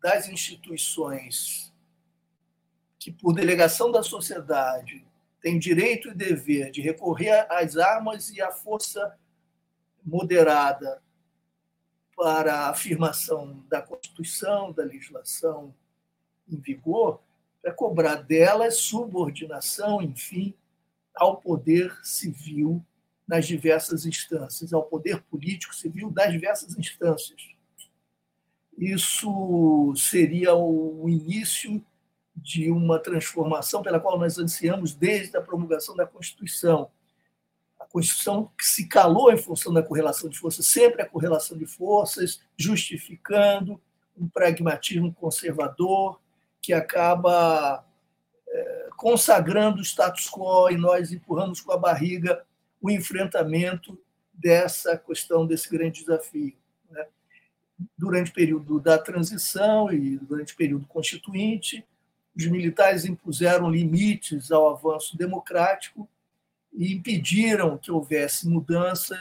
das 0.00 0.28
instituições 0.28 1.74
que, 3.00 3.10
por 3.10 3.34
delegação 3.34 3.90
da 3.90 4.04
sociedade, 4.04 5.04
têm 5.40 5.58
direito 5.58 6.10
e 6.10 6.14
dever 6.14 6.70
de 6.70 6.80
recorrer 6.80 7.46
às 7.50 7.76
armas 7.76 8.30
e 8.30 8.40
à 8.40 8.52
força 8.52 9.18
moderada 10.04 11.02
para 12.16 12.54
a 12.54 12.70
afirmação 12.70 13.64
da 13.68 13.80
Constituição, 13.80 14.72
da 14.72 14.82
legislação 14.82 15.74
em 16.48 16.56
vigor, 16.56 17.20
para 17.62 17.72
cobrar 17.72 18.16
delas 18.16 18.76
subordinação, 18.76 20.02
enfim, 20.02 20.54
ao 21.14 21.36
poder 21.36 21.96
civil 22.02 22.84
nas 23.26 23.46
diversas 23.46 24.06
instâncias, 24.06 24.72
ao 24.72 24.82
poder 24.82 25.22
político 25.24 25.74
civil 25.74 26.10
das 26.10 26.32
diversas 26.32 26.78
instâncias. 26.78 27.40
Isso 28.76 29.92
seria 29.96 30.54
o 30.54 31.08
início 31.08 31.84
de 32.34 32.70
uma 32.70 32.98
transformação 32.98 33.82
pela 33.82 33.98
qual 33.98 34.18
nós 34.18 34.38
ansiamos 34.38 34.94
desde 34.94 35.36
a 35.36 35.42
promulgação 35.42 35.96
da 35.96 36.06
Constituição, 36.06 36.90
Constituição 37.88 38.50
que 38.56 38.64
se 38.64 38.86
calou 38.86 39.32
em 39.32 39.38
função 39.38 39.72
da 39.72 39.82
correlação 39.82 40.28
de 40.28 40.38
forças, 40.38 40.66
sempre 40.66 41.02
a 41.02 41.08
correlação 41.08 41.56
de 41.56 41.66
forças, 41.66 42.40
justificando 42.56 43.80
um 44.16 44.28
pragmatismo 44.28 45.12
conservador 45.14 46.20
que 46.60 46.72
acaba 46.72 47.84
é, 48.46 48.88
consagrando 48.96 49.78
o 49.78 49.84
status 49.84 50.28
quo 50.28 50.70
e 50.70 50.76
nós 50.76 51.12
empurramos 51.12 51.60
com 51.60 51.72
a 51.72 51.78
barriga 51.78 52.44
o 52.80 52.90
enfrentamento 52.90 53.98
dessa 54.32 54.96
questão, 54.96 55.46
desse 55.46 55.68
grande 55.70 56.00
desafio. 56.00 56.56
Né? 56.90 57.06
Durante 57.96 58.30
o 58.30 58.34
período 58.34 58.80
da 58.80 58.98
transição 58.98 59.90
e 59.92 60.16
durante 60.18 60.54
o 60.54 60.56
período 60.56 60.86
constituinte, 60.86 61.84
os 62.36 62.46
militares 62.46 63.04
impuseram 63.04 63.70
limites 63.70 64.52
ao 64.52 64.70
avanço 64.70 65.16
democrático 65.16 66.08
e 66.72 66.94
impediram 66.94 67.78
que 67.78 67.90
houvesse 67.90 68.48
mudanças 68.48 69.18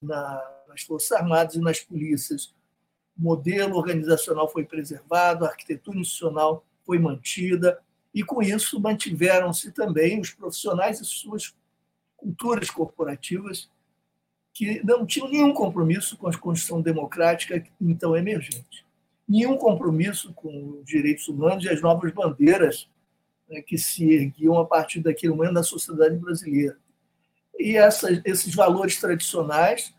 nas 0.00 0.82
Forças 0.86 1.12
Armadas 1.12 1.54
e 1.54 1.60
nas 1.60 1.80
polícias. 1.80 2.54
O 3.16 3.22
modelo 3.22 3.76
organizacional 3.76 4.50
foi 4.50 4.64
preservado, 4.64 5.44
a 5.44 5.48
arquitetura 5.48 5.98
institucional 5.98 6.64
foi 6.84 6.98
mantida, 6.98 7.80
e 8.12 8.22
com 8.22 8.42
isso 8.42 8.80
mantiveram-se 8.80 9.72
também 9.72 10.20
os 10.20 10.30
profissionais 10.30 11.00
e 11.00 11.04
suas 11.04 11.54
culturas 12.16 12.70
corporativas 12.70 13.68
que 14.52 14.80
não 14.84 15.04
tinham 15.04 15.28
nenhum 15.28 15.52
compromisso 15.52 16.16
com 16.16 16.28
a 16.28 16.38
Constituição 16.38 16.80
Democrática 16.80 17.62
então 17.80 18.16
emergente, 18.16 18.86
nenhum 19.28 19.56
compromisso 19.56 20.32
com 20.32 20.78
os 20.78 20.86
direitos 20.86 21.26
humanos 21.26 21.64
e 21.64 21.68
as 21.68 21.82
novas 21.82 22.12
bandeiras 22.12 22.88
né, 23.48 23.62
que 23.62 23.76
se 23.78 24.10
erguiam 24.12 24.58
a 24.58 24.64
partir 24.64 25.00
daquele 25.00 25.32
momento 25.32 25.54
da 25.54 25.62
sociedade 25.62 26.16
brasileira. 26.16 26.76
E 27.58 27.76
essa, 27.76 28.08
esses 28.24 28.54
valores 28.54 28.98
tradicionais, 29.00 29.94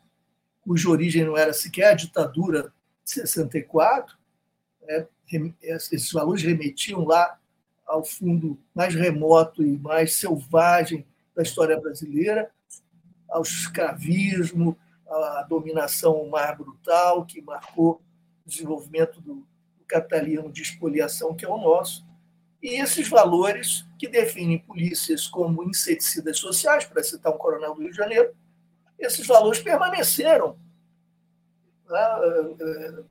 cuja 0.62 0.90
origem 0.90 1.24
não 1.24 1.38
era 1.38 1.54
sequer 1.54 1.92
a 1.92 1.94
ditadura 1.94 2.74
de 3.04 3.12
64, 3.12 4.18
né, 4.82 5.08
esses 5.62 6.12
valores 6.12 6.44
remetiam 6.44 7.06
lá 7.06 7.40
ao 7.86 8.04
fundo 8.04 8.60
mais 8.74 8.94
remoto 8.96 9.64
e 9.64 9.78
mais 9.78 10.16
selvagem 10.16 11.06
da 11.36 11.44
história 11.44 11.80
brasileira, 11.80 12.50
ao 13.30 13.42
escravismo, 13.42 14.78
à 15.08 15.46
dominação 15.48 16.28
mais 16.30 16.58
brutal 16.58 17.26
que 17.26 17.42
marcou 17.42 18.02
o 18.46 18.50
desenvolvimento 18.50 19.22
do, 19.22 19.36
do 19.78 19.86
capitalismo 19.88 20.52
de 20.52 20.62
expoliação, 20.62 21.36
que 21.36 21.46
é 21.46 21.50
o 21.50 21.58
nosso. 21.58 22.05
E 22.66 22.82
esses 22.82 23.08
valores 23.08 23.86
que 23.96 24.08
definem 24.08 24.58
polícias 24.58 25.28
como 25.28 25.64
inseticidas 25.64 26.40
sociais, 26.40 26.84
para 26.84 27.04
citar 27.04 27.32
um 27.32 27.38
coronel 27.38 27.76
do 27.76 27.82
Rio 27.82 27.92
de 27.92 27.96
Janeiro, 27.96 28.36
esses 28.98 29.28
valores 29.28 29.60
permaneceram 29.60 30.58
né, 31.88 33.04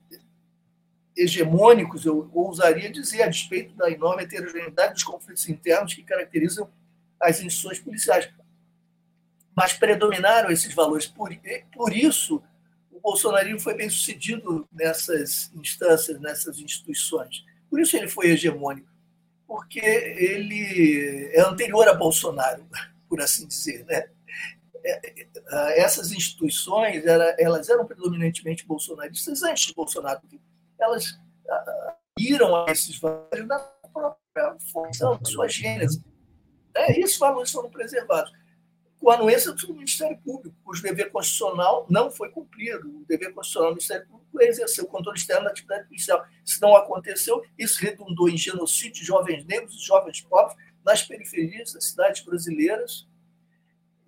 hegemônicos, 1.17 2.05
eu 2.05 2.29
ousaria 2.35 2.91
dizer, 2.91 3.23
a 3.23 3.29
despeito 3.29 3.77
da 3.77 3.89
enorme 3.89 4.25
heterogeneidade 4.25 4.95
dos 4.95 5.05
conflitos 5.05 5.49
internos 5.49 5.95
que 5.95 6.03
caracterizam 6.03 6.69
as 7.21 7.41
instituições 7.41 7.79
policiais. 7.79 8.29
Mas 9.55 9.73
predominaram 9.73 10.51
esses 10.51 10.75
valores. 10.75 11.07
Por, 11.07 11.31
por 11.73 11.93
isso, 11.93 12.43
o 12.91 12.99
bolsonarismo 12.99 13.61
foi 13.61 13.75
bem 13.75 13.89
sucedido 13.89 14.69
nessas 14.73 15.53
instâncias, 15.55 16.21
nessas 16.21 16.59
instituições. 16.59 17.45
Por 17.71 17.79
isso 17.79 17.97
ele 17.97 18.09
foi 18.09 18.31
hegemônico, 18.31 18.93
porque 19.47 19.81
ele 19.81 21.31
é 21.33 21.41
anterior 21.43 21.89
a 21.89 21.95
Bolsonaro, 21.95 22.67
por 23.09 23.21
assim 23.21 23.47
dizer. 23.47 23.85
Né? 23.85 24.09
É, 24.85 25.23
é, 25.23 25.81
essas 25.81 26.13
instituições 26.13 27.05
elas 27.07 27.69
eram 27.69 27.87
predominantemente 27.87 28.67
bolsonaristas 28.67 29.43
antes 29.43 29.67
de 29.67 29.75
Bolsonaro, 29.75 30.21
elas 30.79 31.19
viram 32.19 32.55
a 32.55 32.71
esses 32.71 32.99
valores 32.99 33.47
na 33.47 33.59
própria 33.59 34.57
função, 34.73 35.19
da 35.19 35.25
sua 35.25 35.49
gênese. 35.49 36.05
É, 36.75 36.99
e 36.99 37.03
esses 37.03 37.17
valores 37.17 37.51
foram 37.51 37.71
preservados. 37.71 38.33
Com 39.05 39.11
a 39.11 39.17
anuência 39.17 39.53
do 39.53 39.75
Ministério 39.75 40.17
Público, 40.25 40.57
cujo 40.65 40.83
dever 40.83 41.11
constitucional 41.11 41.85
não 41.91 42.11
foi 42.11 42.31
cumprido. 42.31 42.89
O 42.89 43.05
dever 43.05 43.35
constitucional 43.35 43.73
do 43.73 43.75
Ministério 43.75 44.07
Público 44.07 44.41
é 44.41 44.47
exercer 44.47 44.83
o 44.83 44.87
controle 44.87 45.19
externo 45.19 45.45
da 45.45 45.51
atividade 45.51 45.87
policial. 45.87 46.27
Isso 46.43 46.59
não 46.63 46.75
aconteceu, 46.75 47.45
isso 47.59 47.83
redundou 47.83 48.31
em 48.31 48.39
genocídio 48.39 49.03
de 49.03 49.05
jovens 49.05 49.45
negros 49.45 49.75
e 49.75 49.85
jovens 49.85 50.23
pobres 50.23 50.57
nas 50.83 51.03
periferias 51.03 51.75
das 51.75 51.85
cidades 51.85 52.25
brasileiras, 52.25 53.07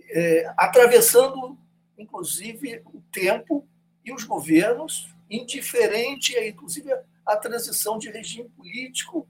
é, 0.00 0.50
atravessando, 0.56 1.58
inclusive, 1.98 2.80
o 2.86 3.02
tempo 3.12 3.68
e 4.02 4.14
os 4.14 4.24
governos 4.24 5.14
indiferente, 5.28 6.34
inclusive, 6.38 6.90
à 7.26 7.36
transição 7.36 7.98
de 7.98 8.08
regime 8.08 8.48
político, 8.48 9.28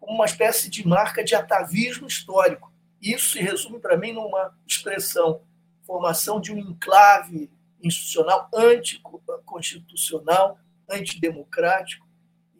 como 0.00 0.14
uma 0.14 0.24
espécie 0.24 0.70
de 0.70 0.88
marca 0.88 1.22
de 1.22 1.34
atavismo 1.34 2.06
histórico. 2.06 2.72
Isso 3.00 3.30
se 3.30 3.40
resume, 3.40 3.78
para 3.78 3.96
mim, 3.96 4.12
numa 4.12 4.52
expressão: 4.66 5.42
formação 5.84 6.40
de 6.40 6.52
um 6.52 6.58
enclave 6.58 7.50
institucional 7.82 8.48
anticonstitucional, 8.54 10.58
antidemocrático, 10.88 12.06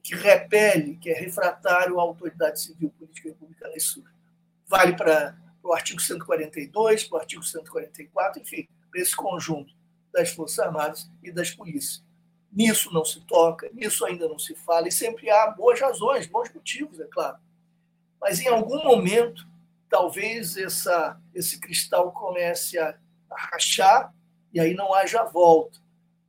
que 0.03 0.15
repele, 0.15 0.97
que 0.97 1.11
é 1.11 1.15
refratário 1.15 1.99
à 1.99 2.03
autoridade 2.03 2.61
civil 2.61 2.91
política 2.91 3.31
republicana. 3.31 3.75
Isso 3.77 4.05
vale 4.67 4.95
para 4.95 5.37
o 5.63 5.73
artigo 5.73 6.01
142, 6.01 7.05
para 7.05 7.17
o 7.17 7.21
artigo 7.21 7.43
144, 7.43 8.41
enfim, 8.41 8.69
para 8.91 9.01
esse 9.01 9.17
conjunto 9.17 9.75
das 10.13 10.31
Forças 10.31 10.59
Armadas 10.61 11.11
e 11.23 11.33
das 11.33 11.51
polícias. 11.51 12.05
Nisso 12.53 12.93
não 12.93 13.05
se 13.05 13.21
toca, 13.23 13.69
nisso 13.73 14.05
ainda 14.05 14.29
não 14.29 14.39
se 14.39 14.55
fala, 14.55 14.89
e 14.89 14.93
sempre 14.93 15.29
há 15.29 15.49
boas 15.49 15.81
razões, 15.81 16.27
bons 16.27 16.53
motivos, 16.55 17.01
é 17.01 17.07
claro. 17.07 17.39
Mas 18.21 18.41
em 18.41 18.49
algum 18.49 18.83
momento, 18.85 19.47
talvez 19.89 20.57
essa, 20.57 21.21
esse 21.35 21.61
cristal 21.61 22.13
comece 22.13 22.79
a, 22.79 22.99
a 23.31 23.41
rachar 23.51 24.15
e 24.53 24.61
aí 24.61 24.75
não 24.75 24.95
haja 24.95 25.25
volta. 25.25 25.79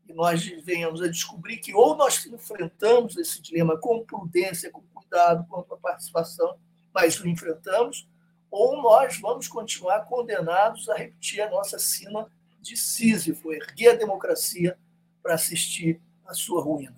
E 0.07 0.13
nós 0.13 0.45
venhamos 0.63 1.01
a 1.01 1.07
descobrir 1.07 1.57
que 1.57 1.73
ou 1.73 1.95
nós 1.95 2.25
enfrentamos 2.25 3.17
esse 3.17 3.41
dilema 3.41 3.77
com 3.77 4.05
prudência, 4.05 4.71
com 4.71 4.81
cuidado, 4.93 5.45
com 5.47 5.59
a 5.59 5.77
participação, 5.77 6.57
mas 6.93 7.19
o 7.19 7.27
enfrentamos, 7.27 8.07
ou 8.49 8.81
nós 8.81 9.19
vamos 9.19 9.47
continuar 9.47 10.01
condenados 10.05 10.89
a 10.89 10.95
repetir 10.95 11.41
a 11.41 11.49
nossa 11.49 11.77
cena 11.77 12.29
de 12.59 12.75
Sísifo, 12.75 13.51
erguer 13.51 13.89
a 13.89 13.95
democracia 13.95 14.77
para 15.21 15.35
assistir 15.35 16.01
a 16.25 16.33
sua 16.33 16.61
ruína. 16.61 16.95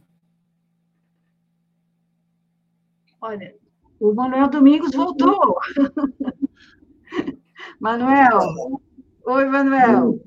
Olha, 3.22 3.56
o 4.00 4.14
Manuel 4.14 4.50
Domingos 4.50 4.92
voltou. 4.92 5.60
Manuel. 7.80 8.40
Oi, 9.26 9.46
Manuel. 9.46 10.20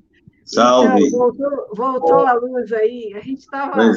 Salve. 0.45 1.07
Então, 1.07 1.19
voltou, 1.19 1.75
voltou 1.75 2.27
a 2.27 2.33
luz 2.35 2.73
aí. 2.73 3.13
A 3.15 3.21
gente 3.21 3.41
estava 3.41 3.83
é. 3.83 3.91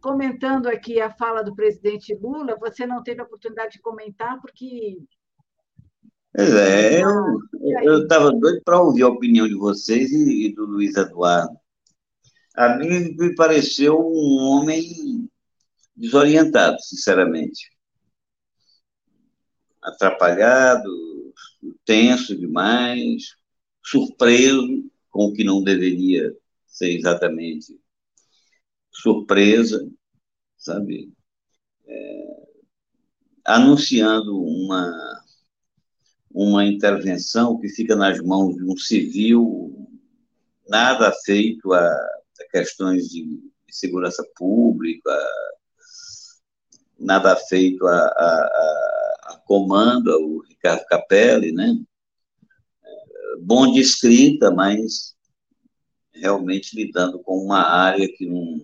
comentando 0.00 0.68
aqui 0.68 1.00
a 1.00 1.10
fala 1.10 1.42
do 1.42 1.54
presidente 1.54 2.14
Lula. 2.14 2.56
Você 2.60 2.86
não 2.86 3.02
teve 3.02 3.20
a 3.20 3.24
oportunidade 3.24 3.72
de 3.72 3.80
comentar 3.80 4.40
porque. 4.40 4.98
Pois 6.34 6.54
é, 6.54 7.00
eu 7.02 8.02
estava 8.02 8.30
doido 8.30 8.60
para 8.62 8.80
ouvir 8.80 9.02
a 9.02 9.08
opinião 9.08 9.48
de 9.48 9.54
vocês 9.54 10.12
e, 10.12 10.46
e 10.46 10.54
do 10.54 10.66
Luiz 10.66 10.94
Eduardo 10.94 11.56
a 12.56 12.74
mim 12.78 13.14
me 13.16 13.34
pareceu 13.34 14.00
um 14.00 14.38
homem 14.40 15.30
desorientado, 15.94 16.80
sinceramente. 16.80 17.70
Atrapalhado, 19.82 20.88
tenso 21.86 22.36
demais, 22.36 23.36
surpreso 23.82 24.84
com 25.10 25.26
o 25.26 25.32
que 25.32 25.44
não 25.44 25.62
deveria 25.62 26.36
ser 26.66 26.90
exatamente 26.90 27.78
surpresa, 28.90 29.88
sabe? 30.58 31.12
É, 31.86 32.46
anunciando 33.44 34.42
uma, 34.42 35.24
uma 36.30 36.66
intervenção 36.66 37.58
que 37.58 37.68
fica 37.68 37.94
nas 37.94 38.20
mãos 38.20 38.56
de 38.56 38.64
um 38.64 38.76
civil, 38.76 39.88
nada 40.68 41.12
feito 41.24 41.72
a 41.72 41.96
questões 42.50 43.08
de, 43.08 43.24
de 43.24 43.74
segurança 43.74 44.24
pública, 44.36 45.10
nada 46.98 47.36
feito 47.36 47.86
a, 47.86 47.96
a, 47.96 48.46
a 48.46 48.95
comando, 49.46 50.08
o 50.08 50.42
Ricardo 50.42 50.84
Capelli, 50.86 51.52
né? 51.52 51.74
Bom 53.40 53.72
de 53.72 53.80
escrita, 53.80 54.50
mas 54.50 55.14
realmente 56.12 56.76
lidando 56.76 57.18
com 57.20 57.38
uma 57.38 57.62
área 57.62 58.08
que 58.08 58.26
não 58.26 58.60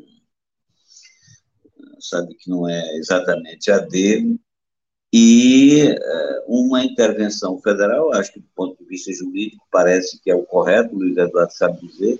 sabe 2.01 2.35
que 2.35 2.51
não 2.51 2.69
é 2.69 2.97
exatamente 2.97 3.71
a 3.71 3.79
dele 3.79 4.41
e 5.13 5.83
eh, 5.83 6.45
uma 6.49 6.83
intervenção 6.83 7.59
federal, 7.61 8.13
acho 8.15 8.33
que 8.33 8.41
do 8.41 8.49
ponto 8.55 8.83
de 8.83 8.89
vista 8.89 9.13
jurídico 9.13 9.65
parece 9.71 10.19
que 10.21 10.31
é 10.31 10.35
o 10.35 10.45
correto, 10.45 10.95
o 10.95 10.99
Luiz 10.99 11.17
Eduardo 11.17 11.53
sabe 11.53 11.87
dizer, 11.87 12.19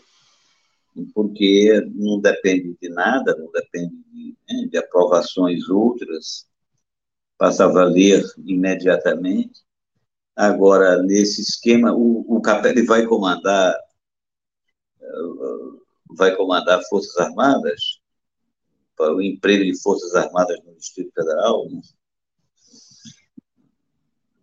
porque 1.15 1.81
não 1.95 2.21
depende 2.21 2.77
de 2.81 2.89
nada, 2.91 3.35
não 3.37 3.51
depende 3.51 3.97
de, 4.13 4.37
né, 4.49 4.69
de 4.71 4.77
aprovações 4.77 5.69
outras, 5.71 6.47
passa 7.43 7.65
a 7.65 7.69
valer 7.69 8.23
imediatamente. 8.47 9.65
Agora, 10.37 11.03
nesse 11.03 11.41
esquema, 11.41 11.93
o, 11.93 12.37
o 12.37 12.41
Capelli 12.41 12.87
vai 12.87 13.05
comandar 13.05 13.77
vai 16.17 16.37
comandar 16.37 16.81
Forças 16.89 17.17
Armadas, 17.19 18.01
para 18.97 19.13
o 19.13 19.21
emprego 19.21 19.65
de 19.65 19.77
Forças 19.83 20.15
Armadas 20.15 20.57
no 20.65 20.77
Distrito 20.77 21.13
Federal, 21.13 21.69
não, 21.69 21.81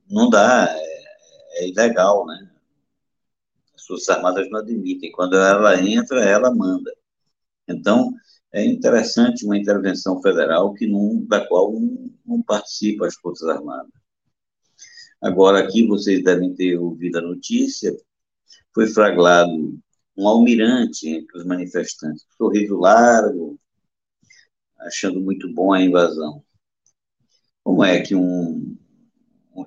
não 0.09 0.30
dá, 0.30 0.67
é, 0.69 1.63
é 1.63 1.69
ilegal, 1.69 2.26
né? 2.26 2.51
Forças 3.88 4.09
Armadas 4.09 4.49
não 4.49 4.59
admitem. 4.59 5.09
Quando 5.13 5.38
ela 5.38 5.80
entra, 5.81 6.21
ela 6.21 6.53
manda. 6.53 6.93
Então, 7.65 8.13
é 8.51 8.65
interessante 8.65 9.45
uma 9.45 9.57
intervenção 9.57 10.21
federal 10.21 10.73
que 10.73 10.88
não, 10.88 11.23
da 11.26 11.45
qual 11.47 11.71
não, 11.73 12.11
não 12.26 12.41
participa 12.41 13.05
as 13.05 13.15
Forças 13.15 13.47
Armadas. 13.47 13.91
Agora, 15.21 15.59
aqui 15.59 15.85
vocês 15.85 16.23
devem 16.23 16.53
ter 16.55 16.77
ouvido 16.77 17.17
a 17.17 17.21
notícia, 17.21 17.95
foi 18.73 18.88
flagrado 18.88 19.77
um 20.17 20.27
almirante 20.27 21.07
entre 21.09 21.38
os 21.38 21.45
manifestantes, 21.45 22.26
sorriso 22.38 22.77
largo, 22.77 23.59
achando 24.80 25.19
muito 25.19 25.51
bom 25.53 25.73
a 25.73 25.81
invasão. 25.81 26.43
Como 27.63 27.84
é 27.84 28.01
que 28.01 28.15
um, 28.15 28.77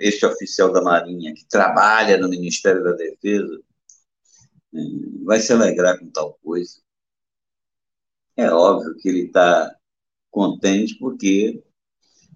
este 0.01 0.27
oficial 0.27 0.73
da 0.73 0.83
Marinha, 0.83 1.35
que 1.35 1.47
trabalha 1.49 2.19
no 2.19 2.29
Ministério 2.29 2.83
da 2.83 2.93
Defesa, 2.93 3.61
é, 4.75 4.79
vai 5.25 5.41
se 5.41 5.53
alegrar 5.53 5.99
com 5.99 6.11
tal 6.11 6.35
coisa. 6.43 6.81
É 8.37 8.51
óbvio 8.51 8.97
que 8.97 9.09
ele 9.09 9.27
está 9.27 9.77
contente 10.31 10.97
porque 10.99 11.63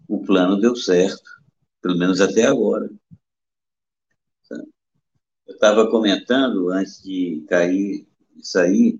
o 0.09 0.25
plano 0.25 0.61
deu 0.61 0.77
certo, 0.77 1.29
pelo 1.81 1.99
menos 1.99 2.21
até 2.21 2.45
agora. 2.45 2.91
Eu 5.47 5.55
estava 5.55 5.91
comentando, 5.91 6.71
antes 6.71 7.03
de 7.03 7.45
cair 7.49 8.07
isso 8.37 8.59
aí, 8.59 8.99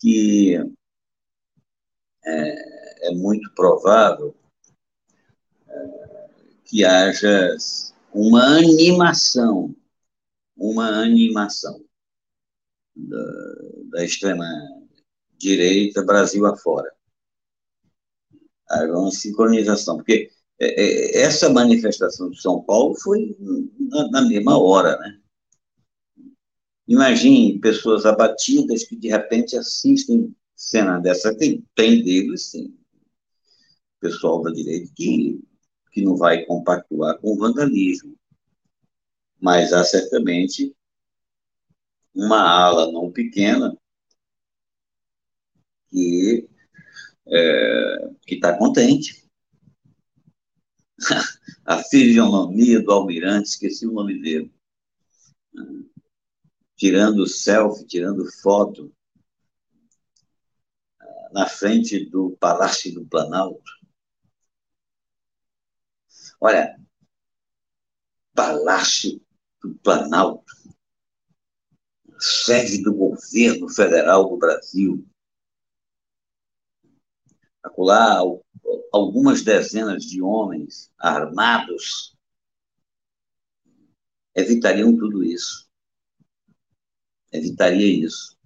que 0.00 0.54
é, 2.24 3.08
é 3.08 3.14
muito 3.14 3.52
provável 3.54 4.34
é, 5.68 6.28
que 6.64 6.84
haja 6.84 7.56
uma 8.12 8.58
animação, 8.58 9.74
uma 10.56 10.88
animação 11.02 11.84
da, 12.94 13.24
da 13.90 14.04
extrema 14.04 14.46
direita 15.38 16.02
Brasil 16.02 16.46
afora. 16.46 16.92
Haja 18.68 18.92
uma 18.92 19.10
sincronização, 19.10 19.96
porque 19.96 20.30
é, 20.58 20.66
é, 20.66 21.22
essa 21.22 21.48
manifestação 21.50 22.30
de 22.30 22.40
São 22.40 22.62
Paulo 22.62 22.94
foi 22.96 23.36
na 24.10 24.22
mesma 24.22 24.58
hora, 24.58 24.98
né? 24.98 25.20
Imagine 26.88 27.58
pessoas 27.58 28.06
abatidas 28.06 28.84
que 28.84 28.96
de 28.96 29.08
repente 29.08 29.56
assistem 29.56 30.34
cena 30.54 30.98
dessa. 30.98 31.36
Tem, 31.36 31.64
tem 31.74 32.02
deles, 32.02 32.50
sim. 32.50 32.76
Pessoal 34.00 34.42
da 34.42 34.50
direita 34.50 34.90
que, 34.94 35.40
que 35.92 36.02
não 36.02 36.16
vai 36.16 36.44
compactuar 36.44 37.18
com 37.18 37.32
o 37.32 37.36
vandalismo. 37.36 38.16
Mas 39.40 39.72
há 39.72 39.84
certamente 39.84 40.74
uma 42.14 42.40
ala 42.40 42.90
não 42.90 43.12
pequena 43.12 43.76
que 45.96 46.46
é, 47.26 48.10
está 48.28 48.56
contente. 48.58 49.26
A 51.64 51.82
fisionomia 51.82 52.80
do 52.80 52.92
almirante, 52.92 53.48
esqueci 53.48 53.86
o 53.86 53.92
nome 53.92 54.20
dele 54.20 54.52
tirando 56.76 57.26
selfie, 57.26 57.86
tirando 57.86 58.30
foto 58.42 58.94
na 61.32 61.46
frente 61.48 62.04
do 62.04 62.36
Palácio 62.38 62.94
do 62.94 63.06
Planalto. 63.06 63.72
Olha, 66.40 66.78
Palácio 68.34 69.20
do 69.62 69.74
Planalto, 69.76 70.52
sede 72.18 72.82
do 72.82 72.94
governo 72.94 73.68
federal 73.68 74.28
do 74.28 74.36
Brasil. 74.36 75.06
Acolá, 77.66 78.20
algumas 78.92 79.42
dezenas 79.42 80.04
de 80.04 80.22
homens 80.22 80.90
armados 80.98 82.16
evitariam 84.34 84.96
tudo 84.96 85.24
isso 85.24 85.66
evitaria 87.36 88.06
isso. 88.06 88.36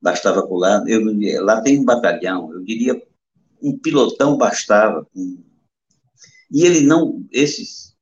Bastava 0.00 0.46
colar. 0.46 0.84
Eu, 0.86 1.00
lá 1.42 1.60
tem 1.62 1.80
um 1.80 1.84
batalhão, 1.84 2.52
eu 2.52 2.62
diria 2.62 3.00
um 3.62 3.78
pilotão 3.78 4.36
bastava. 4.36 5.06
E 5.14 6.64
ele 6.64 6.82
não, 6.82 7.26
esses 7.32 7.96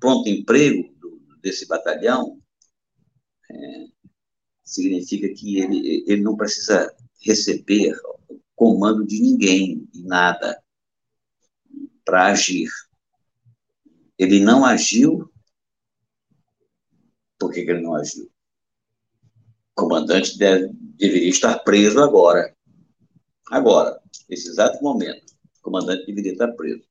pronto 0.00 0.28
emprego 0.28 0.94
desse 1.42 1.66
batalhão 1.66 2.40
é, 3.50 3.86
significa 4.64 5.28
que 5.34 5.58
ele, 5.58 6.04
ele 6.06 6.22
não 6.22 6.36
precisa 6.36 6.94
receber 7.20 7.96
comando 8.54 9.06
de 9.06 9.20
ninguém, 9.20 9.88
de 9.92 10.04
nada, 10.04 10.62
para 12.04 12.26
agir. 12.26 12.68
Ele 14.18 14.40
não 14.40 14.64
agiu 14.64 15.30
por 17.38 17.52
que, 17.52 17.64
que 17.64 17.70
ele 17.70 17.82
não 17.82 17.94
agiu? 17.94 18.24
O 18.24 19.82
comandante 19.82 20.36
deve, 20.36 20.70
deveria 20.72 21.28
estar 21.28 21.58
preso 21.60 22.00
agora. 22.00 22.54
Agora, 23.50 24.00
nesse 24.28 24.48
exato 24.48 24.82
momento. 24.82 25.32
O 25.60 25.62
comandante 25.62 26.04
deveria 26.06 26.32
estar 26.32 26.48
preso. 26.52 26.82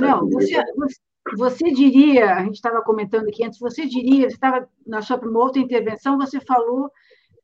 Não, 0.00 0.28
você, 0.28 0.62
você 1.36 1.70
diria, 1.70 2.34
a 2.34 2.44
gente 2.44 2.56
estava 2.56 2.82
comentando 2.82 3.28
aqui 3.28 3.44
antes, 3.44 3.58
você 3.58 3.86
diria, 3.86 4.28
você 4.28 4.34
estava 4.34 4.68
na 4.86 5.02
sua 5.02 5.20
outra 5.36 5.60
intervenção, 5.60 6.18
você 6.18 6.40
falou 6.40 6.90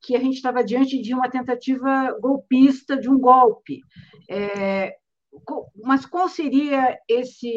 que 0.03 0.16
a 0.16 0.20
gente 0.20 0.35
estava 0.35 0.65
diante 0.65 1.01
de 1.01 1.15
uma 1.15 1.31
tentativa 1.31 2.11
golpista, 2.20 2.97
de 2.97 3.09
um 3.09 3.19
golpe. 3.19 3.81
É, 4.29 4.97
mas 5.83 6.05
qual 6.05 6.29
seria 6.29 6.99
esse 7.09 7.49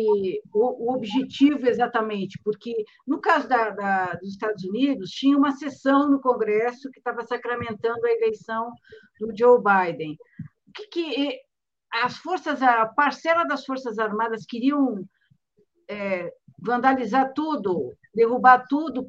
o, 0.54 0.86
o, 0.86 0.96
objetivo 0.96 1.68
exatamente? 1.68 2.40
Porque 2.44 2.74
no 3.06 3.20
caso 3.20 3.50
da, 3.50 3.70
da, 3.72 4.14
dos 4.14 4.30
Estados 4.30 4.64
Unidos 4.64 5.10
tinha 5.10 5.38
uma 5.38 5.52
sessão 5.52 6.10
no 6.10 6.22
Congresso 6.22 6.90
que 6.92 7.00
estava 7.00 7.24
sacramentando 7.24 8.06
a 8.06 8.12
eleição 8.12 8.72
do 9.20 9.36
Joe 9.38 9.60
Biden. 9.60 10.16
O 10.68 10.72
que, 10.72 10.88
que 10.88 11.40
as 11.92 12.18
forças, 12.18 12.62
a 12.62 12.86
parcela 12.86 13.44
das 13.44 13.66
forças 13.66 14.00
armadas 14.00 14.46
queriam 14.46 15.04
é, 15.90 16.32
vandalizar 16.60 17.34
tudo, 17.34 17.94
derrubar 18.14 18.66
tudo. 18.68 19.08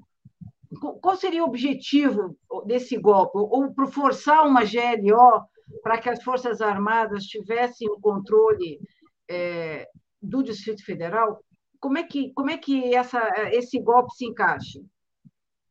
Qual 1.00 1.16
seria 1.16 1.42
o 1.42 1.46
objetivo 1.46 2.36
desse 2.66 2.96
golpe? 2.96 3.38
Ou, 3.38 3.72
ou 3.78 3.86
forçar 3.88 4.46
uma 4.46 4.62
GLO 4.64 5.46
para 5.82 5.98
que 5.98 6.08
as 6.08 6.22
Forças 6.22 6.60
Armadas 6.60 7.24
tivessem 7.24 7.88
o 7.88 8.00
controle 8.00 8.80
é, 9.28 9.88
do 10.20 10.42
Distrito 10.42 10.84
Federal? 10.84 11.40
Como 11.78 11.98
é 11.98 12.02
que, 12.02 12.32
como 12.32 12.50
é 12.50 12.58
que 12.58 12.94
essa, 12.94 13.20
esse 13.52 13.78
golpe 13.78 14.14
se 14.14 14.24
encaixa? 14.24 14.80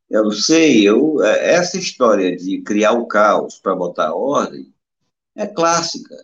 Eu 0.10 0.24
não 0.24 0.32
sei, 0.32 0.88
eu, 0.88 1.22
essa 1.24 1.78
história 1.78 2.36
de 2.36 2.62
criar 2.62 2.94
o 2.94 3.08
caos 3.08 3.60
para 3.60 3.76
botar 3.76 4.14
ordem 4.14 4.72
é 5.36 5.48
clássica. 5.48 6.16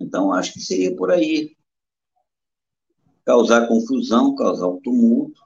Então, 0.00 0.32
acho 0.32 0.52
que 0.52 0.60
seria 0.60 0.94
por 0.96 1.10
aí. 1.10 1.54
Causar 3.24 3.68
confusão, 3.68 4.34
causar 4.34 4.68
um 4.68 4.80
tumulto. 4.80 5.45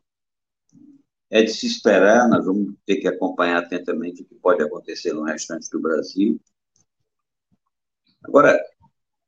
É 1.30 1.42
de 1.42 1.52
se 1.52 1.66
esperar, 1.66 2.28
nós 2.28 2.44
vamos 2.44 2.74
ter 2.84 2.96
que 2.96 3.06
acompanhar 3.06 3.58
atentamente 3.62 4.22
o 4.22 4.24
que 4.24 4.34
pode 4.34 4.62
acontecer 4.62 5.12
no 5.12 5.22
restante 5.22 5.70
do 5.70 5.80
Brasil. 5.80 6.40
Agora, 8.22 8.60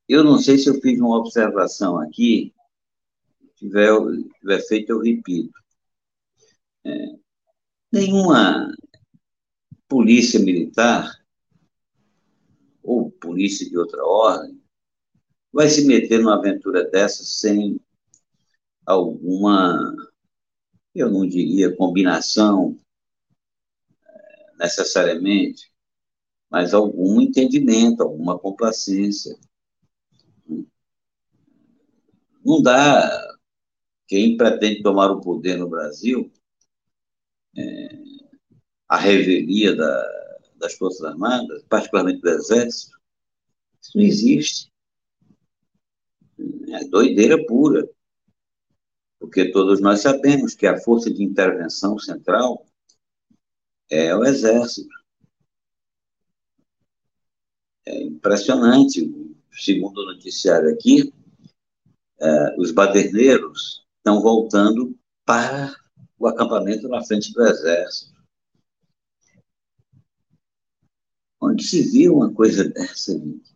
eu 0.08 0.24
não 0.24 0.38
sei 0.38 0.58
se 0.58 0.68
eu 0.68 0.80
fiz 0.80 1.00
uma 1.00 1.18
observação 1.18 1.98
aqui, 1.98 2.52
se 3.38 3.48
tiver, 3.54 3.90
tiver 4.40 4.60
feito, 4.66 4.90
eu 4.90 5.00
repito. 5.00 5.52
É, 6.84 7.16
nenhuma 7.92 8.74
polícia 9.88 10.40
militar 10.40 11.22
ou 12.82 13.10
polícia 13.12 13.68
de 13.68 13.78
outra 13.78 14.04
ordem 14.04 14.60
vai 15.52 15.68
se 15.68 15.86
meter 15.86 16.18
numa 16.18 16.36
aventura 16.36 16.88
dessa 16.90 17.22
sem 17.24 17.78
alguma, 18.86 19.94
eu 20.94 21.10
não 21.10 21.26
diria 21.26 21.74
combinação 21.74 22.78
é, 24.06 24.56
necessariamente, 24.58 25.72
mas 26.50 26.74
algum 26.74 27.20
entendimento, 27.20 28.02
alguma 28.02 28.38
complacência. 28.38 29.38
Não 32.44 32.60
dá. 32.62 33.38
Quem 34.06 34.36
pretende 34.36 34.82
tomar 34.82 35.10
o 35.10 35.20
poder 35.20 35.56
no 35.56 35.68
Brasil, 35.68 36.30
é, 37.56 37.88
a 38.88 38.98
revelia 38.98 39.74
da, 39.74 40.22
das 40.56 40.74
Forças 40.74 41.02
Armadas, 41.02 41.62
particularmente 41.68 42.20
do 42.20 42.28
Exército, 42.28 42.98
isso 43.80 43.96
não 43.96 44.04
existe. 44.04 44.72
É 46.68 46.84
doideira 46.84 47.42
pura. 47.46 47.88
Porque 49.22 49.52
todos 49.52 49.80
nós 49.80 50.00
sabemos 50.00 50.52
que 50.52 50.66
a 50.66 50.80
força 50.80 51.08
de 51.08 51.22
intervenção 51.22 51.96
central 51.96 52.66
é 53.88 54.12
o 54.16 54.24
Exército. 54.24 54.92
É 57.86 58.02
impressionante. 58.02 59.08
Segundo 59.52 59.98
o 59.98 60.06
noticiário 60.06 60.68
aqui, 60.70 61.14
é, 62.20 62.60
os 62.60 62.72
baderneiros 62.72 63.86
estão 63.98 64.20
voltando 64.20 64.98
para 65.24 65.72
o 66.18 66.26
acampamento 66.26 66.88
na 66.88 67.00
frente 67.04 67.32
do 67.32 67.46
Exército. 67.46 68.20
Onde 71.40 71.62
se 71.62 71.80
viu 71.92 72.16
uma 72.16 72.34
coisa 72.34 72.68
dessa, 72.68 73.12
gente? 73.12 73.51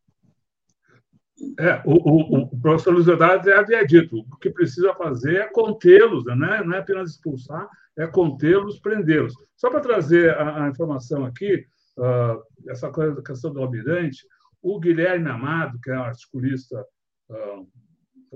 É, 1.58 1.82
o, 1.84 1.92
o, 1.92 2.42
o 2.44 2.60
professor 2.60 2.94
Luiz 2.94 3.06
Eduardo 3.06 3.52
havia 3.52 3.86
dito, 3.86 4.20
o 4.20 4.36
que 4.38 4.48
precisa 4.50 4.94
fazer 4.94 5.36
é 5.36 5.48
contê-los, 5.48 6.24
né? 6.24 6.62
não 6.64 6.74
é 6.74 6.78
apenas 6.78 7.10
expulsar, 7.10 7.68
é 7.96 8.06
contê-los, 8.06 8.80
prendê-los. 8.80 9.34
Só 9.54 9.70
para 9.70 9.80
trazer 9.80 10.30
a, 10.30 10.64
a, 10.64 10.68
informação 10.68 11.26
aqui, 11.26 11.66
uh, 11.98 12.42
essa 12.70 12.90
coisa, 12.90 13.22
questão 13.22 13.52
do 13.52 13.60
almirante, 13.60 14.26
o 14.62 14.80
Guilherme 14.80 15.28
Amado, 15.28 15.78
que 15.82 15.90
é 15.90 15.98
um 15.98 16.04
articulista, 16.04 16.82
uh, 17.30 17.68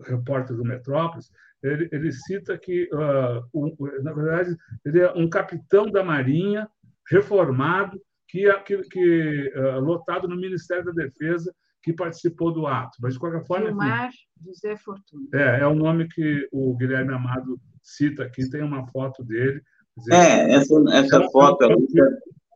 repórter 0.03 0.57
do 0.57 0.65
Metrópolis, 0.65 1.31
ele, 1.63 1.89
ele 1.93 2.13
cita 2.13 2.57
que, 2.59 2.89
uh, 2.93 4.03
na 4.03 4.13
verdade, 4.13 4.55
ele 4.85 5.01
é 5.01 5.13
um 5.13 5.29
capitão 5.29 5.91
da 5.91 6.05
Marinha 6.05 6.69
reformado 7.11 8.01
que, 8.29 8.53
que, 8.61 8.79
que 8.85 9.53
lotado 9.81 10.29
no 10.29 10.37
Ministério 10.37 10.85
da 10.85 10.93
Defesa 10.93 11.53
que 11.83 11.93
participou 11.93 12.53
do 12.53 12.67
ato. 12.67 12.99
Mas, 13.01 13.15
de 13.15 13.21
qualquer 13.21 13.45
forma. 13.47 13.67
Gilmar 13.67 14.11
José 14.45 14.77
Fortuna. 14.77 15.29
É, 15.35 15.61
é 15.61 15.67
o 15.67 15.75
nome 15.75 16.09
que 16.09 16.49
o 16.53 16.77
Guilherme 16.77 17.15
Amado 17.15 17.61
cita 17.83 18.25
aqui, 18.25 18.49
tem 18.49 18.63
uma 18.63 18.87
foto 18.89 19.25
dele. 19.25 19.61
Dizer, 19.97 20.15
é, 20.15 20.55
essa, 20.55 20.75
essa 20.93 21.23
é 21.23 21.31
foto. 21.31 21.65
É 21.65 21.75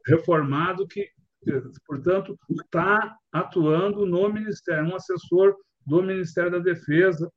reformado 0.06 0.86
que, 0.86 1.08
portanto, 1.86 2.38
está 2.50 3.16
atuando 3.32 4.06
no 4.06 4.28
Ministério, 4.32 4.86
um 4.86 4.96
assessor 4.96 5.56
do 5.86 6.02
Ministério 6.02 6.50
da 6.50 6.58
Defesa. 6.58 7.30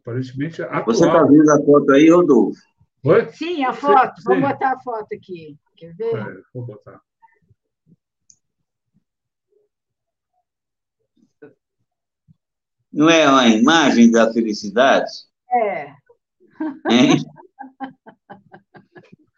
Aparentemente 0.00 0.62
atual. 0.62 0.84
Você 0.84 1.06
está 1.06 1.22
vendo 1.22 1.50
a 1.50 1.64
foto 1.64 1.92
aí, 1.92 2.10
Rodolfo? 2.10 2.60
Oi? 3.04 3.28
Sim, 3.30 3.64
a 3.64 3.72
foto. 3.72 4.16
Sim, 4.16 4.24
Vamos 4.26 4.48
sim. 4.48 4.52
botar 4.52 4.72
a 4.72 4.80
foto 4.80 5.06
aqui. 5.14 5.56
Quer 5.76 5.94
ver? 5.94 6.14
É, 6.16 6.40
vou 6.52 6.66
botar. 6.66 7.00
Não 12.98 13.08
é 13.08 13.28
uma 13.28 13.46
imagem 13.46 14.10
da 14.10 14.32
felicidade? 14.32 15.08
É. 15.52 15.94
Hein? 16.90 17.24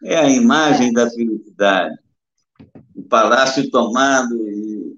É 0.03 0.17
a 0.17 0.27
imagem 0.27 0.91
da 0.91 1.07
felicidade. 1.07 1.95
O 2.95 3.03
palácio 3.03 3.69
tomado 3.69 4.35
e, 4.49 4.97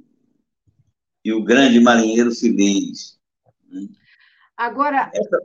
e 1.25 1.33
o 1.33 1.43
grande 1.43 1.77
marinheiro 1.81 2.33
feliz. 2.33 3.19
Agora, 4.55 5.11
Essa 5.13 5.41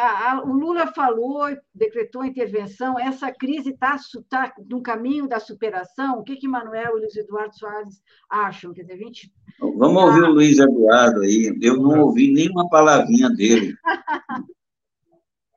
a, 0.00 0.32
a, 0.32 0.44
o 0.44 0.52
Lula 0.52 0.86
falou, 0.88 1.44
decretou 1.74 2.24
intervenção, 2.24 2.98
essa 2.98 3.30
crise 3.30 3.70
está 3.70 3.96
tá 4.28 4.52
no 4.68 4.82
caminho 4.82 5.28
da 5.28 5.38
superação? 5.38 6.18
O 6.18 6.24
que, 6.24 6.36
que 6.36 6.48
Manuel 6.48 6.96
e 6.96 7.00
Luiz 7.00 7.16
Eduardo 7.16 7.56
Soares 7.56 8.02
acham? 8.28 8.72
Quer 8.72 8.82
dizer, 8.82 8.96
20... 8.96 9.32
Vamos 9.76 10.02
ouvir 10.02 10.22
o 10.22 10.32
Luiz 10.32 10.58
Eduardo 10.58 11.20
aí. 11.20 11.56
Eu 11.60 11.76
não 11.76 12.00
ouvi 12.00 12.32
nenhuma 12.32 12.68
palavrinha 12.68 13.28
dele. 13.30 13.74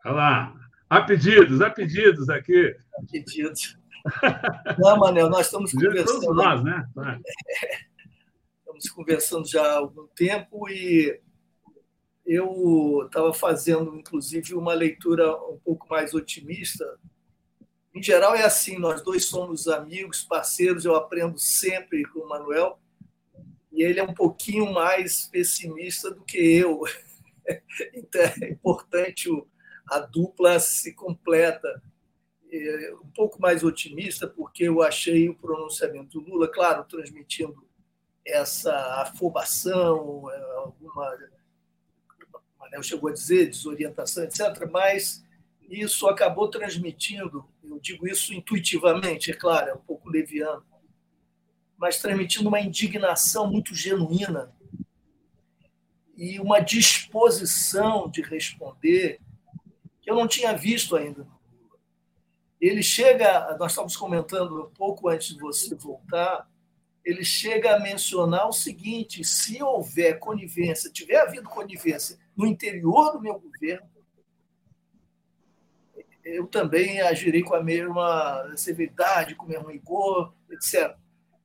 Olha 0.06 0.16
lá. 0.16 0.54
Há 0.90 1.02
pedidos, 1.02 1.62
há 1.62 1.70
pedidos 1.70 2.30
aqui. 2.30 2.76
Há 2.96 3.12
pedidos. 3.12 3.78
Não, 4.78 4.98
Manel, 4.98 5.30
nós 5.30 5.46
estamos 5.46 5.72
conversando. 5.72 6.22
Todos 6.22 6.36
nós, 6.36 6.64
né? 6.64 6.86
Estamos 8.60 8.90
conversando 8.90 9.48
já 9.48 9.62
há 9.62 9.78
algum 9.78 10.08
tempo 10.16 10.68
e 10.68 11.22
eu 12.26 13.04
estava 13.06 13.34
fazendo, 13.34 13.96
inclusive, 13.96 14.54
uma 14.54 14.74
leitura 14.74 15.36
um 15.50 15.58
pouco 15.58 15.88
mais 15.90 16.14
otimista. 16.14 17.00
Em 17.94 18.02
geral, 18.02 18.36
é 18.36 18.44
assim: 18.44 18.80
nós 18.80 19.02
dois 19.02 19.26
somos 19.26 19.68
amigos, 19.68 20.24
parceiros, 20.24 20.86
eu 20.86 20.96
aprendo 20.96 21.38
sempre 21.38 22.06
com 22.06 22.20
o 22.20 22.30
Manuel, 22.30 22.80
e 23.72 23.84
ele 23.84 24.00
é 24.00 24.04
um 24.04 24.14
pouquinho 24.14 24.72
mais 24.72 25.28
pessimista 25.28 26.12
do 26.12 26.24
que 26.24 26.38
eu. 26.38 26.82
Então, 27.94 28.22
é 28.42 28.52
importante 28.52 29.30
a 29.88 30.00
dupla 30.00 30.58
se 30.62 30.94
completa. 30.94 31.84
É, 32.50 32.94
um 33.04 33.10
pouco 33.10 33.42
mais 33.42 33.66
otimista, 33.66 34.28
porque 34.28 34.64
eu 34.64 34.82
achei 34.82 35.28
o 35.28 35.36
pronunciamento 35.36 36.22
do 36.22 36.30
Lula, 36.30 36.48
claro, 36.48 36.86
transmitindo 36.86 37.68
essa 38.26 39.02
afobação, 39.02 40.32
é, 40.32 40.42
alguma 40.58 41.18
Manel 42.74 42.84
chegou 42.84 43.10
a 43.10 43.14
dizer, 43.14 43.50
desorientação, 43.50 44.24
etc., 44.24 44.68
mas 44.72 45.24
isso 45.70 46.08
acabou 46.08 46.48
transmitindo, 46.48 47.46
eu 47.64 47.80
digo 47.80 48.08
isso 48.08 48.34
intuitivamente, 48.34 49.32
é 49.32 49.34
claro, 49.34 49.70
é 49.70 49.74
um 49.74 49.80
pouco 49.82 50.10
leviano, 50.10 50.66
mas 51.78 52.00
transmitindo 52.00 52.50
uma 52.50 52.60
indignação 52.60 53.50
muito 53.50 53.76
genuína 53.76 54.52
e 56.18 56.40
uma 56.40 56.60
disposição 56.60 58.10
de 58.10 58.22
responder 58.22 59.20
que 60.02 60.10
eu 60.10 60.16
não 60.16 60.28
tinha 60.28 60.56
visto 60.56 60.96
ainda. 60.96 61.28
Ele 62.60 62.82
chega, 62.82 63.56
nós 63.58 63.72
estávamos 63.72 63.98
comentando 63.98 64.64
um 64.64 64.70
pouco 64.70 65.10
antes 65.10 65.34
de 65.34 65.40
você 65.40 65.76
voltar, 65.76 66.50
ele 67.04 67.26
chega 67.26 67.76
a 67.76 67.80
mencionar 67.80 68.48
o 68.48 68.54
seguinte: 68.54 69.24
se 69.24 69.62
houver 69.62 70.20
conivência, 70.20 70.90
tiver 70.90 71.18
havido 71.18 71.50
conivência 71.50 72.23
no 72.36 72.46
interior 72.46 73.12
do 73.12 73.22
meu 73.22 73.40
governo, 73.40 73.88
eu 76.24 76.48
também 76.48 77.02
agirei 77.02 77.44
com 77.44 77.54
a 77.54 77.62
mesma 77.62 78.54
severidade, 78.56 79.36
com 79.36 79.46
o 79.46 79.50
mesmo 79.50 79.68
rigor, 79.70 80.34
etc. 80.50 80.96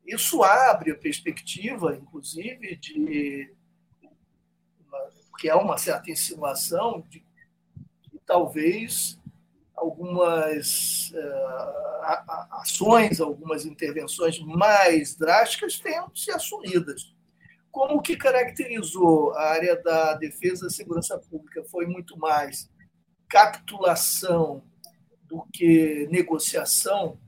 Isso 0.07 0.43
abre 0.43 0.93
a 0.93 0.97
perspectiva, 0.97 1.97
inclusive, 1.97 2.77
de 2.77 3.53
que 5.39 5.49
é 5.49 5.55
uma 5.55 5.79
certa 5.79 6.11
insinuação 6.11 7.05
de 7.09 7.21
que 7.21 8.19
talvez 8.27 9.21
algumas 9.77 11.11
uh, 11.11 12.55
ações, 12.61 13.21
algumas 13.21 13.65
intervenções 13.65 14.41
mais 14.41 15.15
drásticas 15.15 15.79
tenham 15.79 16.11
se 16.15 16.33
assumidas. 16.33 17.15
Como 17.71 17.97
o 17.97 18.03
que 18.03 18.17
caracterizou 18.17 19.33
a 19.33 19.51
área 19.51 19.81
da 19.81 20.15
defesa 20.15 20.67
e 20.67 20.73
segurança 20.73 21.19
pública 21.19 21.65
foi 21.65 21.87
muito 21.87 22.19
mais 22.19 22.71
capitulação 23.29 24.63
do 25.25 25.47
que 25.53 26.09
negociação, 26.11 27.19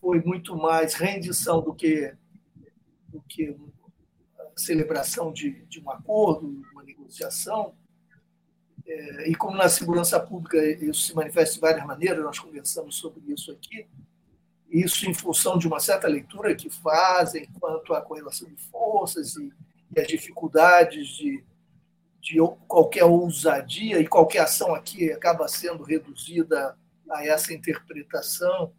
foi 0.00 0.20
muito 0.20 0.56
mais 0.56 0.94
rendição 0.94 1.62
do 1.62 1.74
que, 1.74 2.14
do 3.08 3.22
que 3.22 3.56
celebração 4.56 5.32
de, 5.32 5.64
de 5.66 5.80
um 5.80 5.90
acordo, 5.90 6.62
uma 6.72 6.82
negociação. 6.82 7.74
É, 8.84 9.28
e 9.28 9.34
como 9.34 9.56
na 9.56 9.68
segurança 9.68 10.18
pública 10.18 10.58
isso 10.82 11.02
se 11.02 11.14
manifesta 11.14 11.54
de 11.54 11.60
várias 11.60 11.86
maneiras, 11.86 12.24
nós 12.24 12.38
conversamos 12.38 12.96
sobre 12.96 13.32
isso 13.32 13.52
aqui, 13.52 13.86
isso 14.70 15.08
em 15.08 15.14
função 15.14 15.58
de 15.58 15.66
uma 15.66 15.80
certa 15.80 16.06
leitura 16.06 16.54
que 16.54 16.68
fazem 16.68 17.46
quanto 17.58 17.94
à 17.94 18.02
correlação 18.02 18.48
de 18.48 18.56
forças 18.56 19.36
e, 19.36 19.52
e 19.94 20.00
as 20.00 20.06
dificuldades 20.06 21.08
de, 21.08 21.44
de 22.20 22.36
qualquer 22.66 23.04
ousadia, 23.04 23.98
e 23.98 24.06
qualquer 24.06 24.40
ação 24.40 24.74
aqui 24.74 25.10
acaba 25.10 25.48
sendo 25.48 25.82
reduzida 25.82 26.76
a 27.10 27.26
essa 27.26 27.54
interpretação, 27.54 28.72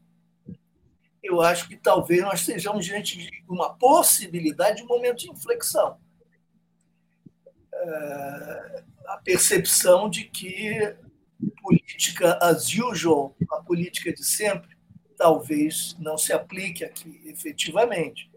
eu 1.22 1.42
acho 1.42 1.68
que 1.68 1.76
talvez 1.76 2.22
nós 2.22 2.40
estejamos 2.42 2.86
diante 2.86 3.18
de 3.18 3.44
uma 3.48 3.74
possibilidade 3.74 4.78
de 4.78 4.84
um 4.84 4.88
momento 4.88 5.20
de 5.20 5.32
inflexão. 5.32 5.98
É, 7.74 8.84
a 9.08 9.18
percepção 9.18 10.10
de 10.10 10.26
que 10.26 10.96
política 11.62 12.38
as 12.42 12.74
usual, 12.74 13.36
a 13.52 13.62
política 13.62 14.14
de 14.14 14.24
sempre, 14.24 14.79
talvez 15.20 15.98
não 16.00 16.18
se 16.18 16.32
aplique 16.32 16.86
aqui 16.86 17.22
efetivamente. 17.26 18.32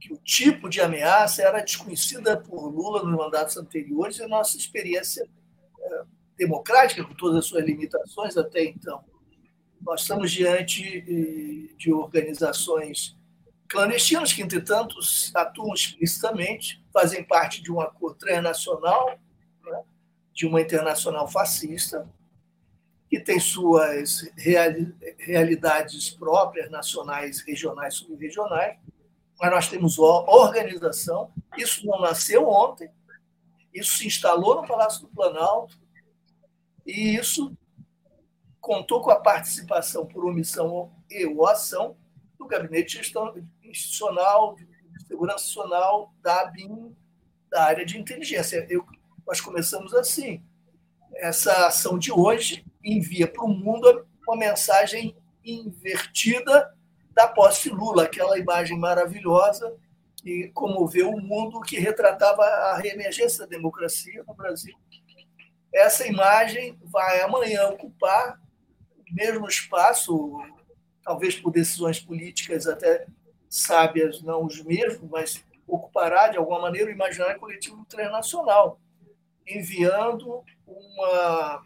Que 0.00 0.10
o 0.12 0.16
tipo 0.16 0.70
de 0.70 0.80
ameaça 0.80 1.42
era 1.42 1.60
desconhecida 1.60 2.34
por 2.34 2.66
Lula 2.66 3.02
nos 3.04 3.14
mandatos 3.14 3.58
anteriores 3.58 4.18
e 4.18 4.22
a 4.22 4.28
nossa 4.28 4.56
experiência 4.56 5.28
é, 5.78 6.02
democrática, 6.36 7.04
com 7.04 7.14
todas 7.14 7.40
as 7.40 7.46
suas 7.46 7.62
limitações 7.62 8.38
até 8.38 8.64
então. 8.64 9.04
Nós 9.82 10.00
estamos 10.00 10.32
diante 10.32 11.74
de 11.76 11.92
organizações 11.92 13.14
clandestinas 13.68 14.32
que, 14.32 14.40
entretanto, 14.40 14.96
atuam 15.34 15.74
explicitamente, 15.74 16.82
fazem 16.90 17.22
parte 17.22 17.62
de 17.62 17.70
um 17.70 17.82
acordo 17.82 18.16
transnacional, 18.16 19.18
né, 19.62 19.82
de 20.32 20.46
uma 20.46 20.62
internacional 20.62 21.28
fascista, 21.28 22.08
que 23.14 23.20
tem 23.20 23.38
suas 23.38 24.28
realidades 24.36 26.10
próprias, 26.10 26.68
nacionais, 26.68 27.42
regionais, 27.42 27.94
subregionais, 27.94 28.76
mas 29.38 29.50
nós 29.52 29.68
temos 29.68 30.00
organização. 30.00 31.30
Isso 31.56 31.86
não 31.86 32.00
nasceu 32.00 32.48
ontem, 32.48 32.90
isso 33.72 33.98
se 33.98 34.08
instalou 34.08 34.60
no 34.60 34.66
Palácio 34.66 35.02
do 35.02 35.14
Planalto, 35.14 35.78
e 36.84 37.14
isso 37.14 37.56
contou 38.60 39.00
com 39.00 39.12
a 39.12 39.20
participação 39.20 40.04
por 40.04 40.24
omissão 40.24 40.92
e 41.08 41.24
ou 41.24 41.46
ação 41.46 41.96
do 42.36 42.48
Gabinete 42.48 43.00
Institucional 43.62 44.56
de 44.56 44.66
Segurança 45.06 45.44
Nacional, 45.44 46.12
da 46.20 46.40
ABIN, 46.40 46.96
da 47.48 47.62
área 47.62 47.86
de 47.86 47.96
inteligência. 47.96 48.66
Eu, 48.68 48.84
nós 49.24 49.40
começamos 49.40 49.94
assim. 49.94 50.42
Essa 51.14 51.68
ação 51.68 51.96
de 51.96 52.10
hoje 52.10 52.64
envia 52.84 53.26
para 53.26 53.44
o 53.44 53.48
mundo 53.48 54.06
uma 54.26 54.36
mensagem 54.36 55.16
invertida 55.44 56.74
da 57.12 57.26
posse 57.28 57.70
Lula, 57.70 58.04
aquela 58.04 58.38
imagem 58.38 58.78
maravilhosa 58.78 59.76
que 60.16 60.48
comoveu 60.54 61.10
o 61.10 61.20
mundo, 61.20 61.60
que 61.60 61.78
retratava 61.78 62.42
a 62.42 62.78
reemergência 62.78 63.40
da 63.40 63.46
democracia 63.46 64.24
no 64.26 64.34
Brasil. 64.34 64.74
Essa 65.72 66.06
imagem 66.06 66.78
vai 66.84 67.20
amanhã 67.20 67.68
ocupar 67.68 68.40
o 68.96 69.14
mesmo 69.14 69.46
espaço, 69.46 70.38
talvez 71.02 71.36
por 71.36 71.50
decisões 71.50 72.00
políticas 72.00 72.66
até 72.66 73.06
sábias, 73.50 74.22
não 74.22 74.46
os 74.46 74.62
mesmos, 74.62 75.10
mas 75.10 75.44
ocupará 75.66 76.28
de 76.28 76.38
alguma 76.38 76.60
maneira 76.60 76.88
o 76.88 76.94
imaginário 76.94 77.38
coletivo 77.38 77.78
internacional, 77.80 78.80
enviando 79.46 80.42
uma 80.66 81.62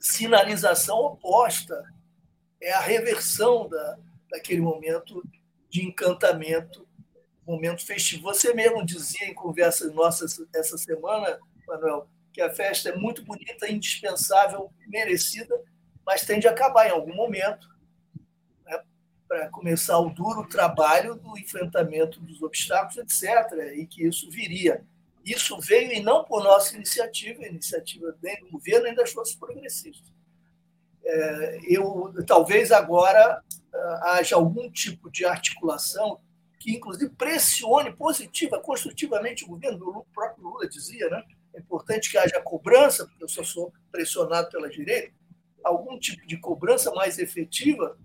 sinalização 0.00 0.98
oposta, 0.98 1.84
é 2.60 2.72
a 2.72 2.80
reversão 2.80 3.68
da, 3.68 3.98
daquele 4.30 4.60
momento 4.60 5.22
de 5.68 5.84
encantamento, 5.86 6.88
momento 7.46 7.84
festivo. 7.84 8.22
Você 8.22 8.54
mesmo 8.54 8.84
dizia 8.84 9.26
em 9.26 9.34
conversas 9.34 9.92
nossas 9.92 10.40
essa 10.54 10.78
semana, 10.78 11.38
Manuel, 11.66 12.08
que 12.32 12.40
a 12.40 12.50
festa 12.50 12.88
é 12.88 12.96
muito 12.96 13.24
bonita, 13.24 13.70
indispensável, 13.70 14.72
merecida, 14.86 15.54
mas 16.04 16.24
tende 16.24 16.48
a 16.48 16.50
acabar 16.50 16.86
em 16.86 16.90
algum 16.90 17.14
momento 17.14 17.68
né, 18.64 18.80
para 19.28 19.48
começar 19.50 19.98
o 19.98 20.10
duro 20.10 20.48
trabalho 20.48 21.14
do 21.14 21.36
enfrentamento 21.38 22.20
dos 22.20 22.42
obstáculos, 22.42 22.96
etc., 22.96 23.74
e 23.76 23.86
que 23.86 24.06
isso 24.06 24.30
viria. 24.30 24.84
Isso 25.30 25.60
veio 25.60 25.92
e 25.92 26.02
não 26.02 26.24
por 26.24 26.42
nossa 26.42 26.74
iniciativa, 26.74 27.46
iniciativa 27.46 28.16
nem 28.20 28.36
do 28.40 28.50
governo 28.50 28.92
das 28.96 29.12
forças 29.12 29.36
progressistas. 29.36 30.12
É, 31.04 31.58
eu 31.68 32.12
talvez 32.26 32.72
agora 32.72 33.40
ah, 33.72 34.16
haja 34.18 34.34
algum 34.34 34.68
tipo 34.68 35.08
de 35.08 35.24
articulação 35.24 36.20
que, 36.58 36.72
inclusive, 36.72 37.14
pressione 37.14 37.94
positiva, 37.94 38.58
construtivamente 38.58 39.44
o 39.44 39.48
governo. 39.48 40.00
O 40.00 40.04
próprio 40.12 40.48
Lula 40.48 40.68
dizia, 40.68 41.08
né? 41.08 41.22
É 41.54 41.60
importante 41.60 42.10
que 42.10 42.18
haja 42.18 42.42
cobrança, 42.42 43.06
porque 43.06 43.22
eu 43.22 43.28
só 43.28 43.44
sou 43.44 43.72
pressionado 43.92 44.50
pela 44.50 44.68
direita, 44.68 45.12
algum 45.62 45.96
tipo 45.96 46.26
de 46.26 46.38
cobrança 46.38 46.90
mais 46.92 47.20
efetiva 47.20 47.96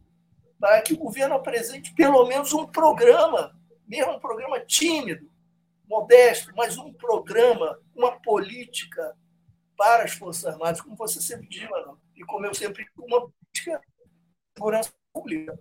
para 0.60 0.80
que 0.84 0.94
o 0.94 0.98
governo 0.98 1.36
apresente 1.36 1.92
pelo 1.96 2.26
menos 2.28 2.54
um 2.54 2.68
programa, 2.68 3.60
mesmo 3.88 4.14
um 4.14 4.20
programa 4.20 4.60
tímido, 4.60 5.28
modesto, 5.88 6.52
mas 6.56 6.78
um 6.78 6.94
programa, 6.94 7.80
uma 7.96 8.20
política 8.22 9.16
para 9.78 10.04
as 10.04 10.14
Forças 10.14 10.46
Armadas, 10.46 10.82
como 10.82 10.96
você 10.96 11.22
sempre 11.22 11.48
diz, 11.48 11.68
e 12.16 12.24
como 12.24 12.46
eu 12.46 12.54
sempre 12.54 12.86
digo, 12.86 13.06
uma 13.06 13.22
política 13.22 13.80
de 13.80 14.58
segurança 14.58 14.94
pública. 15.14 15.60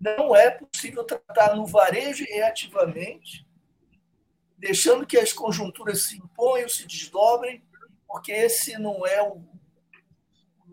Não 0.00 0.34
é 0.34 0.50
possível 0.50 1.04
tratar 1.04 1.54
no 1.56 1.66
varejo 1.66 2.24
reativamente, 2.28 3.46
deixando 4.58 5.06
que 5.06 5.18
as 5.18 5.32
conjunturas 5.32 6.02
se 6.02 6.16
imponham, 6.16 6.68
se 6.68 6.86
desdobrem, 6.86 7.64
porque 8.06 8.32
esse 8.32 8.78
não 8.78 9.06
é 9.06 9.22
o 9.22 9.42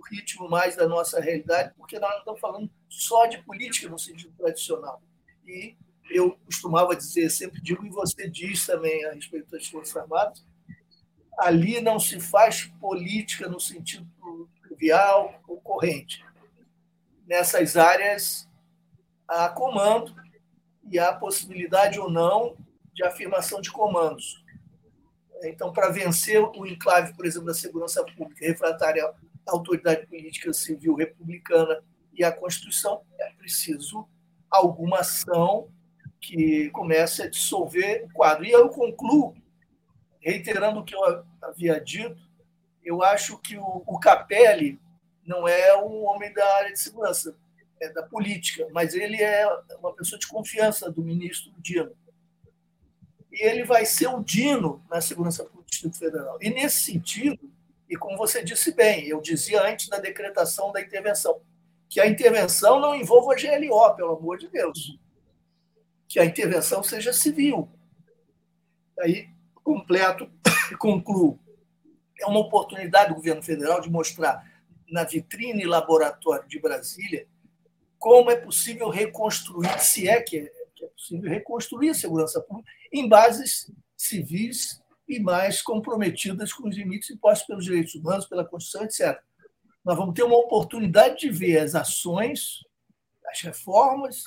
ritmo 0.09 0.49
mais 0.49 0.75
da 0.75 0.87
nossa 0.87 1.19
realidade, 1.19 1.73
porque 1.75 1.99
nós 1.99 2.11
não 2.11 2.19
estamos 2.19 2.39
falando 2.39 2.71
só 2.89 3.25
de 3.25 3.41
política 3.43 3.89
no 3.89 3.97
sentido 3.97 4.33
tradicional. 4.37 5.01
E 5.45 5.77
eu 6.15 6.37
costumava 6.45 6.95
dizer, 6.95 7.29
sempre 7.29 7.61
digo, 7.61 7.85
e 7.85 7.89
você 7.89 8.29
diz 8.29 8.65
também 8.65 9.05
a 9.05 9.13
respeito 9.13 9.49
das 9.49 9.67
Forças 9.67 9.95
Armadas, 9.95 10.45
ali 11.37 11.81
não 11.81 11.99
se 11.99 12.19
faz 12.19 12.65
política 12.79 13.49
no 13.49 13.59
sentido 13.59 14.07
trivial 14.61 15.41
ou 15.47 15.59
corrente. 15.59 16.23
Nessas 17.25 17.75
áreas 17.77 18.47
há 19.27 19.49
comando 19.49 20.15
e 20.91 20.99
há 20.99 21.13
possibilidade 21.13 21.99
ou 21.99 22.09
não 22.09 22.55
de 22.93 23.03
afirmação 23.03 23.61
de 23.61 23.71
comandos. 23.71 24.43
Então, 25.43 25.73
para 25.73 25.89
vencer 25.89 26.41
o 26.41 26.65
enclave, 26.65 27.13
por 27.15 27.25
exemplo, 27.25 27.47
da 27.47 27.53
segurança 27.53 28.03
pública 28.05 28.45
refratária 28.45 29.03
à 29.05 29.13
autoridade 29.47 30.05
política 30.07 30.53
civil 30.53 30.95
republicana 30.95 31.83
e 32.13 32.23
à 32.23 32.31
Constituição, 32.31 33.01
é 33.19 33.31
preciso 33.31 34.07
alguma 34.49 34.99
ação 34.99 35.67
que 36.23 36.69
comece 36.69 37.21
a 37.21 37.29
dissolver 37.29 38.05
o 38.05 38.13
quadro. 38.13 38.45
E 38.45 38.51
eu 38.51 38.69
concluo, 38.69 39.35
reiterando 40.21 40.79
o 40.79 40.83
que 40.85 40.95
eu 40.95 41.25
havia 41.41 41.79
dito, 41.81 42.17
eu 42.81 43.03
acho 43.03 43.37
que 43.39 43.57
o, 43.57 43.83
o 43.85 43.99
Capelli 43.99 44.79
não 45.25 45.45
é 45.45 45.77
um 45.77 46.05
homem 46.05 46.33
da 46.33 46.45
área 46.55 46.71
de 46.71 46.79
segurança, 46.79 47.35
é 47.81 47.89
da 47.89 48.03
política, 48.03 48.65
mas 48.71 48.93
ele 48.93 49.21
é 49.21 49.45
uma 49.79 49.93
pessoa 49.93 50.17
de 50.17 50.27
confiança 50.27 50.89
do 50.89 51.03
ministro 51.03 51.51
Dino. 51.59 51.91
E 53.29 53.45
ele 53.45 53.65
vai 53.65 53.85
ser 53.85 54.07
o 54.07 54.23
Dino 54.23 54.81
na 54.89 55.01
segurança 55.01 55.43
pública 55.43 55.69
Distrito 55.69 55.97
Federal. 55.97 56.37
E 56.41 56.49
nesse 56.49 56.83
sentido, 56.83 57.51
e 57.89 57.97
como 57.97 58.17
você 58.17 58.41
disse 58.41 58.73
bem, 58.73 59.07
eu 59.07 59.19
dizia 59.19 59.61
antes 59.61 59.89
da 59.89 59.99
decretação 59.99 60.71
da 60.71 60.79
intervenção, 60.79 61.41
que 61.89 61.99
a 61.99 62.07
intervenção 62.07 62.79
não 62.79 62.95
envolva 62.95 63.33
a 63.33 63.35
GLO, 63.35 63.95
pelo 63.95 64.15
amor 64.15 64.37
de 64.37 64.47
Deus 64.47 64.97
que 66.13 66.19
a 66.19 66.25
intervenção 66.25 66.83
seja 66.83 67.11
civil. 67.11 67.67
Aí, 68.99 69.29
completo 69.63 70.29
concluo. 70.77 71.39
É 72.19 72.27
uma 72.27 72.39
oportunidade 72.39 73.09
do 73.09 73.15
governo 73.15 73.41
federal 73.41 73.81
de 73.81 73.89
mostrar 73.89 74.47
na 74.87 75.03
vitrine 75.05 75.65
laboratório 75.65 76.47
de 76.47 76.59
Brasília 76.59 77.27
como 77.97 78.29
é 78.29 78.35
possível 78.35 78.89
reconstruir, 78.89 79.79
se 79.79 80.07
é 80.07 80.21
que 80.21 80.37
é 80.37 80.85
possível 80.95 81.27
reconstruir 81.27 81.89
a 81.89 81.95
segurança 81.95 82.39
pública 82.39 82.69
em 82.91 83.09
bases 83.09 83.71
civis 83.97 84.79
e 85.09 85.19
mais 85.19 85.63
comprometidas 85.63 86.53
com 86.53 86.69
os 86.69 86.75
limites 86.75 87.09
impostos 87.09 87.47
pelos 87.47 87.65
direitos 87.65 87.95
humanos, 87.95 88.27
pela 88.27 88.45
Constituição, 88.45 88.83
etc. 88.83 89.19
Nós 89.83 89.97
vamos 89.97 90.13
ter 90.13 90.21
uma 90.21 90.37
oportunidade 90.37 91.21
de 91.21 91.31
ver 91.31 91.57
as 91.57 91.73
ações, 91.73 92.59
as 93.25 93.41
reformas 93.41 94.25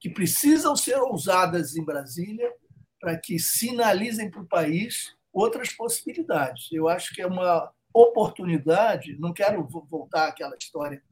que 0.00 0.10
precisam 0.10 0.76
ser 0.76 0.96
ousadas 0.96 1.76
em 1.76 1.84
Brasília 1.84 2.52
para 3.00 3.16
que 3.16 3.38
sinalizem 3.38 4.30
para 4.30 4.42
o 4.42 4.46
país 4.46 5.14
outras 5.32 5.72
possibilidades. 5.72 6.70
Eu 6.72 6.88
acho 6.88 7.14
que 7.14 7.22
é 7.22 7.26
uma 7.26 7.70
oportunidade, 7.92 9.18
não 9.18 9.32
quero 9.32 9.66
voltar 9.88 10.28
àquela 10.28 10.56
história 10.56 11.02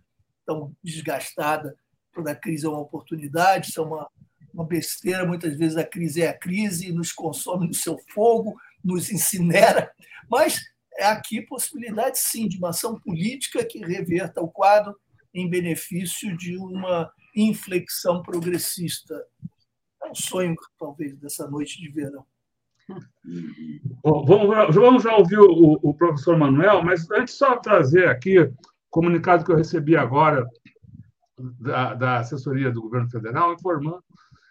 tão 0.44 0.74
desgastada, 0.82 1.76
toda 2.12 2.34
crise 2.34 2.66
é 2.66 2.68
uma 2.68 2.80
oportunidade, 2.80 3.68
isso 3.68 3.80
é 3.80 3.84
uma, 3.84 4.08
uma 4.52 4.64
besteira, 4.64 5.26
muitas 5.26 5.56
vezes 5.56 5.76
a 5.76 5.84
crise 5.84 6.22
é 6.22 6.28
a 6.28 6.38
crise, 6.38 6.92
nos 6.92 7.12
consome 7.12 7.66
no 7.66 7.74
seu 7.74 7.98
fogo, 8.12 8.56
nos 8.82 9.10
incinera, 9.10 9.92
mas 10.30 10.60
é 10.98 11.06
aqui 11.06 11.42
possibilidade, 11.42 12.18
sim, 12.18 12.48
de 12.48 12.58
uma 12.58 12.70
ação 12.70 12.98
política 12.98 13.64
que 13.64 13.78
reverta 13.78 14.40
o 14.40 14.48
quadro 14.48 14.96
em 15.34 15.48
benefício 15.48 16.36
de 16.36 16.56
uma 16.56 17.12
inflexão 17.36 18.22
progressista. 18.22 19.14
É 20.02 20.10
um 20.10 20.14
sonho, 20.14 20.54
talvez, 20.78 21.16
dessa 21.18 21.48
noite 21.48 21.80
de 21.80 21.90
verão. 21.90 22.24
Bom, 24.02 24.24
vamos, 24.24 24.74
vamos 24.74 25.02
já 25.02 25.14
ouvir 25.16 25.38
o, 25.38 25.78
o, 25.82 25.94
professor 25.94 26.38
Manuel, 26.38 26.84
mas 26.84 27.10
antes 27.10 27.34
só 27.34 27.56
trazer 27.56 28.08
aqui 28.08 28.38
o 28.38 28.54
comunicado 28.88 29.44
que 29.44 29.50
eu 29.50 29.56
recebi 29.56 29.96
agora 29.96 30.46
da, 31.36 31.94
da 31.94 32.18
assessoria 32.18 32.70
do 32.70 32.80
governo 32.80 33.10
federal, 33.10 33.52
informando 33.52 34.02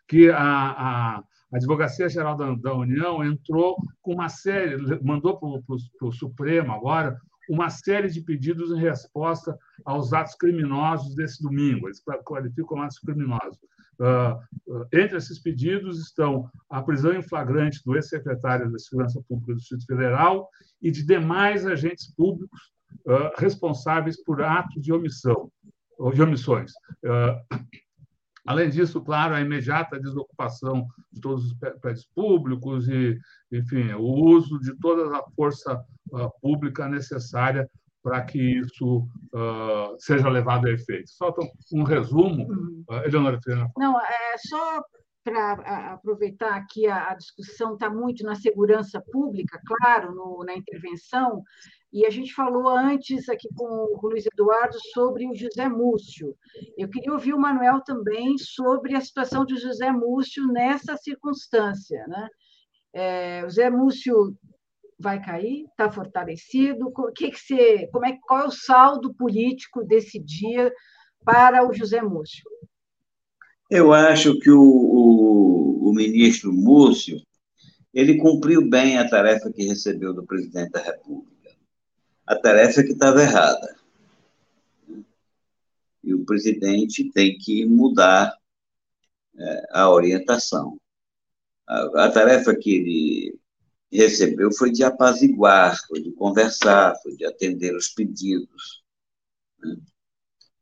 que 0.08 0.30
a, 0.30 0.38
a, 0.38 1.18
a 1.18 1.24
Advocacia 1.54 2.10
Geral 2.10 2.36
da, 2.36 2.54
da, 2.56 2.74
União 2.74 3.24
entrou 3.24 3.78
com 4.02 4.14
uma 4.14 4.30
série, 4.30 4.78
mandou 5.02 5.40
para 5.40 6.08
o 6.08 6.12
Supremo 6.12 6.74
agora 6.74 7.18
uma 7.50 7.70
série 7.70 8.10
de 8.10 8.22
pedidos 8.22 8.72
em 8.72 8.80
resposta 8.80 9.58
aos 9.84 10.14
atos 10.14 10.36
criminosos 10.36 11.16
desse 11.16 11.42
domingo. 11.42 11.88
Eles 11.88 12.02
qualificam 12.24 12.82
atos 12.82 13.00
criminosos. 13.00 13.60
Uh, 13.98 14.86
entre 14.92 15.18
esses 15.18 15.40
pedidos 15.40 16.02
estão 16.02 16.50
a 16.70 16.82
prisão 16.82 17.14
em 17.14 17.22
flagrante 17.22 17.82
do 17.86 17.96
ex-secretário 17.96 18.70
da 18.70 18.78
Segurança 18.78 19.24
Pública 19.28 19.54
do 19.54 19.60
Distrito 19.60 19.86
Federal 19.86 20.50
e 20.82 20.92
de 20.92 21.06
demais 21.06 21.66
agentes 21.66 22.14
públicos 22.14 22.60
uh, 23.06 23.32
responsáveis 23.38 24.22
por 24.22 24.42
atos 24.42 24.82
de 24.82 24.92
omissão, 24.92 25.50
de 26.14 26.22
omissões. 26.22 26.74
Além 28.46 28.70
disso, 28.70 29.02
claro, 29.02 29.34
a 29.34 29.42
imediata 29.42 30.00
desocupação 30.00 30.88
de 31.12 31.20
todos 31.20 31.46
os 31.46 31.54
prédios 31.82 32.08
públicos 32.14 32.88
e, 32.88 33.18
enfim, 33.52 33.92
o 33.94 34.04
uso 34.04 34.60
de 34.60 34.76
toda 34.76 35.18
a 35.18 35.24
força 35.36 35.84
pública 36.42 36.88
necessária 36.88 37.70
para 38.04 38.22
que 38.24 38.60
isso 38.60 39.00
uh, 39.34 39.96
seja 39.98 40.30
levado 40.30 40.68
a 40.68 40.72
efeito. 40.72 41.10
Só 41.10 41.34
um 41.74 41.84
resumo, 41.84 42.48
uh, 42.88 43.04
Eleonora 43.04 43.40
Não, 43.76 44.00
é 44.00 44.38
só 44.38 44.84
para 45.24 45.94
aproveitar 45.94 46.56
aqui 46.56 46.86
a, 46.86 47.10
a 47.10 47.16
discussão 47.16 47.74
está 47.74 47.90
muito 47.90 48.24
na 48.24 48.36
segurança 48.36 49.04
pública, 49.12 49.60
claro, 49.66 50.14
no, 50.14 50.44
na 50.46 50.54
intervenção, 50.54 51.42
e 51.92 52.06
a 52.06 52.12
gente 52.12 52.32
falou 52.32 52.68
antes 52.68 53.28
aqui 53.28 53.48
com 53.56 53.66
o 53.66 54.08
Luiz 54.08 54.26
Eduardo 54.32 54.78
sobre 54.94 55.28
o 55.28 55.34
José 55.34 55.68
Múcio. 55.68 56.36
Eu 56.78 56.90
queria 56.90 57.12
ouvir 57.12 57.34
o 57.34 57.40
Manuel 57.40 57.82
também 57.82 58.38
sobre 58.38 58.96
a 58.96 59.02
situação 59.02 59.46
de 59.46 59.58
José 59.58 59.92
Múcio 59.92 60.46
nessa 60.48 60.96
circunstância. 60.96 62.06
Né? 62.06 62.28
É, 62.94 63.40
o 63.46 63.50
José 63.50 63.70
Múcio 63.70 64.36
vai 65.06 65.24
cair? 65.24 65.66
Está 65.70 65.92
fortalecido? 65.92 66.88
O 66.88 67.12
que 67.12 67.30
que 67.30 67.40
você, 67.40 67.88
como 67.88 68.08
é, 68.08 68.18
qual 68.26 68.42
é 68.42 68.48
o 68.48 68.52
saldo 68.52 69.14
político 69.14 69.84
desse 69.84 70.20
dia 70.20 70.74
para 71.24 71.68
o 71.68 71.72
José 71.72 72.02
Múcio? 72.02 72.44
Eu 73.70 73.94
acho 73.94 74.40
que 74.40 74.50
o, 74.50 74.62
o, 74.62 75.90
o 75.90 75.94
ministro 75.94 76.52
Múcio 76.52 77.22
ele 77.94 78.18
cumpriu 78.18 78.68
bem 78.68 78.98
a 78.98 79.08
tarefa 79.08 79.52
que 79.54 79.64
recebeu 79.64 80.12
do 80.12 80.26
presidente 80.26 80.72
da 80.72 80.82
República. 80.82 81.52
A 82.26 82.36
tarefa 82.36 82.84
que 82.84 82.92
estava 82.92 83.22
errada. 83.22 83.76
E 86.04 86.14
o 86.14 86.26
presidente 86.26 87.12
tem 87.12 87.38
que 87.38 87.64
mudar 87.66 88.36
é, 89.38 89.68
a 89.72 89.90
orientação. 89.90 90.80
A, 91.68 92.06
a, 92.06 92.12
tarefa 92.12 92.56
que 92.56 92.76
ele 92.76 93.40
recebeu 93.92 94.52
foi 94.52 94.72
de 94.72 94.84
apaziguar, 94.84 95.78
foi 95.88 96.02
de 96.02 96.12
conversar, 96.12 96.96
foi 97.02 97.16
de 97.16 97.26
atender 97.26 97.76
os 97.76 97.90
pedidos. 97.90 98.84
Né? 99.60 99.76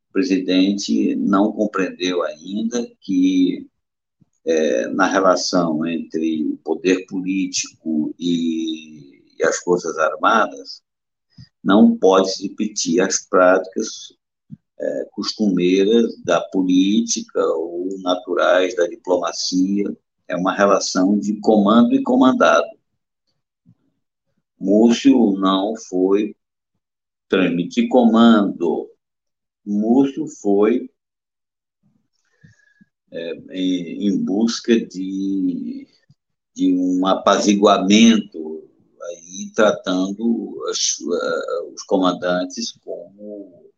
O 0.09 0.13
presidente 0.13 1.15
não 1.15 1.51
compreendeu 1.51 2.21
ainda 2.23 2.85
que, 3.01 3.67
é, 4.45 4.87
na 4.89 5.07
relação 5.07 5.85
entre 5.85 6.43
o 6.43 6.57
poder 6.57 7.05
político 7.07 8.13
e, 8.19 9.23
e 9.37 9.43
as 9.43 9.57
Forças 9.57 9.97
Armadas, 9.97 10.83
não 11.63 11.97
pode 11.97 12.31
se 12.31 12.47
repetir 12.47 13.01
as 13.01 13.25
práticas 13.27 14.13
é, 14.79 15.05
costumeiras 15.11 16.13
da 16.23 16.41
política 16.41 17.39
ou 17.39 17.87
naturais 18.01 18.75
da 18.75 18.85
diplomacia. 18.87 19.85
É 20.27 20.35
uma 20.35 20.53
relação 20.53 21.17
de 21.17 21.39
comando 21.39 21.93
e 21.95 22.03
comandado. 22.03 22.67
Múcio 24.63 25.33
não 25.33 25.75
foi 25.75 26.37
transmitir 27.27 27.89
comando, 27.89 28.89
Múcio 29.65 30.25
foi 30.41 30.89
é, 33.11 33.33
em, 33.51 34.07
em, 34.07 34.23
busca 34.23 34.73
de, 34.79 35.85
de 36.55 36.73
um 36.73 37.05
apaziguamento, 37.05 38.63
aí 39.01 39.51
tratando 39.53 40.63
as, 40.69 40.97
uh, 41.01 41.73
os 41.73 41.83
comandantes 41.83 42.71
como 42.85 43.69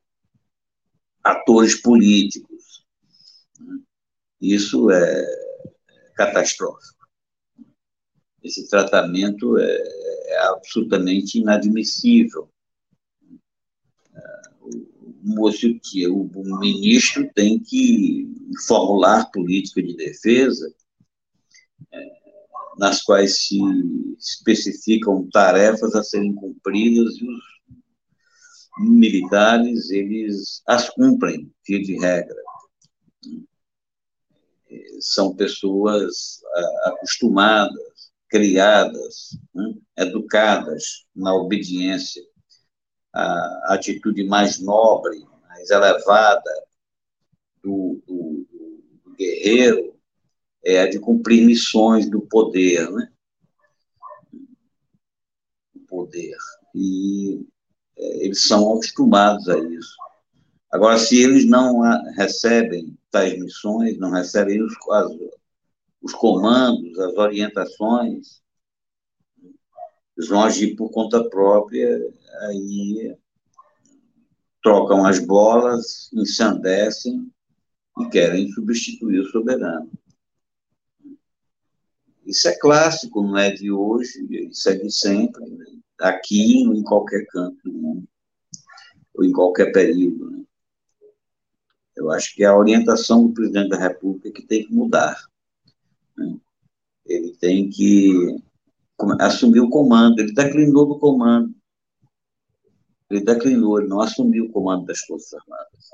atores 1.24 1.82
políticos. 1.82 2.86
Isso 4.40 4.92
é 4.92 5.26
catastrófico. 6.16 6.95
Esse 8.46 8.70
tratamento 8.70 9.58
é, 9.58 9.76
é 10.28 10.38
absolutamente 10.50 11.40
inadmissível. 11.40 12.48
Moço 15.24 15.68
que 15.82 16.08
o, 16.08 16.30
o 16.36 16.60
ministro 16.60 17.28
tem 17.34 17.60
que 17.60 18.32
formular 18.68 19.32
política 19.32 19.82
de 19.82 19.96
defesa 19.96 20.72
é, 21.92 22.08
nas 22.78 23.02
quais 23.02 23.48
se 23.48 23.58
especificam 24.20 25.28
tarefas 25.32 25.96
a 25.96 26.04
serem 26.04 26.36
cumpridas 26.36 27.16
e 27.16 27.28
os 27.28 27.44
militares 28.78 29.90
eles 29.90 30.62
as 30.68 30.88
cumprem 30.92 31.52
via 31.68 31.82
de 31.82 31.98
regra. 31.98 32.44
São 35.00 35.36
pessoas 35.36 36.42
acostumadas 36.84 37.95
criadas 38.30 39.38
né, 39.54 39.74
educadas 39.98 41.06
na 41.16 41.34
obediência 41.34 42.24
a 43.16 43.74
atitude 43.76 44.26
mais 44.26 44.60
nobre, 44.60 45.26
mais 45.48 45.70
elevada 45.70 46.52
do, 47.64 48.02
do, 48.06 48.46
do 49.06 49.16
guerreiro 49.16 49.96
é 50.64 50.82
a 50.82 50.90
de 50.90 51.00
cumprir 51.00 51.46
missões 51.46 52.10
do 52.10 52.20
poder, 52.22 52.92
né? 52.92 53.10
O 55.74 55.80
poder. 55.88 56.36
E 56.74 57.46
é, 57.98 58.26
eles 58.26 58.42
são 58.42 58.74
acostumados 58.74 59.48
a 59.48 59.58
isso. 59.60 59.96
Agora, 60.70 60.98
se 60.98 61.22
eles 61.22 61.46
não 61.46 61.80
recebem 62.16 62.98
tais 63.10 63.40
missões, 63.40 63.98
não 63.98 64.12
recebem 64.12 64.62
os, 64.62 64.74
as, 64.92 65.12
os 66.06 66.14
comandos, 66.14 67.00
as 67.00 67.16
orientações, 67.16 68.40
eles 70.16 70.30
vão 70.30 70.44
agir 70.44 70.76
por 70.76 70.92
conta 70.92 71.28
própria, 71.28 72.00
aí 72.42 73.18
trocam 74.62 75.04
as 75.04 75.18
bolas, 75.18 76.12
ensandecem 76.14 77.28
e 78.00 78.10
querem 78.10 78.52
substituir 78.52 79.20
o 79.22 79.32
soberano. 79.32 79.92
Isso 82.24 82.48
é 82.50 82.56
clássico, 82.56 83.24
não 83.24 83.36
é 83.36 83.50
de 83.50 83.72
hoje, 83.72 84.28
isso 84.52 84.70
é 84.70 84.76
de 84.76 84.92
sempre, 84.92 85.44
né? 85.44 85.66
aqui 86.00 86.62
em 86.62 86.84
qualquer 86.84 87.26
canto 87.28 87.58
do 87.64 87.74
mundo, 87.74 88.08
ou 89.16 89.26
em 89.26 89.32
qualquer 89.32 89.72
período. 89.72 90.30
Né? 90.30 90.44
Eu 91.96 92.12
acho 92.12 92.36
que 92.36 92.44
é 92.44 92.48
a 92.48 92.58
orientação 92.58 93.26
do 93.26 93.34
presidente 93.34 93.70
da 93.70 93.80
República 93.80 94.32
que 94.32 94.46
tem 94.46 94.68
que 94.68 94.74
mudar. 94.74 95.18
Ele 97.06 97.36
tem 97.38 97.70
que 97.70 98.38
assumiu 99.20 99.66
o 99.66 99.70
comando, 99.70 100.20
ele 100.20 100.34
declinou 100.34 100.86
do 100.86 101.00
comando. 101.00 101.54
Ele 103.10 103.22
declinou, 103.22 103.80
ele 103.80 103.88
não 103.88 104.02
assumiu 104.02 104.46
o 104.46 104.52
comando 104.52 104.86
das 104.86 105.00
Forças 105.00 105.34
Armadas. 105.34 105.90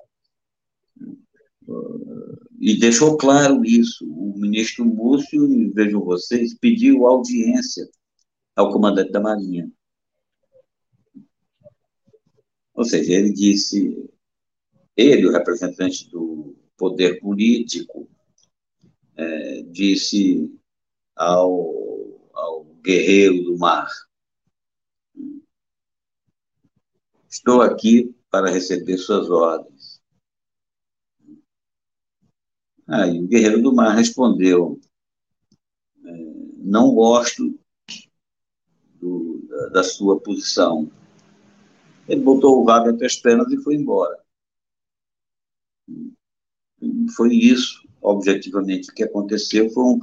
E 2.60 2.80
deixou 2.80 3.18
claro 3.18 3.66
isso. 3.66 4.06
O 4.08 4.38
ministro 4.38 4.86
Múcio, 4.86 5.74
vejam 5.74 6.04
vocês, 6.04 6.54
pediu 6.54 7.06
audiência 7.06 7.90
ao 8.56 8.72
comandante 8.72 9.12
da 9.12 9.20
Marinha. 9.20 9.72
Ou 12.74 12.86
seja, 12.86 13.14
ele 13.14 13.34
disse, 13.34 14.10
ele, 14.96 15.28
o 15.28 15.32
representante 15.32 16.10
do 16.10 16.56
poder 16.78 17.20
político, 17.20 18.08
é, 19.22 19.62
disse 19.64 20.52
ao 21.16 22.66
guerreiro 22.82 23.44
do 23.44 23.58
mar. 23.58 23.88
Estou 27.30 27.62
aqui 27.62 28.16
para 28.30 28.50
receber 28.50 28.98
suas 28.98 29.30
ordens. 29.30 30.02
Aí 32.88 33.20
o 33.20 33.28
guerreiro 33.28 33.62
do 33.62 33.74
mar 33.74 33.96
respondeu: 33.96 34.82
é, 36.04 36.12
Não 36.58 36.94
gosto 36.94 37.58
do, 38.96 39.46
da, 39.48 39.68
da, 39.68 39.84
sua 39.84 40.20
posição. 40.20 40.92
Ele 42.08 42.22
botou 42.22 42.60
o 42.60 42.66
rabo 42.66 42.90
entre 42.90 43.06
as 43.06 43.16
pernas 43.16 43.52
e 43.52 43.62
foi 43.62 43.76
embora. 43.76 44.20
Foi 47.16 47.34
isso, 47.34 47.88
objetivamente, 48.02 48.90
o 48.90 48.94
que 48.94 49.04
aconteceu. 49.04 49.70
Foi 49.70 49.84
um, 49.84 50.00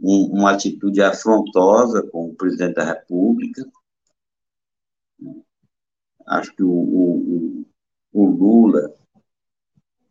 um, 0.00 0.26
uma 0.32 0.52
atitude 0.52 1.02
afrontosa 1.02 2.02
com 2.10 2.26
o 2.26 2.34
presidente 2.34 2.74
da 2.74 2.84
República. 2.84 3.64
Acho 6.26 6.54
que 6.54 6.62
o, 6.62 6.70
o, 6.70 7.66
o 8.12 8.26
Lula, 8.26 8.94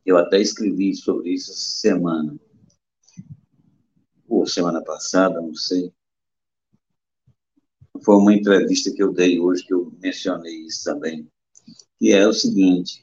eu 0.05 0.17
até 0.17 0.39
escrevi 0.39 0.95
sobre 0.95 1.33
isso 1.33 1.51
essa 1.51 1.61
semana, 1.61 2.37
ou 4.27 4.45
semana 4.45 4.83
passada, 4.83 5.41
não 5.41 5.55
sei. 5.55 5.91
Foi 8.03 8.15
uma 8.15 8.33
entrevista 8.33 8.91
que 8.91 9.01
eu 9.01 9.13
dei 9.13 9.39
hoje 9.39 9.65
que 9.65 9.73
eu 9.73 9.91
mencionei 10.01 10.65
isso 10.65 10.83
também, 10.83 11.27
que 11.97 12.11
é 12.11 12.27
o 12.27 12.33
seguinte: 12.33 13.02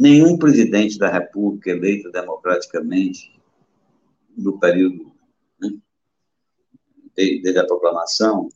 nenhum 0.00 0.38
presidente 0.38 0.98
da 0.98 1.10
República 1.10 1.70
eleito 1.70 2.10
democraticamente 2.10 3.38
no 4.34 4.58
período 4.58 5.12
desde 7.14 7.58
a 7.58 7.66
proclamação, 7.66 8.48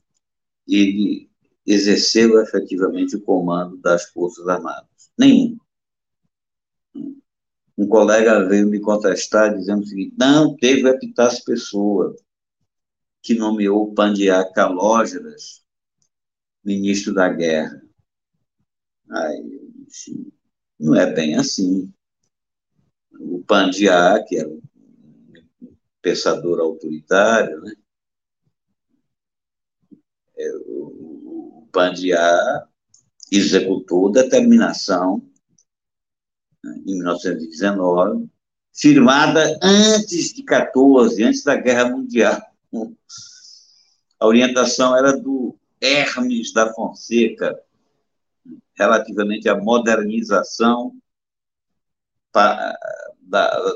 ele 0.66 1.28
exerceu 1.66 2.40
efetivamente 2.40 3.16
o 3.16 3.20
comando 3.20 3.76
das 3.76 4.06
Forças 4.06 4.48
Armadas. 4.48 5.10
Nenhum. 5.18 5.58
um 7.76 7.86
colega 7.88 8.48
veio 8.48 8.66
me 8.68 8.80
contestar 8.80 9.54
dizendo 9.54 9.82
o 9.82 9.86
seguinte: 9.86 10.14
não, 10.18 10.56
teve 10.56 10.88
Epitácio 10.88 11.44
Pessoa, 11.44 12.16
que 13.22 13.34
nomeou 13.34 13.92
Pandiá 13.92 14.50
Calógeras 14.50 15.62
ministro 16.64 17.12
da 17.12 17.28
guerra. 17.28 17.82
Aí 19.10 19.52
eu 19.52 19.70
disse: 19.86 20.33
não 20.78 20.94
é 20.94 21.10
bem 21.12 21.36
assim. 21.36 21.92
O 23.18 23.42
Pandiá, 23.44 24.22
que 24.26 24.36
era 24.36 24.48
um 24.48 24.60
pensador 26.02 26.60
autoritário, 26.60 27.60
né? 27.60 27.74
É, 30.36 30.50
o 30.66 31.68
Pandiá 31.72 32.68
executou 33.30 34.10
determinação 34.10 35.22
em 36.64 36.96
1919, 36.96 38.28
firmada 38.72 39.58
antes 39.62 40.32
de 40.32 40.42
14, 40.42 41.22
antes 41.22 41.44
da 41.44 41.56
Guerra 41.56 41.90
Mundial. 41.90 42.40
A 44.18 44.26
orientação 44.26 44.96
era 44.96 45.12
do 45.12 45.56
Hermes 45.80 46.52
da 46.52 46.72
Fonseca, 46.72 47.60
relativamente 48.76 49.48
à 49.48 49.56
modernização 49.56 50.92
da, 52.32 52.76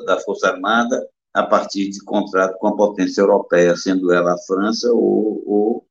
da 0.07 0.20
Força 0.20 0.49
Armada 0.49 1.09
a 1.33 1.47
partir 1.47 1.91
de 1.91 2.03
contrato 2.05 2.59
com 2.59 2.69
a 2.69 2.77
potência 2.77 3.20
europeia, 3.20 3.77
sendo 3.77 4.12
ela 4.12 4.35
a 4.35 4.39
França 4.39 4.91
ou, 4.93 5.43
ou, 5.47 5.87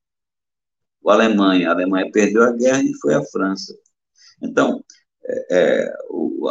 ou 1.02 1.10
a 1.10 1.14
Alemanha. 1.14 1.68
A 1.68 1.72
Alemanha 1.72 2.10
perdeu 2.12 2.42
a 2.42 2.52
guerra 2.52 2.82
e 2.82 2.94
foi 3.00 3.14
a 3.14 3.24
França. 3.24 3.74
Então, 4.42 4.84
é, 5.50 5.92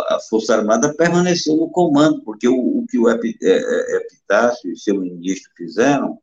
a 0.10 0.20
Força 0.30 0.56
Armada 0.56 0.94
permaneceu 0.96 1.56
no 1.56 1.70
comando, 1.70 2.24
porque 2.24 2.48
o, 2.48 2.80
o 2.80 2.86
que 2.88 2.98
o 2.98 3.10
é, 3.10 3.16
é, 3.16 3.98
Epitácio 3.98 4.72
e 4.72 4.78
seu 4.78 5.00
ministro 5.00 5.52
fizeram 5.56 6.20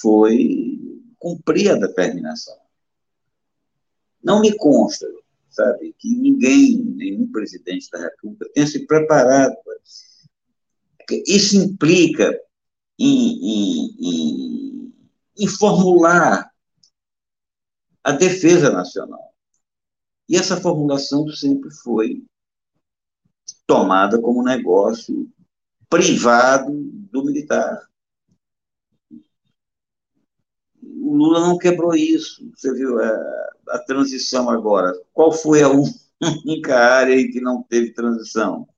foi 0.00 0.78
cumprir 1.18 1.70
a 1.70 1.76
determinação. 1.76 2.63
Não 4.24 4.40
me 4.40 4.56
consta, 4.56 5.06
sabe, 5.50 5.94
que 5.98 6.08
ninguém, 6.08 6.78
nenhum 6.78 7.30
presidente 7.30 7.90
da 7.90 7.98
República 7.98 8.50
tenha 8.54 8.66
se 8.66 8.86
preparado. 8.86 9.54
Isso 11.26 11.56
implica 11.56 12.40
em, 12.98 13.38
em, 13.42 13.96
em, 14.00 14.94
em 15.38 15.46
formular 15.46 16.50
a 18.02 18.12
defesa 18.12 18.70
nacional. 18.70 19.34
E 20.26 20.36
essa 20.36 20.58
formulação 20.58 21.28
sempre 21.28 21.70
foi 21.70 22.24
tomada 23.66 24.20
como 24.20 24.42
negócio 24.42 25.30
privado 25.88 26.72
do 26.72 27.24
militar. 27.24 27.86
O 30.82 31.14
Lula 31.14 31.40
não 31.40 31.58
quebrou 31.58 31.94
isso. 31.94 32.50
Você 32.54 32.72
viu 32.72 32.98
a, 32.98 33.53
a 33.68 33.78
transição 33.78 34.50
agora. 34.50 34.92
Qual 35.12 35.32
foi 35.32 35.62
a 35.62 35.68
única 36.44 36.76
área 36.76 37.14
em 37.14 37.30
que 37.30 37.40
não 37.40 37.62
teve 37.62 37.92
transição? 37.92 38.68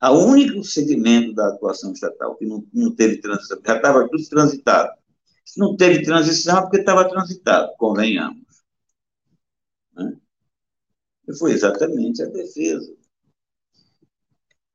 A 0.00 0.12
único 0.12 0.62
segmento 0.62 1.32
da 1.32 1.48
atuação 1.48 1.92
estatal 1.92 2.36
que 2.36 2.44
não, 2.44 2.66
não 2.72 2.94
teve 2.94 3.18
transição, 3.18 3.58
já 3.64 3.76
estava 3.76 4.08
tudo 4.08 4.28
transitado. 4.28 4.92
Se 5.44 5.58
não 5.58 5.76
teve 5.76 6.02
transição, 6.02 6.58
é 6.58 6.60
porque 6.62 6.78
estava 6.78 7.08
transitado, 7.08 7.74
convenhamos. 7.78 8.44
Né? 9.94 10.16
E 11.26 11.34
foi 11.34 11.52
exatamente 11.52 12.22
a 12.22 12.26
defesa. 12.26 12.94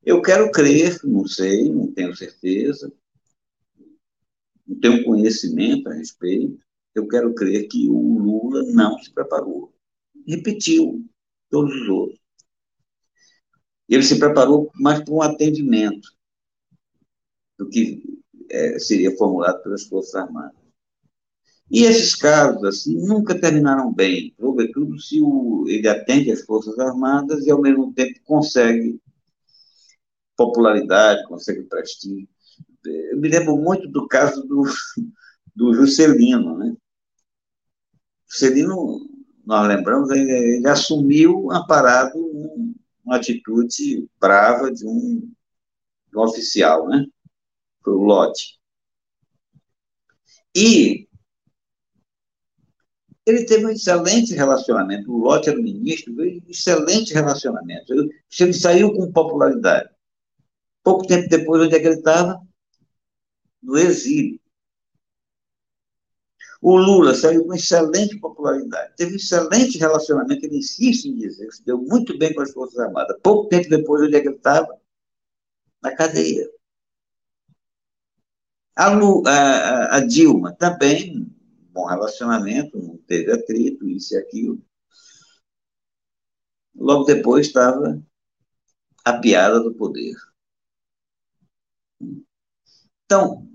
Eu 0.04 0.22
quero 0.22 0.52
crer, 0.52 1.00
não 1.04 1.28
sei, 1.28 1.70
não 1.70 1.92
tenho 1.92 2.16
certeza, 2.16 2.92
não 4.66 4.80
tenho 4.80 5.04
conhecimento 5.04 5.90
a 5.90 5.94
respeito, 5.94 6.60
eu 7.00 7.08
quero 7.08 7.34
crer 7.34 7.68
que 7.68 7.90
o 7.90 8.20
Lula 8.20 8.64
não 8.72 8.98
se 9.00 9.12
preparou. 9.12 9.74
Repetiu 10.28 11.06
todos 11.50 11.74
os 11.74 11.90
outros. 11.90 12.20
Ele 13.88 14.04
se 14.04 14.20
preparou 14.20 14.72
mais 14.76 15.04
para 15.04 15.14
um 15.14 15.22
atendimento 15.22 16.10
do 17.58 17.68
que 17.68 18.04
é, 18.50 18.80
seria 18.80 19.16
formulado 19.18 19.62
pelas 19.64 19.84
Forças 19.84 20.16
Armadas. 20.16 20.60
E 21.72 21.84
esses 21.84 22.16
casos, 22.16 22.64
assim, 22.64 22.96
nunca 22.96 23.40
terminaram 23.40 23.94
bem, 23.94 24.34
sobretudo 24.40 25.00
se 25.00 25.22
o, 25.22 25.66
ele 25.68 25.88
atende 25.88 26.32
às 26.32 26.42
Forças 26.42 26.78
Armadas 26.80 27.46
e, 27.46 27.52
ao 27.52 27.62
mesmo 27.62 27.94
tempo, 27.94 28.20
consegue 28.24 29.00
popularidade, 30.36 31.28
consegue 31.28 31.64
prestígio. 31.64 32.28
Eu 32.86 33.20
me 33.20 33.28
lembro 33.28 33.58
muito 33.58 33.88
do 33.88 34.08
caso 34.08 34.42
do, 34.48 34.64
do 35.56 35.74
Juscelino, 35.74 36.58
né? 36.58 36.76
Juscelino, 38.30 39.10
nós 39.46 39.68
lembramos, 39.68 40.10
ele, 40.12 40.32
ele 40.58 40.68
assumiu 40.68 41.52
amparado 41.52 42.18
um, 42.18 42.76
uma 43.04 43.18
atitude 43.18 44.08
brava 44.20 44.72
de 44.72 44.86
um, 44.86 45.32
de 46.12 46.18
um 46.18 46.22
oficial, 46.22 46.88
né? 46.88 47.06
Foi 47.84 47.94
o 47.94 48.04
Lote. 48.04 48.60
E 50.56 51.08
ele 53.26 53.46
teve 53.46 53.66
um 53.66 53.70
excelente 53.70 54.34
relacionamento. 54.34 55.12
O 55.12 55.18
Lotte 55.18 55.50
era 55.50 55.60
o 55.60 55.64
ministro, 55.64 56.14
um 56.14 56.42
excelente 56.48 57.14
relacionamento. 57.14 57.94
Ele 57.94 58.54
saiu 58.54 58.94
com 58.94 59.12
popularidade. 59.12 59.90
Pouco 60.84 61.06
tempo 61.06 61.30
depois, 61.30 61.62
onde 61.62 61.76
é 61.76 61.80
que 61.80 61.88
ele 61.88 61.96
estava? 61.96 62.42
No 63.62 63.78
exílio. 63.78 64.40
O 66.62 66.76
Lula 66.76 67.16
saiu 67.16 67.46
com 67.46 67.54
excelente 67.54 68.20
popularidade, 68.20 68.94
teve 68.98 69.14
um 69.14 69.16
excelente 69.16 69.78
relacionamento, 69.78 70.46
ele 70.46 70.58
insiste 70.58 71.06
em 71.06 71.16
dizer, 71.16 71.50
se 71.52 71.64
deu 71.64 71.78
muito 71.78 72.18
bem 72.18 72.34
com 72.34 72.42
as 72.42 72.52
Forças 72.52 72.78
Armadas. 72.80 73.18
Pouco 73.24 73.48
tempo 73.48 73.70
depois, 73.70 74.04
onde 74.04 74.16
é 74.16 74.22
que 74.22 74.28
ele 74.28 74.36
estava? 74.36 74.78
Na 75.82 75.96
cadeia. 75.96 76.50
A, 78.76 78.90
Lu, 78.90 79.24
a, 79.26 79.96
a 79.98 80.00
Dilma 80.02 80.54
também 80.54 81.30
bom 81.80 81.86
relacionamento, 81.86 82.78
não 82.78 82.98
teve 82.98 83.32
atrito, 83.32 83.88
isso 83.88 84.14
e 84.14 84.18
aquilo. 84.18 84.62
Logo 86.76 87.06
depois 87.06 87.48
estava 87.48 88.02
a 89.06 89.18
piada 89.18 89.60
do 89.62 89.74
poder. 89.74 90.16
Então, 93.06 93.49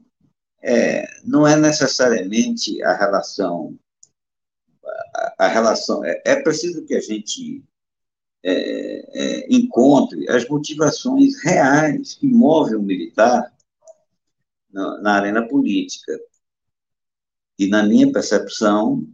é, 0.64 1.06
não 1.22 1.46
é 1.46 1.56
necessariamente 1.56 2.82
a 2.82 2.96
relação. 2.96 3.78
A, 5.14 5.44
a 5.44 5.48
relação 5.48 6.02
é, 6.02 6.22
é, 6.24 6.42
preciso 6.42 6.86
que 6.86 6.94
a 6.94 7.00
gente 7.00 7.62
é, 8.42 9.42
é 9.42 9.54
encontre 9.54 10.28
as 10.30 10.48
motivações 10.48 11.42
reais 11.42 12.14
que 12.14 12.26
movem 12.26 12.76
o 12.76 12.82
militar 12.82 13.54
na, 14.70 15.00
na 15.02 15.12
arena 15.16 15.46
política. 15.46 16.18
E 17.58 17.68
na 17.68 17.82
minha 17.82 18.10
percepção, 18.10 19.06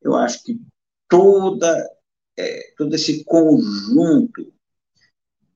eu 0.00 0.14
acho 0.14 0.42
que 0.44 0.60
toda, 1.08 1.90
é, 2.38 2.72
todo 2.76 2.94
esse 2.94 3.24
conjunto 3.24 4.52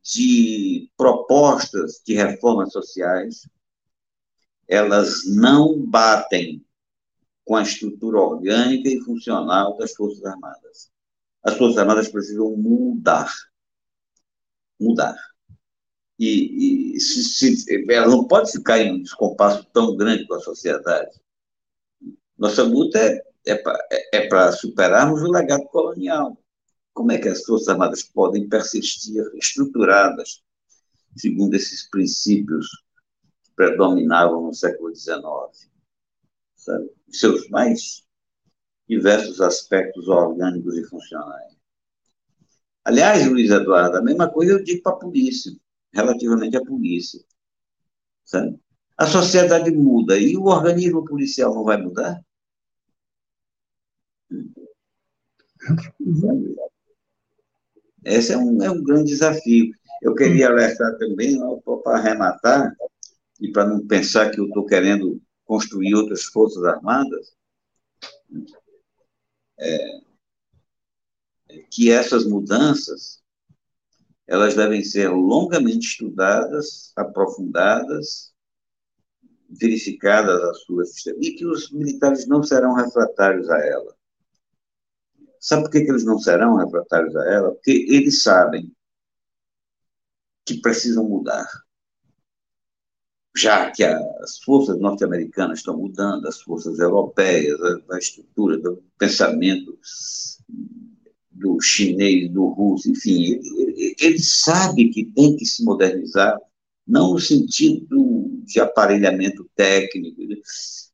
de 0.03 0.91
propostas 0.97 2.03
de 2.05 2.15
reformas 2.15 2.73
sociais, 2.73 3.49
elas 4.69 5.25
não 5.27 5.79
batem 5.79 6.65
com 7.45 7.57
a 7.57 7.63
estrutura 7.63 8.19
orgânica 8.19 8.89
e 8.89 9.01
funcional 9.01 9.77
das 9.77 9.93
Forças 9.93 10.25
Armadas. 10.25 10.91
As 11.43 11.57
Forças 11.57 11.79
Armadas 11.79 12.09
precisam 12.09 12.57
mudar. 12.57 13.31
Mudar. 14.81 15.17
E, 16.19 16.95
e 16.97 17.01
se, 17.01 17.25
se, 17.25 17.87
ela 17.91 18.09
não 18.09 18.27
pode 18.27 18.51
ficar 18.51 18.79
em 18.79 18.93
um 18.93 19.03
descompasso 19.03 19.65
tão 19.73 19.97
grande 19.97 20.27
com 20.27 20.35
a 20.35 20.41
sociedade. 20.41 21.21
Nossa 22.39 22.63
luta 22.63 22.99
é, 22.99 23.23
é 23.47 23.57
para 23.57 23.79
é, 23.91 24.27
é 24.27 24.53
superarmos 24.53 25.23
o 25.23 25.31
legado 25.31 25.65
colonial. 25.67 26.39
Como 26.93 27.13
é 27.13 27.19
que 27.19 27.29
as 27.29 27.45
Forças 27.45 27.69
Armadas 27.69 28.03
podem 28.03 28.49
persistir 28.49 29.23
estruturadas 29.35 30.43
segundo 31.17 31.55
esses 31.55 31.89
princípios 31.89 32.84
predominavam 33.57 34.43
no 34.43 34.55
século 34.55 34.95
XIX? 34.95 35.71
Sabe? 36.57 36.91
Seus 37.11 37.49
mais 37.51 38.05
diversos 38.89 39.41
aspectos 39.41 40.09
orgânicos 40.09 40.77
e 40.77 40.85
funcionais. 40.85 41.55
Aliás, 42.85 43.27
Luiz 43.27 43.51
Eduardo, 43.51 43.97
a 43.97 44.03
mesma 44.03 44.31
coisa 44.31 44.53
eu 44.53 44.63
digo 44.63 44.83
para 44.83 44.93
a 44.93 44.97
polícia, 44.97 45.53
relativamente 45.93 46.57
à 46.57 46.63
polícia. 46.63 47.21
Sabe? 48.25 48.59
A 48.97 49.07
sociedade 49.07 49.71
muda 49.71 50.19
e 50.19 50.37
o 50.37 50.45
organismo 50.45 51.05
policial 51.05 51.55
não 51.55 51.65
vai 51.65 51.81
mudar? 51.81 52.23
Esse 58.05 58.33
é 58.35 58.37
um, 58.39 58.63
é 58.63 58.71
um 58.71 58.83
grande 58.83 59.11
desafio. 59.11 59.73
Eu 60.03 60.15
queria 60.15 60.49
alertar 60.49 60.97
também, 60.99 61.39
para 61.83 61.99
arrematar, 61.99 62.77
e 63.41 63.51
para 63.51 63.67
não 63.67 63.87
pensar 63.87 64.31
que 64.31 64.41
eu 64.41 64.47
estou 64.47 64.65
querendo 64.67 65.21
construir 65.45 65.95
outras 65.95 66.25
forças 66.25 66.65
armadas, 66.65 67.37
é, 69.59 70.01
que 71.71 71.91
essas 71.91 72.25
mudanças 72.27 73.23
elas 74.27 74.55
devem 74.55 74.83
ser 74.83 75.09
longamente 75.09 75.87
estudadas, 75.87 76.93
aprofundadas, 76.97 78.33
verificadas 79.51 80.43
a 80.43 80.55
sua 80.55 80.85
e 81.21 81.33
que 81.33 81.47
os 81.47 81.71
militares 81.71 82.27
não 82.27 82.43
serão 82.43 82.75
refratários 82.75 83.49
a 83.51 83.59
ela. 83.59 83.95
Sabe 85.39 85.65
por 85.65 85.71
que, 85.71 85.83
que 85.83 85.91
eles 85.91 86.05
não 86.05 86.19
serão 86.19 86.57
refratários 86.57 87.15
a 87.15 87.31
ela? 87.31 87.53
Porque 87.53 87.87
eles 87.89 88.23
sabem 88.23 88.75
que 90.47 90.61
precisam 90.61 91.05
mudar. 91.05 91.47
Já 93.37 93.71
que 93.71 93.83
as 93.83 94.39
forças 94.39 94.79
norte-americanas 94.79 95.59
estão 95.59 95.77
mudando, 95.77 96.27
as 96.29 96.41
forças 96.41 96.79
europeias, 96.79 97.61
a, 97.61 97.97
a 97.97 97.99
estrutura 97.99 98.59
do 98.59 98.83
pensamento 98.97 99.77
do 101.33 101.61
chinês, 101.61 102.31
do 102.31 102.47
russo, 102.47 102.89
enfim, 102.91 103.33
ele, 103.33 103.97
ele, 103.99 104.19
sabe 104.21 104.89
que 104.91 105.05
tem 105.05 105.37
que 105.37 105.45
se 105.45 105.65
modernizar, 105.65 106.39
não 106.87 107.15
no 107.15 107.19
sentido 107.19 108.31
de 108.45 108.61
aparelhamento 108.61 109.51
técnico, 109.57 110.23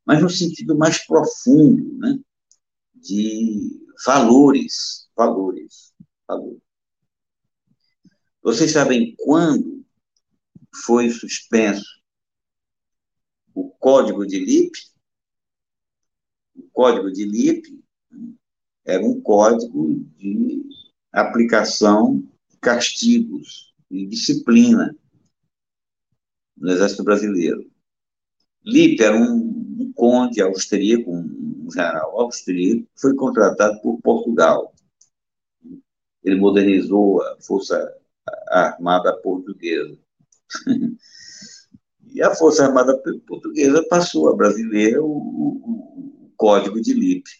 mas 0.04 0.22
no 0.22 0.30
sentido 0.30 0.76
mais 0.76 1.06
profundo, 1.06 1.98
né, 1.98 2.18
de 2.94 3.80
valores, 4.06 5.08
valores, 5.14 5.92
valores. 6.26 6.58
Vocês 8.42 8.70
sabem 8.70 9.14
quando 9.18 9.84
foi 10.86 11.10
suspenso 11.10 11.99
o 13.60 13.70
código 13.78 14.26
de 14.26 14.38
LIP? 14.38 14.72
O 16.56 16.62
código 16.72 17.12
de 17.12 17.24
LIP 17.24 17.80
era 18.84 19.04
um 19.04 19.20
código 19.20 19.94
de 20.16 20.62
aplicação 21.12 22.26
de 22.48 22.56
castigos 22.58 23.74
e 23.90 24.06
disciplina 24.06 24.96
no 26.56 26.70
Exército 26.70 27.04
Brasileiro. 27.04 27.70
Lippe 28.64 29.02
era 29.02 29.16
um, 29.16 29.76
um 29.80 29.92
conde 29.94 30.40
austríaco, 30.40 31.10
um, 31.10 31.68
general 31.72 32.20
austríaco, 32.20 32.86
foi 32.96 33.14
contratado 33.14 33.80
por 33.80 34.00
Portugal. 34.00 34.74
Ele 36.22 36.36
modernizou 36.36 37.22
a 37.22 37.40
Força 37.40 37.94
Armada 38.48 39.16
Portuguesa. 39.18 39.98
e 42.12 42.22
a 42.22 42.34
Força 42.34 42.64
Armada 42.64 42.96
Portuguesa 43.26 43.84
passou 43.88 44.28
a 44.28 44.36
brasileira 44.36 45.02
o, 45.02 45.06
o, 45.06 46.26
o 46.26 46.32
Código 46.36 46.80
de 46.80 46.92
Lippe. 46.92 47.30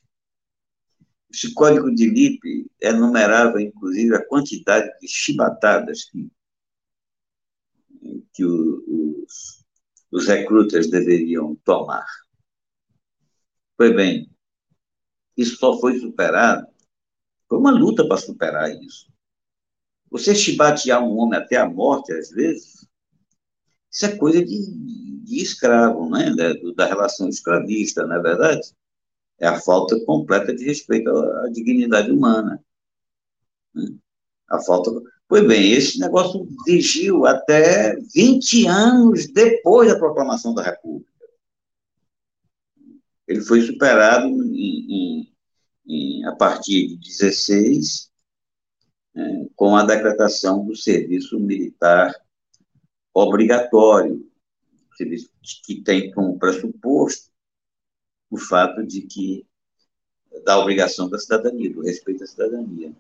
Esse 1.33 1.55
código 1.55 1.95
de 1.95 2.09
Lippe 2.09 2.71
enumerava, 2.81 3.63
inclusive, 3.63 4.15
a 4.17 4.27
quantidade 4.27 4.91
de 5.01 5.07
chibatadas 5.07 6.05
que, 6.05 6.31
que 8.33 8.45
os, 8.45 9.65
os 10.11 10.27
recrutas 10.27 10.91
deveriam 10.91 11.55
tomar. 11.65 12.07
Pois 13.77 13.95
bem, 13.95 14.31
isso 15.37 15.57
só 15.57 15.79
foi 15.79 15.99
superado, 15.99 16.67
foi 17.49 17.59
uma 17.59 17.71
luta 17.71 18.07
para 18.07 18.17
superar 18.17 18.71
isso. 18.71 19.11
Você 20.11 20.35
chibatear 20.35 21.03
um 21.03 21.17
homem 21.17 21.39
até 21.39 21.57
a 21.57 21.69
morte, 21.69 22.13
às 22.13 22.31
vezes, 22.31 22.80
isso 23.91 24.07
é 24.07 24.17
coisa 24.17 24.45
de, 24.45 24.71
de 25.25 25.43
escravo, 25.43 26.09
né? 26.11 26.35
da, 26.35 26.53
da 26.75 26.87
relação 26.87 27.29
escravista, 27.29 28.07
não 28.07 28.17
é 28.17 28.23
verdade? 28.23 28.73
é 29.41 29.47
a 29.47 29.59
falta 29.59 29.99
completa 30.05 30.55
de 30.55 30.65
respeito 30.65 31.11
à, 31.11 31.49
dignidade 31.49 32.11
humana. 32.11 32.63
Né? 33.75 33.97
A 34.49 34.61
falta. 34.61 34.91
Pois 35.27 35.47
bem, 35.47 35.73
esse 35.73 35.99
negócio 35.99 36.47
vigiu 36.67 37.25
até 37.25 37.97
20 38.15 38.67
anos 38.67 39.27
depois 39.29 39.89
da 39.89 39.99
proclamação 39.99 40.53
da 40.53 40.63
República. 40.63 41.11
Ele 43.27 43.41
foi 43.41 43.63
superado 43.63 44.27
em, 44.27 44.93
em, 44.93 45.33
em, 45.87 46.25
a 46.27 46.35
partir 46.35 46.97
de 46.97 47.09
16, 47.09 48.11
né, 49.15 49.47
com 49.55 49.77
a 49.77 49.85
decretação 49.85 50.67
do 50.67 50.77
serviço 50.77 51.39
militar 51.39 52.13
obrigatório, 53.15 54.29
que 55.65 55.83
tem 55.83 56.13
como 56.13 56.39
pressuposto 56.39 57.31
o 58.31 58.39
fato 58.39 58.87
de 58.87 59.03
que 59.03 59.47
da 60.45 60.59
obrigação 60.59 61.09
da 61.09 61.19
cidadania, 61.19 61.73
do 61.73 61.83
respeito 61.83 62.25
à 62.25 62.27
cidadania. 62.27 62.95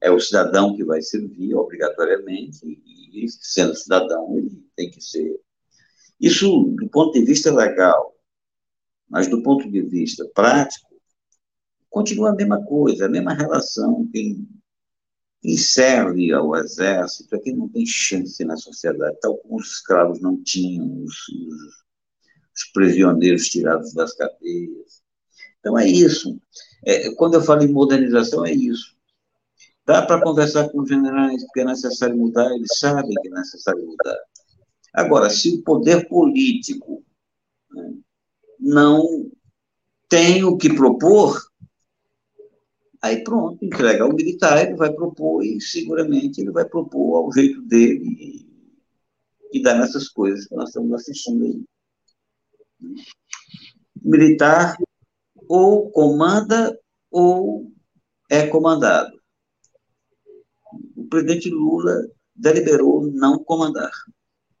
É 0.00 0.10
o 0.10 0.20
cidadão 0.20 0.76
que 0.76 0.84
vai 0.84 1.00
servir 1.00 1.54
obrigatoriamente, 1.54 2.66
e 2.66 3.26
sendo 3.28 3.74
cidadão, 3.74 4.36
ele 4.36 4.62
tem 4.76 4.90
que 4.90 5.00
ser. 5.00 5.40
Isso, 6.20 6.74
do 6.78 6.88
ponto 6.88 7.12
de 7.12 7.24
vista 7.24 7.52
legal, 7.52 8.14
mas 9.08 9.28
do 9.28 9.42
ponto 9.42 9.70
de 9.70 9.80
vista 9.80 10.28
prático, 10.34 10.94
continua 11.88 12.30
a 12.30 12.34
mesma 12.34 12.62
coisa, 12.64 13.06
a 13.06 13.08
mesma 13.08 13.32
relação. 13.32 14.06
Quem, 14.12 14.46
serve 15.58 16.32
ao 16.32 16.56
exército 16.56 17.34
é 17.34 17.38
quem 17.38 17.54
não 17.54 17.68
tem 17.68 17.84
chance 17.84 18.42
na 18.44 18.56
sociedade, 18.56 19.18
tal 19.20 19.36
como 19.38 19.56
os 19.56 19.72
escravos 19.72 20.20
não 20.20 20.42
tinham, 20.42 21.04
os, 21.04 21.28
os 21.28 21.84
os 22.54 22.64
prisioneiros 22.72 23.48
tirados 23.48 23.92
das 23.92 24.14
cadeias. 24.14 25.02
Então, 25.58 25.78
é 25.78 25.86
isso. 25.86 26.38
É, 26.86 27.12
quando 27.14 27.34
eu 27.34 27.42
falo 27.42 27.62
em 27.62 27.72
modernização, 27.72 28.46
é 28.46 28.52
isso. 28.52 28.94
Dá 29.84 30.02
para 30.02 30.22
conversar 30.22 30.68
com 30.68 30.80
os 30.80 30.88
generais, 30.88 31.42
porque 31.44 31.60
é 31.60 31.64
necessário 31.64 32.16
mudar, 32.16 32.50
eles 32.54 32.78
sabem 32.78 33.14
que 33.20 33.28
é 33.28 33.30
necessário 33.30 33.84
mudar. 33.84 34.18
Agora, 34.94 35.28
se 35.28 35.56
o 35.56 35.62
poder 35.62 36.08
político 36.08 37.04
né, 37.70 37.94
não 38.60 39.30
tem 40.08 40.44
o 40.44 40.56
que 40.56 40.72
propor, 40.72 41.42
aí 43.04 43.22
pronto, 43.22 43.62
entrega 43.62 44.02
ao 44.02 44.14
militar, 44.14 44.64
ele 44.64 44.76
vai 44.76 44.90
propor 44.90 45.44
e 45.44 45.60
seguramente 45.60 46.40
ele 46.40 46.50
vai 46.50 46.64
propor 46.64 47.16
ao 47.16 47.32
jeito 47.32 47.60
dele 47.60 48.02
e, 49.52 49.58
e 49.58 49.62
dar 49.62 49.78
nessas 49.78 50.08
coisas 50.08 50.46
que 50.46 50.54
nós 50.54 50.70
estamos 50.70 50.90
assistindo 50.94 51.44
aí 51.44 51.62
militar 54.02 54.74
ou 55.46 55.90
comanda 55.90 56.74
ou 57.10 57.70
é 58.30 58.46
comandado. 58.46 59.12
O 60.96 61.04
presidente 61.04 61.50
Lula 61.50 62.08
deliberou 62.34 63.06
não 63.12 63.38
comandar. 63.44 63.92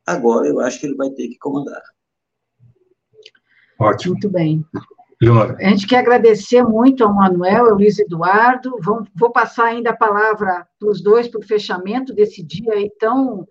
Agora 0.04 0.46
eu 0.46 0.60
acho 0.60 0.80
que 0.80 0.86
ele 0.86 0.96
vai 0.96 1.08
ter 1.10 1.28
que 1.28 1.38
comandar. 1.38 1.82
Ótimo. 3.80 4.12
Muito 4.12 4.28
bem. 4.28 4.62
Leonora. 5.20 5.56
A 5.58 5.68
gente 5.68 5.86
quer 5.86 5.98
agradecer 5.98 6.62
muito 6.62 7.04
ao 7.04 7.14
Manuel, 7.14 7.66
ao 7.66 7.74
Luiz 7.74 7.98
Eduardo. 7.98 8.76
Vou 9.14 9.30
passar 9.30 9.66
ainda 9.66 9.90
a 9.90 9.96
palavra 9.96 10.66
para 10.78 10.88
os 10.88 11.02
dois 11.02 11.28
para 11.28 11.40
o 11.40 11.46
fechamento 11.46 12.14
desse 12.14 12.42
dia 12.42 12.72
aí 12.72 12.90
tão 12.98 13.46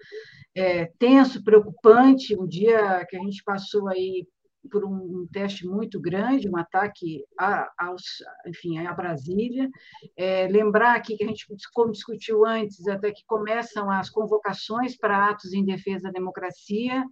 é, 0.55 0.85
tenso, 0.99 1.43
preocupante, 1.43 2.37
um 2.37 2.47
dia 2.47 3.05
que 3.09 3.17
a 3.17 3.19
gente 3.19 3.43
passou 3.43 3.87
aí 3.87 4.27
por 4.71 4.85
um, 4.85 5.27
teste 5.31 5.67
muito 5.67 5.99
grande, 5.99 6.49
um 6.49 6.55
ataque 6.55 7.23
a, 7.37 7.69
aos, 7.77 8.03
enfim, 8.47 8.77
a 8.77 8.93
Brasília. 8.93 9.69
É, 10.15 10.47
lembrar 10.47 10.95
aqui 10.95 11.17
que 11.17 11.23
a 11.23 11.27
gente, 11.27 11.45
como 11.73 11.91
discutiu 11.91 12.45
antes, 12.45 12.87
até 12.87 13.11
que 13.11 13.25
começam 13.25 13.89
as 13.89 14.09
convocações 14.09 14.97
para 14.97 15.29
atos 15.29 15.53
em 15.53 15.65
defesa 15.65 16.03
da 16.03 16.11
democracia. 16.11 17.03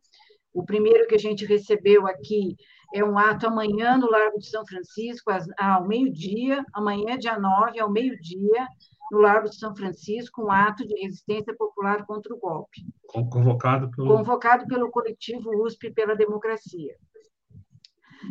O 0.53 0.65
primeiro 0.65 1.07
que 1.07 1.15
a 1.15 1.19
gente 1.19 1.45
recebeu 1.45 2.05
aqui 2.07 2.55
é 2.93 3.03
um 3.03 3.17
ato 3.17 3.47
amanhã 3.47 3.97
no 3.97 4.09
Largo 4.09 4.37
de 4.37 4.49
São 4.49 4.65
Francisco, 4.65 5.31
ao 5.57 5.87
meio-dia, 5.87 6.65
amanhã, 6.73 7.17
dia 7.17 7.39
9, 7.39 7.79
ao 7.79 7.89
meio-dia, 7.89 8.67
no 9.11 9.19
Largo 9.19 9.49
de 9.49 9.57
São 9.57 9.75
Francisco, 9.75 10.43
um 10.43 10.51
ato 10.51 10.85
de 10.85 10.93
resistência 11.01 11.55
popular 11.55 12.05
contra 12.05 12.33
o 12.33 12.39
golpe. 12.39 12.81
Convocado 13.07 13.89
pelo... 13.91 14.17
Convocado 14.17 14.67
pelo 14.67 14.91
coletivo 14.91 15.49
USP 15.63 15.91
pela 15.91 16.15
Democracia 16.15 16.95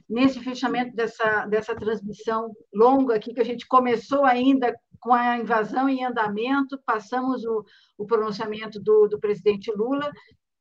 nesse 0.09 0.41
fechamento 0.41 0.95
dessa, 0.95 1.47
dessa 1.47 1.75
transmissão 1.75 2.51
longa 2.73 3.17
aqui, 3.17 3.35
que 3.35 3.41
a 3.41 3.45
gente 3.45 3.67
começou 3.67 4.25
ainda 4.25 4.75
com 5.01 5.13
a 5.13 5.39
invasão 5.39 5.89
em 5.89 6.05
andamento, 6.05 6.81
passamos 6.85 7.45
o, 7.45 7.65
o 7.99 8.07
pronunciamento 8.07 8.81
do, 8.81 9.09
do 9.09 9.19
presidente 9.19 9.73
Lula. 9.73 10.11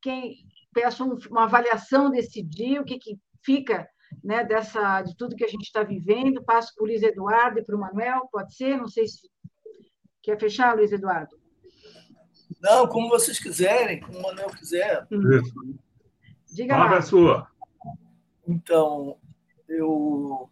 Quem, 0.02 0.34
peço 0.73 1.03
um, 1.03 1.17
uma 1.30 1.43
avaliação 1.43 2.09
desse 2.09 2.41
dia, 2.41 2.81
o 2.81 2.85
que, 2.85 2.98
que 2.98 3.17
fica 3.43 3.88
né, 4.23 4.43
dessa, 4.43 5.01
de 5.01 5.15
tudo 5.15 5.35
que 5.35 5.43
a 5.43 5.48
gente 5.48 5.64
está 5.64 5.83
vivendo. 5.83 6.43
Passo 6.43 6.73
para 6.75 6.83
o 6.83 6.88
Luiz 6.88 7.03
Eduardo 7.03 7.59
e 7.59 7.64
para 7.64 7.75
o 7.75 7.80
Manuel, 7.80 8.27
pode 8.31 8.56
ser? 8.56 8.77
Não 8.77 8.88
sei 8.88 9.07
se 9.07 9.30
Quer 10.22 10.38
fechar, 10.39 10.75
Luiz 10.75 10.91
Eduardo? 10.91 11.39
Não, 12.61 12.88
como 12.88 13.09
vocês 13.09 13.39
quiserem, 13.39 14.01
como 14.01 14.19
o 14.19 14.22
Manuel 14.22 14.49
quiser. 14.49 15.07
Isso. 15.09 15.80
Diga 16.51 16.75
Palavra 16.75 16.98
lá. 16.98 16.99
é 16.99 17.01
sua. 17.01 17.48
Então, 18.48 19.17
eu, 19.67 20.49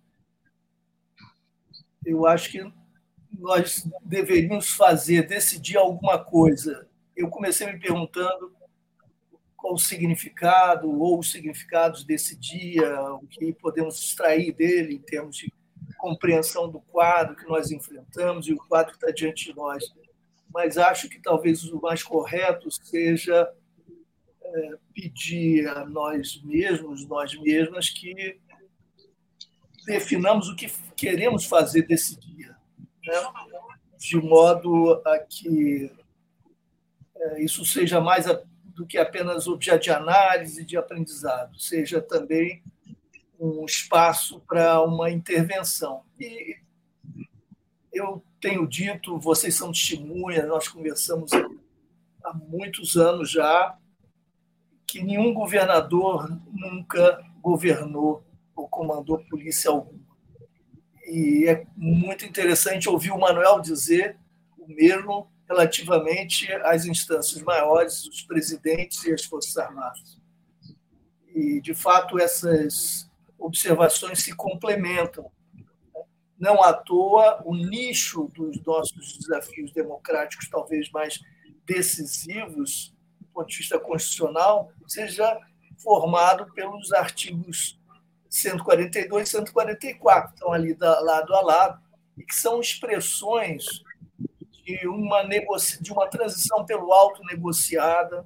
eu 2.06 2.26
acho 2.26 2.52
que 2.52 2.74
nós 3.38 3.88
deveríamos 4.04 4.70
fazer, 4.70 5.28
decidir 5.28 5.78
alguma 5.78 6.24
coisa. 6.24 6.88
Eu 7.16 7.30
comecei 7.30 7.68
me 7.68 7.80
perguntando 7.80 8.56
o 9.74 9.78
significado 9.78 10.90
ou 10.90 11.20
os 11.20 11.32
significados 11.32 12.04
desse 12.04 12.36
dia, 12.36 13.02
o 13.14 13.28
que 13.28 13.54
podemos 13.54 14.00
extrair 14.00 14.54
dele 14.54 14.96
em 14.96 15.00
termos 15.00 15.38
de 15.38 15.52
compreensão 15.98 16.70
do 16.70 16.80
quadro 16.80 17.36
que 17.36 17.48
nós 17.48 17.72
enfrentamos 17.72 18.48
e 18.48 18.54
o 18.54 18.58
quadro 18.58 18.92
que 18.92 18.98
está 18.98 19.12
diante 19.12 19.46
de 19.46 19.56
nós. 19.56 19.84
Mas 20.54 20.78
acho 20.78 21.10
que 21.10 21.20
talvez 21.20 21.64
o 21.66 21.82
mais 21.82 22.04
correto 22.04 22.70
seja 22.72 23.50
é, 24.42 24.74
pedir 24.94 25.68
a 25.68 25.86
nós 25.86 26.42
mesmos, 26.44 27.06
nós 27.08 27.36
mesmas, 27.40 27.90
que 27.90 28.40
definamos 29.86 30.50
o 30.50 30.56
que 30.56 30.72
queremos 30.96 31.46
fazer 31.46 31.84
desse 31.84 32.18
dia, 32.20 32.56
né? 33.06 33.14
de 33.98 34.18
modo 34.18 35.02
a 35.06 35.20
que 35.20 35.92
é, 37.16 37.42
isso 37.42 37.66
seja 37.66 38.00
mais 38.00 38.28
do 38.78 38.86
que 38.86 39.00
apenas 39.00 39.48
objeto 39.48 39.86
de 39.86 39.90
análise 39.90 40.64
de 40.64 40.78
aprendizado, 40.78 41.60
seja 41.60 42.00
também 42.00 42.62
um 43.40 43.66
espaço 43.66 44.40
para 44.42 44.80
uma 44.84 45.10
intervenção. 45.10 46.04
E 46.20 46.58
eu 47.92 48.24
tenho 48.40 48.68
dito, 48.68 49.18
vocês 49.18 49.56
são 49.56 49.72
testemunhas, 49.72 50.48
nós 50.48 50.68
conversamos 50.68 51.32
há 52.24 52.34
muitos 52.36 52.96
anos 52.96 53.32
já, 53.32 53.76
que 54.86 55.02
nenhum 55.02 55.34
governador 55.34 56.30
nunca 56.54 57.26
governou 57.42 58.24
ou 58.56 58.68
comandou 58.68 59.26
polícia 59.26 59.72
alguma. 59.72 60.06
E 61.08 61.46
é 61.48 61.66
muito 61.76 62.26
interessante 62.26 62.88
ouvir 62.88 63.10
o 63.10 63.20
Manuel 63.20 63.60
dizer 63.60 64.20
o 64.56 64.68
mesmo 64.68 65.32
relativamente 65.48 66.52
às 66.64 66.86
instâncias 66.86 67.42
maiores, 67.42 68.06
os 68.06 68.22
presidentes 68.22 69.04
e 69.06 69.14
as 69.14 69.24
Forças 69.24 69.56
Armadas. 69.58 70.18
E, 71.34 71.62
de 71.62 71.74
fato, 71.74 72.20
essas 72.20 73.10
observações 73.40 74.24
se 74.24 74.36
complementam. 74.36 75.32
Não 76.38 76.62
à 76.62 76.74
toa, 76.74 77.42
o 77.46 77.56
nicho 77.56 78.30
dos 78.36 78.62
nossos 78.64 79.18
desafios 79.18 79.72
democráticos, 79.72 80.50
talvez 80.50 80.92
mais 80.92 81.20
decisivos 81.66 82.94
do 83.20 83.28
ponto 83.28 83.48
de 83.48 83.58
vista 83.58 83.80
constitucional, 83.80 84.72
seja 84.88 85.40
formado 85.78 86.52
pelos 86.54 86.92
artigos 86.92 87.80
142 88.30 89.28
e 89.28 89.32
144, 89.32 90.30
que 90.30 90.36
estão 90.36 90.54
ali 90.54 90.76
lado 90.80 91.34
a 91.34 91.42
lado, 91.42 91.82
e 92.18 92.24
que 92.24 92.36
são 92.36 92.60
expressões 92.60 93.84
de 94.68 94.86
uma, 94.86 95.24
de 95.24 95.92
uma 95.94 96.10
transição 96.10 96.66
pelo 96.66 96.92
alto 96.92 97.24
negociada, 97.24 98.26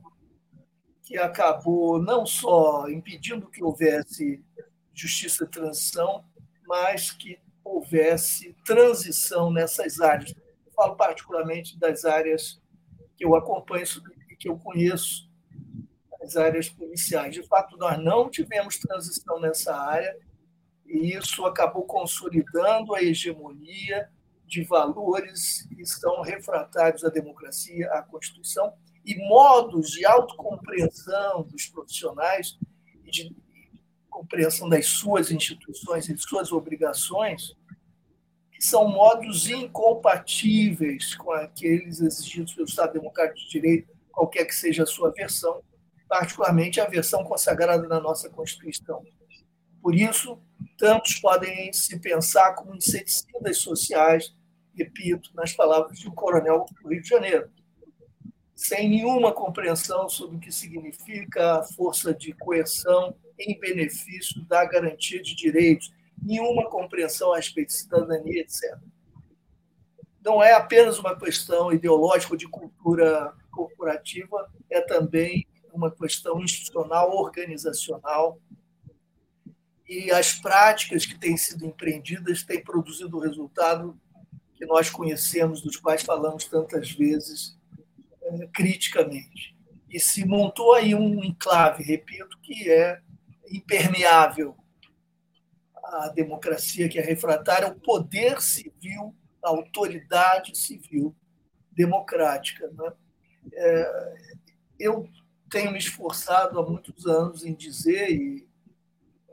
que 1.03 1.15
acabou 1.15 2.01
não 2.01 2.25
só 2.25 2.89
impedindo 2.89 3.47
que 3.47 3.63
houvesse 3.63 4.43
justiça 4.91 5.45
de 5.45 5.51
transição, 5.51 6.25
mas 6.65 7.11
que 7.11 7.37
houvesse 7.63 8.55
transição 8.65 9.51
nessas 9.51 9.99
áreas. 9.99 10.33
Eu 10.65 10.71
falo 10.73 10.95
particularmente 10.95 11.77
das 11.77 12.05
áreas 12.05 12.59
que 13.15 13.23
eu 13.23 13.35
acompanho 13.35 13.85
e 14.27 14.35
que 14.35 14.49
eu 14.49 14.57
conheço, 14.57 15.29
as 16.23 16.35
áreas 16.35 16.69
policiais. 16.69 17.33
De 17.33 17.43
fato, 17.43 17.77
nós 17.77 18.03
não 18.03 18.29
tivemos 18.29 18.79
transição 18.79 19.39
nessa 19.39 19.75
área 19.75 20.17
e 20.87 21.15
isso 21.15 21.45
acabou 21.45 21.83
consolidando 21.83 22.95
a 22.95 23.03
hegemonia 23.03 24.09
de 24.51 24.65
valores 24.65 25.65
que 25.69 25.81
estão 25.81 26.21
refratários 26.21 27.05
à 27.05 27.09
democracia, 27.09 27.89
à 27.93 28.01
Constituição, 28.01 28.73
e 29.05 29.15
modos 29.29 29.91
de 29.91 30.05
autocompreensão 30.05 31.43
dos 31.43 31.67
profissionais 31.67 32.59
de 33.05 33.33
compreensão 34.09 34.67
das 34.67 34.87
suas 34.87 35.31
instituições 35.31 36.09
e 36.09 36.13
de 36.13 36.21
suas 36.21 36.51
obrigações, 36.51 37.55
que 38.51 38.61
são 38.61 38.89
modos 38.89 39.49
incompatíveis 39.49 41.15
com 41.15 41.31
aqueles 41.31 42.01
exigidos 42.01 42.53
pelo 42.53 42.67
Estado 42.67 42.93
Democrático 42.93 43.39
de 43.39 43.49
Direito, 43.49 43.89
qualquer 44.11 44.43
que 44.45 44.53
seja 44.53 44.83
a 44.83 44.85
sua 44.85 45.11
versão, 45.11 45.63
particularmente 46.09 46.81
a 46.81 46.89
versão 46.89 47.23
consagrada 47.23 47.87
na 47.87 48.01
nossa 48.01 48.29
Constituição. 48.29 49.01
Por 49.81 49.95
isso, 49.95 50.37
tantos 50.77 51.15
podem 51.15 51.71
se 51.71 51.97
pensar 51.99 52.53
como 52.53 52.75
inseticidas 52.75 53.57
sociais, 53.57 54.35
repito, 54.83 55.31
nas 55.33 55.53
palavras 55.53 55.99
de 55.99 56.07
um 56.07 56.15
coronel 56.15 56.65
do 56.81 56.89
Rio 56.89 57.01
de 57.01 57.07
Janeiro, 57.07 57.49
sem 58.55 58.89
nenhuma 58.89 59.33
compreensão 59.33 60.07
sobre 60.07 60.37
o 60.37 60.39
que 60.39 60.51
significa 60.51 61.59
a 61.59 61.63
força 61.63 62.13
de 62.13 62.33
coerção 62.33 63.15
em 63.39 63.59
benefício 63.59 64.43
da 64.45 64.63
garantia 64.65 65.21
de 65.21 65.35
direitos, 65.35 65.91
nenhuma 66.21 66.69
compreensão 66.69 67.33
a 67.33 67.37
respeito 67.37 67.69
de 67.69 67.73
cidadania, 67.73 68.41
etc. 68.41 68.77
Não 70.23 70.43
é 70.43 70.53
apenas 70.53 70.99
uma 70.99 71.17
questão 71.17 71.71
ideológica 71.71 72.37
de 72.37 72.47
cultura 72.47 73.33
corporativa, 73.51 74.51
é 74.69 74.79
também 74.81 75.47
uma 75.73 75.89
questão 75.89 76.39
institucional, 76.39 77.11
organizacional. 77.15 78.39
E 79.87 80.11
as 80.11 80.33
práticas 80.33 81.05
que 81.05 81.17
têm 81.17 81.35
sido 81.35 81.65
empreendidas 81.65 82.43
têm 82.43 82.63
produzido 82.63 83.17
resultado 83.17 83.99
que 84.61 84.65
nós 84.67 84.91
conhecemos, 84.91 85.59
dos 85.59 85.75
quais 85.75 86.03
falamos 86.03 86.45
tantas 86.45 86.91
vezes 86.91 87.57
criticamente. 88.53 89.57
E 89.89 89.99
se 89.99 90.23
montou 90.23 90.75
aí 90.75 90.93
um 90.93 91.23
enclave, 91.23 91.81
repito, 91.83 92.37
que 92.43 92.69
é 92.69 93.01
impermeável 93.49 94.55
à 95.83 96.09
democracia, 96.09 96.87
que 96.87 96.99
é 96.99 97.01
refratária 97.01 97.69
ao 97.69 97.73
poder 97.73 98.39
civil, 98.39 99.15
à 99.43 99.49
autoridade 99.49 100.55
civil 100.55 101.15
democrática. 101.71 102.69
Né? 102.69 102.93
É, 103.51 104.13
eu 104.79 105.09
tenho 105.49 105.71
me 105.71 105.79
esforçado 105.79 106.59
há 106.59 106.69
muitos 106.69 107.07
anos 107.07 107.43
em 107.43 107.55
dizer, 107.55 108.11
e 108.11 108.47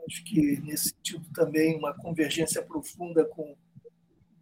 acho 0.07 0.25
que 0.25 0.59
nesse 0.63 0.89
sentido 0.89 1.31
também 1.35 1.77
uma 1.77 1.93
convergência 1.93 2.63
profunda 2.63 3.27
com 3.27 3.55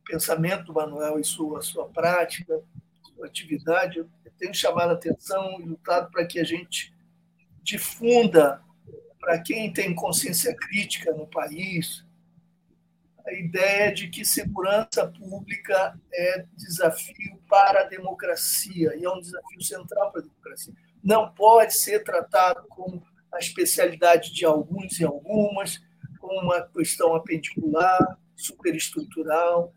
pensamento 0.07 0.65
do 0.65 0.75
Manuel 0.75 1.19
e 1.19 1.25
sua, 1.25 1.61
sua 1.61 1.89
prática, 1.89 2.63
sua 3.03 3.27
atividade, 3.27 3.99
eu 3.99 4.09
tenho 4.39 4.55
chamado 4.55 4.91
a 4.91 4.95
atenção 4.95 5.61
e 5.61 5.65
lutado 5.65 6.11
para 6.11 6.27
que 6.27 6.39
a 6.39 6.45
gente 6.45 6.95
difunda 7.63 8.63
para 9.19 9.41
quem 9.41 9.73
tem 9.73 9.95
consciência 9.95 10.55
crítica 10.55 11.13
no 11.13 11.27
país 11.27 12.07
a 13.27 13.33
ideia 13.33 13.93
de 13.93 14.09
que 14.09 14.25
segurança 14.25 15.07
pública 15.19 15.99
é 16.15 16.47
desafio 16.57 17.37
para 17.49 17.81
a 17.81 17.85
democracia 17.85 18.95
e 18.97 19.05
é 19.05 19.11
um 19.11 19.21
desafio 19.21 19.63
central 19.63 20.13
para 20.13 20.21
a 20.21 20.25
democracia. 20.25 20.73
Não 21.03 21.33
pode 21.33 21.75
ser 21.75 22.05
tratado 22.05 22.65
como 22.69 23.03
a 23.33 23.39
especialidade 23.39 24.33
de 24.33 24.45
alguns 24.45 25.01
e 25.01 25.05
algumas, 25.05 25.81
como 26.21 26.41
uma 26.41 26.63
questão 26.69 27.15
apendicular, 27.17 28.17
superestrutural, 28.37 29.75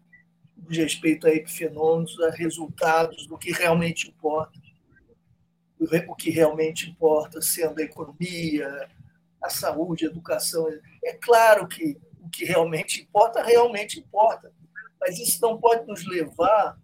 de 0.69 0.81
respeito 0.81 1.27
a 1.27 1.31
epifenômenos, 1.31 2.19
a 2.21 2.29
resultados 2.31 3.27
do 3.27 3.37
que 3.37 3.51
realmente 3.51 4.07
importa. 4.07 4.59
O 6.07 6.15
que 6.15 6.29
realmente 6.29 6.89
importa, 6.89 7.41
sendo 7.41 7.79
a 7.79 7.83
economia, 7.83 8.89
a 9.41 9.49
saúde, 9.49 10.05
a 10.05 10.09
educação. 10.09 10.67
É 11.03 11.13
claro 11.13 11.67
que 11.67 11.97
o 12.19 12.29
que 12.29 12.43
realmente 12.45 13.01
importa, 13.01 13.41
realmente 13.41 13.99
importa. 13.99 14.51
Mas 14.99 15.17
isso 15.17 15.41
não 15.41 15.57
pode 15.57 15.87
nos 15.87 16.05
levar 16.05 16.77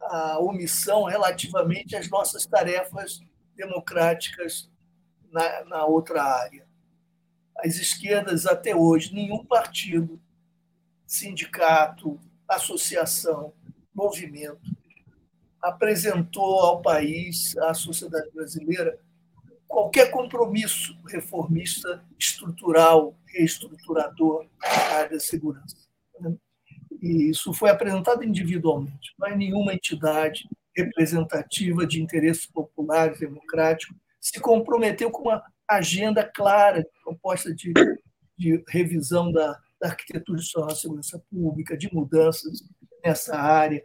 à 0.00 0.38
omissão 0.38 1.04
relativamente 1.04 1.96
às 1.96 2.08
nossas 2.08 2.46
tarefas 2.46 3.20
democráticas 3.56 4.70
na, 5.32 5.64
na 5.64 5.86
outra 5.86 6.22
área. 6.22 6.66
As 7.58 7.76
esquerdas, 7.76 8.46
até 8.46 8.76
hoje, 8.76 9.14
nenhum 9.14 9.44
partido, 9.44 10.20
sindicato, 11.06 12.20
associação, 12.48 13.52
movimento, 13.94 14.60
apresentou 15.62 16.60
ao 16.60 16.82
país, 16.82 17.56
à 17.58 17.74
sociedade 17.74 18.30
brasileira, 18.32 18.98
qualquer 19.66 20.10
compromisso 20.10 20.96
reformista, 21.06 22.04
estrutural, 22.18 23.16
reestruturador 23.26 24.46
na 24.62 24.96
área 24.96 25.10
da 25.10 25.20
segurança. 25.20 25.76
E 27.02 27.30
isso 27.30 27.52
foi 27.52 27.70
apresentado 27.70 28.22
individualmente. 28.22 29.14
Não 29.18 29.28
é 29.28 29.36
nenhuma 29.36 29.74
entidade 29.74 30.48
representativa 30.76 31.86
de 31.86 32.02
interesses 32.02 32.46
populares, 32.46 33.20
democráticos, 33.20 33.96
se 34.20 34.40
comprometeu 34.40 35.10
com 35.10 35.22
uma 35.22 35.42
agenda 35.68 36.24
clara, 36.24 36.86
proposta 37.02 37.54
de, 37.54 37.72
de 38.36 38.62
revisão 38.68 39.32
da, 39.32 39.58
da 39.80 39.88
arquitetura 39.88 40.38
da 40.38 40.74
segurança 40.74 41.22
pública, 41.30 41.76
de 41.76 41.92
mudanças 41.92 42.64
nessa 43.04 43.36
área, 43.36 43.84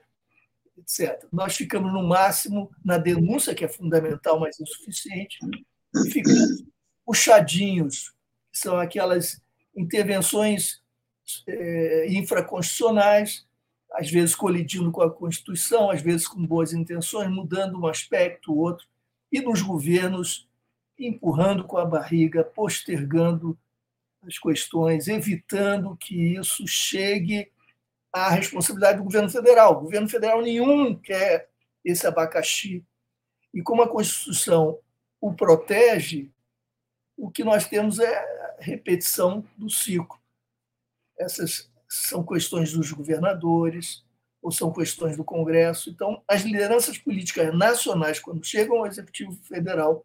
etc. 0.78 1.26
Nós 1.32 1.56
ficamos, 1.56 1.92
no 1.94 2.04
máximo, 2.04 2.72
na 2.84 2.98
denúncia, 2.98 3.54
que 3.54 3.66
é 3.66 3.68
fundamental, 3.68 4.40
mas 4.40 4.60
insuficiente, 4.60 5.38
e 5.96 6.12
ficamos 6.12 6.64
puxadinhos, 7.06 8.14
que 8.52 8.60
são 8.60 8.78
aquelas 8.78 9.42
intervenções 9.76 10.82
é, 11.48 12.08
infraconstitucionais, 12.12 13.46
às 13.94 14.10
vezes 14.10 14.34
colidindo 14.36 14.92
com 14.92 15.02
a 15.02 15.12
Constituição, 15.12 15.90
às 15.90 16.02
vezes 16.02 16.28
com 16.28 16.46
boas 16.46 16.74
intenções, 16.74 17.30
mudando 17.30 17.80
um 17.80 17.88
aspecto, 17.88 18.56
outro, 18.56 18.88
e 19.32 19.42
nos 19.42 19.62
governos 19.62 20.48
empurrando 20.98 21.64
com 21.64 21.78
a 21.78 21.86
barriga, 21.86 22.44
postergando 22.44 23.58
as 24.24 24.38
questões, 24.38 25.08
evitando 25.08 25.98
que 25.98 26.36
isso 26.36 26.68
chegue 26.68 27.52
à 28.14 28.30
responsabilidade 28.30 28.98
do 28.98 29.04
governo 29.04 29.30
federal. 29.30 29.78
O 29.78 29.82
governo 29.82 30.10
federal 30.10 30.42
nenhum 30.42 30.96
quer 30.96 31.50
esse 31.84 32.06
abacaxi. 32.06 32.86
E 33.54 33.62
como 33.62 33.82
a 33.82 33.90
Constituição 33.90 34.80
o 35.20 35.34
protege, 35.34 36.32
o 37.16 37.30
que 37.30 37.44
nós 37.44 37.68
temos 37.68 38.00
é 38.00 38.26
repetição 38.60 39.46
do 39.58 39.70
ciclo. 39.70 40.20
Essas 41.18 41.70
são 41.88 42.26
questões 42.26 42.74
dos 42.74 42.92
governadores 42.92 44.04
ou 44.42 44.52
são 44.52 44.72
questões 44.74 45.16
do 45.16 45.24
Congresso. 45.24 45.90
Então, 45.90 46.24
as 46.28 46.42
lideranças 46.42 46.98
políticas 46.98 47.56
nacionais, 47.56 48.20
quando 48.20 48.44
chegam 48.44 48.78
ao 48.78 48.88
Executivo 48.88 49.34
Federal, 49.44 50.04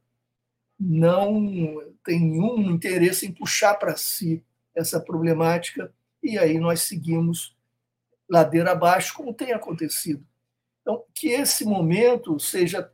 não 0.78 1.94
têm 2.04 2.20
nenhum 2.20 2.70
interesse 2.70 3.26
em 3.26 3.32
puxar 3.32 3.74
para 3.74 3.96
si 3.96 4.44
essa 4.74 5.00
problemática, 5.00 5.92
e 6.22 6.38
aí 6.38 6.58
nós 6.58 6.82
seguimos 6.82 7.56
ladeira 8.28 8.72
abaixo, 8.72 9.14
como 9.14 9.32
tem 9.32 9.52
acontecido. 9.52 10.26
Então, 10.82 11.04
que 11.14 11.28
esse 11.28 11.64
momento 11.64 12.38
seja 12.38 12.90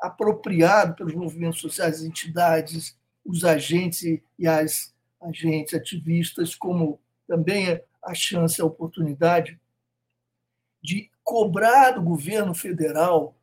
apropriado 0.00 0.94
pelos 0.94 1.14
movimentos 1.14 1.60
sociais, 1.60 1.96
as 1.96 2.02
entidades, 2.02 2.96
os 3.24 3.44
agentes 3.44 4.20
e 4.38 4.46
as 4.46 4.94
agentes 5.20 5.74
ativistas, 5.74 6.54
como 6.54 7.00
também 7.26 7.80
a 8.02 8.14
chance, 8.14 8.60
a 8.60 8.64
oportunidade 8.64 9.58
de 10.82 11.10
cobrar 11.22 11.92
do 11.92 12.02
governo 12.02 12.54
federal 12.54 13.34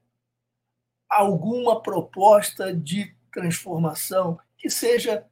alguma 1.09 1.81
proposta 1.81 2.73
de 2.73 3.15
transformação 3.31 4.39
que 4.57 4.69
seja 4.69 5.25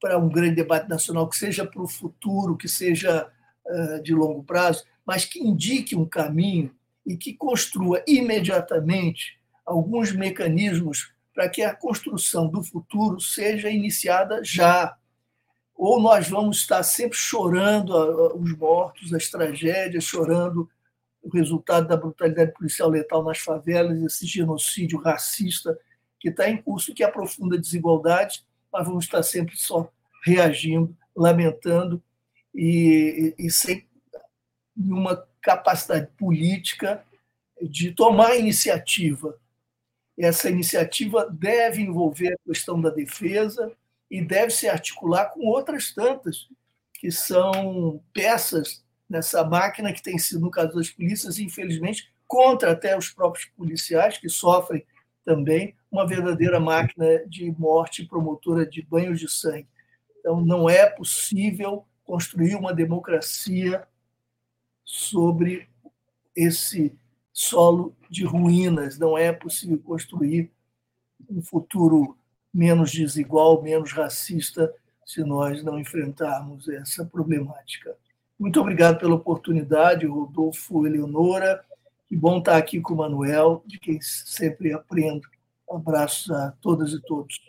para 0.00 0.18
um 0.18 0.28
grande 0.28 0.56
debate 0.56 0.88
nacional, 0.88 1.28
que 1.28 1.36
seja 1.36 1.66
para 1.66 1.80
o 1.80 1.88
futuro, 1.88 2.56
que 2.56 2.68
seja 2.68 3.30
uh, 3.66 4.02
de 4.02 4.14
longo 4.14 4.42
prazo, 4.42 4.84
mas 5.04 5.24
que 5.24 5.40
indique 5.40 5.96
um 5.96 6.06
caminho 6.06 6.74
e 7.06 7.16
que 7.16 7.34
construa 7.34 8.02
imediatamente 8.06 9.38
alguns 9.64 10.12
mecanismos 10.12 11.12
para 11.34 11.48
que 11.48 11.62
a 11.62 11.74
construção 11.74 12.48
do 12.48 12.62
futuro 12.62 13.20
seja 13.20 13.68
iniciada 13.68 14.42
já. 14.44 14.96
Ou 15.74 16.00
nós 16.00 16.28
vamos 16.28 16.58
estar 16.58 16.82
sempre 16.82 17.18
chorando 17.18 17.92
os 18.36 18.56
mortos, 18.56 19.12
as 19.12 19.28
tragédias, 19.28 20.04
chorando 20.04 20.70
o 21.22 21.28
resultado 21.30 21.88
da 21.88 21.96
brutalidade 21.96 22.52
policial 22.52 22.90
letal 22.90 23.24
nas 23.24 23.38
favelas, 23.38 24.00
esse 24.02 24.26
genocídio 24.26 25.00
racista 25.00 25.76
que 26.24 26.30
está 26.30 26.48
em 26.48 26.56
curso, 26.56 26.94
que 26.94 27.04
aprofunda 27.04 27.54
a 27.54 27.60
desigualdade, 27.60 28.42
mas 28.72 28.86
vamos 28.86 29.04
estar 29.04 29.22
sempre 29.22 29.58
só 29.58 29.92
reagindo, 30.24 30.96
lamentando 31.14 32.02
e, 32.54 33.34
e, 33.38 33.46
e 33.46 33.50
sem 33.50 33.86
nenhuma 34.74 35.22
capacidade 35.42 36.06
política 36.16 37.04
de 37.60 37.92
tomar 37.92 38.36
iniciativa. 38.36 39.38
Essa 40.18 40.48
iniciativa 40.48 41.28
deve 41.30 41.82
envolver 41.82 42.32
a 42.32 42.48
questão 42.48 42.80
da 42.80 42.88
defesa 42.88 43.70
e 44.10 44.24
deve 44.24 44.50
se 44.50 44.66
articular 44.66 45.26
com 45.26 45.40
outras 45.40 45.92
tantas 45.92 46.48
que 46.94 47.10
são 47.10 48.02
peças 48.14 48.82
nessa 49.06 49.44
máquina 49.44 49.92
que 49.92 50.02
tem 50.02 50.16
sido, 50.16 50.40
no 50.40 50.50
caso 50.50 50.74
das 50.74 50.88
polícias, 50.88 51.38
infelizmente, 51.38 52.10
contra 52.26 52.72
até 52.72 52.96
os 52.96 53.10
próprios 53.10 53.44
policiais, 53.54 54.16
que 54.16 54.30
sofrem 54.30 54.86
também 55.22 55.74
uma 55.94 56.06
verdadeira 56.06 56.58
máquina 56.58 57.24
de 57.24 57.52
morte 57.52 58.04
promotora 58.04 58.66
de 58.66 58.82
banhos 58.82 59.20
de 59.20 59.30
sangue. 59.30 59.68
Então, 60.18 60.40
não 60.40 60.68
é 60.68 60.86
possível 60.86 61.86
construir 62.02 62.56
uma 62.56 62.74
democracia 62.74 63.86
sobre 64.84 65.68
esse 66.34 66.92
solo 67.32 67.94
de 68.10 68.24
ruínas. 68.24 68.98
Não 68.98 69.16
é 69.16 69.32
possível 69.32 69.78
construir 69.78 70.50
um 71.30 71.40
futuro 71.40 72.18
menos 72.52 72.90
desigual, 72.90 73.62
menos 73.62 73.92
racista, 73.92 74.74
se 75.06 75.22
nós 75.22 75.62
não 75.62 75.78
enfrentarmos 75.78 76.68
essa 76.68 77.04
problemática. 77.04 77.96
Muito 78.36 78.60
obrigado 78.60 78.98
pela 78.98 79.14
oportunidade, 79.14 80.06
Rodolfo, 80.06 80.86
Eleonora. 80.86 81.64
Que 82.08 82.16
bom 82.16 82.38
estar 82.38 82.56
aqui 82.56 82.80
com 82.80 82.94
o 82.94 82.96
Manuel, 82.96 83.62
de 83.64 83.78
quem 83.78 84.00
sempre 84.00 84.72
aprendo. 84.72 85.28
Abraços 85.70 86.30
a 86.30 86.52
todas 86.60 86.92
e 86.92 87.00
todos. 87.02 87.40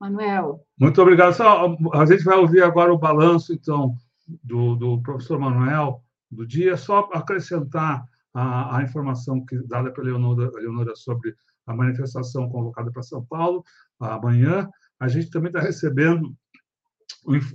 Manuel. 0.00 0.66
Muito 0.78 1.00
obrigado. 1.02 1.34
Só, 1.34 1.76
a 1.92 2.06
gente 2.06 2.24
vai 2.24 2.38
ouvir 2.38 2.62
agora 2.62 2.92
o 2.92 2.98
balanço, 2.98 3.52
então, 3.52 3.94
do, 4.42 4.74
do 4.74 5.02
professor 5.02 5.38
Manuel 5.38 6.02
do 6.30 6.46
dia, 6.46 6.76
só 6.76 7.10
acrescentar 7.12 8.04
a, 8.32 8.78
a 8.78 8.82
informação 8.82 9.44
que, 9.44 9.58
dada 9.66 9.92
pela 9.92 10.06
Leonora, 10.06 10.50
Leonora 10.54 10.94
sobre 10.94 11.34
a 11.66 11.74
manifestação 11.74 12.48
convocada 12.48 12.90
para 12.90 13.02
São 13.02 13.24
Paulo 13.24 13.64
amanhã. 13.98 14.68
A 14.98 15.08
gente 15.08 15.30
também 15.30 15.48
está 15.48 15.60
recebendo 15.60 16.34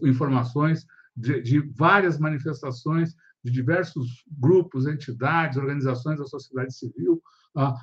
informações 0.03 0.85
de, 1.15 1.41
de, 1.41 1.59
várias 1.59 2.19
manifestações 2.19 3.15
de 3.43 3.51
diversos 3.51 4.23
grupos, 4.27 4.85
entidades, 4.85 5.57
organizações 5.57 6.19
da 6.19 6.25
sociedade 6.25 6.73
civil, 6.73 7.21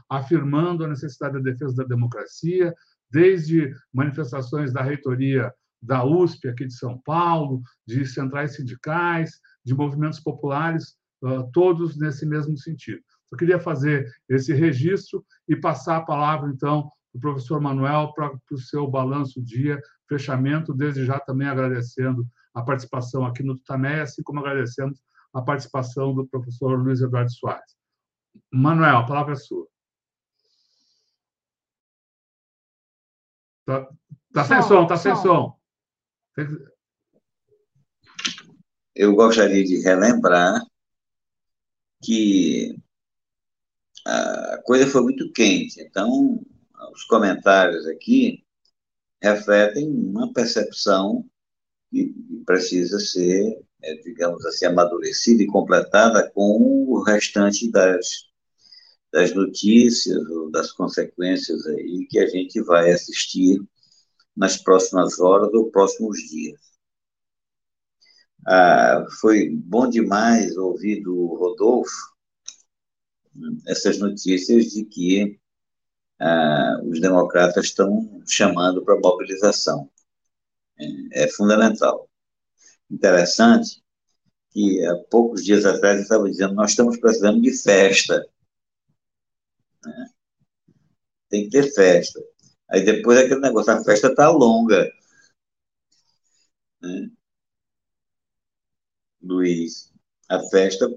afirmando 0.09 0.85
a 0.85 0.89
necessidade 0.89 1.35
da 1.35 1.51
defesa 1.51 1.77
da 1.77 1.85
democracia, 1.85 2.75
desde 3.11 3.75
manifestações 3.93 4.73
da 4.73 4.83
reitoria 4.83 5.53
da 5.83 6.05
USP 6.05 6.49
aqui 6.49 6.67
de 6.67 6.75
São 6.75 6.99
Paulo, 6.99 7.63
de 7.87 8.07
centrais 8.07 8.55
sindicais, 8.55 9.41
de 9.65 9.75
movimentos 9.75 10.21
populares 10.21 10.97
todos 11.53 11.97
nesse 11.97 12.27
mesmo 12.27 12.57
sentido. 12.57 13.03
Eu 13.31 13.39
queria 13.39 13.59
fazer 13.59 14.07
esse 14.29 14.53
registro 14.53 15.25
e 15.49 15.57
passar 15.57 15.97
a 15.97 16.05
palavra, 16.05 16.51
então, 16.51 16.91
para 17.13 17.19
o 17.19 17.21
professor 17.21 17.61
Manuel 17.61 18.13
para 18.15 18.33
o 18.51 18.59
seu 18.59 18.87
balanço 18.87 19.43
dia, 19.43 19.81
fechamento, 20.09 20.75
desde 20.75 21.05
já 21.05 21.19
também 21.21 21.49
agradecendo 21.49 22.27
a 22.55 22.63
participação 22.63 23.25
aqui 23.25 23.43
no 23.43 23.57
Tutamé, 23.57 24.03
assim 24.03 24.23
como 24.23 24.41
agradecendo 24.41 24.95
a 25.33 25.41
participação 25.41 26.15
do 26.15 26.27
professor 26.27 26.79
Luiz 26.79 27.01
Eduardo 27.01 27.33
Soares. 27.33 27.82
Manuel, 28.53 28.99
a 28.99 29.07
palavra 29.07 29.33
é 29.33 29.37
sua. 29.37 29.67
Está 33.61 33.89
tá 34.33 34.45
sem 34.45 34.63
som, 34.63 34.83
está 34.83 34.97
sem 34.97 35.17
som. 35.17 35.59
Eu 38.95 39.15
gostaria 39.15 39.65
de 39.65 39.81
relembrar 39.81 40.61
que 42.05 42.77
a 44.05 44.59
coisa 44.65 44.87
foi 44.87 45.03
muito 45.03 45.33
quente. 45.33 45.81
Então, 45.81 46.45
os 46.93 47.05
comentários 47.05 47.87
aqui 47.87 48.45
refletem 49.23 49.89
uma 49.89 50.33
percepção 50.33 51.25
que 51.91 52.13
precisa 52.45 52.99
ser, 52.99 53.63
é, 53.83 53.95
digamos 53.97 54.45
assim, 54.45 54.67
amadurecida 54.67 55.43
e 55.43 55.47
completada 55.47 56.31
com 56.31 56.87
o 56.89 57.03
restante 57.03 57.71
das, 57.71 58.32
das 59.13 59.35
notícias 59.35 60.27
ou 60.31 60.51
das 60.51 60.73
consequências 60.73 61.67
aí 61.67 62.07
que 62.09 62.19
a 62.19 62.27
gente 62.27 62.61
vai 62.63 62.91
assistir 62.91 63.61
nas 64.37 64.57
próximas 64.57 65.21
horas 65.21 65.53
ou 65.53 65.71
próximos 65.71 66.19
dias. 66.19 66.61
Ah, 68.47 69.07
foi 69.21 69.51
bom 69.51 69.89
demais 69.89 70.57
ouvir 70.57 71.03
do 71.03 71.27
Rodolfo 71.35 72.13
essas 73.67 73.99
notícias 73.99 74.67
de 74.67 74.85
que 74.85 75.39
ah, 76.21 76.81
os 76.85 77.01
democratas 77.01 77.67
estão 77.67 78.23
chamando 78.27 78.85
para 78.85 78.99
mobilização. 78.99 79.91
É, 80.79 81.25
é 81.25 81.29
fundamental. 81.29 82.09
Interessante 82.91 83.83
que 84.51 84.85
há 84.87 84.97
poucos 85.11 85.45
dias 85.45 85.65
atrás 85.65 85.97
eu 85.97 86.03
estava 86.03 86.31
dizendo, 86.31 86.55
nós 86.55 86.71
estamos 86.71 86.99
precisando 86.99 87.41
de 87.41 87.53
festa. 87.53 88.27
Né? 89.85 90.07
Tem 91.29 91.45
que 91.45 91.51
ter 91.51 91.73
festa. 91.73 92.21
Aí 92.69 92.85
depois 92.85 93.19
aquele 93.19 93.41
negócio, 93.41 93.73
a 93.73 93.85
festa 93.85 94.09
está 94.09 94.31
longa. 94.31 94.91
Né? 96.81 97.11
Luiz, 99.23 99.93
a 100.29 100.41
festa, 100.49 100.89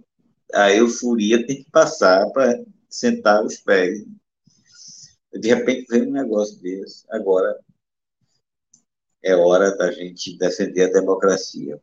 a 0.54 0.72
euforia 0.74 1.46
tem 1.46 1.64
que 1.64 1.70
passar 1.70 2.30
para 2.32 2.64
sentar 2.90 3.44
os 3.44 3.58
pés. 3.58 4.06
De 5.34 5.48
repente 5.50 5.88
vem 5.90 6.08
um 6.08 6.12
negócio 6.12 6.60
desse. 6.62 7.06
Agora 7.10 7.60
é 9.24 9.36
hora 9.36 9.76
da 9.76 9.92
gente 9.92 10.38
defender 10.38 10.86
a 10.86 10.94
democracia. 10.94 11.82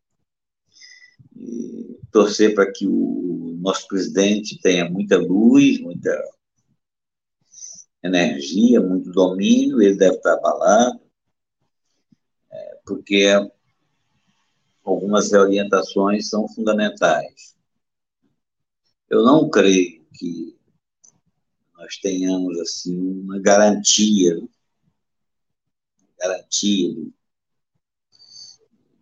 E 1.37 1.99
torcer 2.11 2.55
para 2.55 2.71
que 2.71 2.87
o 2.87 3.57
nosso 3.61 3.87
presidente 3.89 4.61
tenha 4.61 4.89
muita 4.89 5.17
luz, 5.17 5.81
muita 5.81 6.11
energia, 8.03 8.81
muito 8.81 9.11
domínio, 9.11 9.81
ele 9.81 9.97
deve 9.97 10.17
estar 10.17 10.35
abalado, 10.35 11.01
é, 12.51 12.81
porque 12.85 13.27
algumas 14.85 15.33
orientações 15.33 16.29
são 16.29 16.49
fundamentais. 16.49 17.57
Eu 19.09 19.23
não 19.23 19.49
creio 19.49 20.05
que 20.15 20.59
nós 21.75 21.97
tenhamos 21.97 22.59
assim 22.61 22.97
uma 22.97 23.39
garantia, 23.39 24.41
garantia 26.19 26.95
de 26.95 27.13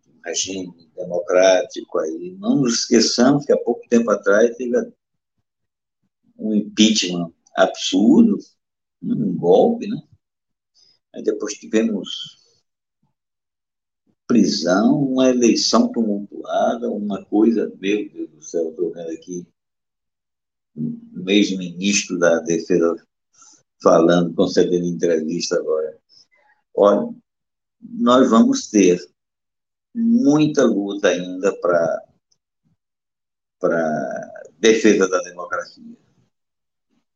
um 0.07 0.21
regime 0.25 0.91
democrático 0.95 1.99
aí. 1.99 2.35
Não 2.39 2.57
nos 2.57 2.81
esqueçamos 2.81 3.45
que 3.45 3.53
há 3.53 3.57
pouco 3.57 3.87
tempo 3.87 4.11
atrás 4.11 4.55
teve 4.57 4.91
um 6.37 6.53
impeachment 6.55 7.31
absurdo, 7.55 8.37
um 9.01 9.37
golpe, 9.37 9.87
né? 9.87 10.01
Aí 11.13 11.23
depois 11.23 11.53
tivemos 11.55 12.41
prisão, 14.27 15.03
uma 15.03 15.29
eleição 15.29 15.91
tumultuada, 15.91 16.89
uma 16.89 17.23
coisa, 17.25 17.71
meu 17.79 18.09
Deus 18.09 18.29
do 18.29 18.41
céu, 18.41 18.69
estou 18.69 18.93
vendo 18.93 19.11
aqui 19.11 19.45
o 20.75 21.29
ex-ministro 21.29 22.17
da 22.17 22.39
Defesa 22.39 22.95
falando, 23.83 24.33
concedendo 24.33 24.85
entrevista 24.85 25.57
agora. 25.57 25.99
Olha, 26.73 27.13
nós 27.81 28.29
vamos 28.29 28.69
ter 28.69 28.99
muita 29.93 30.63
luta 30.63 31.09
ainda 31.09 31.53
para 31.59 32.07
para 33.59 34.43
defesa 34.57 35.07
da 35.07 35.21
democracia. 35.21 35.83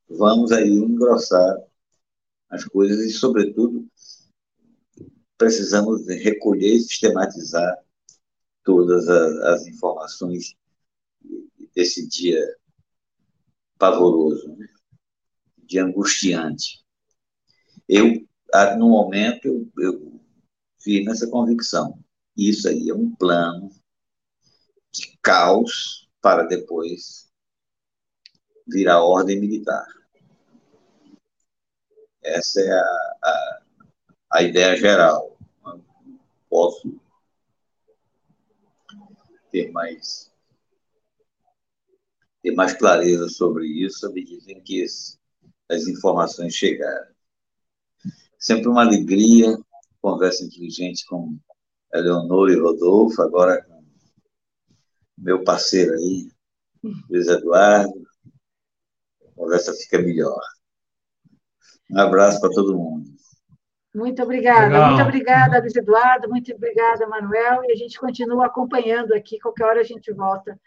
Vamos 0.07 0.51
aí 0.51 0.69
engrossar 0.69 1.57
as 2.49 2.64
coisas 2.65 2.99
e, 2.99 3.11
sobretudo, 3.11 3.88
precisamos 5.38 6.07
recolher 6.07 6.75
e 6.75 6.80
sistematizar 6.80 7.77
todas 8.64 9.07
as, 9.07 9.38
as 9.38 9.67
informações 9.67 10.56
desse 11.75 12.07
dia 12.07 12.41
pavoroso, 13.77 14.56
né? 14.56 14.67
de 15.57 15.80
angustiante. 15.80 16.83
Eu, 17.88 18.27
no 18.77 18.90
momento, 18.90 19.69
eu, 19.77 20.22
vi 20.83 21.03
nessa 21.03 21.27
convicção. 21.27 21.99
Isso 22.38 22.67
aí 22.67 22.90
é 22.90 22.93
um 22.93 23.14
plano 23.15 23.69
de 24.91 25.17
caos 25.22 26.07
para 26.22 26.43
depois 26.43 27.27
virar 28.67 29.03
ordem 29.03 29.40
militar. 29.40 29.85
Essa 32.26 32.60
é 32.60 32.72
a, 32.72 33.18
a, 33.24 33.62
a 34.34 34.44
ideia 34.44 34.76
geral. 34.76 35.38
posso 36.50 37.00
ter 39.52 39.72
mais 39.72 40.32
ter 42.42 42.52
mais 42.52 42.74
clareza 42.74 43.30
sobre 43.30 43.68
isso 43.68 44.08
à 44.08 44.12
medida 44.12 44.52
em 44.52 44.62
que 44.62 44.84
as 44.84 45.88
informações 45.88 46.54
chegarem. 46.54 47.14
Sempre 48.40 48.68
uma 48.68 48.82
alegria, 48.82 49.58
conversa 50.02 50.44
inteligente 50.44 51.06
com 51.06 51.40
Eleonora 51.94 52.52
e 52.52 52.60
Rodolfo, 52.60 53.22
agora 53.22 53.64
com 53.64 53.84
meu 55.18 55.44
parceiro 55.44 55.94
aí, 55.94 56.30
Luiz 57.10 57.28
Eduardo. 57.28 58.06
A 59.24 59.32
conversa 59.36 59.74
fica 59.74 60.00
melhor. 60.00 60.42
Um 61.91 61.99
abraço 61.99 62.39
para 62.39 62.49
todo 62.49 62.77
mundo. 62.77 63.05
Muito 63.93 64.22
obrigada, 64.22 64.65
Legal. 64.65 64.89
muito 64.89 65.03
obrigada, 65.03 65.59
Luiz 65.59 65.75
Eduardo, 65.75 66.27
muito 66.27 66.53
obrigada, 66.53 67.07
Manuel, 67.07 67.64
e 67.64 67.72
a 67.72 67.75
gente 67.75 67.97
continua 67.97 68.47
acompanhando 68.47 69.14
aqui, 69.14 69.39
qualquer 69.39 69.64
hora 69.65 69.80
a 69.80 69.85
gente 69.85 70.11
volta 70.11 70.59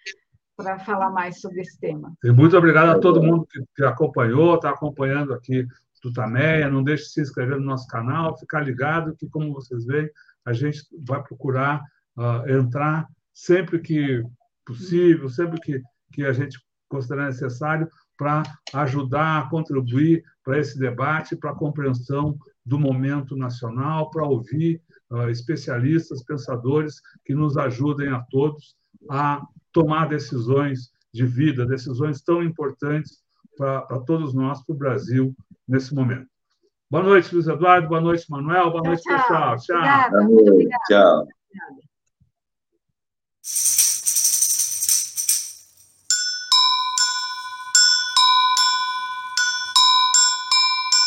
para 0.57 0.79
falar 0.79 1.11
mais 1.11 1.39
sobre 1.39 1.61
esse 1.61 1.79
tema. 1.79 2.15
E 2.25 2.31
muito 2.31 2.57
obrigado 2.57 2.89
a 2.89 2.99
todo 2.99 3.23
mundo 3.23 3.47
que, 3.51 3.63
que 3.77 3.85
acompanhou, 3.85 4.55
está 4.55 4.71
acompanhando 4.71 5.35
aqui 5.35 5.67
do 6.03 6.13
Tameia, 6.13 6.71
não 6.71 6.83
deixe 6.83 7.05
de 7.05 7.11
se 7.11 7.21
inscrever 7.21 7.59
no 7.59 7.67
nosso 7.67 7.87
canal, 7.87 8.37
ficar 8.39 8.61
ligado 8.61 9.15
que, 9.17 9.29
como 9.29 9.53
vocês 9.53 9.85
veem, 9.85 10.09
a 10.45 10.53
gente 10.53 10.81
vai 11.07 11.23
procurar 11.23 11.83
uh, 12.17 12.49
entrar 12.51 13.07
sempre 13.35 13.79
que 13.79 14.23
possível, 14.65 15.29
sempre 15.29 15.61
que, 15.61 15.83
que 16.13 16.25
a 16.25 16.33
gente 16.33 16.59
considerar 16.89 17.27
necessário, 17.27 17.89
para 18.19 18.43
ajudar 18.75 19.39
a 19.39 19.49
contribuir 19.49 20.23
para 20.45 20.59
esse 20.59 20.79
debate, 20.79 21.37
para 21.37 21.53
a 21.53 21.57
compreensão 21.57 22.37
do 22.67 22.79
momento 22.79 23.37
nacional, 23.37 24.11
para 24.11 24.27
ouvir 24.27 24.83
uh, 25.11 25.31
especialistas, 25.31 26.25
pensadores 26.25 27.01
que 27.25 27.35
nos 27.35 27.57
ajudem 27.57 28.09
a 28.09 28.21
todos 28.31 28.77
a 29.09 29.41
tomar 29.73 30.09
decisões 30.09 30.91
de 31.15 31.25
vida, 31.25 31.65
decisões 31.65 32.21
tão 32.21 32.43
importantes 32.43 33.23
para 33.57 34.01
todos 34.01 34.35
nós, 34.35 34.63
para 34.65 34.75
o 34.75 34.79
Brasil, 34.79 35.35
nesse 35.67 35.95
momento. 35.95 36.29
Boa 36.91 37.03
noite, 37.03 37.35
Luiz 37.35 37.47
Eduardo. 37.47 37.89
Boa 37.89 38.01
noite, 38.01 38.25
Manuel. 38.31 38.71
Boa 38.71 38.83
noite, 38.83 39.03
tchau, 39.03 39.17
pessoal. 39.17 39.57
Tchau. 39.59 39.77
Obrigada, 39.77 40.23
muito 40.23 40.53
obrigada. 40.53 40.85
Tchau. 40.89 41.29